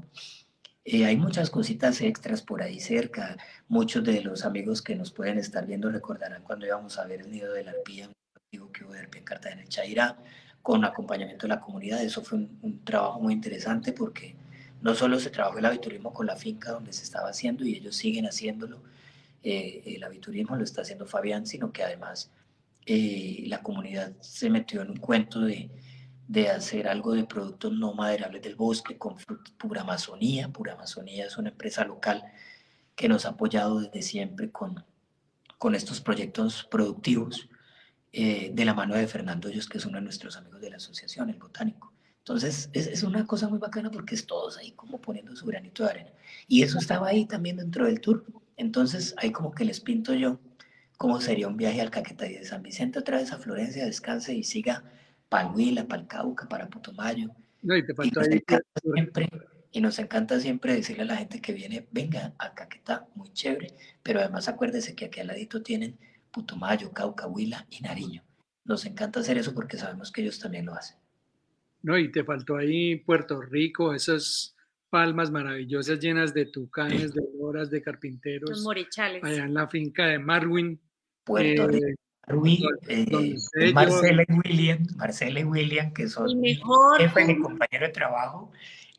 Eh, 0.88 1.04
hay 1.04 1.18
muchas 1.18 1.50
cositas 1.50 2.00
extras 2.02 2.44
por 2.44 2.62
ahí 2.62 2.80
cerca. 2.80 3.38
Muchos 3.68 4.04
de 4.04 4.22
los 4.22 4.46
amigos 4.46 4.84
que 4.84 4.96
nos 4.96 5.12
pueden 5.12 5.40
estar 5.40 5.66
viendo 5.66 5.90
recordarán 5.90 6.44
cuando 6.44 6.68
íbamos 6.68 7.00
a 7.00 7.06
ver 7.06 7.22
el 7.22 7.32
nido 7.32 7.52
de 7.54 7.64
la 7.64 7.72
arpía, 7.72 8.08
un 8.08 8.72
que 8.72 8.84
hubo 8.84 8.94
de 8.94 9.00
en 9.02 9.24
Cartagena, 9.24 9.64
en 9.64 9.68
Chaira, 9.68 10.18
con 10.62 10.86
acompañamiento 10.86 11.48
de 11.48 11.56
la 11.56 11.60
comunidad. 11.60 12.04
Eso 12.04 12.24
fue 12.24 12.38
un, 12.38 12.82
trabajo 12.84 13.20
muy 13.20 13.34
interesante 13.34 13.94
porque 13.94 14.36
no 14.86 14.96
solo 14.96 15.20
se 15.20 15.32
trabajó 15.32 15.58
el 15.58 15.66
aviturismo 15.66 16.14
con 16.14 16.28
la 16.28 16.36
finca 16.36 16.72
donde 16.72 16.94
se 16.94 17.04
estaba 17.04 17.30
haciendo 17.30 17.66
y 17.66 17.76
ellos 17.76 17.96
siguen 17.96 18.26
haciéndolo, 18.26 18.84
eh, 19.44 19.82
el 19.86 20.04
aviturismo 20.04 20.56
lo 20.56 20.64
está 20.64 20.82
haciendo 20.82 21.06
Fabián, 21.06 21.46
sino 21.46 21.72
que 21.72 21.84
además 21.84 22.32
eh, 22.86 23.44
la 23.48 23.62
comunidad 23.64 24.14
se 24.22 24.50
metió 24.50 24.82
en 24.82 24.92
un 24.92 24.98
cuento 24.98 25.42
de 25.42 25.70
de 26.28 26.50
hacer 26.50 26.88
algo 26.88 27.14
de 27.14 27.26
productos 27.26 27.72
no 27.72 27.94
maderables 27.94 28.42
del 28.42 28.56
bosque 28.56 28.98
con 28.98 29.16
Pura 29.58 29.82
Amazonía. 29.82 30.50
Pura 30.50 30.74
Amazonía 30.74 31.26
es 31.26 31.38
una 31.38 31.50
empresa 31.50 31.86
local 31.86 32.24
que 32.96 33.08
nos 33.08 33.26
ha 33.26 33.30
apoyado 33.30 33.80
desde 33.80 34.02
siempre 34.02 34.52
con, 34.52 34.84
con 35.58 35.76
estos 35.76 36.02
proyectos 36.02 36.68
productivos 36.70 37.48
eh, 38.12 38.50
de 38.54 38.66
la 38.66 38.74
mano 38.74 38.96
de 38.96 39.08
Fernando 39.08 39.50
Hoyos, 39.50 39.68
que 39.68 39.78
es 39.78 39.86
uno 39.86 39.98
de 39.98 40.04
nuestros 40.04 40.38
amigos 40.38 40.62
de 40.62 40.70
la 40.70 40.78
asociación, 40.78 41.30
el 41.30 41.38
botánico. 41.38 41.95
Entonces, 42.26 42.72
es, 42.74 42.88
es, 42.88 43.04
una 43.04 43.28
cosa 43.28 43.48
muy 43.48 43.60
bacana 43.60 43.92
porque 43.92 44.16
es 44.16 44.26
todos 44.26 44.58
ahí 44.58 44.72
como 44.72 45.00
poniendo 45.00 45.36
su 45.36 45.46
granito 45.46 45.84
de 45.84 45.92
arena. 45.92 46.10
Y 46.48 46.64
eso 46.64 46.80
estaba 46.80 47.10
ahí 47.10 47.28
también 47.28 47.58
dentro 47.58 47.86
del 47.86 48.02
tour. 48.02 48.26
Entonces, 48.58 49.14
ahí 49.18 49.32
como 49.32 49.52
que 49.52 49.64
les 49.64 49.80
pinto 49.80 50.12
yo 50.16 50.40
cómo 50.98 51.22
sería 51.22 51.48
un 51.48 51.56
viaje 51.56 51.82
al 51.82 51.92
Caquetá 51.92 52.26
y 52.26 52.34
de 52.34 52.44
San 52.44 52.64
Vicente 52.64 52.98
otra 52.98 53.18
vez 53.18 53.32
a 53.32 53.38
Florencia, 53.38 53.86
descanse 53.86 54.34
y 54.34 54.44
siga 54.44 54.84
para 55.30 55.50
Huila, 55.50 55.88
para 55.88 56.02
el 56.02 56.08
Cauca, 56.08 56.48
para 56.48 56.68
Putumayo. 56.68 57.30
No, 57.62 57.78
y, 57.78 57.86
te 57.86 57.94
y, 57.94 58.10
nos 58.10 58.28
siempre, 58.82 59.30
y 59.72 59.82
nos 59.82 60.00
encanta 60.00 60.40
siempre 60.40 60.74
decirle 60.74 61.04
a 61.04 61.06
la 61.06 61.18
gente 61.18 61.40
que 61.40 61.54
viene, 61.54 61.88
venga 61.92 62.34
acá 62.40 62.68
que 62.68 62.78
está 62.78 63.08
muy 63.14 63.30
chévere, 63.34 63.76
pero 64.02 64.20
además 64.20 64.48
acuérdese 64.48 64.96
que 64.96 65.06
aquí 65.06 65.20
al 65.20 65.28
ladito 65.28 65.62
tienen 65.62 66.00
Putumayo, 66.32 66.92
Cauca, 66.92 67.28
Huila 67.28 67.68
y 67.70 67.82
Nariño. 67.82 68.24
Nos 68.64 68.86
encanta 68.86 69.20
hacer 69.20 69.38
eso 69.38 69.54
porque 69.54 69.78
sabemos 69.78 70.12
que 70.12 70.22
ellos 70.22 70.40
también 70.40 70.66
lo 70.66 70.74
hacen. 70.74 70.98
No, 71.86 72.00
y 72.00 72.12
te 72.12 72.24
faltó 72.24 72.58
ahí 72.58 72.96
Puerto 72.96 73.40
Rico, 73.40 73.94
esas 73.94 74.56
palmas 74.90 75.30
maravillosas 75.30 76.00
llenas 76.00 76.34
de 76.34 76.48
tucanes, 76.48 77.14
de 77.14 77.22
horas, 77.40 77.70
de 77.70 77.84
carpinteros. 77.84 78.50
Los 78.50 78.64
morichales. 78.64 79.24
Allá 79.24 79.44
en 79.44 79.54
la 79.54 79.68
finca 79.68 80.08
de 80.08 80.18
Marwin. 80.18 80.82
Puerto 81.24 81.66
eh, 81.66 81.68
Rico. 81.68 82.02
Rui, 82.28 82.66
eh, 82.88 83.72
Marcela 83.72 84.24
y 84.28 84.34
William, 84.34 84.88
Marcela 84.96 85.40
y 85.40 85.44
William, 85.44 85.94
que 85.94 86.08
son 86.08 86.40
mi 86.40 86.60
jefe 86.98 87.22
y 87.22 87.26
mi 87.26 87.40
compañero 87.40 87.86
de 87.86 87.94
trabajo, 87.94 88.52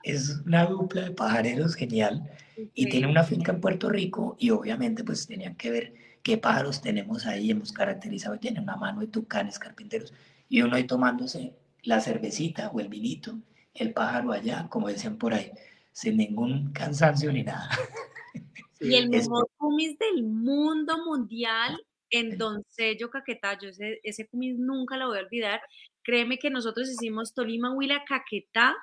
es 0.05 0.41
una 0.47 0.65
dupla 0.67 1.03
de 1.03 1.11
pajareros 1.11 1.75
genial 1.75 2.31
y 2.73 2.89
tiene 2.89 3.09
una 3.09 3.25
finca 3.25 3.51
en 3.51 3.61
Puerto 3.61 3.89
Rico 3.89 4.37
y 4.39 4.51
obviamente 4.51 5.03
pues 5.03 5.27
tenían 5.27 5.57
que 5.57 5.73
ver 5.73 5.95
qué 6.23 6.39
pájaros 6.39 6.81
tenemos 6.81 7.27
ahí, 7.27 7.51
hemos 7.51 7.73
caracterizado, 7.73 8.39
tiene 8.39 8.61
una 8.61 8.77
mano 8.77 9.01
de 9.01 9.09
tucanes, 9.09 9.59
carpinteros 9.59 10.15
y 10.49 10.63
uno 10.63 10.77
ahí 10.77 10.85
tomándose 10.85 11.53
la 11.83 12.01
cervecita 12.01 12.71
o 12.71 12.81
el 12.81 12.89
vinito, 12.89 13.39
el 13.75 13.93
pájaro 13.93 14.33
allá, 14.33 14.67
como 14.69 14.89
decían 14.89 15.19
por 15.19 15.35
ahí, 15.35 15.51
sin 15.93 16.17
ningún 16.17 16.73
cansancio 16.73 17.33
ni 17.33 17.43
nada. 17.43 17.69
Y 18.79 18.95
el 18.95 19.09
mejor 19.09 19.49
cumis 19.57 19.99
del 19.99 20.23
mundo 20.23 20.99
mundial 21.07 21.83
en 22.11 22.37
Doncello, 22.37 23.11
Caquetá, 23.11 23.59
yo 23.59 23.71
ese, 23.71 24.01
ese 24.03 24.29
nunca 24.33 24.99
lo 24.99 25.09
voy 25.09 25.19
a 25.19 25.23
olvidar. 25.23 25.61
Créeme 26.03 26.39
que 26.39 26.51
nosotros 26.51 26.89
hicimos 26.91 27.35
Tolima, 27.35 27.73
Huila, 27.73 28.05
Caquetá, 28.07 28.77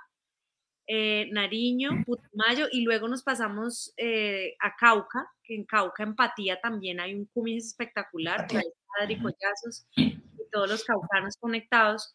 eh, 0.88 1.30
Nariño, 1.32 2.04
Putumayo 2.06 2.68
y 2.72 2.82
luego 2.82 3.08
nos 3.08 3.24
pasamos 3.24 3.94
eh, 3.96 4.56
a 4.60 4.76
Cauca, 4.76 5.30
que 5.42 5.56
en 5.56 5.64
Cauca, 5.64 6.04
Empatía, 6.04 6.60
también 6.60 7.00
hay 7.00 7.14
un 7.14 7.26
cumis 7.28 7.68
espectacular, 7.68 8.48
con 8.48 8.62
Padre 8.98 9.14
y 9.14 9.22
Collazos 9.22 9.86
y 9.96 10.20
todos 10.52 10.70
los 10.70 10.84
caucanos 10.84 11.38
conectados, 11.40 12.14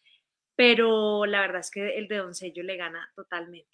pero 0.58 1.24
la 1.24 1.42
verdad 1.42 1.60
es 1.60 1.70
que 1.70 1.96
el 1.96 2.08
de 2.08 2.16
Doncello 2.16 2.64
le 2.64 2.76
gana 2.76 3.08
totalmente. 3.14 3.70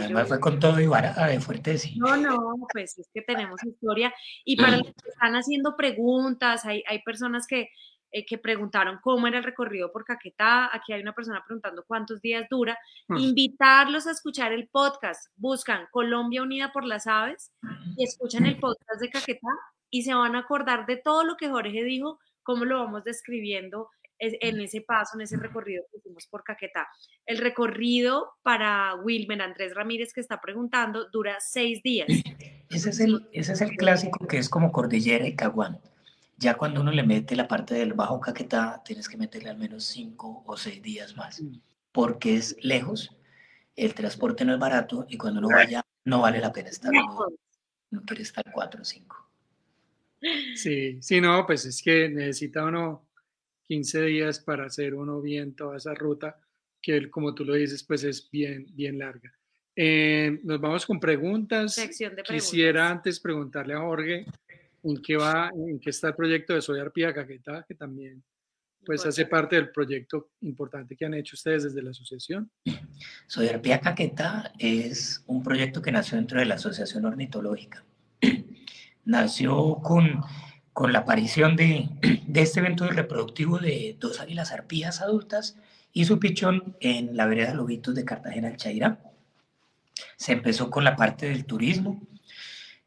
Además 0.00 0.26
fue 0.26 0.40
con 0.40 0.58
todo 0.58 0.80
y 0.80 0.86
barata 0.88 1.26
de 1.28 1.38
fuerte, 1.38 1.78
sí. 1.78 1.96
No, 1.96 2.16
no, 2.16 2.66
pues 2.72 2.98
es 2.98 3.08
que 3.14 3.22
tenemos 3.22 3.62
historia. 3.62 4.12
Y 4.44 4.56
para 4.56 4.78
los 4.78 4.86
que 5.04 5.10
están 5.10 5.34
haciendo 5.34 5.76
preguntas, 5.76 6.64
hay, 6.64 6.82
hay 6.88 7.02
personas 7.02 7.46
que, 7.46 7.70
eh, 8.10 8.26
que 8.26 8.36
preguntaron 8.36 8.98
cómo 9.00 9.28
era 9.28 9.38
el 9.38 9.44
recorrido 9.44 9.92
por 9.92 10.04
Caquetá. 10.04 10.74
Aquí 10.74 10.92
hay 10.92 11.02
una 11.02 11.12
persona 11.12 11.44
preguntando 11.46 11.84
cuántos 11.86 12.20
días 12.20 12.48
dura. 12.50 12.76
Mm. 13.06 13.16
Invitarlos 13.18 14.08
a 14.08 14.10
escuchar 14.10 14.52
el 14.52 14.66
podcast. 14.68 15.30
Buscan 15.36 15.86
Colombia 15.92 16.42
Unida 16.42 16.72
por 16.72 16.84
las 16.84 17.06
Aves 17.06 17.52
y 17.96 18.02
escuchan 18.02 18.44
el 18.44 18.58
podcast 18.58 19.00
de 19.00 19.10
Caquetá 19.10 19.50
y 19.88 20.02
se 20.02 20.14
van 20.14 20.34
a 20.34 20.40
acordar 20.40 20.84
de 20.86 20.96
todo 20.96 21.22
lo 21.22 21.36
que 21.36 21.48
Jorge 21.48 21.84
dijo, 21.84 22.18
cómo 22.42 22.64
lo 22.64 22.78
vamos 22.78 23.04
describiendo 23.04 23.90
en 24.18 24.60
ese 24.60 24.80
paso, 24.80 25.16
en 25.16 25.22
ese 25.22 25.36
recorrido 25.36 25.84
que 25.90 25.98
hicimos 25.98 26.26
por 26.26 26.42
Caquetá. 26.44 26.88
El 27.26 27.38
recorrido 27.38 28.32
para 28.42 28.94
Wilmer 28.96 29.42
Andrés 29.42 29.74
Ramírez 29.74 30.12
que 30.12 30.20
está 30.20 30.40
preguntando 30.40 31.08
dura 31.10 31.36
seis 31.40 31.82
días. 31.82 32.08
Ese 32.70 32.90
es 32.90 33.00
el, 33.00 33.26
ese 33.32 33.52
es 33.52 33.60
el 33.60 33.76
clásico 33.76 34.26
que 34.26 34.38
es 34.38 34.48
como 34.48 34.72
Cordillera 34.72 35.26
y 35.26 35.34
Caguán. 35.34 35.80
Ya 36.36 36.54
cuando 36.54 36.80
uno 36.82 36.92
le 36.92 37.02
mete 37.02 37.34
la 37.34 37.48
parte 37.48 37.74
del 37.74 37.94
Bajo 37.94 38.20
Caquetá, 38.20 38.82
tienes 38.84 39.08
que 39.08 39.16
meterle 39.16 39.50
al 39.50 39.58
menos 39.58 39.84
cinco 39.84 40.44
o 40.46 40.56
seis 40.56 40.80
días 40.82 41.16
más, 41.16 41.40
mm. 41.40 41.60
porque 41.92 42.36
es 42.36 42.56
lejos, 42.60 43.16
el 43.74 43.94
transporte 43.94 44.44
no 44.44 44.54
es 44.54 44.58
barato 44.60 45.06
y 45.08 45.16
cuando 45.16 45.40
uno 45.40 45.48
vaya 45.48 45.84
no 46.04 46.20
vale 46.20 46.40
la 46.40 46.52
pena 46.52 46.68
estar, 46.68 46.92
no 46.92 48.02
quiere 48.02 48.22
estar 48.22 48.44
cuatro 48.52 48.82
o 48.82 48.84
cinco. 48.84 49.28
Sí, 50.54 50.98
sí, 51.00 51.20
no, 51.20 51.46
pues 51.46 51.64
es 51.64 51.82
que 51.82 52.08
necesita 52.08 52.64
uno 52.64 53.07
15 53.68 54.02
días 54.02 54.40
para 54.40 54.66
hacer 54.66 54.94
uno 54.94 55.20
bien 55.20 55.54
toda 55.54 55.76
esa 55.76 55.94
ruta, 55.94 56.36
que 56.80 57.10
como 57.10 57.34
tú 57.34 57.44
lo 57.44 57.54
dices, 57.54 57.84
pues 57.84 58.02
es 58.04 58.28
bien, 58.30 58.66
bien 58.74 58.98
larga. 58.98 59.32
Eh, 59.76 60.40
nos 60.42 60.60
vamos 60.60 60.84
con 60.86 60.98
preguntas. 60.98 61.74
Sección 61.74 62.16
de 62.16 62.22
preguntas. 62.22 62.50
Quisiera 62.50 62.90
antes 62.90 63.20
preguntarle 63.20 63.74
a 63.74 63.80
Jorge 63.80 64.26
en 64.82 65.02
qué 65.02 65.16
va, 65.16 65.50
en 65.54 65.78
qué 65.78 65.90
está 65.90 66.08
el 66.08 66.14
proyecto 66.14 66.54
de 66.54 66.62
Soy 66.62 66.80
Arpía 66.80 67.14
Caquetá, 67.14 67.64
que 67.68 67.74
también 67.74 68.24
pues 68.84 69.04
hace 69.04 69.26
parte 69.26 69.56
del 69.56 69.70
proyecto 69.70 70.30
importante 70.40 70.96
que 70.96 71.04
han 71.04 71.12
hecho 71.12 71.36
ustedes 71.36 71.64
desde 71.64 71.82
la 71.82 71.90
asociación. 71.90 72.50
Soy 73.26 73.48
Arpía 73.48 73.80
Caquetá 73.80 74.52
es 74.58 75.22
un 75.26 75.42
proyecto 75.42 75.82
que 75.82 75.92
nació 75.92 76.16
dentro 76.16 76.38
de 76.38 76.46
la 76.46 76.54
Asociación 76.54 77.04
Ornitológica. 77.04 77.84
nació 79.04 79.76
con, 79.82 80.22
con 80.78 80.92
la 80.92 81.00
aparición 81.00 81.56
de, 81.56 81.88
de 82.28 82.40
este 82.40 82.60
evento 82.60 82.88
reproductivo 82.88 83.58
de 83.58 83.96
dos 83.98 84.20
águilas 84.20 84.52
arpías 84.52 85.00
adultas 85.00 85.56
y 85.92 86.04
su 86.04 86.20
pichón 86.20 86.76
en 86.78 87.16
la 87.16 87.26
vereda 87.26 87.52
Lobitos 87.52 87.96
de 87.96 88.04
Cartagena, 88.04 88.46
el 88.46 88.58
Chaira. 88.58 89.00
Se 90.16 90.30
empezó 90.30 90.70
con 90.70 90.84
la 90.84 90.94
parte 90.94 91.28
del 91.28 91.46
turismo 91.46 92.06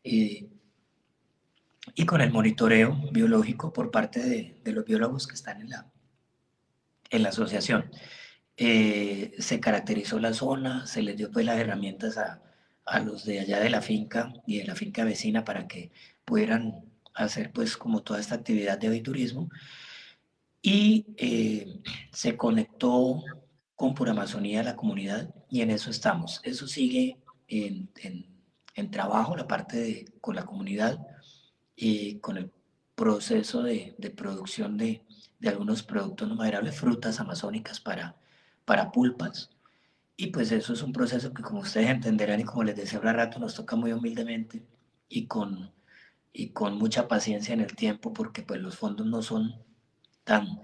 eh, 0.06 0.48
y 1.94 2.06
con 2.06 2.22
el 2.22 2.32
monitoreo 2.32 2.98
biológico 3.12 3.74
por 3.74 3.92
parte 3.92 4.22
de, 4.22 4.72
los 4.72 4.86
biólogos 4.86 5.28
que 5.28 5.36
están 5.36 5.60
en 5.60 5.72
la, 5.72 5.92
en 7.10 7.24
la 7.24 7.28
asociación. 7.28 7.92
Eh, 8.56 9.36
se 9.38 9.60
caracterizó 9.60 10.18
la 10.18 10.34
zona, 10.34 10.88
se 10.88 11.02
les 11.02 11.18
dio 11.18 11.30
pues 11.30 11.46
las 11.46 11.60
herramientas 11.60 12.18
a, 12.18 12.42
a 12.86 13.02
los 13.02 13.26
de 13.26 13.42
allá 13.42 13.60
de 13.60 13.70
la 13.70 13.82
finca 13.82 14.32
y 14.48 14.60
de 14.60 14.64
la 14.64 14.76
finca 14.76 15.04
vecina 15.04 15.44
para 15.44 15.68
que 15.68 15.92
pudieran 16.24 16.90
hacer 17.14 17.52
pues 17.52 17.78
como 17.78 18.02
toda 18.04 18.20
esta 18.20 18.36
actividad 18.36 18.78
de 18.78 18.88
aviturismo 18.88 19.50
y 20.62 21.08
eh, 21.18 21.82
se 22.12 22.38
conectó 22.38 23.24
con 23.76 23.96
Pura 23.96 24.12
Amazonía 24.12 24.64
la 24.64 24.76
comunidad 24.76 25.34
y 25.50 25.62
en 25.62 25.72
eso 25.72 25.90
estamos. 25.90 26.40
Eso 26.44 26.68
sigue 26.68 27.18
en, 27.48 27.90
en, 28.76 28.92
trabajo, 28.92 29.36
la 29.36 29.48
parte 29.48 29.78
de, 29.78 30.14
con 30.22 30.36
la 30.36 30.46
comunidad 30.46 31.00
y 31.76 32.20
con 32.20 32.38
el 32.38 32.52
proceso 32.96 33.64
de, 33.64 33.96
de 33.98 34.12
producción 34.12 34.78
de, 34.78 35.02
de, 35.40 35.50
algunos 35.50 35.82
productos 35.82 36.30
no 36.30 36.36
maderables, 36.36 36.76
frutas 36.76 37.20
amazónicas 37.20 37.80
para, 37.80 38.16
para 38.66 38.92
pulpas. 38.92 39.50
Y 40.16 40.28
pues 40.28 40.52
eso 40.52 40.74
es 40.74 40.84
un 40.84 40.94
proceso 40.94 41.34
que 41.34 41.42
como 41.42 41.62
ustedes 41.62 41.90
entenderán 41.90 42.40
y 42.40 42.44
como 42.44 42.64
les 42.64 42.76
decía 42.76 43.00
hace 43.00 43.14
rato, 43.14 43.40
nos 43.40 43.56
toca 43.56 43.76
muy 43.76 43.92
humildemente 43.92 44.64
y 45.10 45.26
con, 45.26 45.72
y 46.34 46.50
con 46.50 46.78
mucha 46.78 47.08
paciencia 47.08 47.54
en 47.54 47.62
el 47.62 47.76
tiempo 47.76 48.14
porque 48.14 48.42
pues 48.42 48.62
los 48.62 48.78
fondos 48.78 49.06
no 49.06 49.22
son 49.22 49.56
tan, 50.24 50.62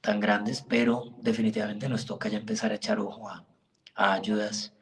tan 0.00 0.20
grandes, 0.20 0.62
pero 0.62 1.16
definitivamente 1.20 1.88
nos 1.88 2.06
toca 2.06 2.28
ya 2.28 2.38
empezar 2.38 2.72
a 2.72 2.76
echar 2.76 2.98
ojo 3.00 3.28
a, 3.28 3.46
ayudas 3.94 4.72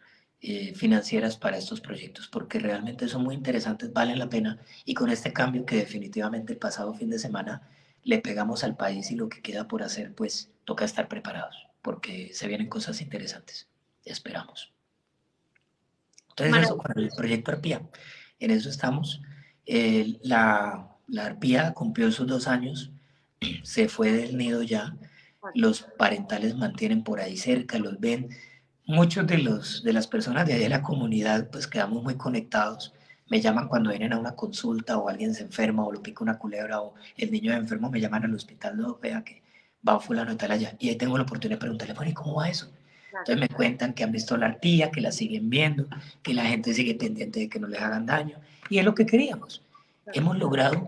eh, 0.40 0.74
financieras 0.74 1.36
para 1.36 1.58
estos 1.58 1.80
proyectos, 1.80 2.28
porque 2.28 2.60
realmente 2.60 3.08
son 3.08 3.24
muy 3.24 3.34
interesantes, 3.34 3.92
valen 3.92 4.18
la 4.18 4.28
pena, 4.28 4.60
y 4.84 4.94
con 4.94 5.10
este 5.10 5.32
cambio 5.32 5.66
que 5.66 5.76
definitivamente 5.76 6.52
el 6.52 6.58
pasado 6.58 6.94
fin 6.94 7.10
de 7.10 7.18
semana 7.18 7.68
le 8.04 8.18
pegamos 8.18 8.62
al 8.62 8.76
país 8.76 9.10
y 9.10 9.16
lo 9.16 9.28
que 9.28 9.42
queda 9.42 9.66
por 9.66 9.82
hacer, 9.82 10.14
pues 10.14 10.52
toca 10.64 10.84
estar 10.84 11.08
preparados, 11.08 11.56
porque 11.82 12.30
se 12.32 12.46
vienen 12.46 12.68
cosas 12.68 13.00
interesantes, 13.00 13.66
esperamos. 14.04 14.72
Entonces, 16.30 16.64
eso 16.64 16.78
con 16.78 16.96
el 16.96 17.10
proyecto 17.10 17.50
Arpía, 17.50 17.82
en 18.38 18.50
eso 18.52 18.68
estamos. 18.68 19.20
La, 20.22 20.88
la 21.06 21.24
Arpía 21.26 21.72
cumplió 21.74 22.10
sus 22.10 22.26
dos 22.26 22.48
años, 22.48 22.90
se 23.62 23.88
fue 23.88 24.12
del 24.12 24.36
nido 24.36 24.62
ya, 24.62 24.96
los 25.54 25.82
parentales 25.96 26.56
mantienen 26.56 27.02
por 27.02 27.20
ahí 27.20 27.36
cerca, 27.36 27.78
los 27.78 27.98
ven. 28.00 28.28
Muchos 28.86 29.26
de, 29.26 29.38
los, 29.38 29.82
de 29.82 29.92
las 29.92 30.06
personas 30.06 30.46
de 30.46 30.54
ahí 30.54 30.60
de 30.60 30.68
la 30.68 30.82
comunidad 30.82 31.50
pues 31.50 31.66
quedamos 31.66 32.02
muy 32.02 32.16
conectados. 32.16 32.94
Me 33.28 33.40
llaman 33.40 33.68
cuando 33.68 33.90
vienen 33.90 34.14
a 34.14 34.18
una 34.18 34.34
consulta 34.34 34.96
o 34.96 35.08
alguien 35.08 35.34
se 35.34 35.42
enferma 35.42 35.84
o 35.84 35.92
lo 35.92 36.02
pica 36.02 36.24
una 36.24 36.38
culebra 36.38 36.80
o 36.80 36.94
el 37.16 37.30
niño 37.30 37.52
es 37.52 37.58
enfermo, 37.58 37.90
me 37.90 38.00
llaman 38.00 38.24
al 38.24 38.34
hospital, 38.34 38.78
no, 38.78 38.98
vea 39.02 39.22
que 39.22 39.42
va 39.86 40.00
fulano 40.00 40.36
tal 40.36 40.52
allá. 40.52 40.74
Y 40.78 40.88
ahí 40.88 40.96
tengo 40.96 41.16
la 41.18 41.24
oportunidad 41.24 41.56
de 41.56 41.60
preguntarle, 41.60 41.94
bueno, 41.94 42.10
¿y 42.10 42.14
cómo 42.14 42.36
va 42.36 42.48
eso? 42.48 42.72
Entonces 43.10 43.38
me 43.38 43.48
cuentan 43.48 43.92
que 43.92 44.04
han 44.04 44.12
visto 44.12 44.36
la 44.36 44.46
arpía, 44.46 44.90
que 44.90 45.00
la 45.00 45.12
siguen 45.12 45.50
viendo, 45.50 45.86
que 46.22 46.34
la 46.34 46.44
gente 46.44 46.72
sigue 46.72 46.94
pendiente 46.94 47.40
de 47.40 47.48
que 47.48 47.58
no 47.58 47.66
les 47.66 47.80
hagan 47.80 48.06
daño. 48.06 48.38
Y 48.68 48.78
es 48.78 48.84
lo 48.84 48.94
que 48.94 49.06
queríamos. 49.06 49.62
Hemos 50.12 50.38
logrado 50.38 50.86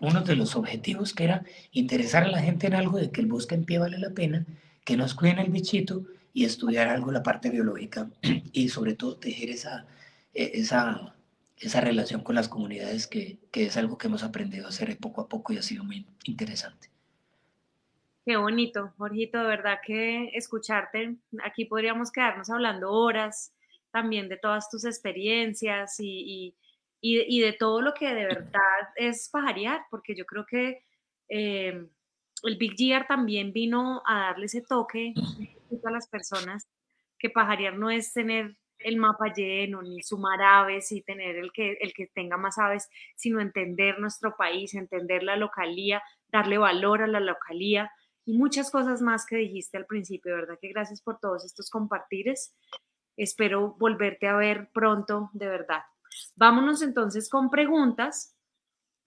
uno 0.00 0.20
de 0.22 0.36
los 0.36 0.56
objetivos 0.56 1.14
que 1.14 1.24
era 1.24 1.44
interesar 1.72 2.24
a 2.24 2.28
la 2.28 2.40
gente 2.40 2.66
en 2.66 2.74
algo 2.74 2.98
de 2.98 3.10
que 3.10 3.20
el 3.20 3.26
bosque 3.26 3.54
en 3.54 3.64
pie 3.64 3.78
vale 3.78 3.98
la 3.98 4.10
pena, 4.10 4.44
que 4.84 4.96
nos 4.96 5.14
cuiden 5.14 5.38
el 5.38 5.50
bichito 5.50 6.02
y 6.32 6.44
estudiar 6.44 6.88
algo 6.88 7.10
la 7.10 7.22
parte 7.22 7.50
biológica 7.50 8.08
y 8.52 8.68
sobre 8.68 8.94
todo 8.94 9.16
tejer 9.16 9.50
esa, 9.50 9.86
e, 10.34 10.52
esa, 10.54 11.14
esa 11.58 11.80
relación 11.80 12.22
con 12.22 12.34
las 12.34 12.48
comunidades 12.48 13.06
que, 13.06 13.38
que 13.50 13.66
es 13.66 13.76
algo 13.76 13.96
que 13.96 14.08
hemos 14.08 14.22
aprendido 14.22 14.66
a 14.66 14.68
hacer 14.68 14.96
poco 14.98 15.22
a 15.22 15.28
poco 15.28 15.52
y 15.52 15.58
ha 15.58 15.62
sido 15.62 15.84
muy 15.84 16.06
interesante. 16.24 16.90
Qué 18.24 18.36
bonito, 18.36 18.92
Jorgito, 18.98 19.38
de 19.38 19.46
verdad 19.46 19.78
que 19.86 20.30
escucharte, 20.34 21.14
aquí 21.44 21.64
podríamos 21.64 22.10
quedarnos 22.10 22.50
hablando 22.50 22.90
horas 22.92 23.52
también 23.92 24.28
de 24.28 24.36
todas 24.36 24.68
tus 24.68 24.84
experiencias 24.84 26.00
y 26.00 26.06
y, 26.28 26.54
de 27.00 27.56
todo 27.58 27.80
lo 27.80 27.94
que 27.94 28.06
de 28.06 28.26
verdad 28.26 28.88
es 28.96 29.28
pajarear, 29.30 29.82
porque 29.90 30.14
yo 30.14 30.24
creo 30.24 30.44
que 30.46 30.82
eh, 31.28 31.86
el 32.42 32.56
Big 32.56 32.76
Year 32.76 33.06
también 33.06 33.52
vino 33.52 34.02
a 34.06 34.20
darle 34.20 34.46
ese 34.46 34.62
toque 34.62 35.14
a 35.84 35.90
las 35.90 36.08
personas 36.08 36.68
que 37.18 37.30
pajarear 37.30 37.76
no 37.78 37.90
es 37.90 38.12
tener 38.12 38.56
el 38.78 38.96
mapa 38.98 39.32
lleno, 39.32 39.82
ni 39.82 40.02
sumar 40.02 40.42
aves 40.42 40.92
y 40.92 41.02
tener 41.02 41.36
el 41.36 41.50
que, 41.52 41.78
el 41.80 41.94
que 41.94 42.08
tenga 42.08 42.36
más 42.36 42.58
aves, 42.58 42.88
sino 43.16 43.40
entender 43.40 43.98
nuestro 43.98 44.36
país, 44.36 44.74
entender 44.74 45.22
la 45.22 45.36
localía, 45.36 46.02
darle 46.28 46.58
valor 46.58 47.02
a 47.02 47.06
la 47.06 47.20
localía 47.20 47.90
y 48.24 48.36
muchas 48.36 48.70
cosas 48.70 49.00
más 49.00 49.24
que 49.24 49.36
dijiste 49.36 49.76
al 49.76 49.86
principio, 49.86 50.34
¿verdad? 50.34 50.58
Que 50.60 50.68
gracias 50.68 51.00
por 51.00 51.18
todos 51.18 51.44
estos 51.44 51.70
compartires. 51.70 52.54
Espero 53.16 53.76
volverte 53.78 54.28
a 54.28 54.36
ver 54.36 54.68
pronto, 54.72 55.30
de 55.32 55.48
verdad. 55.48 55.82
Vámonos 56.34 56.82
entonces 56.82 57.28
con 57.28 57.50
preguntas. 57.50 58.34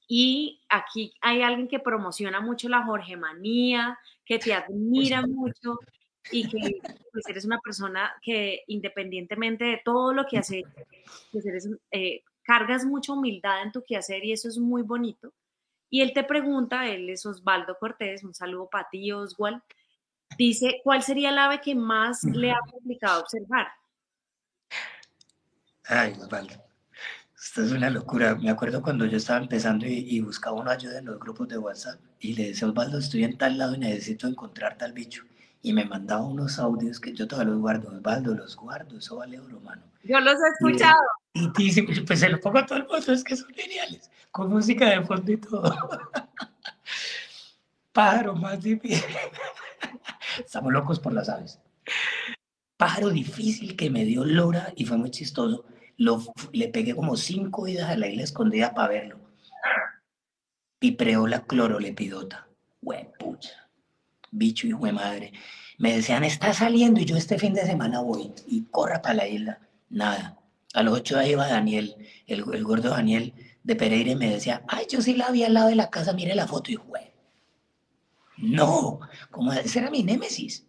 Y 0.07 0.61
aquí 0.69 1.13
hay 1.21 1.43
alguien 1.43 1.67
que 1.67 1.79
promociona 1.79 2.41
mucho 2.41 2.67
la 2.67 2.83
Jorge 2.83 3.15
Manía, 3.15 3.99
que 4.25 4.39
te 4.39 4.53
admira 4.53 5.21
mucho 5.21 5.77
y 6.31 6.49
que 6.49 6.79
pues, 7.11 7.27
eres 7.27 7.45
una 7.45 7.59
persona 7.59 8.11
que 8.21 8.63
independientemente 8.67 9.65
de 9.65 9.81
todo 9.83 10.13
lo 10.13 10.25
que 10.25 10.39
haces, 10.39 10.63
pues 11.31 11.45
eres, 11.45 11.69
eh, 11.91 12.23
cargas 12.43 12.85
mucha 12.85 13.13
humildad 13.13 13.61
en 13.61 13.71
tu 13.71 13.83
quehacer 13.83 14.25
y 14.25 14.31
eso 14.31 14.47
es 14.47 14.57
muy 14.57 14.81
bonito. 14.81 15.31
Y 15.89 16.01
él 16.01 16.13
te 16.13 16.23
pregunta, 16.23 16.87
él 16.87 17.09
es 17.09 17.25
Osvaldo 17.25 17.77
Cortés, 17.79 18.23
un 18.23 18.33
saludo 18.33 18.67
para 18.69 18.89
ti, 18.89 19.11
Oswald. 19.11 19.61
Dice, 20.37 20.81
¿cuál 20.83 21.03
sería 21.03 21.29
el 21.29 21.37
ave 21.37 21.61
que 21.61 21.75
más 21.75 22.23
le 22.23 22.51
ha 22.51 22.59
complicado 22.71 23.21
observar? 23.21 23.67
Ay, 25.85 26.13
Osvaldo. 26.13 26.68
Esto 27.41 27.63
es 27.63 27.71
una 27.71 27.89
locura. 27.89 28.35
Me 28.35 28.49
acuerdo 28.49 28.81
cuando 28.81 29.05
yo 29.05 29.15
estaba 29.15 29.39
empezando 29.39 29.85
y, 29.87 30.19
buscaba 30.19 30.57
una 30.57 30.71
ayuda 30.71 30.99
en 30.99 31.05
los 31.05 31.19
grupos 31.19 31.47
de 31.47 31.57
WhatsApp 31.57 31.99
y 32.19 32.33
le 32.33 32.49
decía, 32.49 32.67
Osvaldo, 32.67 32.99
estoy 32.99 33.23
en 33.23 33.37
tal 33.37 33.57
lado 33.57 33.75
y 33.75 33.79
necesito 33.79 34.27
encontrar 34.27 34.77
tal 34.77 34.91
bicho. 34.91 35.23
Y 35.61 35.71
me 35.71 35.85
mandaba 35.85 36.25
unos 36.25 36.59
audios 36.59 36.99
que 36.99 37.13
yo 37.13 37.27
todavía 37.27 37.53
los 37.53 37.61
guardo. 37.61 37.95
Osvaldo, 37.95 38.35
los 38.35 38.57
guardo, 38.57 38.97
eso 38.97 39.15
vale 39.15 39.39
oro, 39.39 39.61
mano. 39.61 39.83
Yo 40.03 40.19
los 40.19 40.33
he 40.33 40.47
escuchado. 40.53 40.99
Y, 41.33 41.49
y, 41.57 42.01
pues 42.01 42.19
se 42.19 42.29
lo 42.29 42.41
pongo 42.41 42.59
a 42.59 42.65
todo 42.65 42.79
el 42.79 42.87
mundo, 42.87 43.13
es 43.13 43.23
que 43.23 43.37
son 43.37 43.53
geniales. 43.53 44.11
Con 44.31 44.49
música 44.49 44.89
de 44.89 45.01
fondo 45.03 45.31
y 45.31 45.37
todo. 45.37 45.63
Pájaro 47.93 48.35
más 48.35 48.61
difícil. 48.61 49.15
Estamos 50.45 50.73
locos 50.73 50.99
por 50.99 51.13
las 51.13 51.29
aves. 51.29 51.57
Pájaro 52.75 53.09
difícil 53.09 53.77
que 53.77 53.89
me 53.89 54.03
dio 54.03 54.25
Lora 54.25 54.73
y 54.75 54.85
fue 54.85 54.97
muy 54.97 55.09
chistoso 55.09 55.65
le 56.51 56.67
pegué 56.69 56.95
como 56.95 57.17
cinco 57.17 57.67
idas 57.67 57.89
a 57.89 57.97
la 57.97 58.07
isla 58.07 58.23
escondida 58.23 58.73
para 58.73 58.87
verlo. 58.87 59.19
Pipreola 60.79 61.41
clorolepidota. 61.45 62.47
pucha. 63.19 63.69
Bicho 64.31 64.67
hijo 64.67 64.85
de 64.85 64.93
madre. 64.93 65.33
Me 65.77 65.95
decían, 65.95 66.23
está 66.23 66.53
saliendo 66.53 67.01
y 67.01 67.05
yo 67.05 67.17
este 67.17 67.37
fin 67.37 67.53
de 67.53 67.65
semana 67.65 68.01
voy 68.01 68.31
y 68.47 68.63
corra 68.65 69.01
para 69.01 69.15
la 69.15 69.27
isla. 69.27 69.59
Nada. 69.89 70.37
A 70.73 70.83
los 70.83 70.93
ocho 70.93 71.17
días 71.17 71.31
iba 71.31 71.47
Daniel, 71.47 71.95
el, 72.27 72.45
el 72.53 72.63
gordo 72.63 72.89
Daniel 72.89 73.33
de 73.63 73.75
Pereira 73.75 74.11
y 74.11 74.15
me 74.15 74.29
decía, 74.29 74.63
ay, 74.67 74.85
yo 74.89 75.01
sí 75.01 75.15
la 75.15 75.31
vi 75.31 75.43
al 75.43 75.53
lado 75.53 75.67
de 75.69 75.75
la 75.75 75.89
casa, 75.89 76.13
mire 76.13 76.35
la 76.35 76.47
foto 76.47 76.71
y 76.71 76.75
fue. 76.75 77.13
No, 78.37 78.99
como 79.31 79.51
ese 79.51 79.79
era 79.79 79.89
mi 79.89 80.03
némesis. 80.03 80.65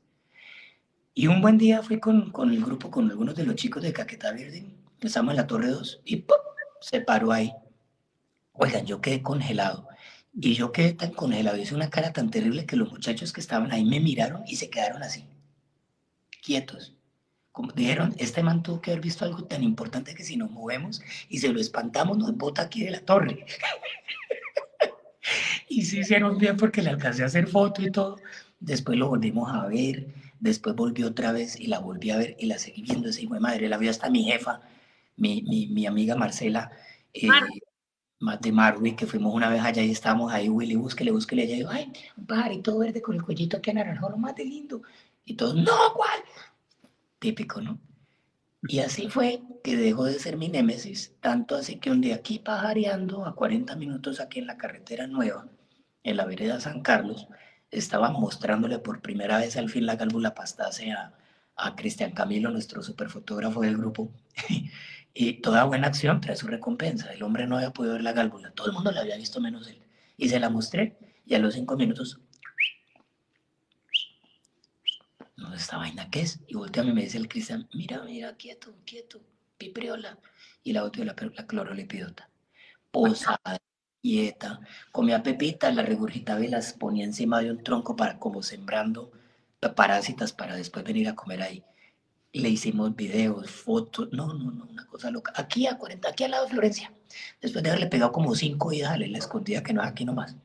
Y 1.15 1.27
un 1.27 1.40
buen 1.40 1.59
día 1.59 1.82
fui 1.82 2.01
con, 2.01 2.31
con, 2.31 2.51
el 2.51 2.65
grupo, 2.65 2.90
con 2.90 3.11
algunos 3.11 3.36
de 3.36 3.44
los 3.44 3.55
chicos 3.55 3.82
de 3.82 3.93
Caquetá 3.93 4.32
Verde, 4.32 4.65
Empezamos 5.01 5.32
en 5.32 5.39
la 5.39 5.47
Torre 5.47 5.68
2 5.68 6.02
y 6.05 6.16
¡pum! 6.16 6.36
se 6.82 7.01
paró 7.01 7.32
ahí. 7.32 7.55
Oigan, 8.52 8.85
yo 8.85 9.01
quedé 9.01 9.22
congelado. 9.22 9.89
Y 10.39 10.52
yo 10.52 10.72
quedé 10.72 10.93
tan 10.93 11.12
congelado, 11.12 11.56
hice 11.56 11.74
una 11.74 11.89
cara 11.89 12.12
tan 12.12 12.31
terrible 12.31 12.66
que 12.66 12.77
los 12.77 12.93
muchachos 12.93 13.32
que 13.32 13.40
estaban 13.40 13.72
ahí 13.72 13.82
me 13.82 13.98
miraron 13.98 14.43
y 14.47 14.56
se 14.56 14.68
quedaron 14.68 15.02
así, 15.02 15.24
quietos. 16.43 16.94
Como 17.51 17.72
dijeron, 17.72 18.14
este 18.18 18.43
man 18.43 18.62
tuvo 18.62 18.82
que 18.82 18.90
haber 18.90 19.02
visto 19.02 19.24
algo 19.24 19.44
tan 19.44 19.62
importante 19.62 20.14
que 20.14 20.22
si 20.22 20.36
nos 20.36 20.51
movemos 20.51 21.01
y 21.31 21.39
se 21.39 21.48
lo 21.48 21.60
espantamos, 21.60 22.18
nos 22.18 22.36
bota 22.36 22.60
aquí 22.60 22.85
de 22.85 22.90
la 22.90 23.01
torre. 23.01 23.47
y 25.70 25.86
sí 25.86 26.01
hicieron 26.01 26.36
bien 26.36 26.59
porque 26.59 26.82
le 26.82 26.90
alcancé 26.90 27.22
a 27.22 27.27
hacer 27.27 27.47
foto 27.47 27.81
y 27.81 27.90
todo. 27.90 28.18
Después 28.60 28.98
lo 28.98 29.09
volvimos 29.09 29.51
a 29.51 29.66
ver, 29.66 30.09
después 30.40 30.77
volvió 30.77 31.06
otra 31.06 31.32
vez 31.32 31.59
y 31.59 31.68
la 31.68 31.78
volví 31.78 32.10
a 32.10 32.18
ver 32.18 32.36
y 32.39 32.44
la 32.44 32.59
seguí 32.59 32.82
viendo 32.82 33.09
ese 33.09 33.22
hijo 33.22 33.32
de 33.32 33.40
madre. 33.40 33.70
La 33.70 33.78
vio 33.78 33.90
hasta 33.90 34.10
mi 34.10 34.24
jefa, 34.24 34.60
mi, 35.20 35.42
mi, 35.42 35.68
mi 35.68 35.86
amiga 35.86 36.16
Marcela, 36.16 36.72
eh, 37.12 37.28
de 38.40 38.52
Marwi, 38.52 38.97
que 38.97 39.06
fuimos 39.06 39.34
una 39.34 39.48
vez 39.48 39.62
allá 39.62 39.82
y 39.82 39.90
estábamos 39.90 40.32
ahí, 40.32 40.48
Willy, 40.48 40.76
búsquele, 40.76 41.10
búsquele. 41.10 41.44
Y 41.44 41.47
ella 41.47 41.56
dijo, 41.56 41.70
ay, 41.70 41.92
un 42.16 42.26
pajarito 42.26 42.78
verde 42.78 43.01
con 43.01 43.14
el 43.16 43.22
cuellito 43.22 43.56
aquí 43.56 43.70
anaranjado, 43.70 44.10
lo 44.10 44.18
más 44.18 44.34
de 44.34 44.44
lindo. 44.44 44.82
Y 45.24 45.34
todos, 45.34 45.55
no, 45.55 45.72
¿cuál? 45.94 46.20
Típico, 47.18 47.60
¿no? 47.60 47.78
Y 48.62 48.80
así 48.80 49.09
fue 49.09 49.42
que 49.64 49.76
dejó 49.76 50.05
de 50.05 50.18
ser 50.18 50.36
mi 50.36 50.48
némesis, 50.48 51.14
tanto 51.20 51.56
así 51.56 51.78
que 51.78 51.90
un 51.90 52.01
día 52.02 52.16
aquí 52.16 52.38
pajareando 52.38 53.24
a 53.24 53.34
40 53.34 53.74
minutos 53.76 54.20
aquí 54.20 54.38
en 54.38 54.47
la 54.47 54.59
carretera 54.59 55.06
nueva, 55.06 55.48
en 56.02 56.16
la 56.16 56.26
vereda 56.26 56.60
San 56.60 56.82
Carlos, 56.82 57.26
estaba 57.70 58.10
mostrándole 58.10 58.78
por 58.78 59.01
primera 59.01 59.38
vez 59.38 59.56
al 59.56 59.70
fin 59.70 59.86
la 59.86 59.97
gálvula 59.97 60.34
pastase 60.34 60.92
a, 60.92 61.14
a 61.56 61.76
Cristian 61.76 62.12
Camilo, 62.12 62.51
nuestro 62.51 62.82
superfotógrafo 62.82 63.62
del 63.62 63.78
grupo. 63.78 64.10
y 65.15 65.35
toda 65.35 65.65
buena 65.65 65.89
acción 65.89 66.20
trae 66.20 66.37
su 66.37 66.47
recompensa. 66.47 67.12
El 67.12 67.23
hombre 67.23 67.47
no 67.47 67.57
había 67.57 67.73
podido 67.73 67.95
ver 67.95 68.03
la 68.03 68.12
gálvula, 68.12 68.51
todo 68.53 68.69
el 68.69 68.73
mundo 68.73 68.93
la 68.93 69.01
había 69.01 69.16
visto 69.16 69.41
menos 69.41 69.69
él. 69.69 69.82
Y 70.16 70.28
se 70.28 70.41
la 70.41 70.51
mostré 70.51 70.97
y 71.27 71.35
a 71.35 71.39
los 71.39 71.55
cinco 71.55 71.77
minutos, 71.77 72.20
no, 75.37 75.55
esta 75.55 75.78
vaina 75.78 76.11
qué 76.11 76.20
es. 76.23 76.41
Y 76.47 76.55
voltea 76.55 76.82
a 76.82 76.87
mí 76.87 76.93
y 76.93 76.95
me 76.95 77.03
dice 77.03 77.19
el 77.19 77.28
Cristian, 77.28 77.69
mira, 77.73 78.03
mira, 78.05 78.37
quieto, 78.37 78.74
quieto, 78.85 79.20
pipriola. 79.59 80.19
Y 80.62 80.73
la 80.73 80.85
otra 80.85 81.05
la, 81.05 81.15
la 81.35 81.47
clorolipidota. 81.47 82.28
Posada, 82.91 83.59
quieta, 84.03 84.61
comía 84.93 85.23
pepita, 85.23 85.70
la 85.73 85.82
regurgitaba 85.82 86.45
y 86.45 86.49
las 86.49 86.74
ponía 86.74 87.05
encima 87.05 87.41
de 87.41 87.51
un 87.51 87.62
tronco 87.62 87.97
para 87.97 88.19
como 88.19 88.43
sembrando 88.43 89.12
parásitas 89.69 90.32
para 90.32 90.57
después 90.57 90.85
venir 90.85 91.09
a 91.09 91.15
comer 91.15 91.43
ahí. 91.43 91.65
Le 92.32 92.48
hicimos 92.48 92.94
videos, 92.94 93.51
fotos, 93.51 94.09
no, 94.12 94.32
no, 94.32 94.52
no, 94.52 94.65
una 94.65 94.86
cosa 94.86 95.11
loca. 95.11 95.32
Aquí 95.35 95.66
a 95.66 95.77
40, 95.77 96.09
aquí 96.09 96.24
al 96.24 96.31
lado 96.31 96.44
de 96.44 96.52
Florencia. 96.52 96.93
Después 97.40 97.62
de 97.65 97.70
haberle 97.70 97.89
pegado 97.89 98.12
como 98.12 98.35
cinco 98.35 98.73
y 98.73 98.81
dale, 98.81 99.09
la 99.09 99.19
escondida 99.19 99.62
que 99.62 99.73
no 99.73 99.82
es 99.82 99.89
aquí 99.89 100.05
nomás. 100.05 100.36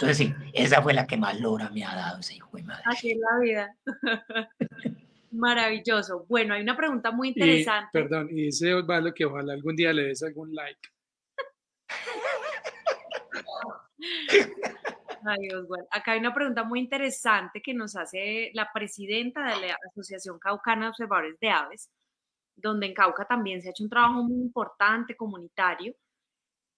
Entonces 0.00 0.16
sí, 0.16 0.34
esa 0.52 0.82
fue 0.82 0.94
la 0.94 1.06
que 1.06 1.16
más 1.16 1.38
lora 1.40 1.70
me 1.70 1.84
ha 1.84 1.94
dado 1.94 2.20
ese 2.20 2.36
hijo 2.36 2.56
de 2.56 2.62
madre. 2.62 2.82
Así 2.86 3.10
es 3.10 3.18
la 3.18 3.38
vida. 3.40 3.76
Maravilloso. 5.30 6.24
Bueno, 6.28 6.54
hay 6.54 6.62
una 6.62 6.76
pregunta 6.76 7.10
muy 7.10 7.28
interesante. 7.28 7.90
perdón, 7.92 8.28
y 8.30 8.44
dice 8.44 8.72
Osvaldo 8.74 9.12
que 9.12 9.24
ojalá 9.24 9.52
algún 9.52 9.76
día 9.76 9.92
le 9.92 10.04
des 10.04 10.22
algún 10.22 10.54
like. 10.54 10.88
Ay, 15.26 15.48
Acá 15.90 16.12
hay 16.12 16.20
una 16.20 16.34
pregunta 16.34 16.64
muy 16.64 16.80
interesante 16.80 17.60
que 17.62 17.74
nos 17.74 17.96
hace 17.96 18.50
la 18.54 18.70
presidenta 18.72 19.44
de 19.44 19.68
la 19.68 19.78
Asociación 19.90 20.38
Caucana 20.38 20.86
de 20.86 20.88
Observadores 20.90 21.38
de 21.40 21.50
Aves, 21.50 21.90
donde 22.56 22.86
en 22.86 22.94
Cauca 22.94 23.26
también 23.26 23.62
se 23.62 23.68
ha 23.68 23.70
hecho 23.70 23.84
un 23.84 23.90
trabajo 23.90 24.22
muy 24.22 24.42
importante 24.42 25.16
comunitario. 25.16 25.94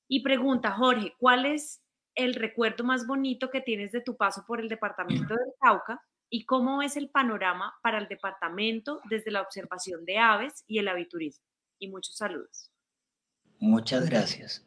Y 0.08 0.22
pregunta, 0.22 0.72
Jorge, 0.72 1.14
¿cuál 1.18 1.46
es 1.46 1.80
el 2.14 2.34
recuerdo 2.34 2.84
más 2.84 3.06
bonito 3.06 3.50
que 3.50 3.60
tienes 3.60 3.92
de 3.92 4.00
tu 4.00 4.16
paso 4.16 4.44
por 4.46 4.60
el 4.60 4.68
departamento 4.68 5.34
de 5.34 5.52
Cauca 5.60 6.00
y 6.28 6.44
cómo 6.44 6.82
es 6.82 6.96
el 6.96 7.10
panorama 7.10 7.74
para 7.82 7.98
el 7.98 8.08
departamento 8.08 9.00
desde 9.08 9.30
la 9.30 9.42
observación 9.42 10.04
de 10.04 10.18
aves 10.18 10.64
y 10.66 10.78
el 10.78 10.88
aviturismo? 10.88 11.44
Y 11.78 11.88
muchos 11.88 12.16
saludos. 12.16 12.70
Muchas 13.58 14.08
gracias. 14.08 14.66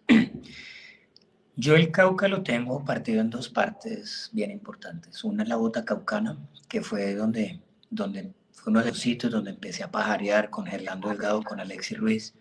Yo 1.56 1.76
el 1.76 1.92
Cauca 1.92 2.28
lo 2.28 2.42
tengo 2.42 2.84
partido 2.84 3.22
en 3.22 3.30
dos 3.30 3.48
partes 3.48 4.30
bien 4.34 4.50
importantes. 4.50 5.24
Una 5.24 5.44
es 5.44 5.50
la 5.50 5.56
bota 5.56 5.86
caucana, 5.86 6.38
que 6.68 6.82
fue 6.82 7.14
donde, 7.14 7.62
donde 7.92 8.34
fue 8.52 8.72
uno 8.72 8.80
de 8.82 8.90
los 8.90 9.00
sitios 9.00 9.32
donde 9.32 9.52
empecé 9.52 9.84
a 9.84 9.92
pajarear 9.92 10.50
con 10.50 10.66
Gerlando 10.66 11.10
Delgado, 11.10 11.44
con 11.44 11.60
Alexis 11.60 11.98
Ruiz. 12.00 12.34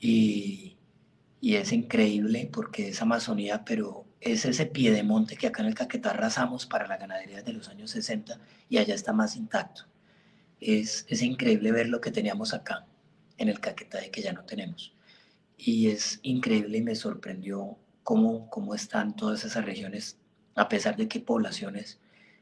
Y, 0.00 0.78
y 1.40 1.56
es 1.56 1.70
increíble 1.72 2.48
porque 2.50 2.88
es 2.88 3.02
Amazonía, 3.02 3.64
pero 3.64 4.06
es 4.20 4.46
ese 4.46 4.64
pie 4.64 4.90
de 4.90 5.02
monte 5.02 5.36
que 5.36 5.48
acá 5.48 5.62
en 5.62 5.68
el 5.68 5.74
Caquetá 5.74 6.10
arrasamos 6.10 6.66
para 6.66 6.88
la 6.88 6.96
ganadería 6.96 7.42
de 7.42 7.52
los 7.52 7.68
años 7.68 7.90
60 7.90 8.40
y 8.70 8.78
allá 8.78 8.94
está 8.94 9.12
más 9.12 9.36
intacto. 9.36 9.82
Es, 10.60 11.04
es 11.08 11.22
increíble 11.22 11.72
ver 11.72 11.88
lo 11.88 12.00
que 12.00 12.10
teníamos 12.10 12.54
acá 12.54 12.86
en 13.36 13.50
el 13.50 13.60
Caquetá 13.60 14.04
y 14.06 14.10
que 14.10 14.22
ya 14.22 14.32
no 14.32 14.44
tenemos. 14.44 14.94
Y 15.58 15.88
es 15.88 16.20
increíble 16.22 16.78
y 16.78 16.82
me 16.82 16.94
sorprendió 16.94 17.78
cómo, 18.08 18.48
cómo 18.48 18.74
están 18.74 19.14
todas 19.14 19.44
esas 19.44 19.66
regiones, 19.66 20.16
a 20.54 20.66
pesar 20.66 20.96
de 20.96 21.06
que 21.06 21.20
poblaciones 21.20 21.98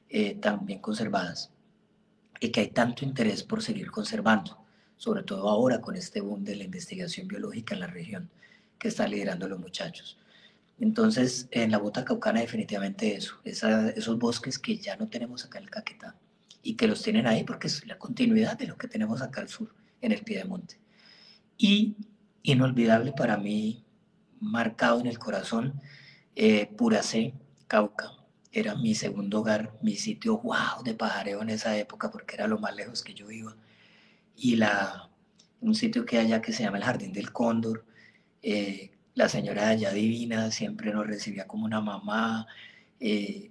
eh, 0.08 0.36
tan 0.36 0.64
bien 0.64 0.78
conservadas 0.78 1.50
y 2.38 2.50
que 2.50 2.60
hay 2.60 2.68
tanto 2.68 3.04
interés 3.04 3.42
por 3.42 3.60
seguir 3.60 3.90
conservando, 3.90 4.64
sobre 4.96 5.24
todo 5.24 5.48
ahora 5.48 5.80
con 5.80 5.96
este 5.96 6.20
boom 6.20 6.44
de 6.44 6.54
la 6.54 6.62
investigación 6.62 7.26
biológica 7.26 7.74
en 7.74 7.80
la 7.80 7.88
región 7.88 8.30
que 8.78 8.86
está 8.86 9.08
liderando 9.08 9.48
los 9.48 9.58
muchachos. 9.58 10.16
Entonces, 10.78 11.48
en 11.50 11.72
la 11.72 11.78
bota 11.78 12.04
caucana 12.04 12.38
definitivamente 12.38 13.16
eso, 13.16 13.34
esos 13.42 14.18
bosques 14.20 14.60
que 14.60 14.78
ya 14.78 14.96
no 14.96 15.08
tenemos 15.08 15.44
acá 15.44 15.58
en 15.58 15.64
el 15.64 15.70
Caquetá 15.70 16.14
y 16.62 16.74
que 16.76 16.86
los 16.86 17.02
tienen 17.02 17.26
ahí 17.26 17.42
porque 17.42 17.66
es 17.66 17.84
la 17.88 17.98
continuidad 17.98 18.56
de 18.56 18.68
lo 18.68 18.78
que 18.78 18.86
tenemos 18.86 19.20
acá 19.20 19.40
al 19.40 19.48
sur, 19.48 19.74
en 20.00 20.12
el 20.12 20.22
Piedemonte. 20.22 20.78
Y 21.58 21.96
inolvidable 22.44 23.10
para 23.10 23.36
mí 23.36 23.82
marcado 24.40 25.00
en 25.00 25.06
el 25.06 25.18
corazón. 25.18 25.80
Eh, 26.34 26.66
Puracé, 26.76 27.34
Cauca, 27.66 28.12
era 28.52 28.74
mi 28.74 28.94
segundo 28.94 29.40
hogar, 29.40 29.72
mi 29.82 29.96
sitio 29.96 30.38
wow 30.38 30.82
de 30.84 30.94
pajareo 30.94 31.42
en 31.42 31.50
esa 31.50 31.76
época 31.76 32.10
porque 32.10 32.36
era 32.36 32.46
lo 32.46 32.58
más 32.58 32.74
lejos 32.74 33.02
que 33.02 33.14
yo 33.14 33.30
iba. 33.30 33.56
Y 34.36 34.56
la, 34.56 35.10
un 35.60 35.74
sitio 35.74 36.04
que 36.04 36.18
hay 36.18 36.26
allá 36.26 36.42
que 36.42 36.52
se 36.52 36.62
llama 36.62 36.78
el 36.78 36.84
Jardín 36.84 37.12
del 37.12 37.32
Cóndor. 37.32 37.84
Eh, 38.42 38.92
la 39.14 39.28
señora 39.28 39.68
allá 39.68 39.92
divina 39.92 40.50
siempre 40.50 40.92
nos 40.92 41.06
recibía 41.06 41.46
como 41.46 41.64
una 41.64 41.80
mamá. 41.80 42.46
Eh, 43.00 43.50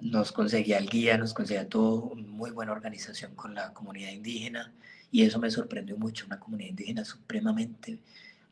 nos 0.00 0.32
conseguía 0.32 0.78
el 0.78 0.88
guía, 0.88 1.16
nos 1.16 1.32
conseguía 1.32 1.68
todo, 1.68 2.14
muy 2.14 2.50
buena 2.50 2.72
organización 2.72 3.34
con 3.34 3.54
la 3.54 3.72
comunidad 3.72 4.10
indígena 4.10 4.72
y 5.10 5.22
eso 5.22 5.38
me 5.38 5.50
sorprendió 5.50 5.96
mucho, 5.96 6.26
una 6.26 6.40
comunidad 6.40 6.70
indígena 6.70 7.04
supremamente 7.04 8.00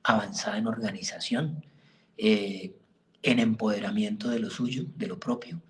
avanzada 0.02 0.58
en 0.58 0.66
organización, 0.66 1.64
eh, 2.16 2.74
en 3.22 3.38
empoderamiento 3.38 4.28
de 4.28 4.40
lo 4.40 4.50
suyo, 4.50 4.84
de 4.96 5.06
lo 5.06 5.18
propio, 5.18 5.62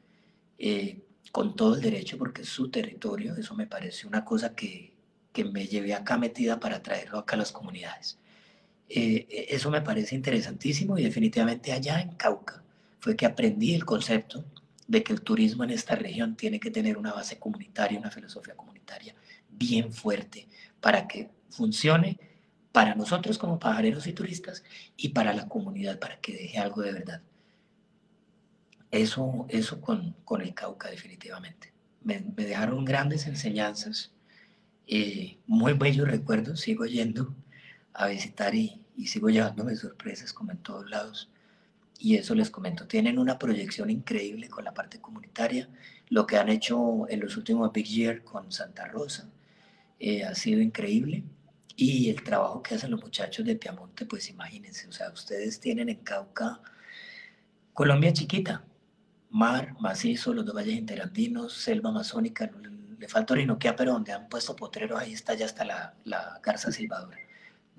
eh, 0.59 1.03
con 1.31 1.55
todo 1.57 1.75
el 1.75 1.81
derecho 1.81 2.19
porque 2.19 2.43
es 2.43 2.49
su 2.49 2.71
territorio. 2.71 3.37
Eso 3.37 3.55
me 3.55 3.67
parece 3.67 4.07
una 4.07 4.25
cosa 4.25 4.55
que, 4.55 4.93
que 5.33 5.45
me 5.45 5.67
llevé 5.67 5.95
acá 5.95 6.19
metida 6.19 6.61
para 6.61 6.83
traerlo 6.83 7.19
acá 7.19 7.37
a 7.37 7.39
las 7.41 7.53
comunidades. 7.53 8.19
Eh, 8.89 9.47
eso 9.49 9.71
me 9.71 9.81
parece 9.81 10.15
interesantísimo 10.15 10.99
y 10.99 11.05
definitivamente 11.05 11.73
allá 11.73 12.01
en 12.01 12.13
Cauca 12.13 12.63
fue 13.01 13.17
que 13.17 13.25
aprendí 13.27 13.75
el 13.75 13.85
concepto 13.85 14.45
de 14.87 15.03
que 15.03 15.13
el 15.13 15.23
turismo 15.23 15.65
en 15.65 15.71
esta 15.71 15.95
región 15.95 16.37
tiene 16.37 16.61
que 16.61 16.71
tener 16.71 16.99
una 16.99 17.13
base 17.13 17.39
comunitaria, 17.39 17.99
una 17.99 18.11
filosofía 18.11 18.55
comunitaria 18.55 19.15
bien 19.49 19.93
fuerte 19.93 20.47
para 20.81 21.09
que 21.09 21.31
funcione 21.49 22.19
para 22.73 22.95
nosotros 22.95 23.39
como 23.39 23.59
pajareros 23.59 24.07
y 24.07 24.15
turistas 24.15 24.65
y 24.97 25.11
para 25.11 25.35
la 25.35 25.49
comunidad, 25.49 25.99
para 25.99 26.19
que 26.21 26.33
deje 26.33 26.59
algo 26.59 26.81
de 26.81 26.93
verdad. 26.93 27.21
Eso, 28.91 29.47
eso 29.49 29.81
con, 29.81 30.17
con 30.25 30.41
el 30.41 30.55
Cauca 30.55 30.91
definitivamente. 30.91 31.73
Me, 32.03 32.21
dejaron 32.21 32.85
grandes 32.85 33.27
enseñanzas, 33.27 34.11
eh, 34.87 35.39
muy 35.47 35.75
bellos 35.75 36.09
recuerdos, 36.09 36.61
sigo 36.61 36.87
yendo 36.87 37.35
a 37.95 38.07
visitar 38.09 38.55
y, 38.55 38.81
y 38.97 39.07
sigo 39.07 39.29
llevándome 39.31 39.77
sorpresas 39.77 40.33
como 40.33 40.51
en 40.53 40.59
todos 40.59 40.89
lados. 40.91 41.31
Y 41.99 42.17
eso 42.17 42.35
les 42.35 42.51
comento, 42.51 42.87
tienen 42.87 43.19
una 43.19 43.39
proyección 43.39 43.89
increíble 43.91 44.49
con 44.49 44.65
la 44.65 44.75
parte 44.75 44.99
comunitaria. 44.99 45.69
Lo 46.09 46.27
que 46.27 46.37
han 46.37 46.49
hecho 46.49 47.09
en 47.09 47.21
los 47.21 47.37
últimos 47.37 47.73
Big 47.73 47.87
Year 47.87 48.25
con 48.25 48.51
Santa 48.51 48.87
Rosa 48.87 49.29
eh, 50.01 50.25
ha 50.25 50.35
sido 50.35 50.61
increíble 50.61 51.23
y 51.77 52.11
el 52.11 52.23
trabajo 52.23 52.63
que 52.63 52.75
hacen 52.75 52.91
los 52.91 53.01
muchachos 53.01 53.45
de 53.45 53.57
Piamonte, 53.57 54.07
pues 54.07 54.29
imagínense, 54.29 54.89
o 54.89 54.93
sea, 54.93 55.11
ustedes 55.11 55.61
tienen 55.61 55.89
en 55.89 55.97
Cauca 55.97 56.61
Colombia 57.73 58.13
chiquita, 58.13 58.65
mar, 59.31 59.75
macizo, 59.81 60.35
los 60.35 60.45
dos 60.45 60.55
valles 60.55 60.77
interandinos, 60.77 61.55
selva 61.55 61.89
amazónica, 61.91 62.51
le 62.99 63.09
falta 63.09 63.33
Orinoquia, 63.33 63.75
pero 63.75 63.93
donde 63.93 64.13
han 64.13 64.29
puesto 64.29 64.55
potreros, 64.55 65.01
ahí 65.01 65.15
está 65.15 65.35
ya 65.35 65.47
está 65.47 65.65
la, 65.65 65.95
la 66.05 66.39
garza 66.43 66.71
silvadora. 66.71 67.19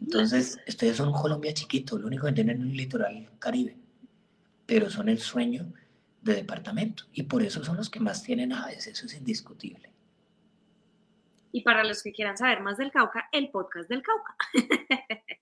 Entonces, 0.02 0.60
ustedes 0.68 0.98
son 0.98 1.14
Colombia 1.14 1.54
chiquito, 1.54 1.98
lo 1.98 2.08
único 2.08 2.26
que 2.26 2.34
tienen 2.34 2.58
es 2.58 2.64
un 2.64 2.76
litoral 2.76 3.30
caribe, 3.38 3.78
pero 4.66 4.90
son 4.90 5.10
el 5.10 5.20
sueño 5.20 5.72
de 6.24 6.36
departamento 6.36 7.06
y 7.14 7.24
por 7.24 7.44
eso 7.44 7.64
son 7.64 7.78
los 7.78 7.90
que 7.90 8.00
más 8.00 8.24
tienen 8.24 8.52
aves, 8.52 8.88
eso 8.88 9.06
es 9.06 9.14
indiscutible. 9.14 9.93
Y 11.56 11.62
para 11.62 11.84
los 11.84 12.02
que 12.02 12.12
quieran 12.12 12.36
saber 12.36 12.62
más 12.62 12.78
del 12.78 12.92
Cauca, 12.92 13.30
el 13.32 13.52
podcast 13.52 13.88
del 13.88 14.02
Cauca. 14.02 14.36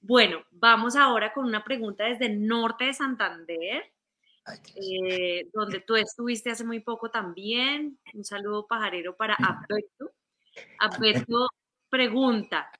bueno, 0.00 0.42
vamos 0.50 0.96
ahora 0.96 1.32
con 1.32 1.44
una 1.44 1.62
pregunta 1.62 2.04
desde 2.04 2.26
el 2.26 2.44
norte 2.44 2.86
de 2.86 2.92
Santander, 2.92 3.92
eh, 4.74 5.46
donde 5.54 5.80
tú 5.80 5.94
estuviste 5.94 6.50
hace 6.50 6.64
muy 6.64 6.80
poco 6.80 7.08
también. 7.08 7.98
Un 8.12 8.24
saludo 8.24 8.66
pajarero 8.66 9.16
para 9.16 9.34
Alberto. 9.36 10.10
Alberto 10.80 11.48
pregunta, 11.88 12.70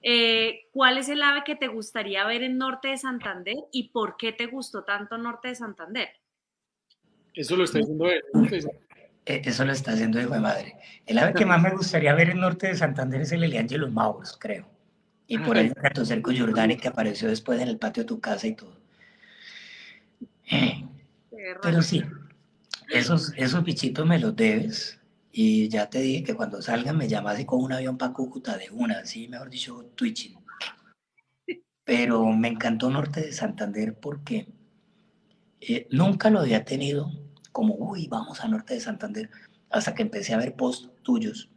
eh, 0.00 0.68
¿cuál 0.72 0.96
es 0.96 1.10
el 1.10 1.20
ave 1.20 1.44
que 1.44 1.56
te 1.56 1.68
gustaría 1.68 2.24
ver 2.26 2.44
en 2.44 2.56
Norte 2.56 2.88
de 2.88 2.96
Santander 2.96 3.56
y 3.72 3.90
por 3.90 4.16
qué 4.16 4.32
te 4.32 4.46
gustó 4.46 4.84
tanto 4.84 5.18
Norte 5.18 5.48
de 5.48 5.54
Santander? 5.54 6.08
Eso 7.34 7.56
lo 7.56 7.64
está 7.64 7.78
diciendo 7.78 8.06
él. 8.06 8.22
Eh, 9.26 9.42
eso 9.44 9.64
lo 9.64 9.72
está 9.72 9.92
haciendo 9.92 10.20
hijo 10.20 10.34
de 10.34 10.40
madre. 10.40 10.76
El 11.04 11.18
ave 11.18 11.34
que 11.34 11.44
más 11.44 11.60
me 11.60 11.70
gustaría 11.70 12.14
ver 12.14 12.30
en 12.30 12.40
Norte 12.40 12.68
de 12.68 12.76
Santander 12.76 13.20
es 13.20 13.32
el 13.32 13.42
Eliángelo 13.42 13.90
Mauros, 13.90 14.36
creo. 14.38 14.66
Y 15.26 15.38
por 15.38 15.58
ahí 15.58 15.72
el 15.82 16.06
cerco 16.06 16.30
Jordani 16.36 16.76
que 16.76 16.86
apareció 16.86 17.28
después 17.28 17.60
en 17.60 17.66
el 17.66 17.78
patio 17.78 18.04
de 18.04 18.06
tu 18.06 18.20
casa 18.20 18.46
y 18.46 18.54
todo. 18.54 18.80
Pero 21.62 21.82
sí, 21.82 22.04
esos, 22.90 23.32
esos 23.36 23.64
bichitos 23.64 24.06
me 24.06 24.20
los 24.20 24.36
debes. 24.36 25.00
Y 25.32 25.68
ya 25.68 25.90
te 25.90 26.00
dije 26.00 26.22
que 26.22 26.34
cuando 26.34 26.62
salgan 26.62 26.96
me 26.96 27.08
llamas 27.08 27.34
así 27.34 27.44
con 27.44 27.62
un 27.62 27.72
avión 27.72 27.98
para 27.98 28.12
Cúcuta 28.12 28.56
de 28.56 28.70
una, 28.70 29.00
así 29.00 29.26
mejor 29.26 29.50
dicho, 29.50 29.90
twitching. 29.96 30.38
Pero 31.84 32.24
me 32.26 32.48
encantó 32.48 32.88
Norte 32.88 33.20
de 33.20 33.32
Santander 33.32 33.94
porque 33.98 34.48
eh, 35.60 35.88
nunca 35.90 36.30
lo 36.30 36.40
había 36.40 36.64
tenido 36.64 37.10
como, 37.56 37.74
uy, 37.74 38.06
vamos 38.06 38.40
a 38.40 38.48
Norte 38.48 38.74
de 38.74 38.80
Santander, 38.80 39.30
hasta 39.70 39.94
que 39.94 40.02
empecé 40.02 40.34
a 40.34 40.36
ver 40.36 40.56
posts 40.56 40.90
tuyos 41.02 41.48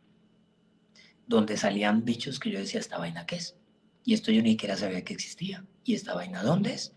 donde 1.28 1.58
salían 1.58 2.06
bichos 2.06 2.40
que 2.40 2.52
yo 2.52 2.60
decía, 2.60 2.80
¿esta 2.80 2.98
vaina 2.98 3.26
qué 3.26 3.36
es? 3.36 3.58
Y 4.06 4.14
esto 4.14 4.32
yo 4.32 4.42
ni 4.42 4.52
siquiera 4.52 4.78
sabía 4.78 5.04
que 5.04 5.14
existía. 5.14 5.66
¿Y 5.84 5.96
esta 5.96 6.14
vaina 6.14 6.42
dónde 6.42 6.74
es? 6.74 6.94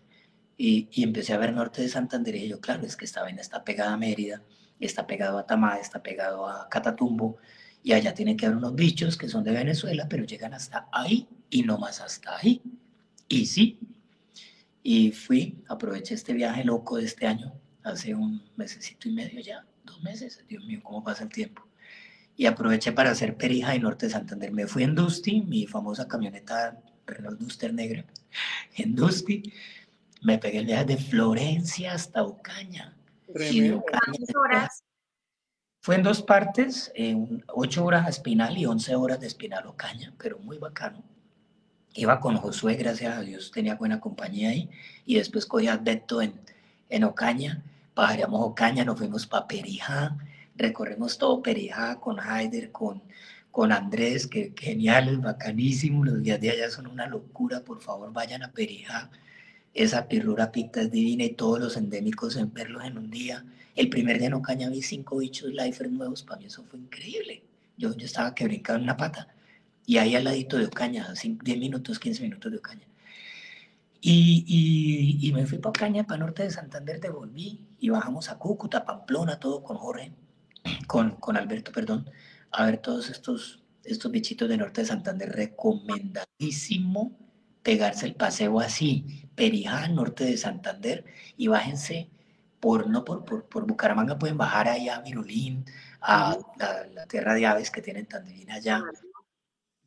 Y, 0.55 0.87
y 0.89 1.03
empecé 1.03 1.33
a 1.33 1.37
ver 1.37 1.51
Norte 1.51 1.81
de 1.81 1.89
Santander 1.89 2.33
y 2.35 2.47
yo, 2.47 2.61
claro, 2.61 2.83
es 2.85 2.95
que 2.95 3.03
esta 3.03 3.21
vaina 3.21 3.41
está 3.41 3.65
pegada 3.65 3.91
a 3.91 3.97
Mérida 3.97 4.41
está 4.79 5.05
pegado 5.05 5.37
a 5.37 5.45
Tamá, 5.45 5.77
está 5.77 6.01
pegado 6.01 6.47
a 6.47 6.67
Catatumbo, 6.69 7.37
y 7.83 7.93
allá 7.93 8.13
tienen 8.13 8.37
que 8.37 8.45
haber 8.45 8.57
unos 8.57 8.75
bichos 8.75 9.17
que 9.17 9.27
son 9.27 9.43
de 9.43 9.51
Venezuela, 9.51 10.07
pero 10.09 10.23
llegan 10.23 10.53
hasta 10.53 10.87
ahí 10.91 11.27
y 11.49 11.63
no 11.63 11.77
más 11.77 11.99
hasta 11.99 12.37
ahí. 12.37 12.61
Y 13.27 13.45
sí, 13.45 13.79
y 14.81 15.11
fui, 15.11 15.63
aproveché 15.67 16.13
este 16.13 16.33
viaje 16.33 16.63
loco 16.63 16.97
de 16.97 17.05
este 17.05 17.27
año, 17.27 17.53
hace 17.83 18.15
un 18.15 18.41
mesecito 18.55 19.09
y 19.09 19.11
medio 19.11 19.39
ya, 19.41 19.65
dos 19.83 20.01
meses, 20.01 20.43
Dios 20.47 20.63
mío, 20.65 20.79
cómo 20.83 21.03
pasa 21.03 21.23
el 21.23 21.29
tiempo. 21.29 21.67
Y 22.35 22.45
aproveché 22.45 22.91
para 22.91 23.11
hacer 23.11 23.37
Perija 23.37 23.75
y 23.75 23.79
Norte 23.79 24.07
de 24.07 24.13
Santander. 24.13 24.51
Me 24.51 24.65
fui 24.65 24.83
en 24.83 24.95
Dusty, 24.95 25.41
mi 25.41 25.67
famosa 25.67 26.07
camioneta 26.07 26.81
Renault 27.05 27.39
Duster 27.39 27.73
negra, 27.73 28.05
en 28.75 28.95
Dusty. 28.95 29.53
Me 30.21 30.39
pegué 30.39 30.59
el 30.59 30.65
viaje 30.65 30.85
de 30.85 30.97
Florencia 30.97 31.93
hasta 31.93 32.23
Ocaña 32.23 32.95
horas? 34.35 34.83
Fue 35.79 35.95
en 35.95 36.03
dos 36.03 36.21
partes, 36.21 36.91
en 36.95 37.43
ocho 37.47 37.83
horas 37.83 38.05
a 38.05 38.09
Espinal 38.09 38.57
y 38.57 38.65
once 38.65 38.95
horas 38.95 39.19
de 39.19 39.27
Espinal 39.27 39.67
Ocaña, 39.67 40.13
pero 40.17 40.39
muy 40.39 40.57
bacano. 40.57 41.03
Iba 41.95 42.19
con 42.19 42.37
Josué, 42.37 42.75
gracias 42.75 43.17
a 43.17 43.21
Dios, 43.21 43.51
tenía 43.51 43.75
buena 43.75 43.99
compañía 43.99 44.49
ahí. 44.49 44.69
Y 45.05 45.15
después 45.15 45.45
cogí 45.45 45.67
a 45.67 45.77
Beto 45.77 46.21
en, 46.21 46.39
en 46.89 47.03
Ocaña, 47.03 47.61
pajaríamos 47.93 48.41
Ocaña, 48.41 48.85
nos 48.85 48.97
fuimos 48.97 49.27
para 49.27 49.47
Perijá, 49.47 50.17
recorrimos 50.55 51.17
todo 51.17 51.41
Perijá 51.41 51.99
con 51.99 52.19
Haider, 52.19 52.71
con, 52.71 53.01
con 53.51 53.71
Andrés, 53.71 54.27
que, 54.27 54.53
que 54.53 54.65
genial, 54.65 55.17
bacanísimo. 55.19 56.03
Los 56.05 56.21
días 56.21 56.39
de 56.41 56.51
allá 56.51 56.69
son 56.69 56.87
una 56.87 57.07
locura, 57.07 57.61
por 57.61 57.81
favor 57.81 58.11
vayan 58.13 58.43
a 58.43 58.51
Perijá 58.51 59.09
esa 59.73 60.07
pirrura 60.07 60.51
pita 60.51 60.81
es 60.81 60.91
divina 60.91 61.23
y 61.23 61.31
todos 61.31 61.59
los 61.59 61.77
endémicos 61.77 62.35
en 62.35 62.53
verlos 62.53 62.83
en 62.85 62.97
un 62.97 63.09
día. 63.09 63.43
El 63.75 63.89
primer 63.89 64.19
día 64.19 64.27
en 64.27 64.35
Ocaña 64.35 64.69
vi 64.69 64.83
cinco 64.83 65.17
bichos 65.17 65.51
lifers 65.51 65.91
nuevos, 65.91 66.21
para 66.21 66.39
mí 66.39 66.45
eso 66.45 66.63
fue 66.63 66.79
increíble. 66.79 67.41
Yo, 67.77 67.95
yo 67.95 68.05
estaba 68.05 68.35
que 68.35 68.45
brincaba 68.45 68.77
en 68.77 68.83
una 68.83 68.97
pata. 68.97 69.27
Y 69.85 69.97
ahí 69.97 70.15
al 70.15 70.25
ladito 70.25 70.57
de 70.57 70.65
Ocaña, 70.65 71.11
10 71.11 71.59
minutos, 71.59 71.99
15 71.99 72.21
minutos 72.21 72.51
de 72.51 72.59
Ocaña. 72.59 72.85
Y, 74.05 75.17
y, 75.21 75.31
me 75.31 75.45
fui 75.45 75.59
para 75.59 75.69
Ocaña, 75.69 76.03
para 76.05 76.19
norte 76.19 76.43
de 76.43 76.51
Santander, 76.51 76.99
devolví 76.99 77.65
y 77.79 77.87
bajamos 77.87 78.29
a 78.29 78.37
Cúcuta, 78.37 78.83
Pamplona, 78.83 79.39
todo 79.39 79.63
con 79.63 79.77
Jorge, 79.77 80.11
con, 80.87 81.11
con 81.11 81.37
Alberto, 81.37 81.71
perdón, 81.71 82.09
a 82.51 82.65
ver 82.65 82.79
todos 82.79 83.09
estos, 83.09 83.63
estos 83.85 84.11
bichitos 84.11 84.49
de 84.49 84.57
norte 84.57 84.81
de 84.81 84.87
Santander, 84.87 85.29
recomendadísimo 85.29 87.17
pegarse 87.61 88.05
el 88.05 88.15
paseo 88.15 88.59
así, 88.59 89.29
Perijá, 89.35 89.87
norte 89.87 90.25
de 90.25 90.35
Santander, 90.35 91.05
y 91.37 91.47
bájense 91.47 92.09
por, 92.59 92.89
no 92.89 93.05
por, 93.05 93.23
por, 93.23 93.65
Bucaramanga, 93.65 94.19
pueden 94.19 94.37
bajar 94.37 94.67
ahí 94.67 94.89
a 94.89 94.99
Mirulín, 94.99 95.63
a 96.01 96.37
la, 96.93 97.07
tierra 97.07 97.35
de 97.35 97.45
aves 97.45 97.71
que 97.71 97.81
tienen 97.81 98.05
tan 98.05 98.25
allá. 98.49 98.83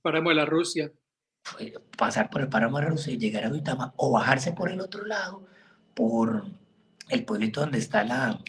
Páramo 0.01 0.31
de 0.31 0.37
la 0.37 0.47
Rusia. 0.47 0.91
Pasar 1.97 2.31
por 2.31 2.41
el 2.41 2.49
páramo 2.49 2.81
de 2.81 3.13
y 3.13 3.19
llegar 3.19 3.45
a 3.45 3.51
Duitama, 3.51 3.93
o 3.97 4.11
bajarse 4.11 4.53
por 4.53 4.71
el 4.71 4.81
otro 4.81 5.05
lado, 5.07 5.47
por 5.95 6.45
el 7.09 7.25
pueblito 7.25 7.61
donde 7.61 7.79
está 7.79 8.05
la, 8.05 8.41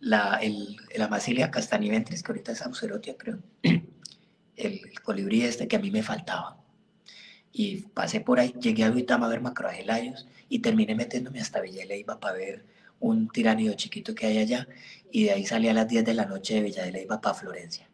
la, 0.00 0.38
el, 0.42 0.76
la 0.96 1.08
Masilia 1.08 1.50
Castaniventris, 1.50 2.22
que 2.22 2.32
ahorita 2.32 2.52
es 2.52 2.62
Auserotia, 2.62 3.16
creo. 3.16 3.38
El, 3.62 4.80
el 4.90 5.00
colibrí 5.04 5.42
este 5.42 5.68
que 5.68 5.76
a 5.76 5.78
mí 5.78 5.92
me 5.92 6.02
faltaba 6.02 6.58
y 7.52 7.82
pasé 7.82 8.20
por 8.20 8.40
ahí, 8.40 8.54
llegué 8.60 8.84
a 8.84 8.90
Duitama 8.90 9.26
a 9.26 9.28
ver 9.28 9.40
macroagelayos 9.40 10.28
y 10.48 10.60
terminé 10.60 10.94
metiéndome 10.94 11.40
hasta 11.40 11.60
Villa 11.60 11.80
de 11.80 11.86
Leyva 11.86 12.20
para 12.20 12.34
ver 12.34 12.64
un 13.00 13.28
tiránido 13.28 13.74
chiquito 13.74 14.14
que 14.14 14.26
hay 14.26 14.38
allá 14.38 14.68
y 15.10 15.24
de 15.24 15.32
ahí 15.32 15.46
salí 15.46 15.68
a 15.68 15.74
las 15.74 15.88
10 15.88 16.04
de 16.04 16.14
la 16.14 16.26
noche 16.26 16.54
de 16.54 16.62
Villa 16.62 16.84
de 16.84 16.92
Leyva 16.92 17.20
para 17.20 17.34
Florencia. 17.34 17.88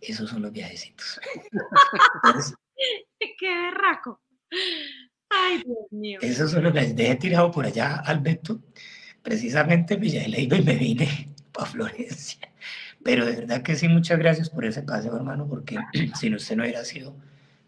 Esos 0.00 0.30
son 0.30 0.42
los 0.42 0.52
viajecitos. 0.52 1.20
¡Qué 3.38 3.48
berraco! 3.48 4.20
¡Ay, 5.28 5.62
Dios 5.64 5.92
mío! 5.92 6.20
Son 6.48 6.64
los 6.64 6.72
viajes. 6.72 6.96
Dejé 6.96 7.16
tirado 7.16 7.50
por 7.50 7.64
allá 7.64 7.96
Alberto, 7.96 8.60
precisamente 9.22 9.96
Villa 9.96 10.22
de 10.22 10.28
Leyva 10.28 10.58
me 10.58 10.76
vine 10.76 11.28
para 11.52 11.70
Florencia. 11.70 12.40
Pero 13.02 13.24
de 13.24 13.36
verdad 13.36 13.62
que 13.62 13.76
sí, 13.76 13.88
muchas 13.88 14.18
gracias 14.18 14.50
por 14.50 14.64
ese 14.64 14.82
paseo, 14.82 15.16
hermano, 15.16 15.46
porque 15.48 15.78
si 16.18 16.30
no, 16.30 16.36
usted 16.36 16.56
no 16.56 16.62
hubiera 16.62 16.84
sido 16.84 17.14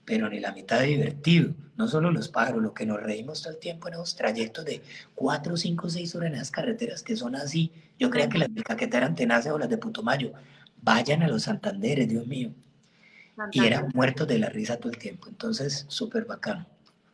pero 0.05 0.29
ni 0.29 0.41
la 0.41 0.53
mitad 0.53 0.83
divertido. 0.83 1.55
No 1.77 1.89
solo 1.89 2.11
los 2.11 2.29
pájaros, 2.29 2.63
lo 2.63 2.75
que 2.75 2.87
nos 2.87 3.03
reímos 3.03 3.43
todo 3.43 3.53
el 3.53 3.59
tiempo 3.59 3.89
en 3.89 3.95
esos 3.95 4.15
trayectos 4.15 4.65
de 4.65 4.83
4, 5.15 5.57
5, 5.57 5.89
6 5.89 6.15
horas 6.15 6.29
en 6.29 6.35
esas 6.35 6.51
carreteras 6.51 7.03
que 7.03 7.17
son 7.17 7.35
así. 7.35 7.73
Yo 7.99 8.11
creía 8.11 8.29
que 8.29 8.39
las 8.39 8.55
de 8.55 8.63
Caqueta 8.63 8.99
eran 8.99 9.15
tenaces 9.15 9.53
o 9.53 9.59
las 9.59 9.69
de 9.69 9.79
Putumayo. 9.79 10.33
Vayan 10.83 11.23
a 11.23 11.29
los 11.29 11.45
Santanderes, 11.45 12.09
Dios 12.09 12.27
mío. 12.27 12.53
Y 13.53 13.65
eran 13.65 13.91
muertos 13.95 14.29
de 14.29 14.39
la 14.39 14.49
risa 14.49 14.79
todo 14.79 14.93
el 14.93 14.99
tiempo. 14.99 15.29
Entonces, 15.29 15.87
súper 15.89 16.25
bacano. 16.25 16.67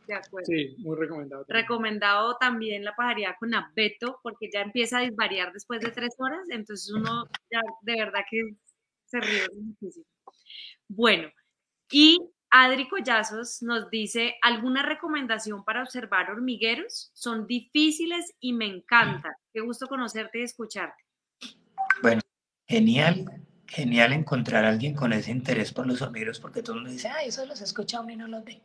De 0.07 0.15
acuerdo. 0.15 0.47
Sí, 0.47 0.75
muy 0.79 0.97
recomendado. 0.97 1.45
Recomendado 1.49 2.37
también 2.39 2.83
la 2.83 2.95
pajaría 2.95 3.37
con 3.39 3.55
abeto, 3.55 4.21
porque 4.23 4.49
ya 4.53 4.63
empieza 4.63 4.99
a 4.99 5.03
disvariar 5.03 5.53
después 5.53 5.81
de 5.81 5.91
tres 5.91 6.15
horas, 6.19 6.41
entonces 6.49 6.91
uno 6.91 7.27
ya 7.51 7.61
de 7.83 7.97
verdad 7.97 8.21
que 8.31 8.43
se 9.05 9.21
ríe 9.21 9.47
muchísimo. 9.55 10.07
Bueno, 10.89 11.29
y 11.91 12.19
Adri 12.51 12.89
Collazos 12.89 13.61
nos 13.61 13.91
dice, 13.91 14.37
¿alguna 14.41 14.83
recomendación 14.83 15.63
para 15.65 15.83
observar 15.83 16.31
hormigueros? 16.31 17.11
Son 17.13 17.47
difíciles 17.47 18.33
y 18.41 18.55
me 18.55 18.67
encantan. 18.67 19.33
Qué 19.53 19.61
gusto 19.61 19.87
conocerte 19.87 20.41
y 20.41 20.45
escucharte. 20.45 21.03
Bueno, 22.01 22.23
genial, 22.67 23.27
genial 23.69 24.13
encontrar 24.13 24.65
a 24.65 24.71
alguien 24.71 24.95
con 24.95 25.13
ese 25.13 25.31
interés 25.31 25.73
por 25.73 25.87
los 25.87 26.03
hormigueros, 26.03 26.41
porque 26.41 26.63
todo 26.63 26.75
el 26.75 26.83
mundo 26.83 26.93
dice, 26.93 27.09
ay, 27.09 27.29
eso 27.29 27.47
los 27.47 27.61
he 27.61 27.65
escuchado 27.65 28.09
y 28.11 28.17
no 28.17 28.27
los 28.27 28.45
ve. 28.45 28.61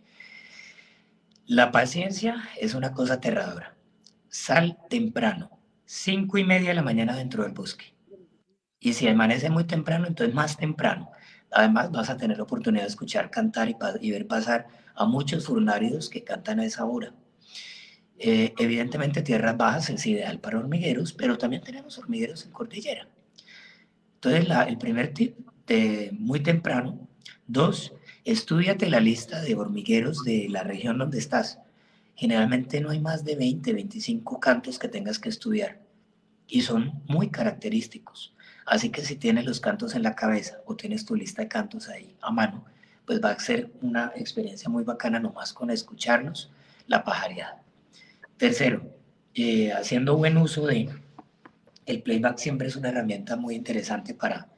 La 1.46 1.72
paciencia 1.72 2.50
es 2.60 2.74
una 2.74 2.94
cosa 2.94 3.16
aterradora. 3.16 3.76
Sal 4.30 4.80
temprano, 4.90 5.60
cinco 5.86 6.38
y 6.38 6.44
media 6.44 6.70
de 6.70 6.76
la 6.76 6.82
mañana 6.82 7.16
dentro 7.16 7.44
del 7.44 7.52
bosque. 7.52 7.94
Y 8.80 8.94
si 8.94 9.08
amanece 9.08 9.50
muy 9.50 9.66
temprano, 9.66 10.08
entonces 10.08 10.34
más 10.34 10.58
temprano 10.58 11.12
Además, 11.54 11.92
vas 11.92 12.10
a 12.10 12.18
tener 12.18 12.38
la 12.38 12.44
oportunidad 12.44 12.84
de 12.84 12.90
escuchar 12.90 13.30
cantar 13.30 13.70
y, 14.02 14.12
ver 14.12 14.28
pasar 14.28 14.68
a 14.96 15.06
muchos 15.06 15.46
furnáridos 15.46 16.10
que 16.10 16.24
cantan 16.24 16.60
a 16.60 16.66
esa 16.66 16.86
hora. 16.86 17.14
Eh, 18.18 18.54
evidentemente, 18.58 19.22
tierras 19.22 19.56
bajas 19.56 19.90
es 19.90 20.06
ideal 20.08 20.40
para 20.40 20.60
hormigueros, 20.60 21.14
pero 21.14 21.38
también 21.38 21.62
tenemos 21.62 21.98
hormigueros 21.98 22.46
en 22.46 22.52
cordillera. 22.52 23.08
Entonces, 24.24 24.68
el 24.70 24.78
primer 24.78 25.14
tip 25.14 25.38
de 25.68 26.10
muy 26.18 26.40
temprano. 26.40 27.08
Dos, 27.46 27.94
estudiate 28.24 28.90
la 28.90 29.02
lista 29.02 29.42
de 29.42 29.56
hormigueros 29.56 30.24
de 30.24 30.48
la 30.50 30.64
región 30.64 30.98
donde 30.98 31.18
estás. 31.20 31.60
Generalmente 32.16 32.80
no 32.80 32.92
hay 32.92 33.02
más 33.02 33.26
de 33.26 33.36
20, 33.36 33.74
25 33.74 34.40
cantos 34.40 34.80
que 34.80 34.88
tengas 34.88 35.20
que 35.20 35.28
estudiar 35.28 35.82
y 36.48 36.62
son 36.62 37.04
muy 37.08 37.32
característicos. 37.32 38.34
Así 38.66 38.92
que 38.92 39.02
si 39.02 39.18
tienes 39.18 39.46
los 39.46 39.60
cantos 39.60 39.94
en 39.94 40.04
la 40.04 40.16
cabeza 40.16 40.60
o 40.66 40.76
tienes 40.76 41.06
tu 41.06 41.16
lista 41.16 41.42
de 41.42 41.50
cantos 41.50 41.90
ahí 41.90 42.16
a 42.22 42.32
mano, 42.32 42.64
pues 43.06 43.22
va 43.22 43.32
a 43.32 43.40
ser 43.40 43.74
una 43.82 44.14
experiencia 44.16 44.70
muy 44.70 44.86
bacana 44.86 45.20
nomás 45.20 45.52
con 45.52 45.70
escucharlos, 45.70 46.50
la 46.88 47.04
pajareada. 47.04 47.62
Tercero, 48.38 48.90
eh, 49.36 49.74
haciendo 49.74 50.16
buen 50.16 50.38
uso 50.38 50.66
de 50.68 50.90
el 51.86 52.02
playback 52.02 52.38
siempre 52.38 52.68
es 52.68 52.76
una 52.76 52.90
herramienta 52.90 53.36
muy 53.36 53.56
interesante 53.56 54.14
para, 54.14 54.50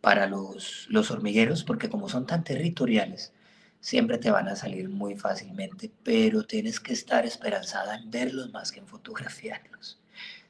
para 0.00 0.26
los, 0.26 0.86
los 0.90 1.10
hormigueros, 1.10 1.64
porque 1.64 1.88
como 1.88 2.08
son 2.08 2.26
tan 2.26 2.44
territoriales, 2.44 3.32
siempre 3.80 4.18
te 4.18 4.30
van 4.30 4.48
a 4.48 4.56
salir 4.56 4.88
muy 4.88 5.16
fácilmente, 5.16 5.90
pero 6.02 6.44
tienes 6.44 6.80
que 6.80 6.92
estar 6.92 7.24
esperanzada 7.24 7.96
en 7.96 8.10
verlos 8.10 8.52
más 8.52 8.72
que 8.72 8.80
en 8.80 8.86
fotografiarlos. 8.86 10.00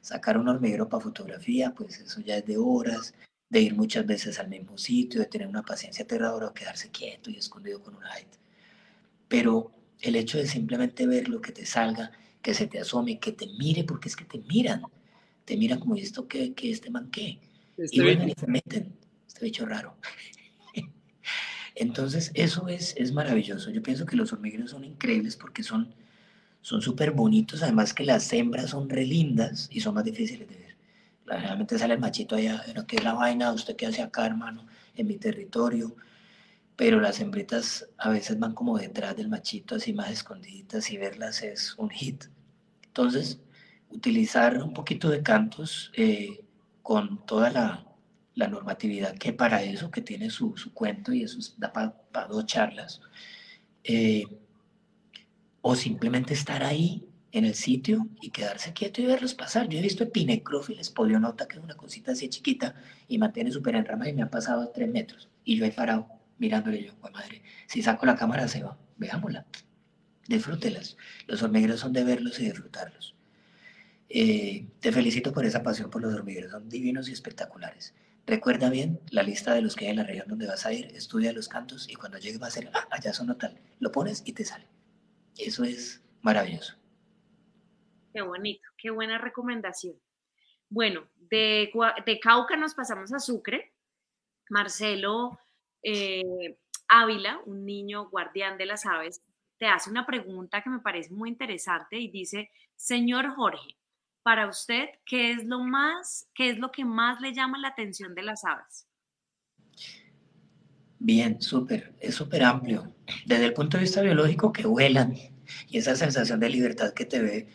Sacar 0.01 0.37
un 0.37 0.47
hormiguero 0.47 0.89
para 0.89 1.03
fotografía, 1.03 1.73
pues 1.75 1.99
eso 1.99 2.21
ya 2.21 2.37
es 2.37 2.45
de 2.45 2.57
horas, 2.57 3.13
de 3.49 3.61
ir 3.61 3.75
muchas 3.75 4.05
veces 4.05 4.39
al 4.39 4.49
mismo 4.49 4.77
sitio, 4.77 5.19
de 5.19 5.27
tener 5.27 5.47
una 5.47 5.63
paciencia 5.63 6.03
aterradora 6.05 6.47
o 6.47 6.53
quedarse 6.53 6.89
quieto 6.89 7.29
y 7.29 7.37
escondido 7.37 7.81
con 7.81 7.95
un 7.95 8.03
height. 8.03 8.27
Pero 9.27 9.71
el 10.01 10.15
hecho 10.15 10.37
de 10.37 10.47
simplemente 10.47 11.05
ver 11.07 11.27
lo 11.29 11.41
que 11.41 11.51
te 11.51 11.65
salga, 11.65 12.11
que 12.41 12.53
se 12.53 12.67
te 12.67 12.79
asome, 12.79 13.19
que 13.19 13.31
te 13.31 13.47
mire, 13.59 13.83
porque 13.83 14.09
es 14.09 14.15
que 14.15 14.25
te 14.25 14.39
miran, 14.39 14.83
te 15.47 15.57
miran 15.57 15.79
como, 15.79 15.95
esto 15.95 16.27
qué? 16.27 16.53
¿Qué 16.53 16.69
este 16.69 16.91
man 16.91 17.09
qué? 17.09 17.39
Este 17.77 17.95
y 17.95 18.01
bueno, 18.01 18.27
y 18.27 18.33
se 18.37 18.47
meten, 18.47 18.93
este 19.25 19.45
bicho 19.45 19.65
raro. 19.65 19.95
Entonces, 21.75 22.31
eso 22.33 22.67
es, 22.67 22.93
es 22.97 23.13
maravilloso. 23.13 23.71
Yo 23.71 23.81
pienso 23.81 24.05
que 24.05 24.17
los 24.17 24.33
hormigueros 24.33 24.71
son 24.71 24.83
increíbles 24.83 25.37
porque 25.37 25.63
son 25.63 25.95
son 26.67 26.81
súper 26.81 27.11
bonitos, 27.11 27.63
además 27.63 27.93
que 27.93 28.03
las 28.03 28.33
hembras 28.33 28.71
son 28.71 28.89
re 28.89 29.05
lindas 29.05 29.69
y 29.71 29.79
son 29.79 29.95
más 29.95 30.03
difíciles 30.03 30.49
de 30.49 30.55
ver. 30.57 30.75
Generalmente 31.25 31.79
sale 31.79 31.93
el 31.93 31.99
machito 32.01 32.35
allá, 32.35 32.61
pero 32.65 32.85
¿qué 32.85 32.97
es 32.97 33.05
la 33.05 33.13
vaina? 33.13 33.53
¿Usted 33.53 33.77
qué 33.77 33.85
hace 33.85 34.01
acá, 34.01 34.25
hermano? 34.25 34.67
En 34.93 35.07
mi 35.07 35.15
territorio. 35.15 35.95
Pero 36.75 36.99
las 36.99 37.21
hembritas 37.21 37.87
a 37.97 38.09
veces 38.09 38.37
van 38.37 38.53
como 38.53 38.77
detrás 38.77 39.15
del 39.15 39.29
machito, 39.29 39.75
así 39.75 39.93
más 39.93 40.11
escondiditas, 40.11 40.91
y 40.91 40.97
verlas 40.97 41.41
es 41.41 41.73
un 41.77 41.89
hit. 41.89 42.25
Entonces, 42.83 43.39
utilizar 43.89 44.61
un 44.61 44.73
poquito 44.73 45.09
de 45.09 45.23
cantos 45.23 45.91
eh, 45.95 46.43
con 46.81 47.25
toda 47.25 47.49
la, 47.51 47.85
la, 48.35 48.47
normatividad 48.47 49.17
que 49.17 49.33
para 49.33 49.63
eso, 49.63 49.91
que 49.91 50.01
tiene 50.01 50.29
su, 50.29 50.55
su 50.57 50.73
cuento, 50.73 51.13
y 51.13 51.23
eso 51.23 51.39
da 51.57 51.71
para 51.73 52.27
dos 52.27 52.45
charlas. 52.45 53.01
Eh, 53.83 54.25
o 55.61 55.75
simplemente 55.75 56.33
estar 56.33 56.63
ahí 56.63 57.07
en 57.31 57.45
el 57.45 57.55
sitio 57.55 58.07
y 58.21 58.29
quedarse 58.29 58.73
quieto 58.73 59.01
y 59.01 59.05
verlos 59.05 59.33
pasar. 59.33 59.67
Yo 59.67 59.79
he 59.79 59.81
visto 59.81 60.03
epinecrófiles, 60.03 60.89
polionota, 60.89 61.47
que 61.47 61.57
es 61.57 61.63
una 61.63 61.75
cosita 61.75 62.13
así 62.13 62.29
chiquita 62.29 62.75
y 63.07 63.17
mantiene 63.17 63.51
súper 63.51 63.75
en 63.75 63.85
rama 63.85 64.09
y 64.09 64.13
me 64.13 64.23
ha 64.23 64.29
pasado 64.29 64.61
a 64.61 64.71
tres 64.71 64.89
metros. 64.89 65.29
Y 65.43 65.57
yo 65.57 65.65
he 65.65 65.71
parado 65.71 66.07
mirándole 66.37 66.83
yo, 66.83 66.93
madre, 67.13 67.41
si 67.67 67.81
saco 67.81 68.05
la 68.05 68.15
cámara 68.15 68.47
se 68.47 68.63
va, 68.63 68.77
veámosla, 68.97 69.45
disfrútelas. 70.27 70.97
Los 71.25 71.41
hormigueros 71.43 71.79
son 71.79 71.93
de 71.93 72.03
verlos 72.03 72.39
y 72.39 72.45
disfrutarlos. 72.45 73.16
Eh, 74.09 74.67
te 74.79 74.91
felicito 74.91 75.33
por 75.33 75.45
esa 75.45 75.63
pasión 75.63 75.89
por 75.89 76.01
los 76.01 76.13
hormigueros, 76.13 76.51
son 76.51 76.69
divinos 76.69 77.09
y 77.09 77.13
espectaculares. 77.13 77.93
Recuerda 78.25 78.69
bien 78.69 78.99
la 79.11 79.23
lista 79.23 79.53
de 79.53 79.61
los 79.61 79.75
que 79.75 79.85
hay 79.85 79.91
en 79.91 79.97
la 79.97 80.03
región 80.03 80.27
donde 80.27 80.47
vas 80.47 80.65
a 80.65 80.73
ir, 80.73 80.85
estudia 80.87 81.33
los 81.33 81.47
cantos 81.47 81.89
y 81.89 81.95
cuando 81.95 82.17
llegue 82.17 82.37
va 82.37 82.47
a 82.47 82.51
ser, 82.51 82.69
ah, 82.73 82.87
allá 82.91 83.13
son 83.13 83.37
tal, 83.37 83.59
lo 83.79 83.91
pones 83.91 84.23
y 84.25 84.33
te 84.33 84.43
sale. 84.43 84.67
Eso 85.37 85.63
es 85.63 86.03
maravilloso. 86.21 86.75
Qué 88.13 88.21
bonito, 88.21 88.67
qué 88.77 88.89
buena 88.89 89.17
recomendación. 89.17 89.95
Bueno, 90.69 91.07
de, 91.15 91.71
de 92.05 92.19
Cauca 92.19 92.57
nos 92.57 92.73
pasamos 92.73 93.13
a 93.13 93.19
Sucre. 93.19 93.73
Marcelo 94.49 95.39
eh, 95.83 96.57
Ávila, 96.87 97.39
un 97.45 97.65
niño 97.65 98.09
guardián 98.09 98.57
de 98.57 98.65
las 98.65 98.85
aves, 98.85 99.21
te 99.57 99.67
hace 99.67 99.89
una 99.89 100.05
pregunta 100.05 100.61
que 100.61 100.69
me 100.69 100.79
parece 100.79 101.13
muy 101.13 101.29
interesante 101.29 101.97
y 101.97 102.09
dice, 102.09 102.51
señor 102.75 103.35
Jorge, 103.35 103.77
para 104.27 104.49
usted, 104.49 104.89
¿qué 105.05 105.31
es 105.31 105.45
lo 105.45 105.61
más, 105.61 106.27
qué 106.35 106.49
es 106.49 106.57
lo 106.57 106.69
que 106.69 106.83
más 106.83 107.21
le 107.21 107.33
llama 107.33 107.57
la 107.59 107.69
atención 107.69 108.13
de 108.13 108.23
las 108.23 108.43
aves? 108.43 108.85
Bien, 110.99 111.41
súper, 111.41 111.95
es 112.01 112.15
súper 112.15 112.43
amplio. 112.43 112.93
Desde 113.25 113.45
el 113.45 113.53
punto 113.53 113.77
de 113.77 113.83
vista 113.83 114.01
biológico, 114.01 114.51
que 114.51 114.67
vuelan 114.67 115.15
y 115.69 115.77
esa 115.77 115.95
sensación 115.95 116.41
de 116.41 116.49
libertad 116.49 116.93
que 116.93 117.05
te 117.05 117.47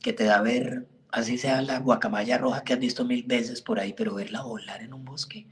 que 0.00 0.14
te 0.14 0.24
da 0.24 0.40
ver, 0.40 0.88
así 1.10 1.36
sea 1.36 1.60
la 1.60 1.78
guacamaya 1.80 2.38
roja 2.38 2.64
que 2.64 2.72
has 2.72 2.78
visto 2.78 3.04
mil 3.04 3.24
veces 3.24 3.60
por 3.60 3.78
ahí, 3.78 3.92
pero 3.92 4.14
verla 4.14 4.44
volar 4.44 4.80
en 4.80 4.94
un 4.94 5.04
bosque, 5.04 5.46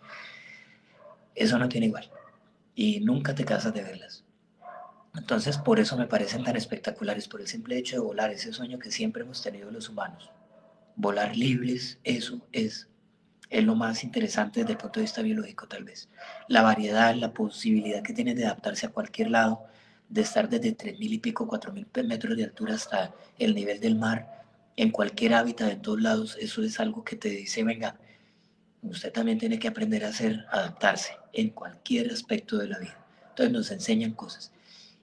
eso 1.35 1.59
no 1.59 1.69
tiene 1.69 1.89
igual. 1.89 2.11
Y 2.75 3.01
nunca 3.01 3.35
te 3.35 3.45
cansas 3.45 3.75
de 3.75 3.83
verlas. 3.83 4.25
Entonces, 5.15 5.59
por 5.59 5.79
eso 5.81 5.99
me 5.99 6.07
parecen 6.07 6.45
tan 6.45 6.57
espectaculares, 6.57 7.29
por 7.29 7.43
el 7.43 7.47
simple 7.47 7.77
hecho 7.77 7.97
de 7.97 8.01
volar, 8.01 8.31
ese 8.31 8.55
sueño 8.55 8.79
que 8.79 8.91
siempre 8.91 9.23
hemos 9.23 9.43
tenido 9.43 9.71
los 9.71 9.91
humanos. 9.91 10.33
Volar 10.97 11.37
libres, 11.37 11.99
eso 12.05 12.47
es 12.53 12.89
es 13.53 13.63
lo 13.63 13.75
más 13.75 14.03
interesante 14.03 14.61
desde 14.61 14.73
el 14.73 14.79
punto 14.79 14.99
de 14.99 15.05
vista 15.05 15.21
biológico 15.21 15.69
tal 15.69 15.85
vez. 15.85 16.09
La 16.49 16.63
variedad, 16.63 17.15
la 17.15 17.35
posibilidad 17.35 18.03
que 18.03 18.15
tiene 18.15 18.35
de 18.35 18.47
adaptarse 18.47 18.87
a 18.87 18.89
cualquier 18.89 19.31
lado, 19.31 19.67
de 20.09 20.23
estar 20.23 20.49
desde 20.49 20.75
3.000 20.75 20.97
y 20.99 21.19
pico, 21.19 21.47
4.000 21.47 22.07
metros 22.07 22.35
de 22.35 22.45
altura 22.45 22.75
hasta 22.75 23.15
el 23.39 23.55
nivel 23.55 23.79
del 23.79 23.97
mar, 23.97 24.43
en 24.77 24.91
cualquier 24.91 25.35
hábitat 25.35 25.69
de 25.69 25.77
todos 25.77 26.01
lados, 26.01 26.39
eso 26.41 26.63
es 26.63 26.81
algo 26.81 27.05
que 27.05 27.17
te 27.17 27.29
dice, 27.29 27.63
venga, 27.63 27.99
usted 28.81 29.13
también 29.13 29.39
tiene 29.39 29.59
que 29.59 29.69
aprender 29.69 30.07
a 30.07 30.09
hacer, 30.09 30.47
adaptarse 30.51 31.13
en 31.35 31.51
cualquier 31.51 32.11
aspecto 32.11 32.57
de 32.57 32.69
la 32.69 32.79
vida. 32.79 33.05
Entonces 33.29 33.53
nos 33.53 33.71
enseñan 33.71 34.13
cosas. 34.13 34.51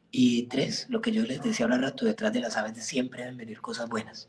Y 0.09 0.43
tres, 0.47 0.87
lo 0.89 1.01
que 1.01 1.11
yo 1.11 1.21
les 1.21 1.43
decía 1.43 1.67
ahora 1.67 1.77
rato, 1.77 2.03
detrás 2.03 2.33
de 2.33 2.39
las 2.39 2.57
aves 2.57 2.83
siempre 2.83 3.21
deben 3.21 3.37
venir 3.37 3.61
cosas 3.61 3.87
buenas 3.87 4.27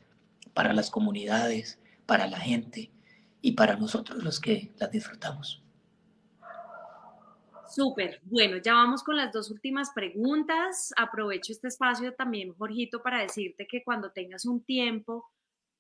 para 0.55 0.73
las 0.73 0.91
comunidades, 0.91 1.79
para 2.07 2.27
la 2.27 2.39
gente, 2.39 2.91
y 3.43 3.53
para 3.53 3.77
nosotros 3.77 4.23
los 4.23 4.41
que 4.41 4.73
las 4.79 4.91
disfrutamos. 4.91 5.63
Súper. 7.69 8.21
Bueno, 8.25 8.57
ya 8.57 8.75
vamos 8.75 9.05
con 9.05 9.17
las 9.17 9.33
dos 9.33 9.51
últimas 9.51 9.93
preguntas. 9.95 10.93
Aprovecho 10.97 11.53
este 11.53 11.69
espacio 11.69 12.15
también, 12.15 12.53
Jorgito, 12.55 13.01
para 13.01 13.21
decirte 13.21 13.67
que 13.67 13.85
cuando 13.85 14.11
tengas 14.11 14.45
un 14.45 14.65
tiempo 14.65 15.31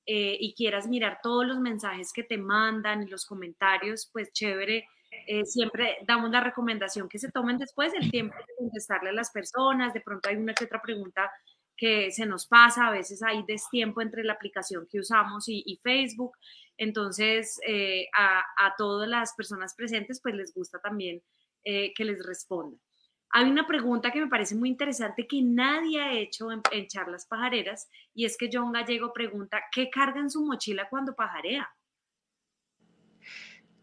eh, 0.06 0.36
y 0.38 0.54
quieras 0.54 0.86
mirar 0.86 1.18
todos 1.20 1.44
los 1.44 1.58
mensajes 1.58 2.12
que 2.12 2.22
te 2.22 2.38
mandan 2.38 3.02
y 3.02 3.06
los 3.06 3.26
comentarios, 3.26 4.08
pues 4.12 4.32
chévere. 4.32 4.86
Eh, 5.26 5.44
siempre 5.44 5.96
damos 6.06 6.30
la 6.30 6.40
recomendación 6.40 7.08
que 7.08 7.18
se 7.18 7.32
tomen 7.32 7.58
después 7.58 7.92
el 7.94 8.08
tiempo 8.08 8.36
de 8.36 8.54
contestarle 8.56 9.10
a 9.10 9.12
las 9.12 9.32
personas. 9.32 9.92
De 9.92 10.00
pronto 10.00 10.28
hay 10.28 10.36
una 10.36 10.54
que 10.54 10.66
otra 10.66 10.80
pregunta 10.80 11.28
que 11.80 12.10
se 12.10 12.26
nos 12.26 12.46
pasa, 12.46 12.88
a 12.88 12.90
veces 12.90 13.22
hay 13.22 13.42
destiempo 13.48 14.02
entre 14.02 14.22
la 14.22 14.34
aplicación 14.34 14.86
que 14.86 15.00
usamos 15.00 15.48
y, 15.48 15.80
Facebook, 15.82 16.32
entonces 16.76 17.58
eh, 17.66 18.06
a, 18.14 18.74
todas 18.76 19.08
las 19.08 19.32
personas 19.32 19.74
presentes 19.74 20.20
pues 20.22 20.34
les 20.34 20.52
gusta 20.52 20.78
también 20.78 21.22
eh, 21.64 21.94
que 21.94 22.04
les 22.04 22.22
responda. 22.22 22.76
Hay 23.30 23.50
una 23.50 23.66
pregunta 23.66 24.10
que 24.10 24.20
me 24.20 24.28
parece 24.28 24.56
muy 24.56 24.68
interesante 24.68 25.26
que 25.26 25.40
nadie 25.40 26.02
ha 26.02 26.12
hecho 26.12 26.48
en, 26.52 26.86
charlas 26.86 27.24
pajareras 27.26 27.88
y 28.12 28.26
es 28.26 28.36
que 28.36 28.50
John 28.52 28.72
Gallego 28.72 29.14
pregunta, 29.14 29.62
¿qué 29.72 29.88
carga 29.88 30.20
en 30.20 30.28
su 30.28 30.44
mochila 30.44 30.86
cuando 30.90 31.14
pajarea? 31.14 31.66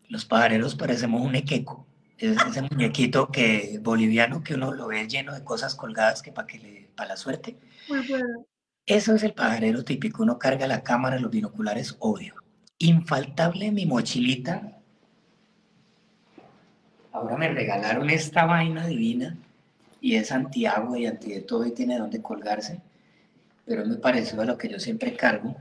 Los 0.07 0.23
pajareros 0.23 0.75
parecemos 0.75 1.21
un 1.21 1.33
equeco, 1.33 1.87
es 2.19 2.37
ese 2.45 2.61
muñequito 2.61 3.31
que 3.31 3.79
boliviano 3.81 4.43
que 4.43 4.53
uno 4.53 4.71
lo 4.71 4.85
ve 4.85 5.07
lleno 5.07 5.33
de 5.33 5.43
cosas 5.43 5.73
colgadas 5.73 6.21
que 6.21 6.31
para 6.31 6.45
que 6.45 6.91
para 6.95 7.09
la 7.09 7.17
suerte 7.17 7.57
Eso 8.85 9.15
es 9.15 9.23
el 9.23 9.34
pajarero 9.34 9.84
típico. 9.84 10.23
Uno 10.23 10.39
carga 10.39 10.68
la 10.68 10.84
cámara, 10.84 11.19
los 11.19 11.31
binoculares, 11.31 11.95
obvio. 11.99 12.35
Infaltable 12.80 13.72
mi 13.72 13.85
mochilita. 13.85 14.80
Ahora 17.11 17.38
me 17.38 17.49
regalaron 17.49 18.09
esta 18.09 18.45
vaina 18.45 18.88
divina 18.88 19.35
y 19.99 20.15
es 20.15 20.31
antiagua 20.31 20.99
y 20.99 21.05
anti 21.05 21.31
de 21.31 21.41
todo 21.41 21.65
y 21.65 21.72
tiene 21.72 21.97
donde 21.97 22.22
colgarse. 22.22 22.80
Pero 23.65 23.85
me 23.85 23.95
parecido 23.95 24.43
a 24.43 24.45
lo 24.45 24.57
que 24.57 24.69
yo 24.69 24.80
siempre 24.80 25.15
cargo. 25.15 25.55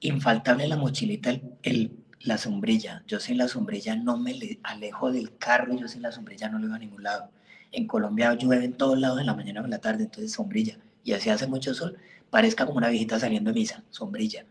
Infaltable 0.00 0.66
la 0.66 0.76
mochilita, 0.76 1.30
el, 1.62 1.96
la 2.20 2.38
sombrilla. 2.38 3.04
Yo 3.06 3.20
sin 3.20 3.38
la 3.38 3.48
sombrilla 3.48 3.94
no 3.94 4.16
me 4.16 4.58
alejo 4.62 5.12
del 5.12 5.36
carro, 5.36 5.76
yo 5.76 5.86
sin 5.86 6.02
la 6.02 6.12
sombrilla 6.12 6.48
no 6.48 6.58
lo 6.58 6.66
veo 6.66 6.76
a 6.76 6.80
ningún 6.80 7.02
lado. 7.02 7.30
En 7.70 7.86
Colombia 7.86 8.34
llueve 8.34 8.64
en 8.64 8.72
todos 8.72 8.98
lados 8.98 9.20
en 9.20 9.26
la 9.26 9.34
mañana 9.34 9.60
o 9.60 9.64
en 9.64 9.70
la 9.70 9.78
tarde, 9.78 10.04
entonces 10.04 10.32
sombrilla 10.32 10.78
y 11.06 11.12
así 11.12 11.30
hace 11.30 11.46
mucho 11.46 11.72
sol, 11.72 11.96
parezca 12.30 12.66
como 12.66 12.78
una 12.78 12.88
viejita 12.88 13.20
saliendo 13.20 13.52
de 13.52 13.60
misa, 13.60 13.84
sombrilla. 13.90 14.44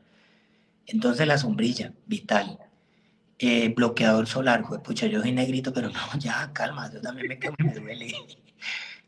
Entonces 0.88 1.28
la 1.28 1.38
sombrilla, 1.38 1.92
vital. 2.08 2.58
Eh, 3.38 3.74
bloqueador 3.76 4.26
solar, 4.26 4.64
pues 4.66 4.80
pucha, 4.80 5.08
yo 5.08 5.20
soy 5.20 5.34
negrito, 5.34 5.74
pero 5.74 5.90
no, 5.90 6.00
ya, 6.20 6.50
calma, 6.54 6.90
yo 6.94 7.02
también 7.02 7.28
me 7.28 7.38
quedo, 7.38 7.54
me 7.58 7.74
duele. 7.74 8.16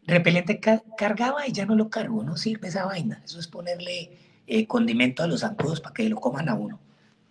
Repelente 0.06 0.60
cargaba 0.98 1.48
y 1.48 1.54
ya 1.54 1.66
no 1.66 1.76
lo 1.76 1.90
cargo, 1.90 2.22
no 2.22 2.36
sirve 2.36 2.68
esa 2.68 2.86
vaina. 2.86 3.22
Eso 3.24 3.40
es 3.40 3.48
ponerle 3.48 4.18
eh, 4.46 4.68
condimento 4.68 5.24
a 5.24 5.28
los 5.28 5.40
zancudos 5.40 5.80
para 5.80 5.94
que 5.94 6.10
lo 6.10 6.18
coman 6.18 6.50
a 6.50 6.54
uno. 6.56 6.82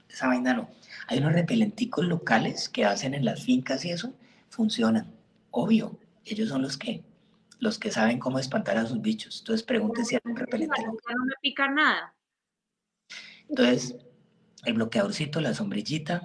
esa 0.08 0.28
vaina 0.28 0.54
no. 0.54 0.70
Hay 1.08 1.18
unos 1.18 1.34
repelenticos 1.34 2.06
locales 2.06 2.70
que 2.70 2.86
hacen 2.86 3.12
en 3.12 3.26
las 3.26 3.44
fincas 3.44 3.84
y 3.84 3.90
eso, 3.90 4.14
funcionan. 4.48 5.12
Obvio, 5.50 5.98
ellos 6.24 6.48
son 6.48 6.62
los 6.62 6.78
que 6.78 7.02
los 7.58 7.78
que 7.78 7.90
saben 7.90 8.18
cómo 8.18 8.38
espantar 8.38 8.76
a 8.76 8.86
sus 8.86 9.00
bichos. 9.00 9.40
Entonces 9.40 9.62
pregunte 9.62 10.04
si 10.04 10.14
hay 10.14 10.20
un 10.24 10.36
repelente 10.36 10.82
No 10.84 11.24
me 11.24 11.34
pica 11.40 11.70
nada. 11.70 12.14
Entonces, 13.48 13.96
el 14.64 14.74
bloqueadorcito, 14.74 15.40
la 15.40 15.54
sombrillita, 15.54 16.22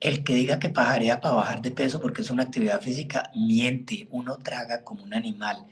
el 0.00 0.24
que 0.24 0.34
diga 0.34 0.58
que 0.58 0.70
pajarea 0.70 1.20
para 1.20 1.34
bajar 1.34 1.60
de 1.60 1.70
peso 1.70 2.00
porque 2.00 2.22
es 2.22 2.30
una 2.30 2.44
actividad 2.44 2.80
física, 2.80 3.30
miente. 3.34 4.08
Uno 4.10 4.38
traga 4.38 4.82
como 4.82 5.02
un 5.02 5.12
animal. 5.12 5.66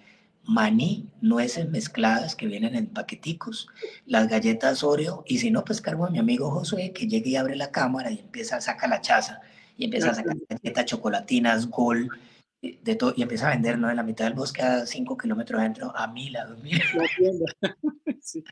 Maní, 0.45 1.07
nueces 1.21 1.69
mezcladas 1.69 2.35
que 2.35 2.47
vienen 2.47 2.75
en 2.75 2.87
paqueticos, 2.87 3.69
las 4.07 4.29
galletas 4.29 4.83
Oreo, 4.83 5.23
y 5.27 5.39
si 5.39 5.51
no, 5.51 5.63
pues 5.63 5.83
cargo 5.83 6.07
a 6.07 6.11
mi 6.11 6.19
amigo 6.19 6.51
Josué 6.51 6.93
que 6.95 7.07
llegue 7.07 7.31
y 7.31 7.37
abre 7.37 7.55
la 7.55 7.71
cámara 7.71 8.11
y 8.11 8.21
empieza 8.21 8.57
a 8.57 8.61
sacar 8.63 8.89
la 8.89 9.03
chaza 9.03 9.43
y 9.77 9.85
empieza 9.85 10.11
a 10.11 10.15
sacar 10.15 10.37
galletas 10.49 10.87
chocolatinas, 10.87 11.69
gol, 11.69 12.11
de 12.61 12.97
todo, 12.97 13.15
y 13.17 13.23
empieza 13.23 13.49
a 13.49 13.51
vender, 13.51 13.79
¿no? 13.79 13.89
En 13.89 13.97
la 13.97 14.03
mitad 14.03 14.25
del 14.25 14.35
bosque 14.35 14.63
a 14.63 14.85
cinco 14.87 15.17
kilómetros 15.17 15.61
adentro, 15.61 15.97
a 15.97 16.07
mil, 16.09 16.37
a 16.37 16.45
dos 16.47 16.59
mil. 16.63 16.81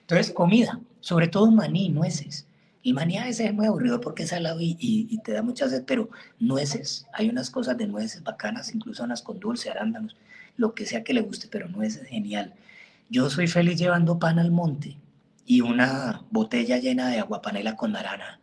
Entonces, 0.00 0.32
comida, 0.32 0.80
sobre 1.00 1.28
todo 1.28 1.50
maní, 1.50 1.88
nueces. 1.90 2.46
El 2.82 2.94
maní 2.94 3.18
a 3.18 3.26
veces 3.26 3.46
es 3.46 3.54
muy 3.54 3.66
aburrido 3.66 4.00
porque 4.00 4.22
es 4.22 4.30
salado 4.30 4.60
y, 4.60 4.76
y, 4.80 5.18
te 5.18 5.32
da 5.32 5.42
mucha 5.42 5.68
sed, 5.68 5.84
pero 5.86 6.08
nueces, 6.38 7.06
hay 7.12 7.28
unas 7.28 7.50
cosas 7.50 7.76
de 7.76 7.86
nueces 7.86 8.22
bacanas, 8.22 8.74
incluso 8.74 9.04
unas 9.04 9.22
con 9.22 9.38
dulce, 9.38 9.70
arándanos, 9.70 10.16
lo 10.56 10.74
que 10.74 10.86
sea 10.86 11.04
que 11.04 11.12
le 11.12 11.20
guste, 11.20 11.48
pero 11.50 11.68
nueces, 11.68 12.08
genial. 12.08 12.54
Yo 13.10 13.28
soy 13.30 13.46
feliz 13.46 13.78
llevando 13.78 14.18
pan 14.18 14.38
al 14.38 14.50
monte 14.50 14.96
y 15.44 15.60
una 15.60 16.24
botella 16.30 16.78
llena 16.78 17.08
de 17.08 17.18
agua 17.18 17.42
panela 17.42 17.76
con 17.76 17.92
naranja. 17.92 18.40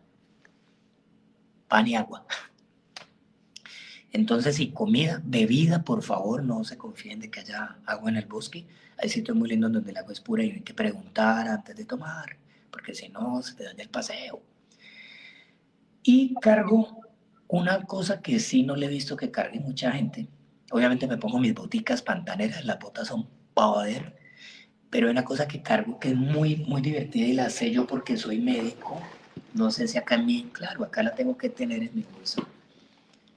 Pan 1.68 1.88
y 1.88 1.96
agua. 1.96 2.26
Entonces, 4.16 4.56
si 4.56 4.70
comida, 4.70 5.22
bebida, 5.26 5.84
por 5.84 6.02
favor, 6.02 6.42
no 6.42 6.64
se 6.64 6.78
confíen 6.78 7.20
de 7.20 7.30
que 7.30 7.42
haya 7.42 7.80
agua 7.86 8.10
en 8.10 8.16
el 8.16 8.26
bosque. 8.26 8.66
Hay 8.98 9.10
sitios 9.10 9.36
muy 9.36 9.50
lindos 9.50 9.74
donde 9.74 9.92
el 9.92 9.98
agua 9.98 10.14
es 10.14 10.22
pura 10.22 10.42
y 10.42 10.52
hay 10.52 10.62
que 10.62 10.74
preguntar 10.74 11.50
antes 11.50 11.76
de 11.76 11.84
tomar, 11.84 12.38
porque 12.72 12.94
si 12.94 13.10
no, 13.10 13.42
se 13.42 13.56
te 13.56 13.66
daña 13.66 13.84
el 13.84 13.90
paseo. 13.90 14.42
Y 16.02 16.34
cargo 16.36 17.02
una 17.50 17.84
cosa 17.84 18.22
que 18.22 18.40
sí 18.40 18.64
no 18.64 18.78
le 18.78 18.86
he 18.86 18.90
visto 18.90 19.18
que 19.18 19.32
cargue 19.32 19.60
mucha 19.60 19.92
gente. 19.92 20.30
Obviamente 20.72 21.08
me 21.08 21.18
pongo 21.18 21.38
mis 21.38 21.54
boticas 21.54 22.02
pantaneras, 22.02 22.64
las 22.64 22.80
botas 22.80 23.10
son 23.10 23.28
poder, 23.54 24.16
pero 24.90 25.08
hay 25.08 25.12
una 25.12 25.26
cosa 25.26 25.46
que 25.46 25.62
cargo 25.62 26.00
que 26.00 26.12
es 26.12 26.16
muy, 26.16 26.56
muy 26.56 26.82
divertida 26.82 27.28
y 27.28 27.34
la 27.34 27.50
sé 27.50 27.70
yo 27.70 27.86
porque 27.86 28.16
soy 28.16 28.40
médico. 28.40 28.98
No 29.54 29.72
sé 29.72 29.90
si 29.90 29.98
acá 29.98 30.16
en 30.16 30.26
mí, 30.26 30.50
claro, 30.54 30.86
acá 30.86 31.04
la 31.04 31.14
tengo 31.14 31.38
que 31.38 31.50
tener 31.50 31.84
en 31.84 31.94
mi 31.94 32.04
bolso 32.04 32.48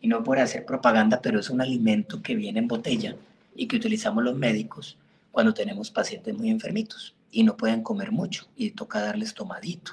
y 0.01 0.09
no 0.09 0.23
por 0.23 0.39
hacer 0.39 0.65
propaganda, 0.65 1.21
pero 1.21 1.41
es 1.41 1.51
un 1.51 1.61
alimento 1.61 2.23
que 2.23 2.35
viene 2.35 2.59
en 2.59 2.69
botella 2.69 3.17
y 3.55 3.67
que 3.67 3.77
utilizamos 3.77 4.23
los 4.25 4.37
médicos 4.37 4.97
cuando 5.31 5.55
tenemos 5.55 5.91
pacientes 5.91 6.37
muy 6.37 6.51
enfermitos 6.51 7.15
y 7.31 7.43
no 7.43 7.57
pueden 7.57 7.83
comer 7.83 8.13
mucho 8.13 8.47
y 8.57 8.71
toca 8.71 9.01
darles 9.01 9.35
tomadito. 9.35 9.93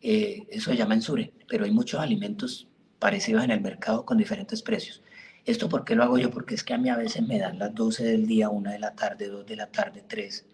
Eh, 0.00 0.46
eso 0.50 0.70
se 0.70 0.76
llama 0.76 0.94
ensure, 0.94 1.32
pero 1.48 1.64
hay 1.64 1.70
muchos 1.70 2.00
alimentos 2.00 2.68
parecidos 2.98 3.44
en 3.44 3.50
el 3.50 3.60
mercado 3.60 4.04
con 4.04 4.18
diferentes 4.18 4.62
precios. 4.62 5.02
¿Esto 5.44 5.68
por 5.68 5.84
qué 5.84 5.94
lo 5.94 6.02
hago 6.02 6.18
yo? 6.18 6.30
Porque 6.30 6.54
es 6.54 6.64
que 6.64 6.74
a 6.74 6.78
mí 6.78 6.88
a 6.88 6.96
veces 6.96 7.26
me 7.26 7.38
dan 7.38 7.58
las 7.58 7.74
12 7.74 8.04
del 8.04 8.26
día, 8.26 8.48
1 8.48 8.70
de 8.70 8.78
la 8.78 8.94
tarde, 8.94 9.28
2 9.28 9.46
de 9.46 9.56
la 9.56 9.66
tarde, 9.66 10.04
3, 10.06 10.44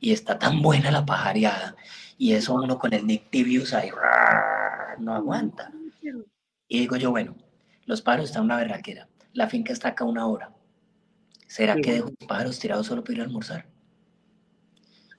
y 0.00 0.12
está 0.12 0.38
tan 0.38 0.62
buena 0.62 0.90
la 0.90 1.04
pajareada, 1.04 1.76
y 2.18 2.32
eso 2.32 2.54
uno 2.54 2.78
con 2.78 2.92
el 2.92 3.06
Nictivius 3.06 3.74
ahí 3.74 3.90
no 4.98 5.14
aguanta. 5.14 5.72
Y 6.68 6.80
digo 6.80 6.96
yo, 6.96 7.10
bueno, 7.10 7.36
los 7.86 8.02
pájaros 8.02 8.26
están 8.26 8.44
una 8.44 8.56
berraquera. 8.56 9.08
La 9.32 9.48
finca 9.48 9.72
está 9.72 9.88
acá 9.88 10.04
una 10.04 10.26
hora. 10.26 10.50
¿Será 11.46 11.76
que 11.76 11.92
dejo 11.92 12.12
los 12.18 12.28
pájaros 12.28 12.58
tirados 12.58 12.86
solo 12.86 13.02
para 13.02 13.14
ir 13.14 13.20
a 13.20 13.24
almorzar? 13.24 13.66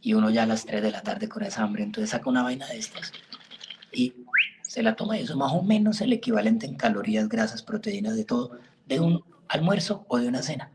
Y 0.02 0.14
uno 0.14 0.30
ya 0.30 0.44
a 0.44 0.46
las 0.46 0.66
3 0.66 0.84
de 0.84 0.92
la 0.92 1.02
tarde 1.02 1.28
con 1.30 1.44
esa 1.44 1.64
hambre, 1.64 1.84
entonces 1.84 2.12
saca 2.12 2.30
una 2.30 2.44
vaina 2.44 2.68
de 2.68 2.78
estas 2.78 3.12
y 3.92 4.14
se 4.62 4.84
la 4.84 4.96
toma 4.96 5.18
y 5.18 5.24
eso 5.24 5.38
más 5.38 5.54
o 5.54 5.64
menos 5.64 6.02
el 6.02 6.14
equivalente 6.14 6.66
en 6.66 6.76
calorías, 6.76 7.30
grasas, 7.30 7.64
proteínas, 7.64 8.16
de 8.16 8.26
todo, 8.26 8.60
de 8.86 9.00
un 9.00 9.24
almuerzo 9.48 10.06
o 10.10 10.18
de 10.18 10.28
una 10.28 10.44
cena. 10.44 10.70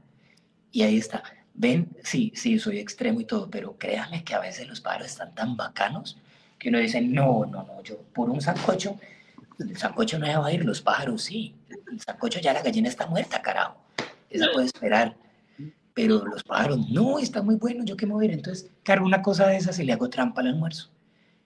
Y 0.73 0.83
ahí 0.83 0.97
está. 0.97 1.23
Ven, 1.55 1.95
sí, 2.03 2.33
sí, 2.35 2.59
soy 2.59 2.79
extremo 2.79 3.21
y 3.21 3.27
todo, 3.27 3.51
pero 3.51 3.77
créanme 3.77 4.25
que 4.25 4.35
a 4.35 4.41
veces 4.41 4.67
los 4.67 4.81
pájaros 4.81 5.09
están 5.09 5.35
tan 5.35 5.57
bacanos 5.57 6.19
que 6.59 6.71
uno 6.71 6.79
dice, 6.79 7.01
no, 7.03 7.45
no, 7.45 7.65
no, 7.65 7.83
yo 7.83 7.99
por 8.15 8.31
un 8.31 8.41
sancocho 8.41 8.99
el 9.59 9.77
sancocho 9.77 10.19
no 10.19 10.27
se 10.27 10.37
va 10.37 10.47
a 10.47 10.53
ir, 10.53 10.65
los 10.65 10.83
pájaros 10.83 11.23
sí. 11.23 11.55
El 11.93 12.01
sancocho 12.01 12.41
ya 12.41 12.55
la 12.55 12.63
gallina 12.63 12.89
está 12.89 13.07
muerta, 13.07 13.43
carajo. 13.43 13.77
Esa 14.31 14.51
puede 14.53 14.67
esperar. 14.67 15.15
Pero 15.93 16.25
los 16.25 16.43
pájaros, 16.43 16.89
no, 16.89 17.19
está 17.19 17.43
muy 17.43 17.57
bueno, 17.57 17.85
yo 17.85 17.99
qué 17.99 18.07
mover. 18.07 18.31
Entonces, 18.31 18.71
cargo 18.83 19.05
una 19.05 19.21
cosa 19.21 19.47
de 19.47 19.59
esas 19.59 19.79
y 19.79 19.85
le 19.85 19.93
hago 19.93 20.09
trampa 20.09 20.41
al 20.41 20.47
almuerzo. 20.47 20.91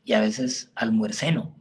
Y 0.04 0.12
a 0.12 0.20
veces 0.20 0.70
almuerceno. 0.76 1.56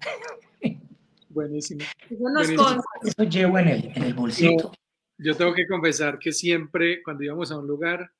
Buenísimo. 1.30 1.82
Eso, 2.10 3.24
llevo 3.24 3.58
en 3.58 3.68
el, 3.70 3.92
en 3.96 4.04
el 4.04 4.14
bolsito. 4.14 4.72
Yo, 5.18 5.36
tengo 5.36 5.54
que 5.56 5.68
confesar 5.68 6.20
que 6.20 6.32
siempre 6.32 7.02
cuando 7.02 7.24
íbamos 7.24 7.52
a 7.52 7.58
un 7.58 7.66
lugar 7.66 8.12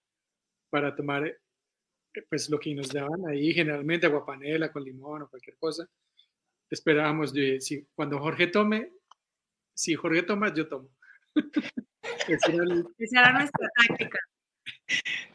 para 0.72 0.96
tomar 0.96 1.28
eh, 1.28 1.38
pues 2.28 2.50
lo 2.50 2.60
que 2.60 2.74
nos 2.74 2.90
daban 2.90 3.28
ahí, 3.28 3.54
generalmente 3.54 4.08
aguapanela 4.08 4.72
con 4.72 4.84
limón 4.84 5.22
o 5.22 5.30
cualquier 5.30 5.58
cosa, 5.58 5.88
esperábamos 6.72 7.32
de 7.32 7.62
si 7.62 7.88
cuando 7.94 8.20
Jorge 8.20 8.48
tome, 8.48 8.95
si 9.76 9.94
Jorge 9.94 10.24
toma, 10.24 10.52
yo 10.54 10.68
tomo. 10.68 10.90
Esa 12.28 12.52
era, 12.52 13.34
nuestra 13.34 13.70
táctica. 13.76 14.20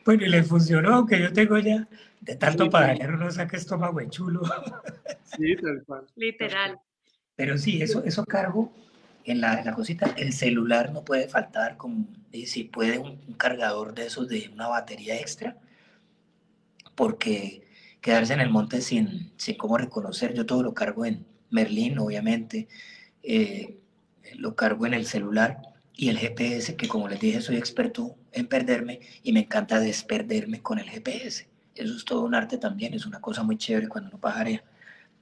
Bueno, 0.04 0.24
y 0.24 0.28
le 0.28 0.42
funcionó, 0.42 0.94
aunque 0.94 1.20
yo 1.20 1.32
tengo 1.32 1.58
ya 1.58 1.86
de 2.20 2.36
tanto 2.36 2.64
sí, 2.64 2.70
pajarero 2.70 3.16
no 3.16 3.30
saca 3.30 3.56
estómago 3.56 4.00
chulo. 4.08 4.42
Sí, 5.36 5.54
tal 5.54 5.84
cual. 5.86 6.06
Literal. 6.16 6.76
Pero 7.36 7.56
sí, 7.56 7.80
eso, 7.80 8.02
eso 8.04 8.24
cargo 8.24 8.72
en 9.24 9.40
la, 9.40 9.60
en 9.60 9.64
la 9.64 9.74
cosita. 9.74 10.12
El 10.16 10.32
celular 10.32 10.92
no 10.92 11.04
puede 11.04 11.28
faltar, 11.28 11.76
como, 11.76 12.08
y 12.32 12.46
si 12.46 12.64
puede 12.64 12.98
un, 12.98 13.20
un, 13.28 13.34
cargador 13.34 13.94
de 13.94 14.06
esos 14.06 14.28
de 14.28 14.50
una 14.52 14.66
batería 14.66 15.20
extra, 15.20 15.56
porque 16.96 17.62
quedarse 18.00 18.32
en 18.32 18.40
el 18.40 18.50
monte 18.50 18.80
sin, 18.80 19.32
sin 19.36 19.56
cómo 19.56 19.78
reconocer. 19.78 20.34
Yo 20.34 20.44
todo 20.46 20.64
lo 20.64 20.74
cargo 20.74 21.06
en 21.06 21.24
Merlín, 21.50 21.98
obviamente, 21.98 22.66
eh, 23.22 23.79
lo 24.34 24.54
cargo 24.54 24.86
en 24.86 24.94
el 24.94 25.06
celular 25.06 25.60
y 25.94 26.08
el 26.08 26.18
GPS, 26.18 26.76
que 26.76 26.88
como 26.88 27.08
les 27.08 27.20
dije, 27.20 27.40
soy 27.40 27.56
experto 27.56 28.16
en 28.32 28.46
perderme 28.46 29.00
y 29.22 29.32
me 29.32 29.40
encanta 29.40 29.80
desperderme 29.80 30.62
con 30.62 30.78
el 30.78 30.88
GPS. 30.88 31.48
Eso 31.74 31.96
es 31.96 32.04
todo 32.04 32.22
un 32.22 32.34
arte 32.34 32.58
también, 32.58 32.94
es 32.94 33.06
una 33.06 33.20
cosa 33.20 33.42
muy 33.42 33.56
chévere 33.56 33.88
cuando 33.88 34.10
uno 34.10 34.18
pajarea. 34.18 34.62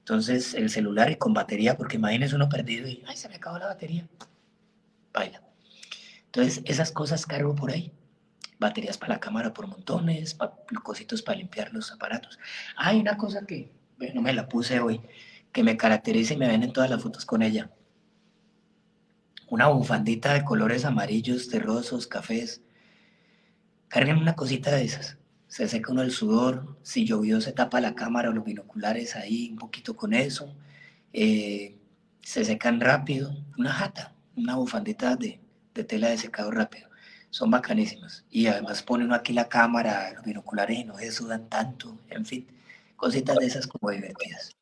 Entonces, 0.01 0.55
el 0.55 0.71
celular 0.71 1.11
y 1.11 1.17
con 1.17 1.35
batería, 1.35 1.77
porque 1.77 1.97
imagínense 1.97 2.35
uno 2.35 2.49
perdido 2.49 2.89
y, 2.89 3.03
ay, 3.07 3.17
se 3.17 3.29
me 3.29 3.37
acabó 3.37 3.59
la 3.59 3.67
batería. 3.67 4.07
Baila. 5.13 5.43
Entonces, 6.27 6.63
esas 6.65 6.93
cosas 6.93 7.27
cargo 7.27 7.55
por 7.55 7.71
ahí 7.71 7.93
baterías 8.59 8.99
para 8.99 9.15
la 9.15 9.21
cámara 9.21 9.55
por 9.55 9.67
montones, 9.67 10.37
cositos 10.83 11.23
para 11.23 11.39
limpiar 11.39 11.73
los 11.73 11.93
aparatos. 11.93 12.39
Hay 12.77 13.01
una 13.01 13.17
cosa 13.17 13.47
que 13.47 13.71
no 14.15 14.23
me 14.23 14.33
la 14.33 14.49
puse 14.49 14.81
hoy, 14.81 15.01
que 15.53 15.63
me 15.63 15.77
caracteriza 15.77 16.35
y 16.35 16.37
me 16.37 16.49
ven 16.49 16.63
en 16.63 16.73
todas 16.73 16.91
las 16.91 17.03
fotos 17.03 17.25
con 17.25 17.43
ella. 17.43 17.71
Una 19.51 19.69
bufandita 19.69 20.35
de 20.35 20.45
colores 20.45 20.85
amarillos, 20.85 21.49
terrosos, 21.49 22.07
cafés. 22.07 22.63
Carguen 23.89 24.19
una 24.19 24.37
cosita 24.37 24.73
de 24.73 24.85
esas. 24.85 25.17
Se 25.47 25.67
seca 25.69 25.93
uno 25.93 26.03
el 26.03 26.11
sudor, 26.11 26.77
si 26.83 27.07
llovió 27.07 27.41
se 27.41 27.53
tapa 27.53 27.81
la 27.81 27.95
cámara 27.95 28.29
o 28.29 28.33
los 28.33 28.45
binoculares 28.45 29.17
ahí 29.17 29.51
un 29.51 29.57
poquito 29.57 29.97
con 29.97 30.13
eso. 30.13 30.55
Eh, 31.13 31.79
se 32.23 32.45
secan 32.45 32.81
rápido. 32.81 33.35
Una 33.57 33.73
jata, 33.73 34.15
una 34.37 34.57
bufandita 34.57 35.17
de, 35.17 35.41
de 35.75 35.85
tela 35.85 36.09
de 36.09 36.19
secado 36.19 36.51
rápido 36.51 36.89
son 37.31 37.51
bacanísimas. 37.51 38.25
Y 38.31 38.47
además 38.47 38.83
pone 38.83 39.05
uno 39.05 39.15
aquí 39.15 39.33
la 39.33 39.49
cámara, 39.49 40.13
los 40.15 40.25
binoculares 40.25 40.79
y 40.79 40.85
no 40.85 40.99
se 40.99 41.13
sudan 41.13 41.49
tanto, 41.49 41.99
en 42.11 42.25
fin, 42.27 42.47
cositas 42.97 43.37
de 43.37 43.47
esas 43.47 43.67
como 43.67 43.91
divertidas. 43.91 44.58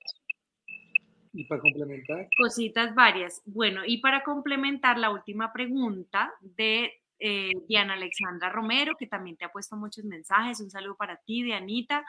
Y 1.36 1.44
para 1.44 1.60
complementar. 1.60 2.28
Cositas 2.38 2.94
varias. 2.94 3.42
Bueno, 3.44 3.82
y 3.86 3.98
para 3.98 4.24
complementar 4.24 4.98
la 4.98 5.10
última 5.10 5.52
pregunta 5.52 6.32
de 6.40 6.92
eh, 7.18 7.52
Diana 7.68 7.92
Alexandra 7.92 8.48
Romero, 8.50 8.94
que 8.98 9.06
también 9.06 9.36
te 9.36 9.44
ha 9.44 9.52
puesto 9.52 9.76
muchos 9.76 10.04
mensajes. 10.04 10.60
Un 10.60 10.70
saludo 10.70 10.96
para 10.96 11.16
ti, 11.16 11.42
Dianita. 11.42 12.04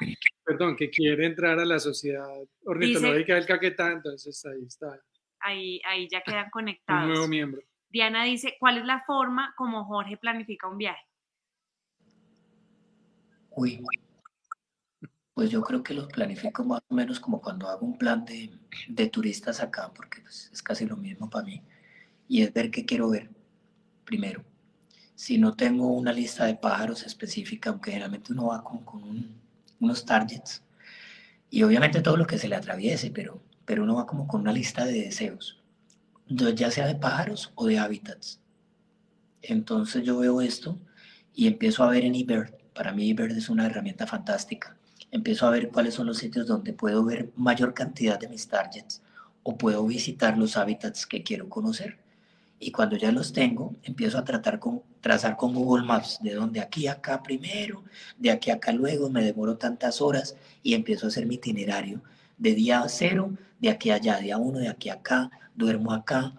Perdón, 0.46 0.78
que 0.78 0.90
quiere 0.90 1.26
entrar 1.26 1.60
a 1.60 1.66
la 1.66 1.78
Sociedad 1.78 2.26
Ornitológica 2.66 3.36
del 3.36 3.46
Caquetá, 3.46 3.92
entonces 3.92 4.46
ahí 4.46 4.64
está. 4.66 4.98
Ahí, 5.40 5.82
ahí 5.86 6.08
ya 6.10 6.22
quedan 6.22 6.50
conectados. 6.50 7.04
Un 7.08 7.10
nuevo 7.10 7.28
miembro. 7.28 7.62
Diana 7.90 8.24
dice, 8.24 8.56
¿cuál 8.60 8.78
es 8.78 8.86
la 8.86 9.04
forma 9.06 9.54
como 9.58 9.86
Jorge 9.86 10.18
planifica 10.18 10.68
un 10.68 10.78
viaje? 10.78 11.06
Uy. 13.52 13.82
Pues 15.38 15.52
yo 15.52 15.62
creo 15.62 15.84
que 15.84 15.94
los 15.94 16.08
planifico 16.08 16.64
más 16.64 16.82
o 16.88 16.96
menos 16.96 17.20
como 17.20 17.40
cuando 17.40 17.70
hago 17.70 17.86
un 17.86 17.96
plan 17.96 18.26
de, 18.26 18.50
de 18.90 19.08
turistas 19.08 19.60
acá, 19.62 19.92
porque 19.94 20.22
pues, 20.22 20.50
es 20.52 20.64
casi 20.64 20.88
lo 20.88 20.98
mismo 20.98 21.30
para 21.30 21.46
mí. 21.46 21.62
Y 22.28 22.42
es 22.42 22.52
ver 22.52 22.72
qué 22.72 22.86
quiero 22.86 23.12
ver 23.12 23.30
primero. 24.04 24.44
Si 25.14 25.38
no 25.38 25.56
tengo 25.56 25.94
una 25.94 26.12
lista 26.12 26.46
de 26.46 26.56
pájaros 26.56 27.06
específica, 27.06 27.70
aunque 27.70 27.92
generalmente 27.92 28.34
uno 28.34 28.48
va 28.48 28.64
con, 28.64 28.84
unos 29.80 30.06
targets, 30.06 30.64
y 31.52 31.62
obviamente 31.62 32.02
todo 32.02 32.18
lo 32.18 32.26
que 32.26 32.40
se 32.40 32.48
le 32.48 32.56
atraviese, 32.56 33.12
pero, 33.12 33.40
pero 33.64 33.84
uno 33.84 33.94
va 33.94 34.08
como 34.08 34.28
con 34.28 34.42
una 34.42 34.52
lista 34.52 34.86
de 34.86 35.04
deseos, 35.04 35.62
ya 36.56 36.72
sea 36.72 36.88
de 36.88 36.96
pájaros 36.96 37.52
o 37.54 37.68
de 37.68 37.78
hábitats. 37.78 38.42
Entonces 39.44 40.04
yo 40.04 40.18
veo 40.18 40.42
esto 40.42 40.80
y 41.32 41.46
empiezo 41.46 41.84
a 41.84 41.92
ver 41.92 42.06
en 42.06 42.16
eBird. 42.16 42.56
Para 42.74 42.92
mí 42.92 43.12
eBird 43.12 43.38
es 43.38 43.50
una 43.50 43.68
herramienta 43.68 44.08
fantástica. 44.08 44.77
Empiezo 45.12 45.48
a 45.48 45.52
ver 45.52 45.70
cuáles 45.70 45.94
son 45.94 46.08
los 46.08 46.18
sitios 46.18 46.48
donde 46.48 46.74
puedo 46.74 47.04
ver 47.06 47.32
mayor 47.36 47.74
cantidad 47.74 48.20
de 48.20 48.28
mis 48.28 48.48
targets 48.48 49.02
o 49.44 49.58
puedo 49.58 49.86
visitar 49.86 50.38
los 50.38 50.58
hábitats 50.58 51.06
que 51.06 51.24
quiero 51.24 51.48
conocer. 51.48 51.98
Y 52.60 52.72
cuando 52.72 52.98
ya 52.98 53.12
los 53.12 53.34
tengo, 53.34 53.76
empiezo 53.84 54.18
a 54.18 54.24
tratar 54.24 54.60
con, 54.60 54.82
trazar 55.00 55.38
con 55.38 55.54
Google 55.54 55.86
Maps 55.86 56.20
de 56.22 56.34
donde 56.34 56.60
aquí 56.60 56.88
a 56.88 56.94
acá 56.94 57.22
primero, 57.22 57.84
de 58.18 58.32
aquí 58.32 58.50
acá 58.50 58.72
luego, 58.72 59.10
me 59.10 59.24
demoro 59.24 59.58
tantas 59.58 60.02
horas 60.02 60.36
y 60.64 60.74
empiezo 60.74 61.06
a 61.06 61.10
hacer 61.10 61.26
mi 61.28 61.36
itinerario 61.36 62.02
de 62.38 62.54
día 62.56 62.84
cero, 62.88 63.32
de 63.60 63.70
aquí 63.70 63.90
a 63.90 63.96
allá, 63.96 64.20
día 64.20 64.38
uno, 64.38 64.60
de 64.60 64.70
aquí 64.70 64.90
acá, 64.90 65.30
duermo 65.56 65.92
acá, 65.92 66.34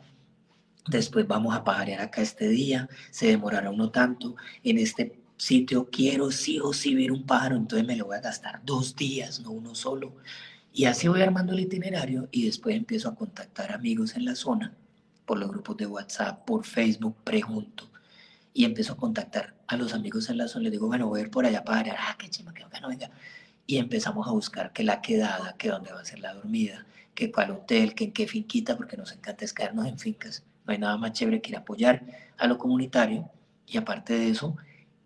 después 0.88 1.26
vamos 1.26 1.54
a 1.54 1.64
pajarear 1.64 2.00
acá 2.00 2.22
este 2.22 2.48
día, 2.48 2.88
se 3.10 3.28
demorará 3.28 3.70
uno 3.70 3.90
tanto, 3.90 4.36
en 4.62 4.78
este 4.78 5.17
sitio 5.39 5.89
quiero 5.90 6.31
sí 6.31 6.60
o 6.60 6.74
sí 6.74 6.94
ver 6.94 7.10
un 7.10 7.24
pájaro, 7.24 7.56
entonces 7.56 7.86
me 7.86 7.97
lo 7.97 8.05
voy 8.05 8.19
a 8.19 8.20
gastar 8.20 8.60
dos 8.65 8.94
días, 8.94 9.40
no 9.40 9.52
uno 9.52 9.74
solo. 9.74 10.16
Y 10.73 10.85
así 10.85 11.09
voy 11.09 11.23
armando 11.23 11.55
el 11.55 11.60
itinerario 11.60 12.28
y 12.31 12.44
después 12.44 12.77
empiezo 12.77 13.09
a 13.09 13.15
contactar 13.15 13.73
amigos 13.73 14.16
en 14.16 14.27
la 14.27 14.35
zona, 14.35 14.74
por 15.24 15.39
los 15.39 15.48
grupos 15.48 15.77
de 15.78 15.86
WhatsApp, 15.86 16.44
por 16.44 16.66
Facebook, 16.66 17.16
pregunto. 17.24 17.90
Y 18.52 18.65
empiezo 18.65 18.93
a 18.93 18.97
contactar 18.97 19.55
a 19.66 19.77
los 19.77 19.94
amigos 19.94 20.28
en 20.28 20.36
la 20.36 20.48
zona, 20.48 20.65
les 20.65 20.73
digo, 20.73 20.89
bueno, 20.89 21.09
voy 21.09 21.20
a 21.20 21.23
ir 21.24 21.31
por 21.31 21.47
allá 21.47 21.65
para 21.65 21.97
ah, 21.98 22.16
qué 22.19 22.28
chima, 22.28 22.52
que 22.52 22.65
no 22.81 22.89
venga. 22.89 23.10
Y 23.66 23.78
empezamos 23.78 24.27
a 24.27 24.32
buscar 24.32 24.73
que 24.73 24.82
la 24.82 25.01
quedada, 25.01 25.55
que 25.56 25.70
dónde 25.70 25.93
va 25.93 26.01
a 26.01 26.05
ser 26.05 26.20
la 26.20 26.35
dormida, 26.35 26.86
que 27.15 27.32
cuál 27.32 27.52
hotel, 27.52 27.94
que 27.94 28.05
en 28.05 28.12
qué 28.12 28.27
finquita, 28.27 28.77
porque 28.77 28.97
nos 28.97 29.12
encanta 29.12 29.44
es 29.44 29.52
quedarnos 29.52 29.86
en 29.86 29.98
fincas 29.98 30.44
no 30.69 30.73
hay 30.73 30.78
nada 30.78 30.98
más 30.98 31.12
chévere 31.12 31.40
que 31.40 31.51
ir 31.51 31.56
a 31.56 31.60
apoyar 31.60 32.02
a 32.36 32.47
lo 32.47 32.59
comunitario 32.59 33.28
y 33.66 33.78
aparte 33.78 34.19
de 34.19 34.28
eso, 34.28 34.55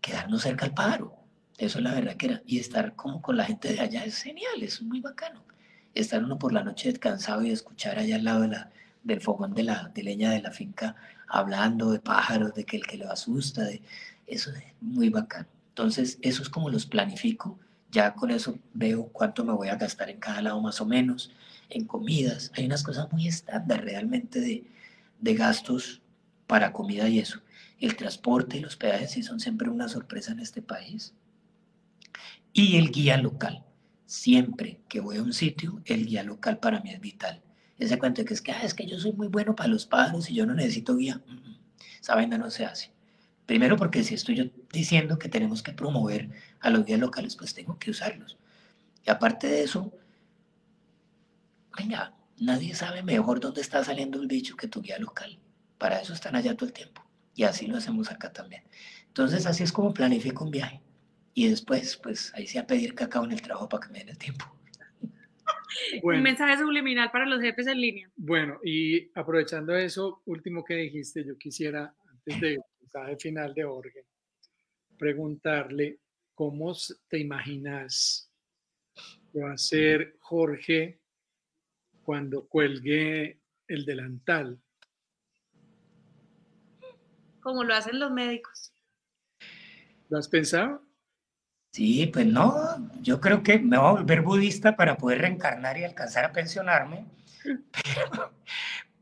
quedarnos 0.02 0.42
cerca 0.42 0.66
al 0.66 0.74
pájaro. 0.74 1.16
Eso 1.56 1.78
es 1.78 1.84
la 1.84 1.94
verdad 1.94 2.16
que 2.16 2.26
era. 2.26 2.42
Y 2.46 2.58
estar 2.58 2.94
como 2.94 3.22
con 3.22 3.36
la 3.38 3.44
gente 3.44 3.72
de 3.72 3.80
allá 3.80 4.04
es 4.04 4.22
genial, 4.22 4.62
es 4.62 4.82
muy 4.82 5.00
bacano. 5.00 5.42
Estar 5.94 6.22
uno 6.22 6.38
por 6.38 6.52
la 6.52 6.64
noche 6.64 6.90
descansado 6.90 7.42
y 7.42 7.50
escuchar 7.50 7.98
allá 7.98 8.16
al 8.16 8.24
lado 8.24 8.42
de 8.42 8.48
la, 8.48 8.70
del 9.04 9.20
fogón 9.20 9.54
de, 9.54 9.62
la, 9.62 9.90
de 9.94 10.02
leña 10.02 10.30
de 10.30 10.42
la 10.42 10.50
finca 10.50 10.96
hablando 11.28 11.90
de 11.90 12.00
pájaros, 12.00 12.54
de 12.54 12.64
que 12.64 12.76
el 12.76 12.86
que 12.86 12.98
lo 12.98 13.10
asusta, 13.10 13.62
de, 13.64 13.80
eso 14.26 14.50
es 14.50 14.62
muy 14.80 15.08
bacano. 15.08 15.46
Entonces, 15.68 16.18
eso 16.20 16.42
es 16.42 16.48
como 16.48 16.68
los 16.68 16.84
planifico. 16.84 17.58
Ya 17.90 18.14
con 18.14 18.30
eso 18.30 18.58
veo 18.74 19.06
cuánto 19.06 19.44
me 19.44 19.52
voy 19.52 19.68
a 19.68 19.76
gastar 19.76 20.10
en 20.10 20.18
cada 20.18 20.42
lado 20.42 20.60
más 20.60 20.80
o 20.80 20.86
menos, 20.86 21.30
en 21.70 21.86
comidas. 21.86 22.50
Hay 22.54 22.66
unas 22.66 22.82
cosas 22.82 23.10
muy 23.12 23.28
estándar 23.28 23.84
realmente 23.84 24.40
de, 24.40 24.64
de 25.20 25.34
gastos 25.34 26.00
para 26.46 26.72
comida 26.72 27.08
y 27.08 27.18
eso. 27.18 27.40
El 27.82 27.96
transporte 27.96 28.56
y 28.56 28.60
los 28.60 28.76
peajes 28.76 29.10
sí 29.10 29.22
son 29.22 29.40
siempre 29.40 29.68
una 29.68 29.88
sorpresa 29.88 30.32
en 30.32 30.40
este 30.40 30.62
país. 30.62 31.14
Y 32.52 32.76
el 32.76 32.90
guía 32.90 33.16
local. 33.16 33.64
Siempre 34.06 34.80
que 34.88 35.00
voy 35.00 35.16
a 35.16 35.22
un 35.22 35.32
sitio, 35.32 35.82
el 35.84 36.06
guía 36.06 36.22
local 36.22 36.58
para 36.58 36.80
mí 36.80 36.90
es 36.90 37.00
vital. 37.00 37.42
Ese 37.78 37.98
cuento 37.98 38.22
de 38.22 38.26
que 38.26 38.34
es 38.34 38.40
que, 38.40 38.52
ah, 38.52 38.62
es 38.62 38.74
que 38.74 38.86
yo 38.86 38.98
soy 38.98 39.12
muy 39.12 39.28
bueno 39.28 39.54
para 39.54 39.68
los 39.68 39.86
pájaros 39.86 40.30
y 40.30 40.34
yo 40.34 40.46
no 40.46 40.54
necesito 40.54 40.96
guía. 40.96 41.20
Esa 42.00 42.14
no 42.26 42.50
se 42.50 42.64
hace. 42.64 42.92
Primero 43.46 43.76
porque 43.76 44.04
si 44.04 44.14
estoy 44.14 44.36
yo 44.36 44.44
diciendo 44.72 45.18
que 45.18 45.28
tenemos 45.28 45.62
que 45.62 45.72
promover 45.72 46.30
a 46.60 46.70
los 46.70 46.84
guías 46.84 47.00
locales, 47.00 47.36
pues 47.36 47.54
tengo 47.54 47.78
que 47.78 47.90
usarlos. 47.90 48.38
Y 49.04 49.10
aparte 49.10 49.48
de 49.48 49.64
eso, 49.64 49.92
venga, 51.76 52.14
Nadie 52.42 52.74
sabe 52.74 53.04
mejor 53.04 53.38
dónde 53.38 53.60
está 53.60 53.84
saliendo 53.84 54.20
el 54.20 54.26
bicho 54.26 54.56
que 54.56 54.66
tu 54.66 54.82
guía 54.82 54.98
local. 54.98 55.38
Para 55.78 56.00
eso 56.00 56.12
están 56.12 56.34
allá 56.34 56.56
todo 56.56 56.66
el 56.66 56.72
tiempo. 56.72 57.01
Y 57.34 57.44
así 57.44 57.66
lo 57.66 57.76
hacemos 57.76 58.10
acá 58.10 58.32
también. 58.32 58.62
Entonces, 59.06 59.46
así 59.46 59.62
es 59.62 59.72
como 59.72 59.94
planifico 59.94 60.44
un 60.44 60.50
viaje. 60.50 60.80
Y 61.34 61.48
después, 61.48 61.96
pues 61.96 62.32
ahí 62.34 62.46
sí 62.46 62.58
a 62.58 62.66
pedir 62.66 62.94
cacao 62.94 63.24
en 63.24 63.32
el 63.32 63.42
trabajo 63.42 63.68
para 63.68 63.86
que 63.86 63.92
me 63.92 63.98
den 64.00 64.10
el 64.10 64.18
tiempo. 64.18 64.44
un 66.02 66.22
mensaje 66.22 66.58
subliminal 66.58 67.10
para 67.10 67.26
los 67.26 67.40
jefes 67.40 67.66
en 67.66 67.80
línea. 67.80 68.10
Bueno, 68.16 68.58
y 68.62 69.10
aprovechando 69.14 69.74
eso, 69.74 70.22
último 70.26 70.62
que 70.64 70.74
dijiste, 70.74 71.24
yo 71.24 71.38
quisiera, 71.38 71.94
antes 72.06 72.40
del 72.40 72.60
mensaje 72.80 73.16
final 73.16 73.54
de 73.54 73.64
Jorge, 73.64 74.06
preguntarle 74.98 76.00
cómo 76.34 76.74
te 77.08 77.18
imaginas 77.18 78.30
que 79.32 79.40
va 79.40 79.52
a 79.52 79.58
ser 79.58 80.16
Jorge 80.20 81.00
cuando 82.02 82.46
cuelgue 82.46 83.40
el 83.66 83.84
delantal. 83.84 84.60
Como 87.42 87.64
lo 87.64 87.74
hacen 87.74 87.98
los 87.98 88.10
médicos. 88.10 88.72
¿Lo 90.08 90.18
has 90.18 90.28
pensado? 90.28 90.82
Sí, 91.72 92.06
pues 92.12 92.26
no, 92.26 92.54
yo 93.00 93.20
creo 93.20 93.42
que 93.42 93.58
me 93.58 93.78
voy 93.78 93.86
a 93.86 93.92
volver 93.92 94.20
budista 94.20 94.76
para 94.76 94.96
poder 94.96 95.22
reencarnar 95.22 95.78
y 95.78 95.84
alcanzar 95.84 96.24
a 96.26 96.32
pensionarme, 96.32 97.06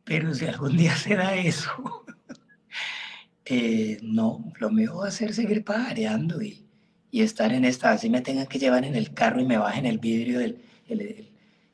pero, 0.04 0.34
si 0.34 0.46
algún 0.46 0.76
día 0.76 0.96
se 0.96 1.14
da 1.14 1.34
eso, 1.34 2.04
eh, 3.44 3.98
no, 4.02 4.52
lo 4.58 4.70
mejor 4.70 5.04
va 5.04 5.08
a 5.08 5.10
ser 5.10 5.34
seguir 5.34 5.64
pajareando 5.64 6.40
y, 6.42 6.64
y, 7.10 7.22
estar 7.22 7.52
en 7.52 7.64
esta, 7.64 7.90
así 7.90 8.08
me 8.08 8.20
tengan 8.20 8.46
que 8.46 8.58
llevar 8.58 8.84
en 8.84 8.94
el 8.94 9.12
carro 9.14 9.40
y 9.40 9.44
me 9.46 9.58
bajen 9.58 9.86
el 9.86 9.98
vidrio 9.98 10.38
del 10.38 10.62
el, 10.88 11.26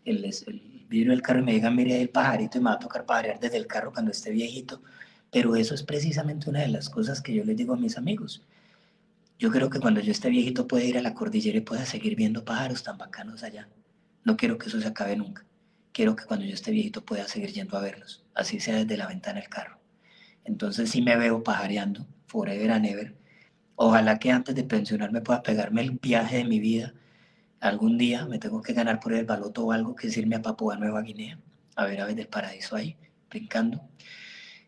el, 0.05 0.87
vidrio 0.89 1.13
del 1.13 1.23
carro 1.23 1.41
y 1.41 1.45
me 1.45 1.53
digan, 1.53 1.75
mire 1.75 2.01
el 2.01 2.11
pajarito 2.11 2.59
y 2.59 2.61
me 2.61 2.71
va 2.71 2.77
a 2.77 2.79
tocar 2.79 3.05
pajarear 3.07 3.41
desde 3.41 3.57
el 3.57 3.67
carro 3.67 3.93
cuando 3.93 4.11
esté 4.11 4.31
viejito. 4.31 4.83
Pero 5.37 5.55
eso 5.55 5.75
es 5.75 5.83
precisamente 5.83 6.49
una 6.49 6.61
de 6.61 6.69
las 6.69 6.89
cosas 6.89 7.21
que 7.21 7.35
yo 7.35 7.45
les 7.45 7.59
digo 7.59 7.75
a 7.75 7.77
mis 7.77 7.99
amigos. 7.99 8.43
Yo 9.39 9.51
creo 9.51 9.69
que 9.69 9.81
cuando 9.81 10.01
yo 10.01 10.11
esté 10.11 10.31
viejito 10.31 10.67
pueda 10.67 10.87
ir 10.87 10.97
a 10.97 11.03
la 11.03 11.13
cordillera 11.13 11.59
y 11.59 11.61
pueda 11.61 11.85
seguir 11.85 12.17
viendo 12.17 12.43
pájaros 12.43 12.83
tan 12.83 12.97
bacanos 12.97 13.43
allá. 13.43 13.69
No 14.25 14.39
quiero 14.39 14.57
que 14.57 14.69
eso 14.69 14.81
se 14.81 14.89
acabe 14.89 15.15
nunca. 15.15 15.45
Quiero 15.93 16.17
que 16.17 16.25
cuando 16.25 16.47
yo 16.47 16.55
esté 16.55 16.71
viejito 16.71 17.05
pueda 17.05 17.29
seguir 17.29 17.53
yendo 17.53 17.77
a 17.77 17.83
verlos, 17.83 18.25
así 18.35 18.61
sea 18.61 18.77
desde 18.77 18.97
la 18.97 19.09
ventana 19.09 19.39
del 19.39 19.51
carro. 19.51 19.79
Entonces 20.47 20.89
sí 20.89 21.03
me 21.03 21.19
veo 21.19 21.43
pajareando, 21.43 22.07
forever 22.29 22.71
and 22.71 22.87
ever. 22.87 23.15
Ojalá 23.75 24.19
que 24.19 24.31
antes 24.31 24.55
de 24.55 24.65
pensionarme 24.65 25.21
pueda 25.21 25.43
pegarme 25.43 25.83
el 25.83 25.91
viaje 25.91 26.39
de 26.39 26.45
mi 26.45 26.61
vida 26.61 26.95
algún 27.61 27.99
día 27.99 28.25
me 28.25 28.39
tengo 28.39 28.63
que 28.63 28.73
ganar 28.73 29.01
por 29.01 29.13
el 29.13 29.27
baloto 29.27 29.67
o 29.67 29.73
algo 29.73 29.95
que 29.95 30.07
es 30.07 30.17
irme 30.17 30.37
a 30.37 30.41
Papua 30.41 30.77
Nueva 30.77 31.03
Guinea, 31.03 31.39
a 31.75 31.85
ver 31.85 32.01
a 32.01 32.07
ver 32.07 32.15
del 32.15 32.29
paraíso 32.29 32.75
ahí, 32.75 32.97
brincando. 33.29 33.87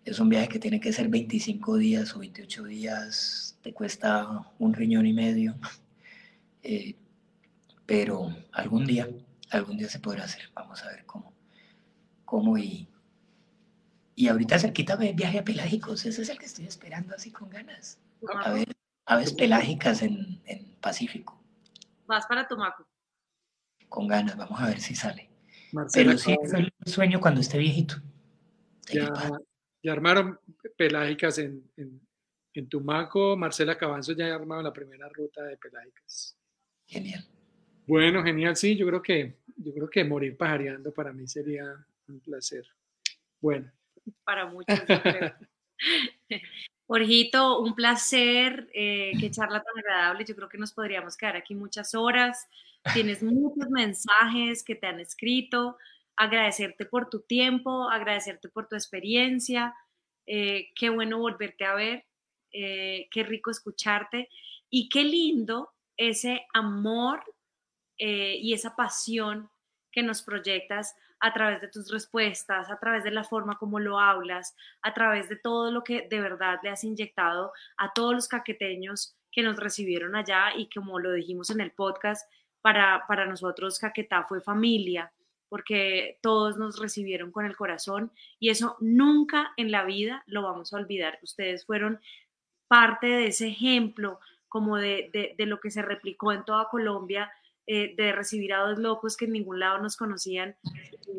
Es 0.08 0.18
un 0.20 0.30
viaje 0.30 0.48
que 0.48 0.58
tiene 0.58 0.80
que 0.80 0.92
ser 0.92 1.08
25 1.08 1.76
días 1.76 2.14
o 2.14 2.20
28 2.20 2.64
días, 2.64 3.58
te 3.62 3.74
cuesta 3.74 4.50
un 4.58 4.72
riñón 4.72 5.06
y 5.06 5.12
medio, 5.12 5.54
eh, 6.62 6.96
pero 7.84 8.34
algún 8.52 8.86
día, 8.86 9.08
algún 9.50 9.76
día 9.76 9.88
se 9.88 10.00
podrá 10.00 10.24
hacer, 10.24 10.50
vamos 10.54 10.82
a 10.82 10.88
ver 10.88 11.04
cómo, 11.04 11.32
cómo 12.24 12.56
y, 12.56 12.88
y 14.14 14.28
ahorita 14.28 14.58
cerquita 14.58 14.96
ve 14.96 15.12
viaje 15.12 15.40
a 15.40 15.44
pelágicos, 15.44 16.06
ese 16.06 16.22
es 16.22 16.28
el 16.30 16.38
que 16.38 16.46
estoy 16.46 16.66
esperando 16.66 17.14
así 17.14 17.30
con 17.30 17.50
ganas, 17.50 17.98
a 18.44 18.52
ver 18.52 18.74
aves 19.04 19.32
pelágicas 19.32 20.02
en, 20.02 20.40
en 20.44 20.74
Pacífico. 20.80 21.38
Vas 22.06 22.26
para 22.26 22.46
Tumaco. 22.46 22.86
Con 23.88 24.06
ganas, 24.06 24.36
vamos 24.36 24.60
a 24.60 24.66
ver 24.66 24.80
si 24.80 24.94
sale. 24.94 25.30
Pero 25.92 26.16
sí, 26.16 26.36
es 26.42 26.52
el 26.52 26.72
sueño 26.86 27.20
cuando 27.20 27.40
esté 27.40 27.58
viejito. 27.58 27.96
Ya, 28.90 29.12
armaron 29.90 30.38
pelágicas 30.76 31.38
en, 31.38 31.62
en, 31.76 32.00
Tumaco. 32.68 33.36
Marcela 33.36 33.78
Cabanzo 33.78 34.12
ya 34.12 34.26
ha 34.26 34.34
armado 34.34 34.62
la 34.62 34.72
primera 34.72 35.08
ruta 35.08 35.44
de 35.44 35.56
pelágicas. 35.56 36.36
Genial. 36.86 37.24
Bueno, 37.86 38.24
genial, 38.24 38.56
sí, 38.56 38.76
yo 38.76 38.86
creo 38.86 39.00
que, 39.00 39.36
yo 39.56 39.72
creo 39.72 39.88
que 39.88 40.04
morir 40.04 40.36
pajareando 40.36 40.92
para 40.92 41.12
mí 41.12 41.28
sería 41.28 41.64
un 42.08 42.20
placer. 42.20 42.64
Bueno. 43.40 43.70
Para 44.24 44.46
muchos. 44.46 44.76
Jorgito, 46.88 47.60
un 47.60 47.74
placer, 47.74 48.68
eh, 48.72 49.12
qué 49.20 49.30
charla 49.30 49.62
tan 49.62 49.78
agradable. 49.78 50.24
Yo 50.24 50.34
creo 50.34 50.48
que 50.48 50.58
nos 50.58 50.72
podríamos 50.72 51.16
quedar 51.16 51.36
aquí 51.36 51.54
muchas 51.54 51.94
horas. 51.94 52.48
Tienes 52.94 53.22
muchos 53.22 53.68
mensajes 53.68 54.64
que 54.64 54.74
te 54.74 54.86
han 54.86 54.98
escrito. 54.98 55.76
Agradecerte 56.18 56.84
por 56.84 57.08
tu 57.08 57.20
tiempo, 57.20 57.88
agradecerte 57.88 58.48
por 58.48 58.66
tu 58.66 58.74
experiencia. 58.74 59.74
Eh, 60.26 60.70
qué 60.74 60.90
bueno 60.90 61.18
volverte 61.18 61.64
a 61.64 61.74
ver, 61.74 62.04
eh, 62.52 63.06
qué 63.12 63.22
rico 63.22 63.50
escucharte 63.50 64.28
y 64.68 64.88
qué 64.88 65.04
lindo 65.04 65.70
ese 65.96 66.44
amor 66.52 67.22
eh, 67.98 68.36
y 68.40 68.52
esa 68.52 68.74
pasión 68.74 69.48
que 69.92 70.02
nos 70.02 70.22
proyectas 70.22 70.94
a 71.20 71.32
través 71.32 71.60
de 71.60 71.68
tus 71.68 71.90
respuestas, 71.90 72.68
a 72.68 72.78
través 72.78 73.04
de 73.04 73.12
la 73.12 73.24
forma 73.24 73.56
como 73.56 73.78
lo 73.78 73.98
hablas, 74.00 74.56
a 74.82 74.92
través 74.94 75.28
de 75.28 75.36
todo 75.36 75.70
lo 75.70 75.84
que 75.84 76.08
de 76.08 76.20
verdad 76.20 76.58
le 76.62 76.70
has 76.70 76.82
inyectado 76.82 77.52
a 77.76 77.92
todos 77.92 78.12
los 78.12 78.28
caqueteños 78.28 79.16
que 79.30 79.42
nos 79.42 79.56
recibieron 79.56 80.16
allá 80.16 80.52
y 80.56 80.68
como 80.68 80.98
lo 80.98 81.12
dijimos 81.12 81.50
en 81.50 81.60
el 81.60 81.70
podcast, 81.72 82.28
para, 82.60 83.04
para 83.06 83.24
nosotros 83.24 83.78
Caquetá 83.78 84.24
fue 84.24 84.40
familia, 84.40 85.12
porque 85.48 86.18
todos 86.22 86.56
nos 86.58 86.78
recibieron 86.78 87.32
con 87.32 87.46
el 87.46 87.56
corazón 87.56 88.12
y 88.38 88.50
eso 88.50 88.76
nunca 88.80 89.52
en 89.56 89.70
la 89.70 89.84
vida 89.84 90.22
lo 90.26 90.42
vamos 90.42 90.72
a 90.72 90.76
olvidar. 90.76 91.18
Ustedes 91.22 91.64
fueron 91.64 92.00
parte 92.68 93.06
de 93.06 93.26
ese 93.28 93.48
ejemplo 93.48 94.20
como 94.48 94.76
de, 94.76 95.34
de, 95.36 95.46
lo 95.46 95.60
que 95.60 95.70
se 95.70 95.82
replicó 95.82 96.32
en 96.32 96.44
toda 96.44 96.68
Colombia, 96.70 97.30
eh, 97.66 97.94
de 97.96 98.12
recibir 98.12 98.54
a 98.54 98.60
dos 98.60 98.78
locos 98.78 99.16
que 99.16 99.26
en 99.26 99.32
ningún 99.32 99.60
lado 99.60 99.78
nos 99.78 99.96
conocían 99.96 100.56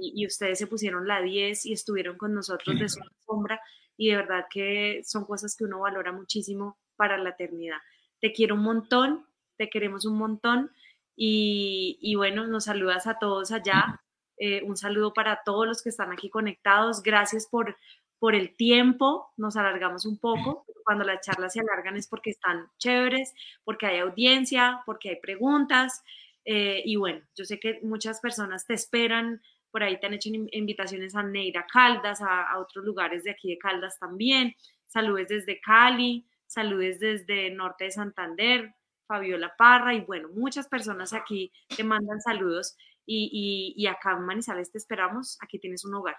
y, 0.02 0.26
ustedes 0.26 0.58
se 0.58 0.68
pusieron 0.68 1.08
la 1.08 1.22
10 1.22 1.66
y 1.68 1.74
estuvieron 1.74 2.18
con 2.18 2.34
nosotros 2.34 2.80
de 2.80 2.90
su 2.90 3.00
sombra 3.26 3.62
y 3.98 4.10
de 4.10 4.16
verdad 4.16 4.46
que 4.50 5.02
son 5.04 5.26
cosas 5.26 5.56
que 5.56 5.66
uno 5.66 5.82
valora 5.82 6.12
muchísimo 6.12 6.80
para 6.96 7.18
la 7.18 7.32
eternidad. 7.32 7.78
Te 8.20 8.32
quiero 8.34 8.56
un 8.56 8.64
montón, 8.64 9.26
te 9.58 9.70
queremos 9.70 10.06
un 10.06 10.18
montón 10.18 10.72
y, 11.16 12.00
y 12.02 12.16
bueno, 12.16 12.48
nos 12.48 12.66
saludas 12.66 13.06
a 13.06 13.20
todos 13.20 13.52
allá. 13.52 14.02
Eh, 14.40 14.64
un 14.64 14.78
saludo 14.78 15.14
para 15.14 15.42
todos 15.44 15.68
los 15.68 15.84
que 15.84 15.90
están 15.90 16.12
aquí 16.12 16.30
conectados. 16.30 17.04
Gracias 17.04 17.48
por, 17.48 17.78
por 18.18 18.36
el 18.36 18.56
tiempo. 18.56 19.32
Nos 19.38 19.58
alargamos 19.58 20.06
un 20.06 20.18
poco. 20.18 20.66
Cuando 20.86 21.04
las 21.04 21.22
charlas 21.22 21.54
se 21.54 21.60
alargan 21.60 21.98
es 21.98 22.08
porque 22.08 22.32
están 22.32 22.68
chéveres, 22.78 23.34
porque 23.64 23.86
hay 23.86 24.00
audiencia, 24.00 24.82
porque 24.86 25.10
hay 25.10 25.16
preguntas. 25.18 26.04
Eh, 26.46 26.82
y 26.86 26.96
bueno, 26.96 27.22
yo 27.36 27.46
sé 27.46 27.60
que 27.60 27.80
muchas 27.84 28.22
personas 28.22 28.66
te 28.66 28.74
esperan. 28.74 29.42
Por 29.72 29.84
ahí 29.84 30.00
te 30.00 30.08
han 30.08 30.14
hecho 30.14 30.30
invitaciones 30.52 31.16
a 31.16 31.22
Neira 31.22 31.68
Caldas, 31.72 32.22
a, 32.22 32.50
a 32.50 32.60
otros 32.60 32.86
lugares 32.86 33.24
de 33.24 33.32
aquí 33.32 33.50
de 33.50 33.58
Caldas 33.60 34.00
también. 34.00 34.56
Saludes 34.88 35.28
desde 35.28 35.60
Cali, 35.60 36.26
saludes 36.48 37.00
desde 37.00 37.52
Norte 37.52 37.84
de 37.84 37.92
Santander, 37.92 38.74
Fabiola 39.06 39.54
Parra 39.56 39.94
y 39.94 40.02
bueno, 40.02 40.30
muchas 40.30 40.68
personas 40.68 41.14
aquí 41.14 41.52
te 41.76 41.84
mandan 41.84 42.22
saludos 42.22 42.76
y, 43.12 43.88
acá 43.88 44.12
en 44.12 44.26
Manizales 44.26 44.72
te 44.72 44.78
esperamos, 44.78 45.38
aquí 45.42 45.58
tienes 45.58 45.84
un 45.84 45.96
hogar. 45.96 46.16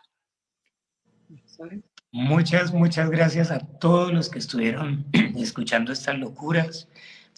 Muchas, 2.10 2.72
muchas 2.72 3.08
gracias 3.08 3.52
a 3.52 3.60
todos 3.60 4.12
los 4.12 4.28
que 4.28 4.40
estuvieron 4.40 5.06
escuchando 5.36 5.92
estas 5.92 6.18
locuras, 6.18 6.88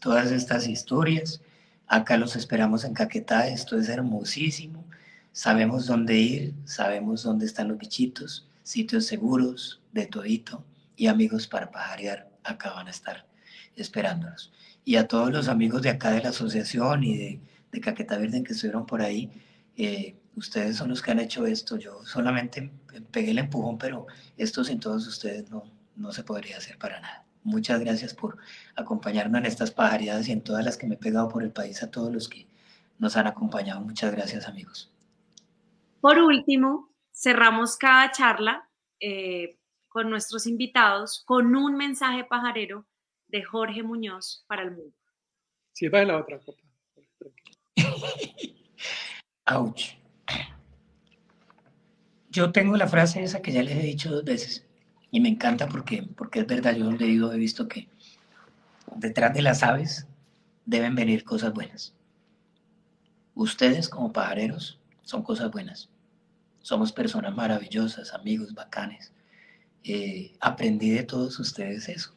todas 0.01 0.31
estas 0.31 0.67
historias. 0.67 1.43
Acá 1.87 2.17
los 2.17 2.35
esperamos 2.37 2.85
en 2.85 2.95
Caquetá, 2.95 3.49
esto 3.49 3.77
es 3.77 3.91
hermosísimo. 3.91 4.87
Sabemos 5.33 5.87
dónde 5.87 6.17
ir, 6.17 6.55
sabemos 6.65 7.23
dónde 7.23 7.45
están 7.45 7.69
los 7.69 7.79
bichitos, 7.79 8.49
sitios 8.63 9.05
seguros, 9.05 9.83
de 9.93 10.07
todito 10.07 10.65
y 10.97 11.09
amigos 11.09 11.47
para 11.47 11.71
pajarear. 11.71 12.31
Acá 12.45 12.73
van 12.73 12.87
a 12.87 12.91
estar 12.91 13.27
esperándonos. 13.77 14.53
Y 14.85 14.97
a 14.97 15.07
todos 15.07 15.31
los 15.31 15.49
amigos 15.49 15.83
de 15.83 15.91
acá 15.91 16.11
de 16.11 16.23
la 16.23 16.31
asociación 16.31 17.05
y 17.05 17.17
de 17.19 17.41
de 17.73 17.81
Caqueta 17.81 18.19
Verde 18.19 18.45
que 18.45 18.53
estuvieron 18.53 18.87
por 18.87 19.03
ahí. 19.03 19.33
Eh, 19.77 20.17
ustedes 20.37 20.77
son 20.77 20.91
los 20.91 21.03
que 21.03 21.11
han 21.11 21.19
hecho 21.19 21.47
esto. 21.47 21.77
Yo 21.77 22.05
solamente 22.05 22.71
pegué 23.11 23.33
el 23.33 23.39
empujón, 23.39 23.79
pero 23.79 24.07
esto 24.37 24.63
sin 24.63 24.79
todos 24.79 25.07
ustedes 25.07 25.51
no, 25.51 25.65
no 25.97 26.13
se 26.13 26.23
podría 26.23 26.59
hacer 26.59 26.79
para 26.79 27.01
nada. 27.01 27.25
Muchas 27.43 27.81
gracias 27.81 28.15
por 28.15 28.37
acompañarnos 28.77 29.41
en 29.41 29.47
estas 29.47 29.73
pajareadas 29.73 30.29
y 30.29 30.33
en 30.33 30.43
todas 30.43 30.65
las 30.65 30.77
que 30.77 30.87
me 30.87 30.95
he 30.95 30.99
pegado 30.99 31.29
por 31.29 31.43
el 31.43 31.51
país, 31.51 31.83
a 31.83 31.91
todos 31.91 32.13
los 32.13 32.29
que 32.29 32.47
nos 32.99 33.17
han 33.17 33.27
acompañado. 33.27 33.81
Muchas 33.81 34.13
gracias, 34.13 34.47
amigos. 34.47 34.93
Por 36.01 36.19
último, 36.19 36.91
cerramos 37.13 37.77
cada 37.77 38.11
charla 38.13 38.69
eh, 39.01 39.59
con 39.89 40.09
nuestros 40.09 40.47
invitados 40.47 41.23
con 41.27 41.55
un 41.57 41.77
mensaje 41.77 42.25
pajarero 42.25 42.87
de 43.27 43.43
Jorge 43.43 43.83
Muñoz 43.83 44.45
para 44.47 44.63
el 44.63 44.71
mundo. 44.71 44.97
Sí, 45.73 45.89
va 45.89 46.05
la 46.05 46.19
otra 46.19 46.39
copa. 46.39 46.63
Ouch. 49.47 49.97
Yo 52.31 52.51
tengo 52.53 52.77
la 52.77 52.89
frase 52.89 53.23
esa 53.23 53.43
que 53.43 53.53
ya 53.53 53.63
les 53.63 53.77
he 53.77 53.83
dicho 53.83 54.11
dos 54.11 54.25
veces 54.25 54.65
y 55.11 55.21
me 55.21 55.29
encanta 55.29 55.69
porque, 55.69 56.03
porque 56.17 56.41
es 56.41 56.47
verdad, 56.47 56.75
yo 56.75 56.91
he 56.91 56.97
leído, 56.97 57.33
he 57.33 57.37
visto 57.37 57.69
que 57.69 57.89
detrás 58.97 59.35
de 59.35 59.43
las 59.43 59.63
aves 59.63 60.07
deben 60.65 60.95
venir 60.95 61.25
cosas 61.25 61.53
buenas. 61.53 61.95
Ustedes 63.35 63.89
como 63.89 64.13
pajareros 64.13 64.81
son 65.03 65.23
cosas 65.23 65.51
buenas. 65.51 65.91
Somos 66.63 66.93
personas 66.93 67.35
maravillosas, 67.35 68.15
amigos, 68.15 68.55
bacanes. 68.55 69.13
Eh, 69.85 70.35
aprendí 70.41 70.91
de 70.91 71.03
todos 71.03 71.39
ustedes 71.41 71.89
eso, 71.89 72.15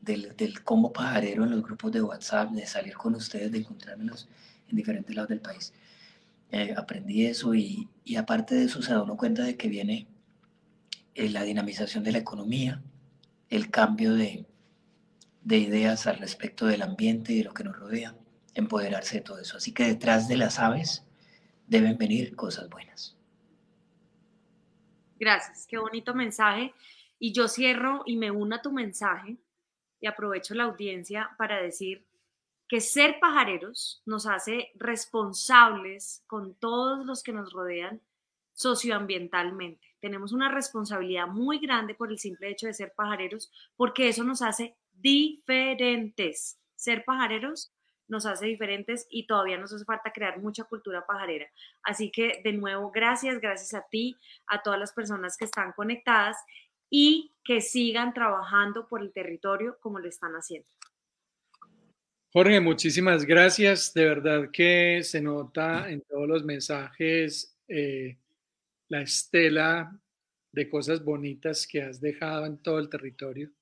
del, 0.00 0.36
del 0.36 0.62
como 0.62 0.92
pajarero 0.92 1.44
en 1.44 1.52
los 1.52 1.62
grupos 1.62 1.92
de 1.92 2.02
WhatsApp, 2.02 2.50
de 2.50 2.66
salir 2.66 2.94
con 2.94 3.14
ustedes, 3.14 3.52
de 3.52 3.58
encontrármelos 3.58 4.28
en 4.68 4.76
diferentes 4.76 5.14
lados 5.14 5.28
del 5.28 5.40
país. 5.40 5.72
Eh, 6.50 6.74
aprendí 6.76 7.26
eso 7.26 7.54
y, 7.54 7.88
y, 8.04 8.16
aparte 8.16 8.54
de 8.54 8.64
eso 8.64 8.80
se 8.80 8.92
da 8.92 9.02
uno 9.02 9.16
cuenta 9.16 9.42
de 9.42 9.56
que 9.56 9.68
viene 9.68 10.06
eh, 11.14 11.28
la 11.30 11.42
dinamización 11.42 12.04
de 12.04 12.12
la 12.12 12.18
economía, 12.18 12.82
el 13.50 13.70
cambio 13.70 14.14
de, 14.14 14.46
de 15.42 15.58
ideas 15.58 16.06
al 16.06 16.18
respecto 16.18 16.66
del 16.66 16.82
ambiente 16.82 17.32
y 17.32 17.38
de 17.38 17.44
lo 17.44 17.54
que 17.54 17.64
nos 17.64 17.76
rodea, 17.76 18.14
empoderarse 18.54 19.16
de 19.16 19.22
todo 19.22 19.38
eso. 19.38 19.56
Así 19.56 19.72
que 19.72 19.84
detrás 19.84 20.28
de 20.28 20.36
las 20.36 20.58
aves 20.58 21.04
deben 21.66 21.98
venir 21.98 22.34
cosas 22.36 22.68
buenas. 22.68 23.16
Gracias, 25.18 25.66
qué 25.66 25.78
bonito 25.78 26.14
mensaje. 26.14 26.72
Y 27.18 27.32
yo 27.32 27.48
cierro 27.48 28.02
y 28.06 28.16
me 28.16 28.30
uno 28.30 28.56
a 28.56 28.62
tu 28.62 28.72
mensaje 28.72 29.36
y 30.00 30.06
aprovecho 30.06 30.54
la 30.54 30.64
audiencia 30.64 31.30
para 31.38 31.62
decir 31.62 32.04
que 32.68 32.80
ser 32.80 33.18
pajareros 33.20 34.02
nos 34.06 34.26
hace 34.26 34.70
responsables 34.74 36.24
con 36.26 36.54
todos 36.54 37.04
los 37.04 37.22
que 37.22 37.32
nos 37.32 37.52
rodean 37.52 38.00
socioambientalmente. 38.52 39.94
Tenemos 40.00 40.32
una 40.32 40.50
responsabilidad 40.50 41.26
muy 41.26 41.58
grande 41.58 41.94
por 41.94 42.10
el 42.10 42.18
simple 42.18 42.50
hecho 42.50 42.66
de 42.66 42.74
ser 42.74 42.92
pajareros, 42.94 43.50
porque 43.76 44.08
eso 44.08 44.24
nos 44.24 44.42
hace 44.42 44.76
diferentes. 44.92 46.58
Ser 46.76 47.04
pajareros 47.04 47.72
nos 48.06 48.26
hace 48.26 48.46
diferentes 48.46 49.06
y 49.10 49.26
todavía 49.26 49.58
nos 49.58 49.72
hace 49.72 49.84
falta 49.84 50.12
crear 50.12 50.38
mucha 50.40 50.64
cultura 50.64 51.06
pajarera. 51.06 51.46
Así 51.82 52.10
que 52.10 52.40
de 52.44 52.52
nuevo, 52.52 52.90
gracias, 52.90 53.40
gracias 53.40 53.74
a 53.74 53.86
ti, 53.90 54.16
a 54.46 54.62
todas 54.62 54.78
las 54.78 54.92
personas 54.92 55.36
que 55.36 55.46
están 55.46 55.72
conectadas 55.72 56.36
y 56.90 57.32
que 57.44 57.60
sigan 57.60 58.14
trabajando 58.14 58.86
por 58.88 59.02
el 59.02 59.12
territorio 59.12 59.78
como 59.80 59.98
lo 59.98 60.08
están 60.08 60.32
haciendo. 60.34 60.68
Jorge, 62.36 62.58
muchísimas 62.58 63.24
gracias. 63.24 63.94
De 63.94 64.06
verdad 64.06 64.50
que 64.52 65.02
se 65.04 65.20
nota 65.20 65.88
en 65.88 66.00
todos 66.00 66.26
los 66.26 66.42
mensajes 66.42 67.56
eh, 67.68 68.18
la 68.88 69.02
estela 69.02 69.96
de 70.50 70.68
cosas 70.68 71.04
bonitas 71.04 71.64
que 71.64 71.82
has 71.82 72.00
dejado 72.00 72.46
en 72.46 72.58
todo 72.58 72.80
el 72.80 72.88
territorio. 72.88 73.52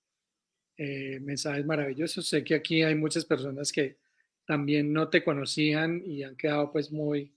Eh, 0.78 1.20
mensajes 1.20 1.66
maravillosos. 1.66 2.26
Sé 2.26 2.42
que 2.44 2.54
aquí 2.54 2.82
hay 2.82 2.94
muchas 2.94 3.26
personas 3.26 3.70
que 3.72 3.98
también 4.46 4.90
no 4.90 5.10
te 5.10 5.22
conocían 5.22 6.02
y 6.06 6.22
han 6.22 6.34
quedado 6.34 6.72
pues 6.72 6.90
muy 6.90 7.30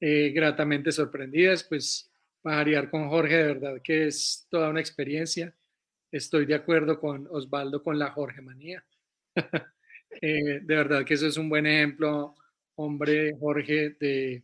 eh, 0.00 0.30
gratamente 0.30 0.92
sorprendidas. 0.92 1.62
Pues 1.62 2.10
pajarear 2.40 2.88
con 2.90 3.10
Jorge 3.10 3.36
de 3.36 3.44
verdad 3.44 3.82
que 3.84 4.06
es 4.06 4.46
toda 4.48 4.70
una 4.70 4.80
experiencia. 4.80 5.54
Estoy 6.10 6.46
de 6.46 6.54
acuerdo 6.54 6.98
con 6.98 7.28
Osvaldo 7.30 7.82
con 7.82 7.98
la 7.98 8.12
Jorge 8.12 8.40
manía. 8.40 8.82
Eh, 10.10 10.60
de 10.62 10.76
verdad 10.76 11.04
que 11.04 11.14
eso 11.14 11.26
es 11.26 11.36
un 11.36 11.48
buen 11.48 11.66
ejemplo, 11.66 12.34
hombre, 12.76 13.34
Jorge, 13.38 13.90
de, 14.00 14.42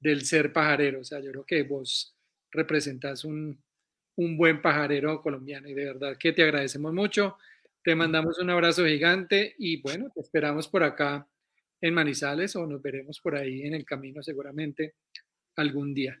del 0.00 0.24
ser 0.24 0.52
pajarero. 0.52 1.00
O 1.00 1.04
sea, 1.04 1.20
yo 1.20 1.30
creo 1.32 1.44
que 1.46 1.62
vos 1.64 2.16
representas 2.52 3.24
un, 3.24 3.62
un 4.16 4.36
buen 4.36 4.62
pajarero 4.62 5.22
colombiano 5.22 5.68
y 5.68 5.74
de 5.74 5.86
verdad 5.86 6.16
que 6.18 6.32
te 6.32 6.42
agradecemos 6.42 6.92
mucho. 6.94 7.36
Te 7.84 7.94
mandamos 7.94 8.38
un 8.38 8.50
abrazo 8.50 8.86
gigante 8.86 9.54
y 9.58 9.80
bueno, 9.82 10.10
te 10.14 10.20
esperamos 10.20 10.68
por 10.68 10.82
acá 10.84 11.26
en 11.80 11.94
Manizales 11.94 12.56
o 12.56 12.66
nos 12.66 12.82
veremos 12.82 13.20
por 13.20 13.36
ahí 13.36 13.62
en 13.62 13.74
el 13.74 13.84
camino 13.86 14.22
seguramente 14.22 14.94
algún 15.56 15.94
día. 15.94 16.20